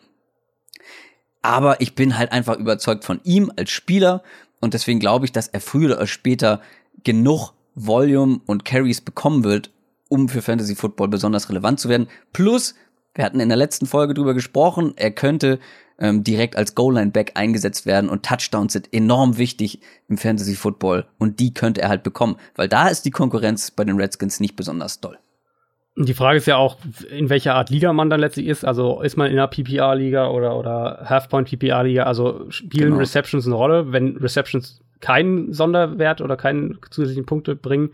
Aber 1.40 1.80
ich 1.80 1.94
bin 1.94 2.18
halt 2.18 2.32
einfach 2.32 2.56
überzeugt 2.56 3.04
von 3.04 3.20
ihm 3.24 3.52
als 3.56 3.70
Spieler 3.70 4.22
und 4.60 4.74
deswegen 4.74 5.00
glaube 5.00 5.24
ich, 5.24 5.32
dass 5.32 5.48
er 5.48 5.60
früher 5.60 5.96
oder 5.96 6.06
später 6.06 6.60
genug 7.04 7.52
Volume 7.74 8.40
und 8.46 8.64
Carries 8.64 9.00
bekommen 9.00 9.44
wird, 9.44 9.70
um 10.08 10.28
für 10.28 10.42
Fantasy 10.42 10.74
Football 10.74 11.08
besonders 11.08 11.48
relevant 11.48 11.80
zu 11.80 11.88
werden. 11.88 12.08
Plus, 12.32 12.74
wir 13.14 13.24
hatten 13.24 13.40
in 13.40 13.48
der 13.48 13.58
letzten 13.58 13.86
Folge 13.86 14.14
drüber 14.14 14.34
gesprochen, 14.34 14.94
er 14.96 15.10
könnte 15.10 15.58
ähm, 15.98 16.24
direkt 16.24 16.56
als 16.56 16.74
Goal-Line-Back 16.74 17.32
eingesetzt 17.34 17.86
werden 17.86 18.10
und 18.10 18.24
Touchdowns 18.24 18.72
sind 18.72 18.92
enorm 18.92 19.38
wichtig 19.38 19.80
im 20.08 20.18
Fantasy 20.18 20.54
Football 20.54 21.06
und 21.18 21.40
die 21.40 21.54
könnte 21.54 21.82
er 21.82 21.88
halt 21.88 22.02
bekommen, 22.02 22.36
weil 22.56 22.68
da 22.68 22.88
ist 22.88 23.04
die 23.04 23.10
Konkurrenz 23.10 23.70
bei 23.70 23.84
den 23.84 23.96
Redskins 23.96 24.40
nicht 24.40 24.56
besonders 24.56 25.00
doll. 25.00 25.18
Die 25.94 26.14
Frage 26.14 26.38
ist 26.38 26.46
ja 26.46 26.56
auch, 26.56 26.78
in 27.10 27.28
welcher 27.28 27.54
Art 27.54 27.68
Liga 27.68 27.92
man 27.92 28.08
dann 28.08 28.20
letztlich 28.20 28.46
ist. 28.46 28.64
Also 28.64 29.02
ist 29.02 29.18
man 29.18 29.30
in 29.30 29.38
einer 29.38 29.46
PPR-Liga 29.46 30.28
oder, 30.28 30.56
oder 30.56 31.04
Half-Point-PPR-Liga? 31.04 32.04
Also 32.04 32.50
spielen 32.50 32.92
genau. 32.92 32.98
Receptions 32.98 33.46
eine 33.46 33.56
Rolle? 33.56 33.92
Wenn 33.92 34.16
Receptions 34.16 34.80
keinen 35.02 35.52
Sonderwert 35.52 36.22
oder 36.22 36.38
keinen 36.38 36.78
zusätzlichen 36.90 37.26
Punkte 37.26 37.54
bringen, 37.54 37.90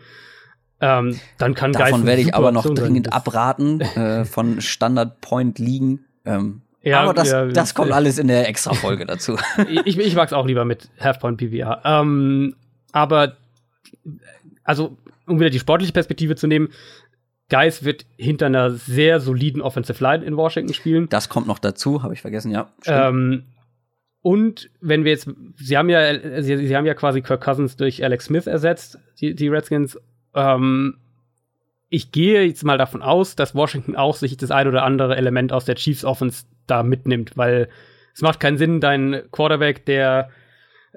ähm, 0.80 1.18
dann 1.39 1.55
kann 1.55 1.72
Davon 1.72 2.06
werde 2.06 2.22
ich 2.22 2.35
aber 2.35 2.52
noch 2.52 2.64
dringend 2.72 3.12
abraten 3.12 3.80
äh, 3.97 4.24
von 4.24 4.60
Standard 4.60 5.20
Point 5.20 5.59
liegen. 5.59 6.05
Ähm, 6.24 6.60
ja, 6.82 7.01
aber 7.01 7.14
das, 7.14 7.32
ja, 7.32 7.47
das 7.47 7.74
kommt 7.74 7.90
alles 7.90 8.18
in 8.18 8.28
der 8.28 8.48
Extra-Folge 8.48 9.05
dazu. 9.06 9.36
ich, 9.85 9.98
ich 9.98 10.14
mag 10.14 10.28
es 10.28 10.32
auch 10.32 10.47
lieber 10.47 10.64
mit 10.64 10.89
Half-Point 11.01 11.39
PPR. 11.39 11.82
Ähm, 11.85 12.55
aber, 12.93 13.36
also, 14.62 14.97
um 15.26 15.40
wieder 15.40 15.51
die 15.51 15.59
sportliche 15.59 15.93
Perspektive 15.93 16.36
zu 16.36 16.47
nehmen, 16.47 16.68
Geis 17.48 17.82
wird 17.82 18.05
hinter 18.16 18.47
einer 18.47 18.70
sehr 18.70 19.20
soliden 19.20 19.62
Offensive 19.62 20.02
Line 20.05 20.24
in 20.24 20.36
Washington 20.36 20.74
spielen. 20.74 21.09
Das 21.09 21.28
kommt 21.28 21.47
noch 21.47 21.59
dazu, 21.59 22.02
habe 22.02 22.12
ich 22.14 22.20
vergessen, 22.20 22.52
ja. 22.52 22.70
Ähm, 22.85 23.44
und 24.23 24.70
wenn 24.81 25.05
wir 25.05 25.12
jetzt, 25.12 25.31
sie 25.57 25.77
haben 25.77 25.89
ja, 25.89 26.43
sie, 26.43 26.57
sie, 26.66 26.77
haben 26.77 26.86
ja 26.86 26.95
quasi 26.95 27.23
Kirk 27.23 27.40
Cousins 27.40 27.77
durch 27.77 28.03
Alex 28.03 28.27
Smith 28.27 28.47
ersetzt, 28.47 28.99
die, 29.20 29.35
die 29.35 29.49
Redskins. 29.49 29.99
Ähm, 30.35 30.99
ich 31.89 32.11
gehe 32.12 32.45
jetzt 32.45 32.65
mal 32.65 32.78
davon 32.78 33.01
aus, 33.01 33.36
dass 33.36 33.55
Washington 33.55 33.97
auch 33.97 34.16
sich 34.16 34.36
das 34.36 34.51
ein 34.51 34.69
oder 34.69 34.82
andere 34.82 35.16
Element 35.16 35.53
aus 35.53 35.65
der 35.65 35.77
Chiefs 35.77 36.05
Offense 36.05 36.45
da 36.66 36.82
mitnimmt, 36.82 37.36
weil 37.36 37.69
es 38.12 38.20
macht 38.20 38.40
keinen 38.40 38.59
Sinn, 38.59 38.81
dein 38.81 39.23
Quarterback, 39.31 39.86
der 39.86 40.31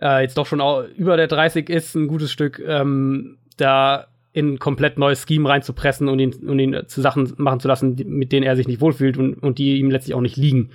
äh, 0.02 0.24
jetzt 0.24 0.38
doch 0.38 0.48
schon 0.48 0.62
über 0.96 1.16
der 1.16 1.28
30 1.28 1.70
ist, 1.70 1.96
ein 1.96 2.08
gutes 2.08 2.32
Stück, 2.32 2.60
ähm, 2.66 3.38
da 3.58 4.08
in 4.34 4.54
ein 4.54 4.60
komplett 4.60 4.98
neues 4.98 5.26
Scheme 5.28 5.48
reinzupressen 5.48 6.10
und 6.10 6.20
ihn, 6.20 6.34
und 6.34 6.60
ihn 6.60 6.76
zu 6.88 7.02
Sachen 7.02 7.32
machen 7.38 7.60
zu 7.60 7.68
lassen, 7.68 7.96
mit 8.08 8.32
denen 8.32 8.46
er 8.46 8.56
sich 8.56 8.68
nicht 8.68 8.82
wohlfühlt 8.82 9.18
und, 9.18 9.36
und 9.36 9.60
die 9.60 9.78
ihm 9.78 9.92
letztlich 9.92 10.16
auch 10.16 10.22
nicht 10.22 10.38
liegen 10.38 10.72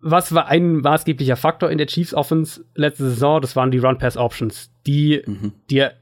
was 0.00 0.34
war 0.34 0.46
ein 0.46 0.76
maßgeblicher 0.76 1.36
Faktor 1.36 1.70
in 1.70 1.78
der 1.78 1.86
Chiefs 1.86 2.14
Offense 2.14 2.64
letzte 2.74 3.04
Saison? 3.10 3.40
Das 3.40 3.56
waren 3.56 3.70
die 3.70 3.78
Run-Pass-Options, 3.78 4.70
die 4.86 5.22
mhm. 5.26 5.52
dir, 5.70 5.92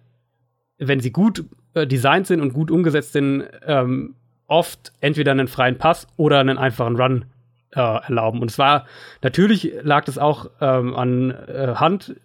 wenn 0.79 1.01
sie 1.01 1.13
gut 1.13 1.45
äh, 1.75 1.87
designt 1.87 2.27
sind 2.27 2.41
und 2.41 2.53
gut 2.53 2.71
umgesetzt 2.71 3.13
sind, 3.13 3.45
ähm, 3.67 4.15
oft 4.47 4.93
entweder 5.01 5.33
einen 5.33 5.49
freien 5.49 5.79
Pass 5.79 6.07
oder 6.17 6.39
einen 6.39 6.59
einfachen 6.59 6.97
Run 6.97 7.25
äh, 7.73 7.81
erlauben. 7.81 8.41
Und 8.41 8.51
es 8.51 8.59
war, 8.59 8.87
natürlich 9.23 9.73
lag 9.83 10.05
das 10.05 10.19
auch 10.19 10.51
ähm, 10.61 10.95
an 10.95 11.31
äh, 11.31 11.75
Hand 11.77 12.17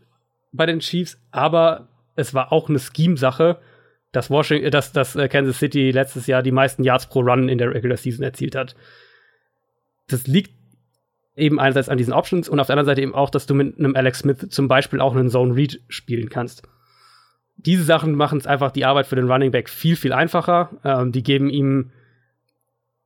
bei 0.52 0.66
den 0.66 0.80
Chiefs, 0.80 1.20
aber 1.32 1.88
es 2.16 2.34
war 2.34 2.52
auch 2.52 2.70
eine 2.70 2.80
Scheme-Sache, 2.80 3.60
dass, 4.12 4.30
Washington, 4.30 4.70
dass, 4.72 4.92
dass 4.92 5.16
äh, 5.16 5.30
Kansas 5.30 5.60
City 5.60 5.92
letztes 5.92 6.28
Jahr 6.28 6.44
die 6.44 6.52
meisten 6.52 6.84
Yards 6.84 7.08
pro 7.08 7.22
Run 7.22 7.50
in 7.50 7.58
der 7.58 7.74
Regular 7.74 7.98
Season 7.98 8.24
erzielt 8.24 8.56
hat. 8.56 8.76
Das 10.08 10.28
liegt 10.28 10.61
eben 11.36 11.60
einerseits 11.60 11.90
an 11.90 11.98
diesen 11.98 12.14
Options 12.14 12.50
und 12.50 12.60
auf 12.60 12.68
der 12.68 12.74
anderen 12.74 12.88
Seite 12.88 13.02
eben 13.02 13.16
auch, 13.16 13.30
dass 13.30 13.46
du 13.46 13.54
mit 13.54 13.80
einem 13.80 13.96
Alex 13.96 14.20
Smith 14.20 14.48
zum 14.50 14.68
Beispiel 14.68 15.00
auch 15.00 15.16
einen 15.16 15.30
Zone 15.30 15.56
Read 15.56 15.82
spielen 15.88 16.30
kannst. 16.30 16.64
Diese 17.56 17.84
Sachen 17.84 18.16
machen 18.16 18.40
es 18.40 18.48
einfach 18.48 18.72
die 18.72 18.86
Arbeit 18.86 19.08
für 19.08 19.16
den 19.16 19.30
Running 19.30 19.52
Back 19.52 19.70
viel, 19.70 19.96
viel 19.96 20.14
einfacher. 20.14 20.72
Ähm, 20.84 21.12
die 21.12 21.24
geben 21.24 21.50
ihm 21.50 21.92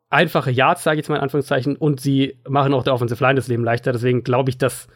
einfache 0.10 0.52
Yards, 0.52 0.84
sage 0.84 0.96
ich 0.96 1.00
jetzt 1.00 1.10
mal 1.10 1.18
in 1.18 1.24
Anführungszeichen, 1.24 1.76
und 1.76 2.00
sie 2.00 2.40
machen 2.48 2.74
auch 2.74 2.84
der 2.84 2.94
Offensive 2.94 3.22
Line 3.24 3.36
das 3.36 3.48
Leben 3.48 3.64
leichter. 3.64 3.92
Deswegen 3.92 4.24
glaube 4.24 4.50
ich, 4.50 4.58
dass 4.58 4.88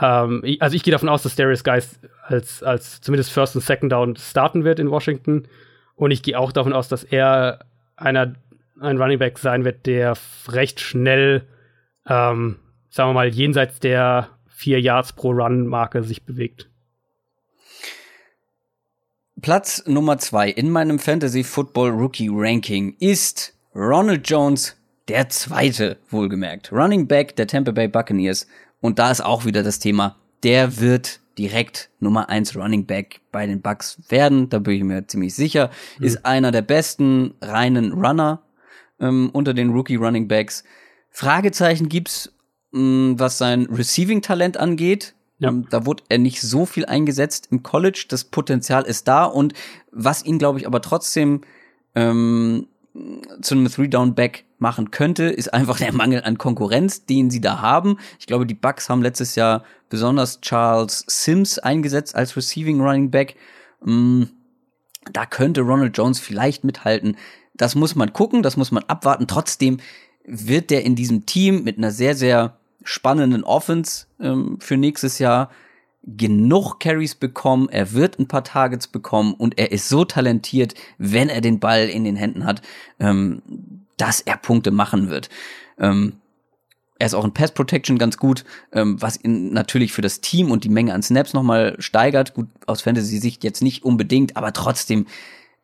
ähm, 0.00 0.40
ich, 0.44 0.62
also 0.62 0.74
ich 0.74 0.82
gehe 0.82 0.92
davon 0.92 1.08
aus, 1.08 1.22
dass 1.22 1.36
Darius 1.36 1.64
Geist 1.64 2.00
als, 2.22 2.62
als 2.62 3.00
zumindest 3.00 3.32
First 3.32 3.54
und 3.54 3.62
Second 3.62 3.92
Down 3.92 4.16
starten 4.16 4.64
wird 4.64 4.78
in 4.78 4.90
Washington. 4.90 5.46
Und 5.94 6.10
ich 6.10 6.22
gehe 6.22 6.38
auch 6.38 6.52
davon 6.52 6.72
aus, 6.72 6.88
dass 6.88 7.04
er 7.04 7.66
einer, 7.96 8.34
ein 8.80 9.00
Running 9.00 9.18
Back 9.18 9.38
sein 9.38 9.64
wird, 9.64 9.86
der 9.86 10.14
recht 10.48 10.80
schnell, 10.80 11.46
ähm, 12.08 12.56
sagen 12.94 13.10
wir 13.10 13.14
mal, 13.14 13.28
jenseits 13.28 13.80
der 13.80 14.28
vier 14.46 14.80
Yards 14.80 15.14
pro 15.14 15.32
Run-Marke 15.32 16.04
sich 16.04 16.24
bewegt. 16.24 16.70
Platz 19.42 19.82
Nummer 19.86 20.18
zwei 20.18 20.48
in 20.48 20.70
meinem 20.70 21.00
Fantasy 21.00 21.42
Football 21.42 21.90
Rookie 21.90 22.30
Ranking 22.30 22.94
ist 23.00 23.52
Ronald 23.74 24.30
Jones, 24.30 24.76
der 25.08 25.28
zweite, 25.28 25.98
wohlgemerkt. 26.08 26.70
Running 26.70 27.08
Back 27.08 27.34
der 27.34 27.48
Tampa 27.48 27.72
Bay 27.72 27.88
Buccaneers. 27.88 28.46
Und 28.80 29.00
da 29.00 29.10
ist 29.10 29.22
auch 29.22 29.44
wieder 29.44 29.64
das 29.64 29.80
Thema, 29.80 30.16
der 30.44 30.78
wird 30.78 31.18
direkt 31.36 31.90
Nummer 31.98 32.28
eins 32.28 32.54
Running 32.54 32.86
Back 32.86 33.22
bei 33.32 33.44
den 33.44 33.60
Bucks 33.60 33.98
werden. 34.08 34.50
Da 34.50 34.60
bin 34.60 34.74
ich 34.74 34.84
mir 34.84 35.04
ziemlich 35.08 35.34
sicher. 35.34 35.70
Mhm. 35.98 36.04
Ist 36.06 36.24
einer 36.24 36.52
der 36.52 36.62
besten 36.62 37.34
reinen 37.40 37.92
Runner 37.92 38.40
ähm, 39.00 39.30
unter 39.32 39.52
den 39.52 39.70
Rookie 39.70 39.96
Running 39.96 40.28
Backs. 40.28 40.62
Fragezeichen 41.10 41.88
gibt's, 41.88 42.33
was 42.74 43.38
sein 43.38 43.66
Receiving-Talent 43.66 44.56
angeht. 44.56 45.14
Ja. 45.38 45.48
Ähm, 45.48 45.66
da 45.70 45.86
wurde 45.86 46.02
er 46.08 46.18
nicht 46.18 46.40
so 46.40 46.66
viel 46.66 46.86
eingesetzt 46.86 47.48
im 47.50 47.62
College. 47.62 48.06
Das 48.08 48.24
Potenzial 48.24 48.84
ist 48.84 49.08
da 49.08 49.24
und 49.24 49.54
was 49.92 50.24
ihn, 50.24 50.38
glaube 50.38 50.58
ich, 50.58 50.66
aber 50.66 50.80
trotzdem 50.80 51.42
ähm, 51.94 52.66
zu 53.40 53.54
einem 53.54 53.70
Three-Down-Back 53.70 54.44
machen 54.58 54.90
könnte, 54.90 55.24
ist 55.24 55.52
einfach 55.52 55.78
der 55.78 55.92
Mangel 55.92 56.22
an 56.22 56.38
Konkurrenz, 56.38 57.06
den 57.06 57.30
sie 57.30 57.40
da 57.40 57.60
haben. 57.60 57.98
Ich 58.18 58.26
glaube, 58.26 58.46
die 58.46 58.54
Bucks 58.54 58.88
haben 58.88 59.02
letztes 59.02 59.34
Jahr 59.34 59.64
besonders 59.88 60.40
Charles 60.40 61.04
Sims 61.08 61.58
eingesetzt 61.58 62.14
als 62.14 62.36
Receiving 62.36 62.80
Running 62.80 63.10
Back. 63.10 63.36
Da 65.12 65.26
könnte 65.26 65.60
Ronald 65.60 65.96
Jones 65.98 66.20
vielleicht 66.20 66.64
mithalten. 66.64 67.16
Das 67.54 67.74
muss 67.74 67.94
man 67.94 68.12
gucken, 68.12 68.42
das 68.42 68.56
muss 68.56 68.70
man 68.70 68.84
abwarten. 68.84 69.26
Trotzdem 69.26 69.78
wird 70.24 70.70
der 70.70 70.84
in 70.84 70.94
diesem 70.94 71.26
Team 71.26 71.64
mit 71.64 71.76
einer 71.76 71.90
sehr, 71.90 72.14
sehr 72.14 72.56
spannenden 72.84 73.44
Offense 73.44 74.06
ähm, 74.20 74.58
für 74.60 74.76
nächstes 74.76 75.18
Jahr 75.18 75.50
genug 76.06 76.80
Carries 76.80 77.14
bekommen, 77.14 77.68
er 77.70 77.92
wird 77.92 78.18
ein 78.18 78.28
paar 78.28 78.44
Targets 78.44 78.88
bekommen 78.88 79.34
und 79.34 79.58
er 79.58 79.72
ist 79.72 79.88
so 79.88 80.04
talentiert, 80.04 80.74
wenn 80.98 81.28
er 81.28 81.40
den 81.40 81.60
Ball 81.60 81.88
in 81.88 82.04
den 82.04 82.16
Händen 82.16 82.44
hat, 82.44 82.62
ähm, 83.00 83.42
dass 83.96 84.20
er 84.20 84.36
Punkte 84.36 84.70
machen 84.70 85.08
wird. 85.08 85.30
Ähm, 85.78 86.14
er 86.98 87.06
ist 87.06 87.14
auch 87.14 87.24
in 87.24 87.34
Pass 87.34 87.52
Protection 87.52 87.98
ganz 87.98 88.18
gut, 88.18 88.44
ähm, 88.72 89.00
was 89.00 89.22
ihn 89.22 89.52
natürlich 89.52 89.92
für 89.92 90.02
das 90.02 90.20
Team 90.20 90.50
und 90.50 90.64
die 90.64 90.68
Menge 90.68 90.94
an 90.94 91.02
Snaps 91.02 91.32
nochmal 91.32 91.74
steigert. 91.78 92.34
Gut, 92.34 92.48
aus 92.66 92.82
Fantasy-Sicht 92.82 93.42
jetzt 93.42 93.62
nicht 93.62 93.84
unbedingt, 93.84 94.36
aber 94.36 94.52
trotzdem, 94.52 95.06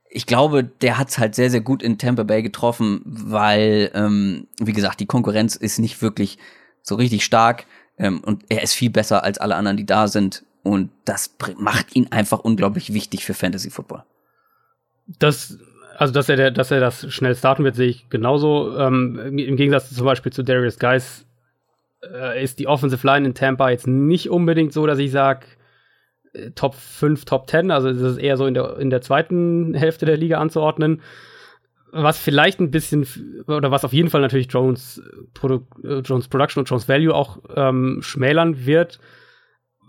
ich 0.09 0.27
glaube, 0.27 0.65
der 0.65 0.99
hat's 0.99 1.19
halt 1.19 1.35
sehr, 1.35 1.51
sehr 1.51 1.61
gut 1.61 1.83
in 1.83 1.99
Tampa 1.99 2.25
Bay 2.25 2.43
getroffen, 2.43 3.03
weil, 3.05 3.91
ähm, 3.95 4.49
wie 4.59 4.73
gesagt, 4.73 4.99
die 5.01 5.07
Konkurrenz 5.07 5.55
ist 5.55 5.79
nicht 5.79 6.03
wirklich 6.03 6.39
so 6.82 6.94
richtig 6.94 7.24
stark. 7.24 7.66
Ähm, 7.98 8.20
und 8.20 8.44
er 8.48 8.62
ist 8.62 8.74
viel 8.74 8.90
besser 8.90 9.24
als 9.24 9.39
alle 9.39 9.57
anderen, 9.57 9.77
die 9.77 9.86
da 9.86 10.09
sind. 10.09 10.44
Und 10.62 10.90
das 11.05 11.35
macht 11.57 11.94
ihn 11.97 12.09
einfach 12.11 12.40
unglaublich 12.40 12.93
wichtig 12.93 13.24
für 13.24 13.35
Fantasy 13.35 13.70
Football. 13.70 14.05
Das, 15.19 15.59
also 15.97 16.12
dass 16.12 16.28
er, 16.28 16.51
dass 16.51 16.70
er 16.70 16.81
das 16.81 17.12
schnell 17.12 17.35
starten 17.35 17.65
wird, 17.65 17.77
sehe 17.77 17.89
ich 17.89 18.09
genauso. 18.11 18.77
Ähm, 18.78 19.39
Im 19.39 19.57
Gegensatz 19.57 19.94
zum 19.94 20.05
Beispiel 20.05 20.32
zu 20.32 20.43
Darius 20.43 20.78
Geis 20.78 21.27
äh, 22.02 22.43
ist 22.43 22.59
die 22.59 22.66
Offensive 22.66 23.07
Line 23.07 23.27
in 23.27 23.35
Tampa 23.35 23.70
jetzt 23.70 23.86
nicht 23.86 24.31
unbedingt 24.31 24.73
so, 24.73 24.86
dass 24.86 24.98
ich 24.98 25.11
sage, 25.11 25.47
äh, 26.32 26.51
Top 26.51 26.74
5, 26.74 27.24
Top 27.24 27.48
10. 27.48 27.70
Also 27.70 27.89
es 27.89 28.01
ist 28.01 28.19
eher 28.19 28.36
so 28.36 28.47
in 28.47 28.55
der, 28.55 28.78
in 28.78 28.90
der 28.90 29.01
zweiten 29.01 29.74
Hälfte 29.74 30.07
der 30.07 30.16
Liga 30.16 30.39
anzuordnen 30.39 31.01
was 31.93 32.19
vielleicht 32.19 32.61
ein 32.61 32.71
bisschen 32.71 33.07
oder 33.47 33.71
was 33.71 33.85
auf 33.85 33.93
jeden 33.93 34.11
Fall 34.11 34.21
natürlich 34.21 34.51
Jones, 34.51 35.03
Produ 35.35 35.67
äh, 35.83 36.01
Jones 36.01 36.29
Production 36.29 36.61
und 36.61 36.69
Jones 36.69 36.89
Value 36.89 37.15
auch 37.15 37.39
ähm, 37.55 37.99
schmälern 38.03 38.67
wird, 38.67 39.01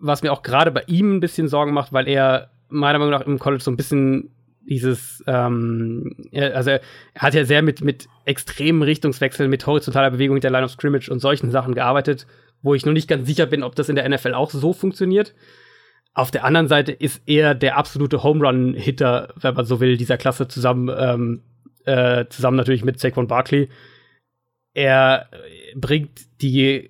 was 0.02 0.24
mir 0.24 0.32
auch 0.32 0.42
gerade 0.42 0.72
bei 0.72 0.84
ihm 0.88 1.16
ein 1.16 1.20
bisschen 1.20 1.48
Sorgen 1.48 1.74
macht, 1.74 1.94
weil 1.94 2.08
er 2.08 2.52
meiner 2.70 3.00
Meinung 3.00 3.12
nach 3.12 3.26
im 3.26 3.40
College 3.40 3.64
so 3.64 3.72
ein 3.72 3.78
bisschen 3.78 4.32
dieses, 4.62 5.24
ähm, 5.28 6.16
er, 6.32 6.56
also 6.56 6.72
er, 6.72 6.82
hat 7.18 7.34
ja 7.34 7.46
sehr 7.46 7.62
mit, 7.62 7.82
mit 7.82 8.08
extremen 8.26 8.84
Richtungswechseln, 8.84 9.50
mit 9.50 9.66
horizontaler 9.66 10.12
Bewegung 10.12 10.40
der 10.40 10.52
Line 10.52 10.66
of 10.66 10.72
Scrimmage 10.72 11.10
und 11.10 11.20
solchen 11.20 11.52
Sachen 11.52 11.74
gearbeitet, 11.74 12.28
wo 12.62 12.74
ich 12.74 12.86
noch 12.86 12.94
nicht 12.94 13.08
ganz 13.08 13.28
sicher 13.28 13.48
bin, 13.48 13.64
ob 13.64 13.76
das 13.76 13.90
in 13.90 13.96
der 13.96 14.08
NFL 14.08 14.34
auch 14.34 14.52
so 14.52 14.74
funktioniert. 14.74 15.34
Auf 16.14 16.30
der 16.30 16.44
anderen 16.44 16.68
Seite 16.68 16.92
ist 16.92 17.22
er 17.26 17.56
der 17.56 17.78
absolute 17.78 18.22
Home 18.24 18.46
Run 18.46 18.74
Hitter, 18.74 19.34
wenn 19.40 19.56
man 19.56 19.66
so 19.66 19.80
will, 19.80 19.98
dieser 19.98 20.18
Klasse 20.18 20.48
zusammen 20.48 20.94
ähm, 20.96 21.42
äh, 21.86 22.26
zusammen 22.30 22.58
natürlich 22.58 22.84
mit 22.84 23.00
Saquon 23.00 23.28
Barkley. 23.28 23.70
Er 24.74 25.28
bringt 25.76 26.42
die 26.42 26.90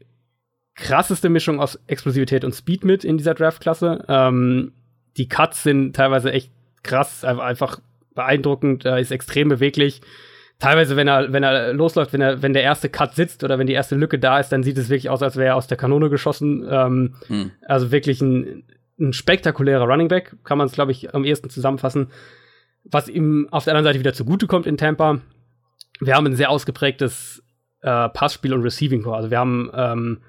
krasseste 0.75 1.29
Mischung 1.29 1.59
aus 1.59 1.79
Explosivität 1.87 2.43
und 2.43 2.53
Speed 2.53 2.83
mit 2.83 3.03
in 3.03 3.17
dieser 3.17 3.33
Draftklasse. 3.33 4.05
Ähm, 4.07 4.73
die 5.17 5.27
Cuts 5.27 5.63
sind 5.63 5.95
teilweise 5.95 6.31
echt 6.31 6.51
krass, 6.83 7.23
einfach 7.23 7.79
beeindruckend, 8.15 8.85
er 8.85 8.99
ist 8.99 9.11
extrem 9.11 9.49
beweglich. 9.49 10.01
Teilweise, 10.59 10.95
wenn 10.95 11.07
er, 11.07 11.33
wenn 11.33 11.43
er 11.43 11.73
losläuft, 11.73 12.13
wenn 12.13 12.21
er, 12.21 12.41
wenn 12.41 12.53
der 12.53 12.63
erste 12.63 12.89
Cut 12.89 13.15
sitzt 13.15 13.43
oder 13.43 13.57
wenn 13.57 13.67
die 13.67 13.73
erste 13.73 13.95
Lücke 13.95 14.19
da 14.19 14.39
ist, 14.39 14.49
dann 14.49 14.63
sieht 14.63 14.77
es 14.77 14.89
wirklich 14.89 15.09
aus, 15.09 15.23
als 15.23 15.35
wäre 15.35 15.49
er 15.49 15.55
aus 15.55 15.67
der 15.67 15.77
Kanone 15.77 16.09
geschossen. 16.09 16.65
Ähm, 16.69 17.15
hm. 17.27 17.51
Also 17.65 17.91
wirklich 17.91 18.21
ein, 18.21 18.63
ein 18.99 19.13
spektakulärer 19.13 19.85
Running 19.85 20.07
Back, 20.07 20.35
kann 20.43 20.59
man 20.59 20.67
es, 20.67 20.73
glaube 20.73 20.91
ich, 20.91 21.15
am 21.15 21.25
ehesten 21.25 21.49
zusammenfassen 21.49 22.09
was 22.83 23.07
ihm 23.07 23.47
auf 23.51 23.63
der 23.63 23.73
anderen 23.73 23.85
Seite 23.85 23.99
wieder 23.99 24.13
zugutekommt 24.13 24.65
in 24.65 24.77
Tampa. 24.77 25.21
Wir 25.99 26.15
haben 26.15 26.25
ein 26.25 26.35
sehr 26.35 26.49
ausgeprägtes 26.49 27.43
äh, 27.81 28.09
Passspiel 28.09 28.53
und 28.53 28.63
Receiving 28.63 29.03
Core. 29.03 29.17
Also 29.17 29.31
wir 29.31 29.39
haben 29.39 29.69
ähm, 29.73 30.21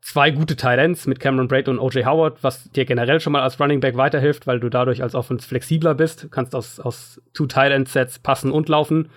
zwei 0.00 0.30
gute 0.30 0.56
Tight 0.56 0.78
Ends 0.78 1.06
mit 1.06 1.18
Cameron 1.18 1.48
Braid 1.48 1.68
und 1.68 1.78
OJ 1.78 2.04
Howard, 2.04 2.42
was 2.42 2.70
dir 2.70 2.84
generell 2.84 3.20
schon 3.20 3.32
mal 3.32 3.42
als 3.42 3.58
Running 3.58 3.80
Back 3.80 3.96
weiterhilft, 3.96 4.46
weil 4.46 4.60
du 4.60 4.68
dadurch 4.68 5.02
als 5.02 5.14
Offense 5.14 5.46
flexibler 5.46 5.94
bist. 5.94 6.24
Du 6.24 6.28
kannst 6.28 6.54
aus, 6.54 6.78
aus 6.78 7.20
two 7.34 7.46
Tight 7.46 7.72
End 7.72 7.88
Sets 7.88 8.20
passen 8.20 8.52
und 8.52 8.68
laufen. 8.68 9.08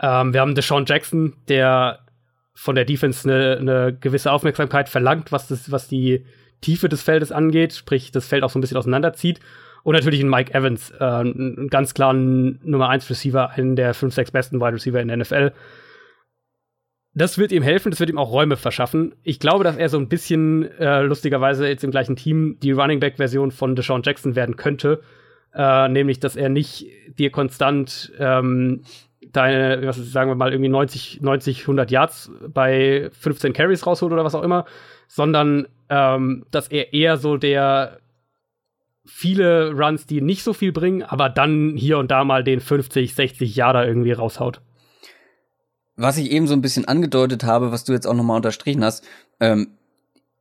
Ähm, 0.00 0.32
wir 0.32 0.40
haben 0.40 0.54
Deshaun 0.54 0.86
Jackson, 0.86 1.34
der 1.48 2.00
von 2.54 2.74
der 2.74 2.84
Defense 2.84 3.28
eine, 3.28 3.56
eine 3.58 3.96
gewisse 3.98 4.30
Aufmerksamkeit 4.30 4.88
verlangt, 4.88 5.32
was, 5.32 5.48
das, 5.48 5.72
was 5.72 5.88
die 5.88 6.26
Tiefe 6.60 6.88
des 6.88 7.02
Feldes 7.02 7.32
angeht, 7.32 7.72
sprich 7.72 8.12
das 8.12 8.28
Feld 8.28 8.44
auch 8.44 8.50
so 8.50 8.58
ein 8.58 8.60
bisschen 8.60 8.76
auseinanderzieht. 8.76 9.40
Und 9.82 9.94
natürlich 9.94 10.20
ein 10.20 10.28
Mike 10.28 10.52
Evans, 10.52 10.90
äh, 10.98 11.04
einen 11.04 11.68
ganz 11.68 11.94
klaren 11.94 12.60
Nummer 12.62 12.88
1 12.88 13.08
Receiver, 13.08 13.50
einen 13.50 13.76
der 13.76 13.94
5, 13.94 14.14
6 14.14 14.30
besten 14.30 14.60
Wide 14.60 14.74
Receiver 14.74 15.00
in 15.00 15.08
der 15.08 15.16
NFL. 15.16 15.52
Das 17.12 17.38
wird 17.38 17.50
ihm 17.50 17.62
helfen, 17.62 17.90
das 17.90 17.98
wird 17.98 18.10
ihm 18.10 18.18
auch 18.18 18.30
Räume 18.30 18.56
verschaffen. 18.56 19.14
Ich 19.24 19.40
glaube, 19.40 19.64
dass 19.64 19.76
er 19.76 19.88
so 19.88 19.98
ein 19.98 20.08
bisschen 20.08 20.70
äh, 20.78 21.02
lustigerweise 21.02 21.66
jetzt 21.66 21.82
im 21.82 21.90
gleichen 21.90 22.14
Team 22.14 22.58
die 22.62 22.70
Running 22.70 23.00
Back 23.00 23.16
Version 23.16 23.50
von 23.50 23.74
Deshaun 23.74 24.02
Jackson 24.04 24.36
werden 24.36 24.56
könnte. 24.56 25.02
Äh, 25.52 25.88
nämlich, 25.88 26.20
dass 26.20 26.36
er 26.36 26.48
nicht 26.48 26.86
dir 27.18 27.30
konstant 27.30 28.12
ähm, 28.18 28.82
deine, 29.32 29.86
was 29.86 29.98
ist, 29.98 30.12
sagen 30.12 30.30
wir 30.30 30.36
mal, 30.36 30.52
irgendwie 30.52 30.68
90, 30.68 31.20
90, 31.20 31.62
100 31.62 31.90
Yards 31.90 32.30
bei 32.48 33.10
15 33.12 33.52
Carries 33.52 33.86
rausholt 33.86 34.12
oder 34.12 34.24
was 34.24 34.36
auch 34.36 34.42
immer, 34.42 34.64
sondern 35.08 35.66
ähm, 35.88 36.44
dass 36.52 36.68
er 36.68 36.92
eher 36.92 37.16
so 37.16 37.36
der 37.36 37.98
viele 39.10 39.72
Runs, 39.72 40.06
die 40.06 40.20
nicht 40.20 40.42
so 40.42 40.52
viel 40.52 40.72
bringen, 40.72 41.02
aber 41.02 41.28
dann 41.28 41.76
hier 41.76 41.98
und 41.98 42.10
da 42.10 42.24
mal 42.24 42.44
den 42.44 42.60
50, 42.60 43.14
60 43.14 43.54
Jahre 43.56 43.86
irgendwie 43.86 44.12
raushaut. 44.12 44.60
Was 45.96 46.16
ich 46.16 46.30
eben 46.30 46.46
so 46.46 46.54
ein 46.54 46.62
bisschen 46.62 46.86
angedeutet 46.86 47.44
habe, 47.44 47.72
was 47.72 47.84
du 47.84 47.92
jetzt 47.92 48.06
auch 48.06 48.14
nochmal 48.14 48.36
unterstrichen 48.36 48.84
hast, 48.84 49.04
ähm, 49.40 49.72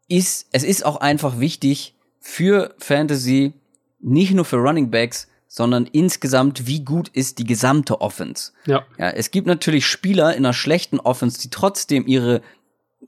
ist, 0.08 0.48
es 0.52 0.64
ist 0.64 0.86
auch 0.86 0.98
einfach 0.98 1.40
wichtig 1.40 1.96
für 2.20 2.74
Fantasy, 2.78 3.54
nicht 4.00 4.34
nur 4.34 4.46
für 4.46 4.58
Running 4.58 4.90
Backs, 4.90 5.28
sondern 5.48 5.86
insgesamt, 5.86 6.68
wie 6.68 6.86
gut 6.86 7.10
ist 7.10 7.40
die 7.40 7.44
gesamte 7.44 8.02
Offense. 8.02 8.54
Ja. 8.66 8.86
Ja, 8.98 9.10
es 9.10 9.32
gibt 9.32 9.48
natürlich 9.48 9.86
Spieler 9.86 10.36
in 10.36 10.46
einer 10.46 10.54
schlechten 10.54 11.00
Offense, 11.00 11.40
die 11.42 11.50
trotzdem 11.50 12.08
ihre 12.08 12.42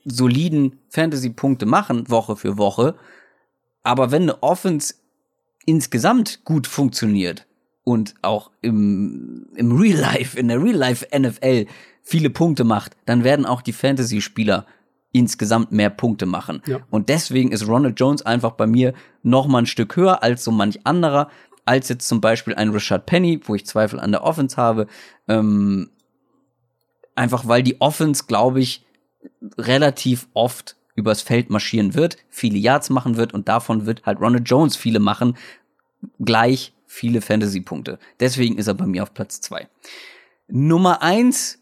soliden 0.06 0.80
Fantasy-Punkte 0.90 1.66
machen, 1.66 2.10
Woche 2.10 2.36
für 2.36 2.58
Woche. 2.58 2.96
Aber 3.84 4.12
wenn 4.12 4.24
eine 4.24 4.42
Offense 4.42 4.96
insgesamt 5.66 6.44
gut 6.46 6.68
funktioniert 6.68 7.48
und 7.84 8.16
auch 8.22 8.52
im, 8.62 9.48
im 9.56 9.72
Real 9.78 10.00
Life, 10.00 10.38
in 10.40 10.48
der 10.48 10.62
Real 10.62 10.76
Life 10.76 11.08
NFL 11.18 11.66
viele 12.02 12.30
Punkte 12.30 12.64
macht, 12.64 12.96
dann 13.06 13.24
werden 13.24 13.46
auch 13.46 13.62
die 13.62 13.74
Fantasy-Spieler 13.74 14.66
insgesamt 15.12 15.72
mehr 15.72 15.90
Punkte 15.90 16.26
machen. 16.26 16.62
Ja. 16.66 16.80
Und 16.90 17.10
deswegen 17.10 17.52
ist 17.52 17.68
Ronald 17.68 18.00
Jones 18.00 18.26
einfach 18.26 18.52
bei 18.52 18.66
mir 18.66 18.94
noch 19.24 19.48
mal 19.48 19.60
ein 19.60 19.66
Stück 19.66 19.96
höher 19.96 20.24
als 20.24 20.44
so 20.44 20.52
manch 20.52 20.86
anderer, 20.86 21.30
als 21.66 21.90
jetzt 21.90 22.08
zum 22.08 22.22
Beispiel 22.22 22.56
ein 22.56 22.70
Richard 22.70 23.06
Penny, 23.06 23.40
wo 23.44 23.56
ich 23.56 23.66
Zweifel 23.66 24.00
an 24.00 24.12
der 24.12 24.24
Offense 24.24 24.58
habe. 24.58 24.88
Ähm, 25.28 25.90
einfach 27.16 27.48
weil 27.48 27.62
die 27.62 27.82
Offense, 27.82 28.24
glaube 28.26 28.62
ich, 28.62 28.86
relativ 29.58 30.28
oft 30.34 30.76
übers 31.02 31.22
Feld 31.22 31.50
marschieren 31.50 31.94
wird, 31.94 32.18
viele 32.30 32.58
Yards 32.58 32.90
machen 32.90 33.18
wird 33.18 33.34
und 33.34 33.48
davon 33.48 33.86
wird 33.86 34.06
halt 34.06 34.20
Ronald 34.20 34.48
Jones 34.50 34.76
viele 34.76 35.00
machen, 35.00 35.38
gleich 36.24 36.74
viele 36.86 37.22
Fantasy-Punkte. 37.22 38.00
Deswegen 38.20 38.58
ist 38.58 38.68
er 38.68 38.74
bei 38.74 38.86
mir 38.86 39.04
auf 39.04 39.14
Platz 39.14 39.42
zwei. 39.42 39.68
Nummer 40.48 41.02
eins, 41.02 41.60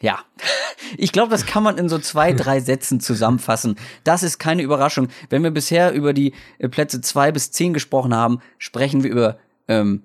ja, 0.00 0.20
ich 0.96 1.12
glaube, 1.12 1.30
das 1.30 1.46
kann 1.46 1.62
man 1.62 1.78
in 1.78 1.88
so 1.88 1.98
zwei, 1.98 2.32
drei 2.32 2.60
Sätzen 2.60 3.00
zusammenfassen. 3.00 3.76
Das 4.04 4.22
ist 4.22 4.38
keine 4.38 4.62
Überraschung. 4.62 5.08
Wenn 5.30 5.42
wir 5.42 5.50
bisher 5.50 5.92
über 5.92 6.12
die 6.12 6.34
äh, 6.58 6.68
Plätze 6.68 7.00
zwei 7.00 7.32
bis 7.32 7.50
zehn 7.50 7.72
gesprochen 7.72 8.14
haben, 8.14 8.40
sprechen 8.58 9.02
wir 9.02 9.10
über 9.10 9.38
ähm, 9.68 10.02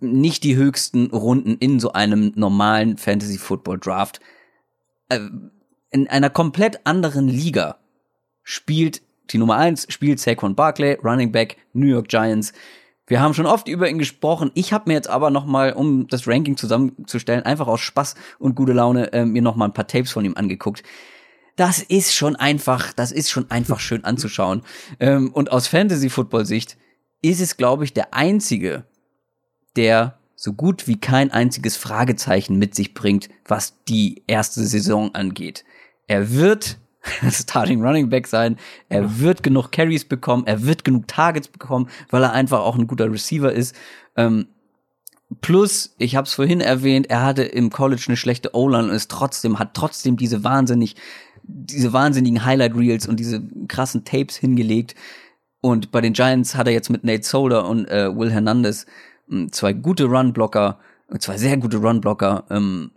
nicht 0.00 0.44
die 0.44 0.56
höchsten 0.56 1.06
Runden 1.06 1.56
in 1.58 1.78
so 1.80 1.92
einem 1.92 2.32
normalen 2.34 2.98
Fantasy 2.98 3.38
Football 3.38 3.78
Draft. 3.78 4.20
In 5.92 6.08
einer 6.08 6.30
komplett 6.30 6.84
anderen 6.84 7.28
Liga 7.28 7.76
spielt 8.42 9.02
die 9.30 9.38
Nummer 9.38 9.56
eins 9.56 9.86
spielt 9.88 10.20
Saquon 10.20 10.54
Barkley, 10.54 10.98
Running 11.02 11.32
Back, 11.32 11.56
New 11.72 11.86
York 11.86 12.08
Giants. 12.08 12.52
Wir 13.06 13.20
haben 13.20 13.34
schon 13.34 13.46
oft 13.46 13.68
über 13.68 13.88
ihn 13.88 13.98
gesprochen. 13.98 14.50
Ich 14.54 14.72
habe 14.72 14.84
mir 14.88 14.94
jetzt 14.94 15.08
aber 15.08 15.30
noch 15.30 15.44
mal, 15.44 15.72
um 15.72 16.06
das 16.08 16.26
Ranking 16.26 16.56
zusammenzustellen, 16.56 17.42
einfach 17.42 17.66
aus 17.66 17.80
Spaß 17.80 18.14
und 18.38 18.54
gute 18.54 18.72
Laune 18.72 19.12
äh, 19.12 19.24
mir 19.24 19.42
noch 19.42 19.56
mal 19.56 19.66
ein 19.66 19.72
paar 19.72 19.86
Tapes 19.86 20.12
von 20.12 20.24
ihm 20.24 20.36
angeguckt. 20.36 20.82
Das 21.56 21.82
ist 21.82 22.14
schon 22.14 22.36
einfach, 22.36 22.92
das 22.92 23.12
ist 23.12 23.30
schon 23.30 23.50
einfach 23.50 23.80
schön 23.80 24.04
anzuschauen. 24.04 24.62
Ähm, 25.00 25.30
und 25.32 25.52
aus 25.52 25.66
Fantasy-Football-Sicht 25.66 26.78
ist 27.22 27.40
es, 27.40 27.56
glaube 27.56 27.84
ich, 27.84 27.92
der 27.92 28.14
einzige, 28.14 28.84
der 29.76 30.18
so 30.36 30.52
gut 30.52 30.88
wie 30.88 30.98
kein 30.98 31.30
einziges 31.30 31.76
Fragezeichen 31.76 32.58
mit 32.58 32.74
sich 32.74 32.94
bringt, 32.94 33.28
was 33.46 33.82
die 33.84 34.24
erste 34.26 34.64
Saison 34.64 35.14
angeht. 35.14 35.64
Er 36.06 36.32
wird 36.32 36.78
Starting 37.30 37.84
Running 37.84 38.08
Back 38.08 38.26
sein. 38.26 38.56
Er 38.88 39.18
wird 39.18 39.42
genug 39.42 39.72
Carries 39.72 40.04
bekommen, 40.04 40.44
er 40.46 40.64
wird 40.64 40.84
genug 40.84 41.08
Targets 41.08 41.48
bekommen, 41.48 41.88
weil 42.10 42.22
er 42.22 42.32
einfach 42.32 42.60
auch 42.60 42.76
ein 42.76 42.86
guter 42.86 43.10
Receiver 43.10 43.52
ist. 43.52 43.74
Ähm, 44.16 44.46
plus, 45.40 45.94
ich 45.98 46.16
habe 46.16 46.26
es 46.26 46.34
vorhin 46.34 46.60
erwähnt, 46.60 47.10
er 47.10 47.22
hatte 47.24 47.42
im 47.42 47.70
College 47.70 48.04
eine 48.08 48.16
schlechte 48.16 48.54
O-Line 48.54 48.84
und 48.84 48.90
ist 48.90 49.10
trotzdem 49.10 49.58
hat 49.58 49.74
trotzdem 49.74 50.16
diese 50.16 50.44
wahnsinnig 50.44 50.96
diese 51.44 51.92
wahnsinnigen 51.92 52.44
Highlight 52.44 52.76
Reels 52.76 53.08
und 53.08 53.18
diese 53.18 53.42
krassen 53.66 54.04
Tapes 54.04 54.36
hingelegt. 54.36 54.94
Und 55.60 55.90
bei 55.90 56.00
den 56.00 56.12
Giants 56.12 56.54
hat 56.54 56.68
er 56.68 56.72
jetzt 56.72 56.88
mit 56.88 57.02
Nate 57.02 57.24
Solder 57.24 57.68
und 57.68 57.88
äh, 57.88 58.16
Will 58.16 58.30
Hernandez 58.30 58.86
mh, 59.26 59.48
zwei 59.50 59.72
gute 59.72 60.04
Run-Blocker, 60.04 60.78
zwei 61.18 61.36
sehr 61.38 61.56
gute 61.56 61.78
Run-Blocker 61.78 62.44
ähm, 62.50 62.92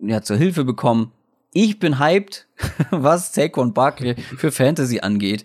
ja, 0.00 0.22
zur 0.22 0.36
Hilfe 0.36 0.64
bekommen 0.64 1.12
ich 1.54 1.78
bin 1.78 1.98
hyped, 1.98 2.46
was 2.90 3.32
Saquon 3.32 3.72
Barkley 3.72 4.16
für 4.36 4.52
Fantasy 4.52 5.00
angeht. 5.00 5.44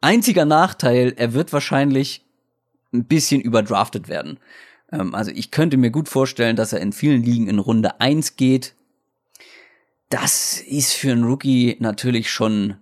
Einziger 0.00 0.44
Nachteil, 0.44 1.14
er 1.16 1.32
wird 1.32 1.52
wahrscheinlich 1.52 2.24
ein 2.92 3.06
bisschen 3.06 3.40
überdraftet 3.40 4.08
werden. 4.08 4.38
Ähm, 4.92 5.14
also 5.14 5.30
ich 5.32 5.50
könnte 5.50 5.76
mir 5.76 5.90
gut 5.90 6.08
vorstellen, 6.08 6.56
dass 6.56 6.72
er 6.72 6.80
in 6.80 6.92
vielen 6.92 7.22
Ligen 7.22 7.48
in 7.48 7.58
Runde 7.58 8.00
1 8.00 8.36
geht. 8.36 8.74
Das 10.10 10.60
ist 10.60 10.92
für 10.92 11.10
einen 11.10 11.24
Rookie 11.24 11.76
natürlich 11.80 12.30
schon, 12.30 12.76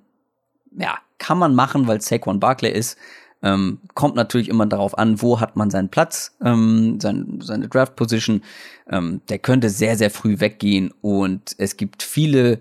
ja, 0.77 0.99
kann 1.19 1.39
man 1.39 1.55
machen, 1.55 1.87
weil 1.87 2.01
Saquon 2.01 2.41
Barkley 2.41 2.73
ist. 2.73 2.99
Ähm, 3.43 3.81
kommt 3.95 4.15
natürlich 4.15 4.49
immer 4.49 4.67
darauf 4.67 4.97
an, 4.97 5.21
wo 5.21 5.41
hat 5.41 5.57
man 5.57 5.71
seinen 5.71 5.89
Platz, 5.89 6.37
ähm, 6.45 7.01
sein, 7.01 7.41
seine 7.43 7.69
Draft 7.69 7.97
Position. 7.97 8.43
Ähm, 8.89 9.21
der 9.29 9.39
könnte 9.39 9.69
sehr, 9.69 9.97
sehr 9.97 10.11
früh 10.11 10.39
weggehen 10.39 10.93
und 11.01 11.55
es 11.59 11.77
gibt 11.77 12.03
viele 12.03 12.61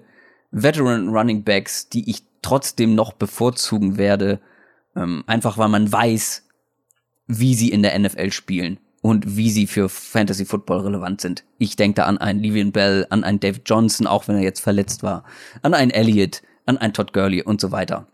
Veteran 0.52 1.10
Running 1.10 1.44
Backs, 1.44 1.90
die 1.90 2.10
ich 2.10 2.24
trotzdem 2.41 2.95
noch 2.95 3.14
bevorzugen 3.14 3.98
werde, 3.98 4.40
ähm, 4.95 5.24
einfach 5.28 5.58
weil 5.58 5.70
man 5.70 5.91
weiß, 5.91 6.48
wie 7.28 7.53
sie 7.56 7.70
in 7.70 7.84
der 7.84 7.98
NFL 7.98 8.32
spielen 8.32 8.80
und 9.02 9.38
wie 9.38 9.49
sie 9.52 9.68
für 9.68 9.88
Fantasy 9.88 10.45
Football 10.45 10.82
relevant 10.82 11.22
sind. 11.22 11.44
Ich 11.58 11.76
denke 11.76 11.95
da 11.95 12.06
an 12.06 12.18
einen 12.18 12.40
Livian 12.40 12.72
Bell, 12.72 13.06
an 13.10 13.24
einen 13.24 13.40
David 13.40 13.64
Johnson, 13.66 14.08
auch 14.08 14.28
wenn 14.28 14.36
er 14.36 14.44
jetzt 14.44 14.60
verletzt 14.60 15.03
war, 15.03 15.24
an 15.62 15.74
einen 15.74 15.91
Elliott, 15.91 16.41
an 16.66 16.78
einen 16.78 16.94
Todd 16.94 17.14
Gurley 17.14 17.44
und 17.44 17.62
so 17.62 17.72
weiter. 17.72 18.08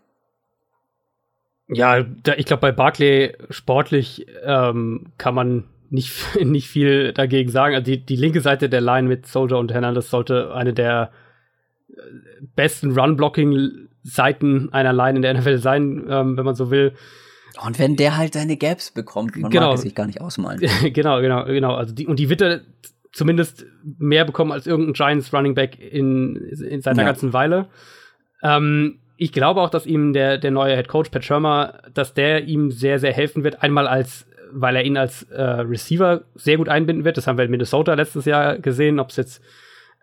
Ja, 1.68 2.02
da, 2.02 2.34
ich 2.36 2.46
glaube, 2.46 2.62
bei 2.62 2.72
Barclay 2.72 3.34
sportlich 3.50 4.26
ähm, 4.42 5.12
kann 5.18 5.34
man 5.34 5.64
nicht, 5.90 6.14
nicht 6.42 6.68
viel 6.68 7.12
dagegen 7.12 7.50
sagen. 7.50 7.74
Also 7.74 7.84
die, 7.84 8.04
die 8.04 8.16
linke 8.16 8.40
Seite 8.40 8.68
der 8.68 8.80
Line 8.80 9.08
mit 9.08 9.26
Soldier 9.26 9.58
und 9.58 9.72
Hernandez 9.72 10.10
sollte 10.10 10.54
eine 10.54 10.72
der 10.72 11.10
äh, 11.90 11.94
besten 12.56 12.98
Run-Blocking-Seiten 12.98 14.72
einer 14.72 14.92
Line 14.92 15.16
in 15.16 15.22
der 15.22 15.34
NFL 15.34 15.58
sein, 15.58 16.06
ähm, 16.08 16.36
wenn 16.36 16.44
man 16.44 16.54
so 16.54 16.70
will. 16.70 16.94
Und 17.64 17.78
wenn 17.78 17.96
der 17.96 18.16
halt 18.16 18.34
seine 18.34 18.56
Gaps 18.56 18.90
bekommt, 18.90 19.36
man 19.36 19.50
genau. 19.50 19.68
mag 19.68 19.76
es 19.76 19.82
sich 19.82 19.94
gar 19.94 20.06
nicht 20.06 20.20
ausmalen. 20.20 20.60
genau, 20.92 21.20
genau, 21.20 21.44
genau. 21.44 21.74
Also 21.74 21.94
die, 21.94 22.06
und 22.06 22.18
die 22.18 22.30
wird 22.30 22.40
er 22.40 22.60
zumindest 23.12 23.66
mehr 23.98 24.24
bekommen 24.24 24.52
als 24.52 24.66
irgendein 24.66 24.92
Giants 24.94 25.32
Running 25.32 25.54
Back 25.54 25.78
in, 25.78 26.36
in 26.36 26.80
seiner 26.80 27.02
ja. 27.02 27.08
ganzen 27.08 27.32
Weile. 27.32 27.66
Ähm, 28.42 29.00
ich 29.20 29.32
glaube 29.32 29.60
auch, 29.60 29.68
dass 29.68 29.84
ihm 29.84 30.12
der, 30.12 30.38
der 30.38 30.52
neue 30.52 30.76
Head 30.76 30.86
Coach 30.86 31.10
Pat 31.10 31.24
Schirmer, 31.24 31.80
dass 31.92 32.14
der 32.14 32.44
ihm 32.44 32.70
sehr, 32.70 33.00
sehr 33.00 33.12
helfen 33.12 33.42
wird. 33.42 33.62
Einmal 33.64 33.88
als, 33.88 34.28
weil 34.52 34.76
er 34.76 34.84
ihn 34.84 34.96
als 34.96 35.24
äh, 35.24 35.42
Receiver 35.42 36.22
sehr 36.36 36.56
gut 36.56 36.68
einbinden 36.68 37.04
wird. 37.04 37.16
Das 37.16 37.26
haben 37.26 37.36
wir 37.36 37.44
in 37.44 37.50
Minnesota 37.50 37.94
letztes 37.94 38.26
Jahr 38.26 38.58
gesehen, 38.58 39.00
ob 39.00 39.10
es 39.10 39.16
jetzt 39.16 39.42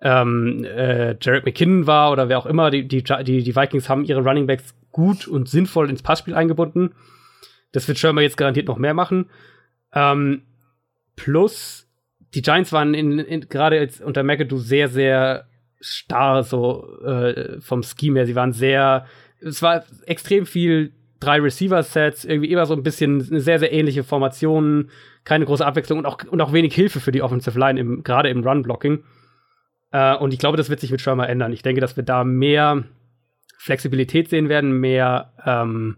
ähm, 0.02 0.66
äh, 0.66 1.16
Jared 1.22 1.46
McKinnon 1.46 1.88
war 1.88 2.12
oder 2.12 2.28
wer 2.28 2.38
auch 2.38 2.46
immer. 2.46 2.70
Die, 2.70 2.86
die, 2.90 3.04
die, 3.04 3.56
Vikings 3.56 3.88
haben 3.88 4.04
ihre 4.04 4.22
Running 4.22 4.48
Backs 4.48 4.76
gut 4.92 5.30
und 5.30 5.48
sinnvoll 5.48 5.90
ins 5.90 6.04
Passspiel 6.04 6.36
eingebunden. 6.36 6.94
Das 7.72 7.88
wird 7.88 7.98
Schirmer 7.98 8.22
jetzt 8.22 8.36
garantiert 8.36 8.68
noch 8.68 8.78
mehr 8.78 8.94
machen. 8.94 9.30
Ähm, 9.94 10.42
plus, 11.16 11.88
die 12.34 12.42
Giants 12.42 12.74
waren 12.74 12.94
in, 12.94 13.20
in, 13.20 13.48
gerade 13.48 13.78
jetzt 13.78 14.02
unter 14.02 14.24
McAdoo 14.24 14.58
sehr, 14.58 14.90
sehr 14.90 15.48
starr 15.86 16.44
so 16.44 17.00
äh, 17.04 17.60
vom 17.62 17.84
Scheme 17.84 18.20
her. 18.20 18.26
Sie 18.26 18.36
waren 18.36 18.54
sehr, 18.54 19.06
es 19.40 19.62
war 19.62 19.84
extrem 20.06 20.46
viel 20.46 20.94
drei 21.20 21.40
Receiver-Sets, 21.40 22.26
irgendwie 22.26 22.52
immer 22.52 22.66
so 22.66 22.74
ein 22.74 22.84
bisschen 22.84 23.26
eine 23.30 23.40
sehr, 23.40 23.60
sehr 23.60 23.72
ähnliche 23.72 24.04
Formation, 24.04 24.90
keine 25.24 25.46
große 25.46 25.66
Abwechslung 25.66 26.00
und 26.00 26.06
auch, 26.06 26.24
und 26.30 26.42
auch 26.42 26.54
wenig 26.54 26.74
Hilfe 26.76 27.00
für 27.00 27.12
die 27.12 27.22
Offensive 27.22 27.58
Line, 27.58 27.80
im, 27.80 28.04
gerade 28.04 28.30
im 28.30 28.44
Run-Blocking. 28.46 29.04
Äh, 29.92 30.16
und 30.18 30.34
ich 30.34 30.40
glaube, 30.40 30.58
das 30.58 30.70
wird 30.70 30.80
sich 30.80 30.92
mit 30.92 31.02
Schirmer 31.02 31.30
ändern. 31.30 31.54
Ich 31.54 31.64
denke, 31.64 31.82
dass 31.82 31.96
wir 31.96 32.04
da 32.04 32.24
mehr 32.24 32.84
Flexibilität 33.58 34.30
sehen 34.30 34.50
werden, 34.50 34.80
mehr 34.80 35.34
ähm, 35.46 35.98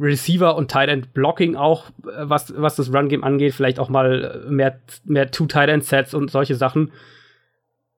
Receiver 0.00 0.56
und 0.56 0.70
Tight 0.70 0.88
End 0.88 1.12
Blocking 1.12 1.56
auch, 1.56 1.90
äh, 2.06 2.22
was, 2.22 2.54
was 2.56 2.76
das 2.76 2.92
Run-Game 2.92 3.24
angeht, 3.24 3.54
vielleicht 3.54 3.78
auch 3.78 3.88
mal 3.88 4.46
mehr, 4.48 4.80
mehr 5.04 5.30
Two-Tight 5.30 5.68
End 5.68 5.84
Sets 5.84 6.14
und 6.14 6.30
solche 6.30 6.54
Sachen. 6.54 6.92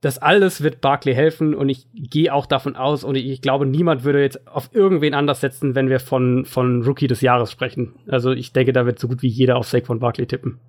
Das 0.05 0.19
alles 0.19 0.63
wird 0.63 0.83
Barkley 0.83 1.15
helfen 1.15 1.55
und 1.55 1.71
ich 1.71 1.87
gehe 1.95 2.31
auch 2.31 2.45
davon 2.45 2.77
aus 2.77 3.05
und 3.05 3.15
ich 3.15 3.41
glaube, 3.41 3.65
niemand 3.65 4.05
würde 4.05 4.21
jetzt 4.21 4.47
auf 4.47 4.69
irgendwen 4.75 5.15
anders 5.15 5.41
setzen, 5.41 5.75
wenn 5.75 5.89
wir 5.89 5.99
von, 5.99 6.45
von 6.45 6.83
Rookie 6.83 7.07
des 7.07 7.23
Jahres 7.23 7.51
sprechen. 7.51 7.95
Also 8.07 8.33
ich 8.33 8.53
denke, 8.53 8.75
da 8.75 8.85
wird 8.85 8.99
so 8.99 9.09
gut 9.09 9.23
wie 9.23 9.29
jeder 9.29 9.57
auf 9.57 9.67
Saquon 9.67 10.01
Barkley 10.01 10.27
tippen. 10.27 10.61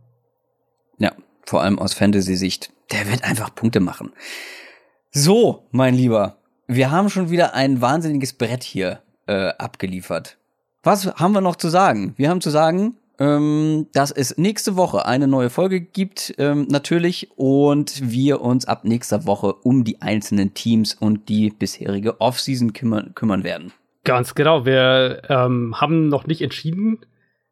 Ja, 1.00 1.12
vor 1.46 1.62
allem 1.62 1.80
aus 1.80 1.94
Fantasy-Sicht. 1.94 2.72
Der 2.94 3.12
wird 3.12 3.26
einfach 3.26 3.54
Punkte 3.54 3.82
machen. 3.82 4.14
So, 5.12 5.68
mein 5.72 5.96
Lieber, 5.96 6.38
wir 6.68 6.90
haben 6.90 7.10
schon 7.10 7.30
wieder 7.30 7.54
ein 7.56 7.82
wahnsinniges 7.82 8.32
Brett 8.38 8.64
hier 8.64 9.02
äh, 9.28 9.50
abgeliefert. 9.58 10.38
Was 10.82 11.08
haben 11.08 11.34
wir 11.34 11.42
noch 11.42 11.58
zu 11.58 11.68
sagen? 11.68 12.14
Wir 12.16 12.30
haben 12.30 12.40
zu 12.40 12.52
sagen, 12.52 12.96
ähm, 13.20 13.88
dass 13.94 14.12
es 14.12 14.38
nächste 14.38 14.76
Woche 14.76 15.06
eine 15.06 15.28
neue 15.28 15.50
Folge 15.50 15.82
gibt, 15.82 16.34
ähm, 16.38 16.68
natürlich, 16.70 17.30
und 17.36 18.12
wir 18.12 18.42
uns 18.42 18.66
ab 18.66 18.86
nächster 18.86 19.26
Woche 19.26 19.54
um 19.54 19.84
die 19.84 20.02
einzelnen 20.02 20.54
Teams 20.54 20.94
und 20.94 21.30
die 21.30 21.50
bisherige 21.50 22.22
Offseason 22.22 22.74
kümmern, 22.74 23.14
kümmern 23.16 23.44
werden. 23.44 23.72
Ganz 24.04 24.36
genau. 24.36 24.66
Wir 24.66 25.22
ähm, 25.30 25.80
haben 25.80 26.10
noch 26.10 26.28
nicht 26.28 26.42
entschieden, 26.42 27.00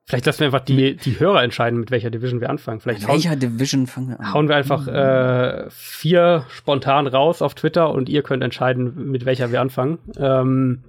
Vielleicht 0.05 0.25
lassen 0.25 0.39
wir 0.41 0.47
einfach 0.47 0.59
die, 0.59 0.97
die 0.97 1.19
Hörer 1.19 1.43
entscheiden, 1.43 1.79
mit 1.79 1.89
welcher 1.89 2.09
Division 2.09 2.41
wir 2.41 2.49
anfangen. 2.49 2.81
Vielleicht 2.81 3.07
welcher 3.07 3.31
hauen, 3.31 3.39
Division 3.39 3.87
fangen 3.87 4.09
wir 4.09 4.19
an? 4.19 4.33
Hauen 4.33 4.49
wir 4.49 4.57
einfach 4.57 4.85
äh, 4.85 5.69
vier 5.69 6.45
spontan 6.49 7.07
raus 7.07 7.41
auf 7.41 7.53
Twitter 7.53 7.89
und 7.89 8.09
ihr 8.09 8.21
könnt 8.21 8.43
entscheiden, 8.43 9.11
mit 9.11 9.25
welcher 9.25 9.53
wir 9.53 9.61
anfangen. 9.61 9.99
Ähm, 10.17 10.83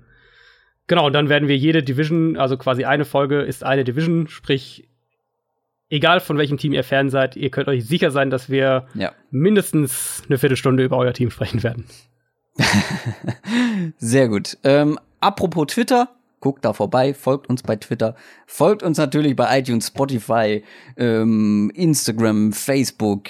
genau, 0.87 1.07
und 1.07 1.13
dann 1.13 1.29
werden 1.29 1.49
wir 1.49 1.57
jede 1.57 1.83
Division, 1.83 2.37
also 2.37 2.57
quasi 2.57 2.85
eine 2.85 3.05
Folge 3.05 3.43
ist 3.43 3.65
eine 3.65 3.85
Division, 3.85 4.29
sprich, 4.29 4.89
egal 5.89 6.21
von 6.21 6.39
welchem 6.39 6.59
Team 6.59 6.73
ihr 6.73 6.85
Fan 6.85 7.11
seid, 7.11 7.37
ihr 7.37 7.51
könnt 7.51 7.69
euch 7.69 7.87
sicher 7.87 8.11
sein, 8.11 8.31
dass 8.31 8.51
wir 8.51 8.87
ja. 8.95 9.13
mindestens 9.31 10.23
eine 10.29 10.39
Viertelstunde 10.39 10.85
über 10.85 10.97
euer 10.97 11.13
Team 11.13 11.31
sprechen 11.31 11.63
werden. 11.63 11.87
Sehr 13.99 14.29
gut. 14.29 14.59
Ähm, 14.65 14.99
apropos 15.21 15.67
Twitter, 15.67 16.11
guckt 16.41 16.65
da 16.65 16.73
vorbei, 16.73 17.15
folgt 17.15 17.49
uns 17.49 17.63
bei 17.63 17.77
Twitter, 17.77 18.17
folgt 18.47 18.83
uns 18.83 18.99
natürlich 18.99 19.35
bei 19.35 19.59
iTunes, 19.59 19.89
Spotify, 19.89 20.63
ähm, 20.97 21.71
Instagram, 21.75 22.53
Facebook, 22.53 23.29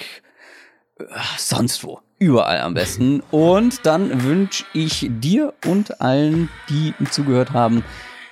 äh, 0.99 1.05
sonst 1.37 1.83
wo. 1.83 2.01
Überall 2.17 2.61
am 2.61 2.73
besten. 2.73 3.21
Und 3.31 3.85
dann 3.85 4.23
wünsche 4.23 4.63
ich 4.73 5.07
dir 5.09 5.53
und 5.65 6.01
allen, 6.01 6.49
die 6.69 6.93
zugehört 7.09 7.51
haben, 7.51 7.83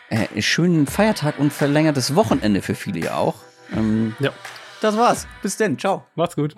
äh, 0.10 0.42
schönen 0.42 0.88
Feiertag 0.88 1.40
und 1.40 1.52
verlängertes 1.52 2.16
Wochenende 2.16 2.62
für 2.62 2.76
viele 2.76 3.00
ja 3.00 3.16
auch. 3.16 3.36
Ähm, 3.76 4.16
ja. 4.20 4.32
Das 4.82 4.98
war's. 4.98 5.28
Bis 5.42 5.58
denn. 5.58 5.80
Ciao. 5.80 6.06
Macht's 6.16 6.36
gut. 6.36 6.54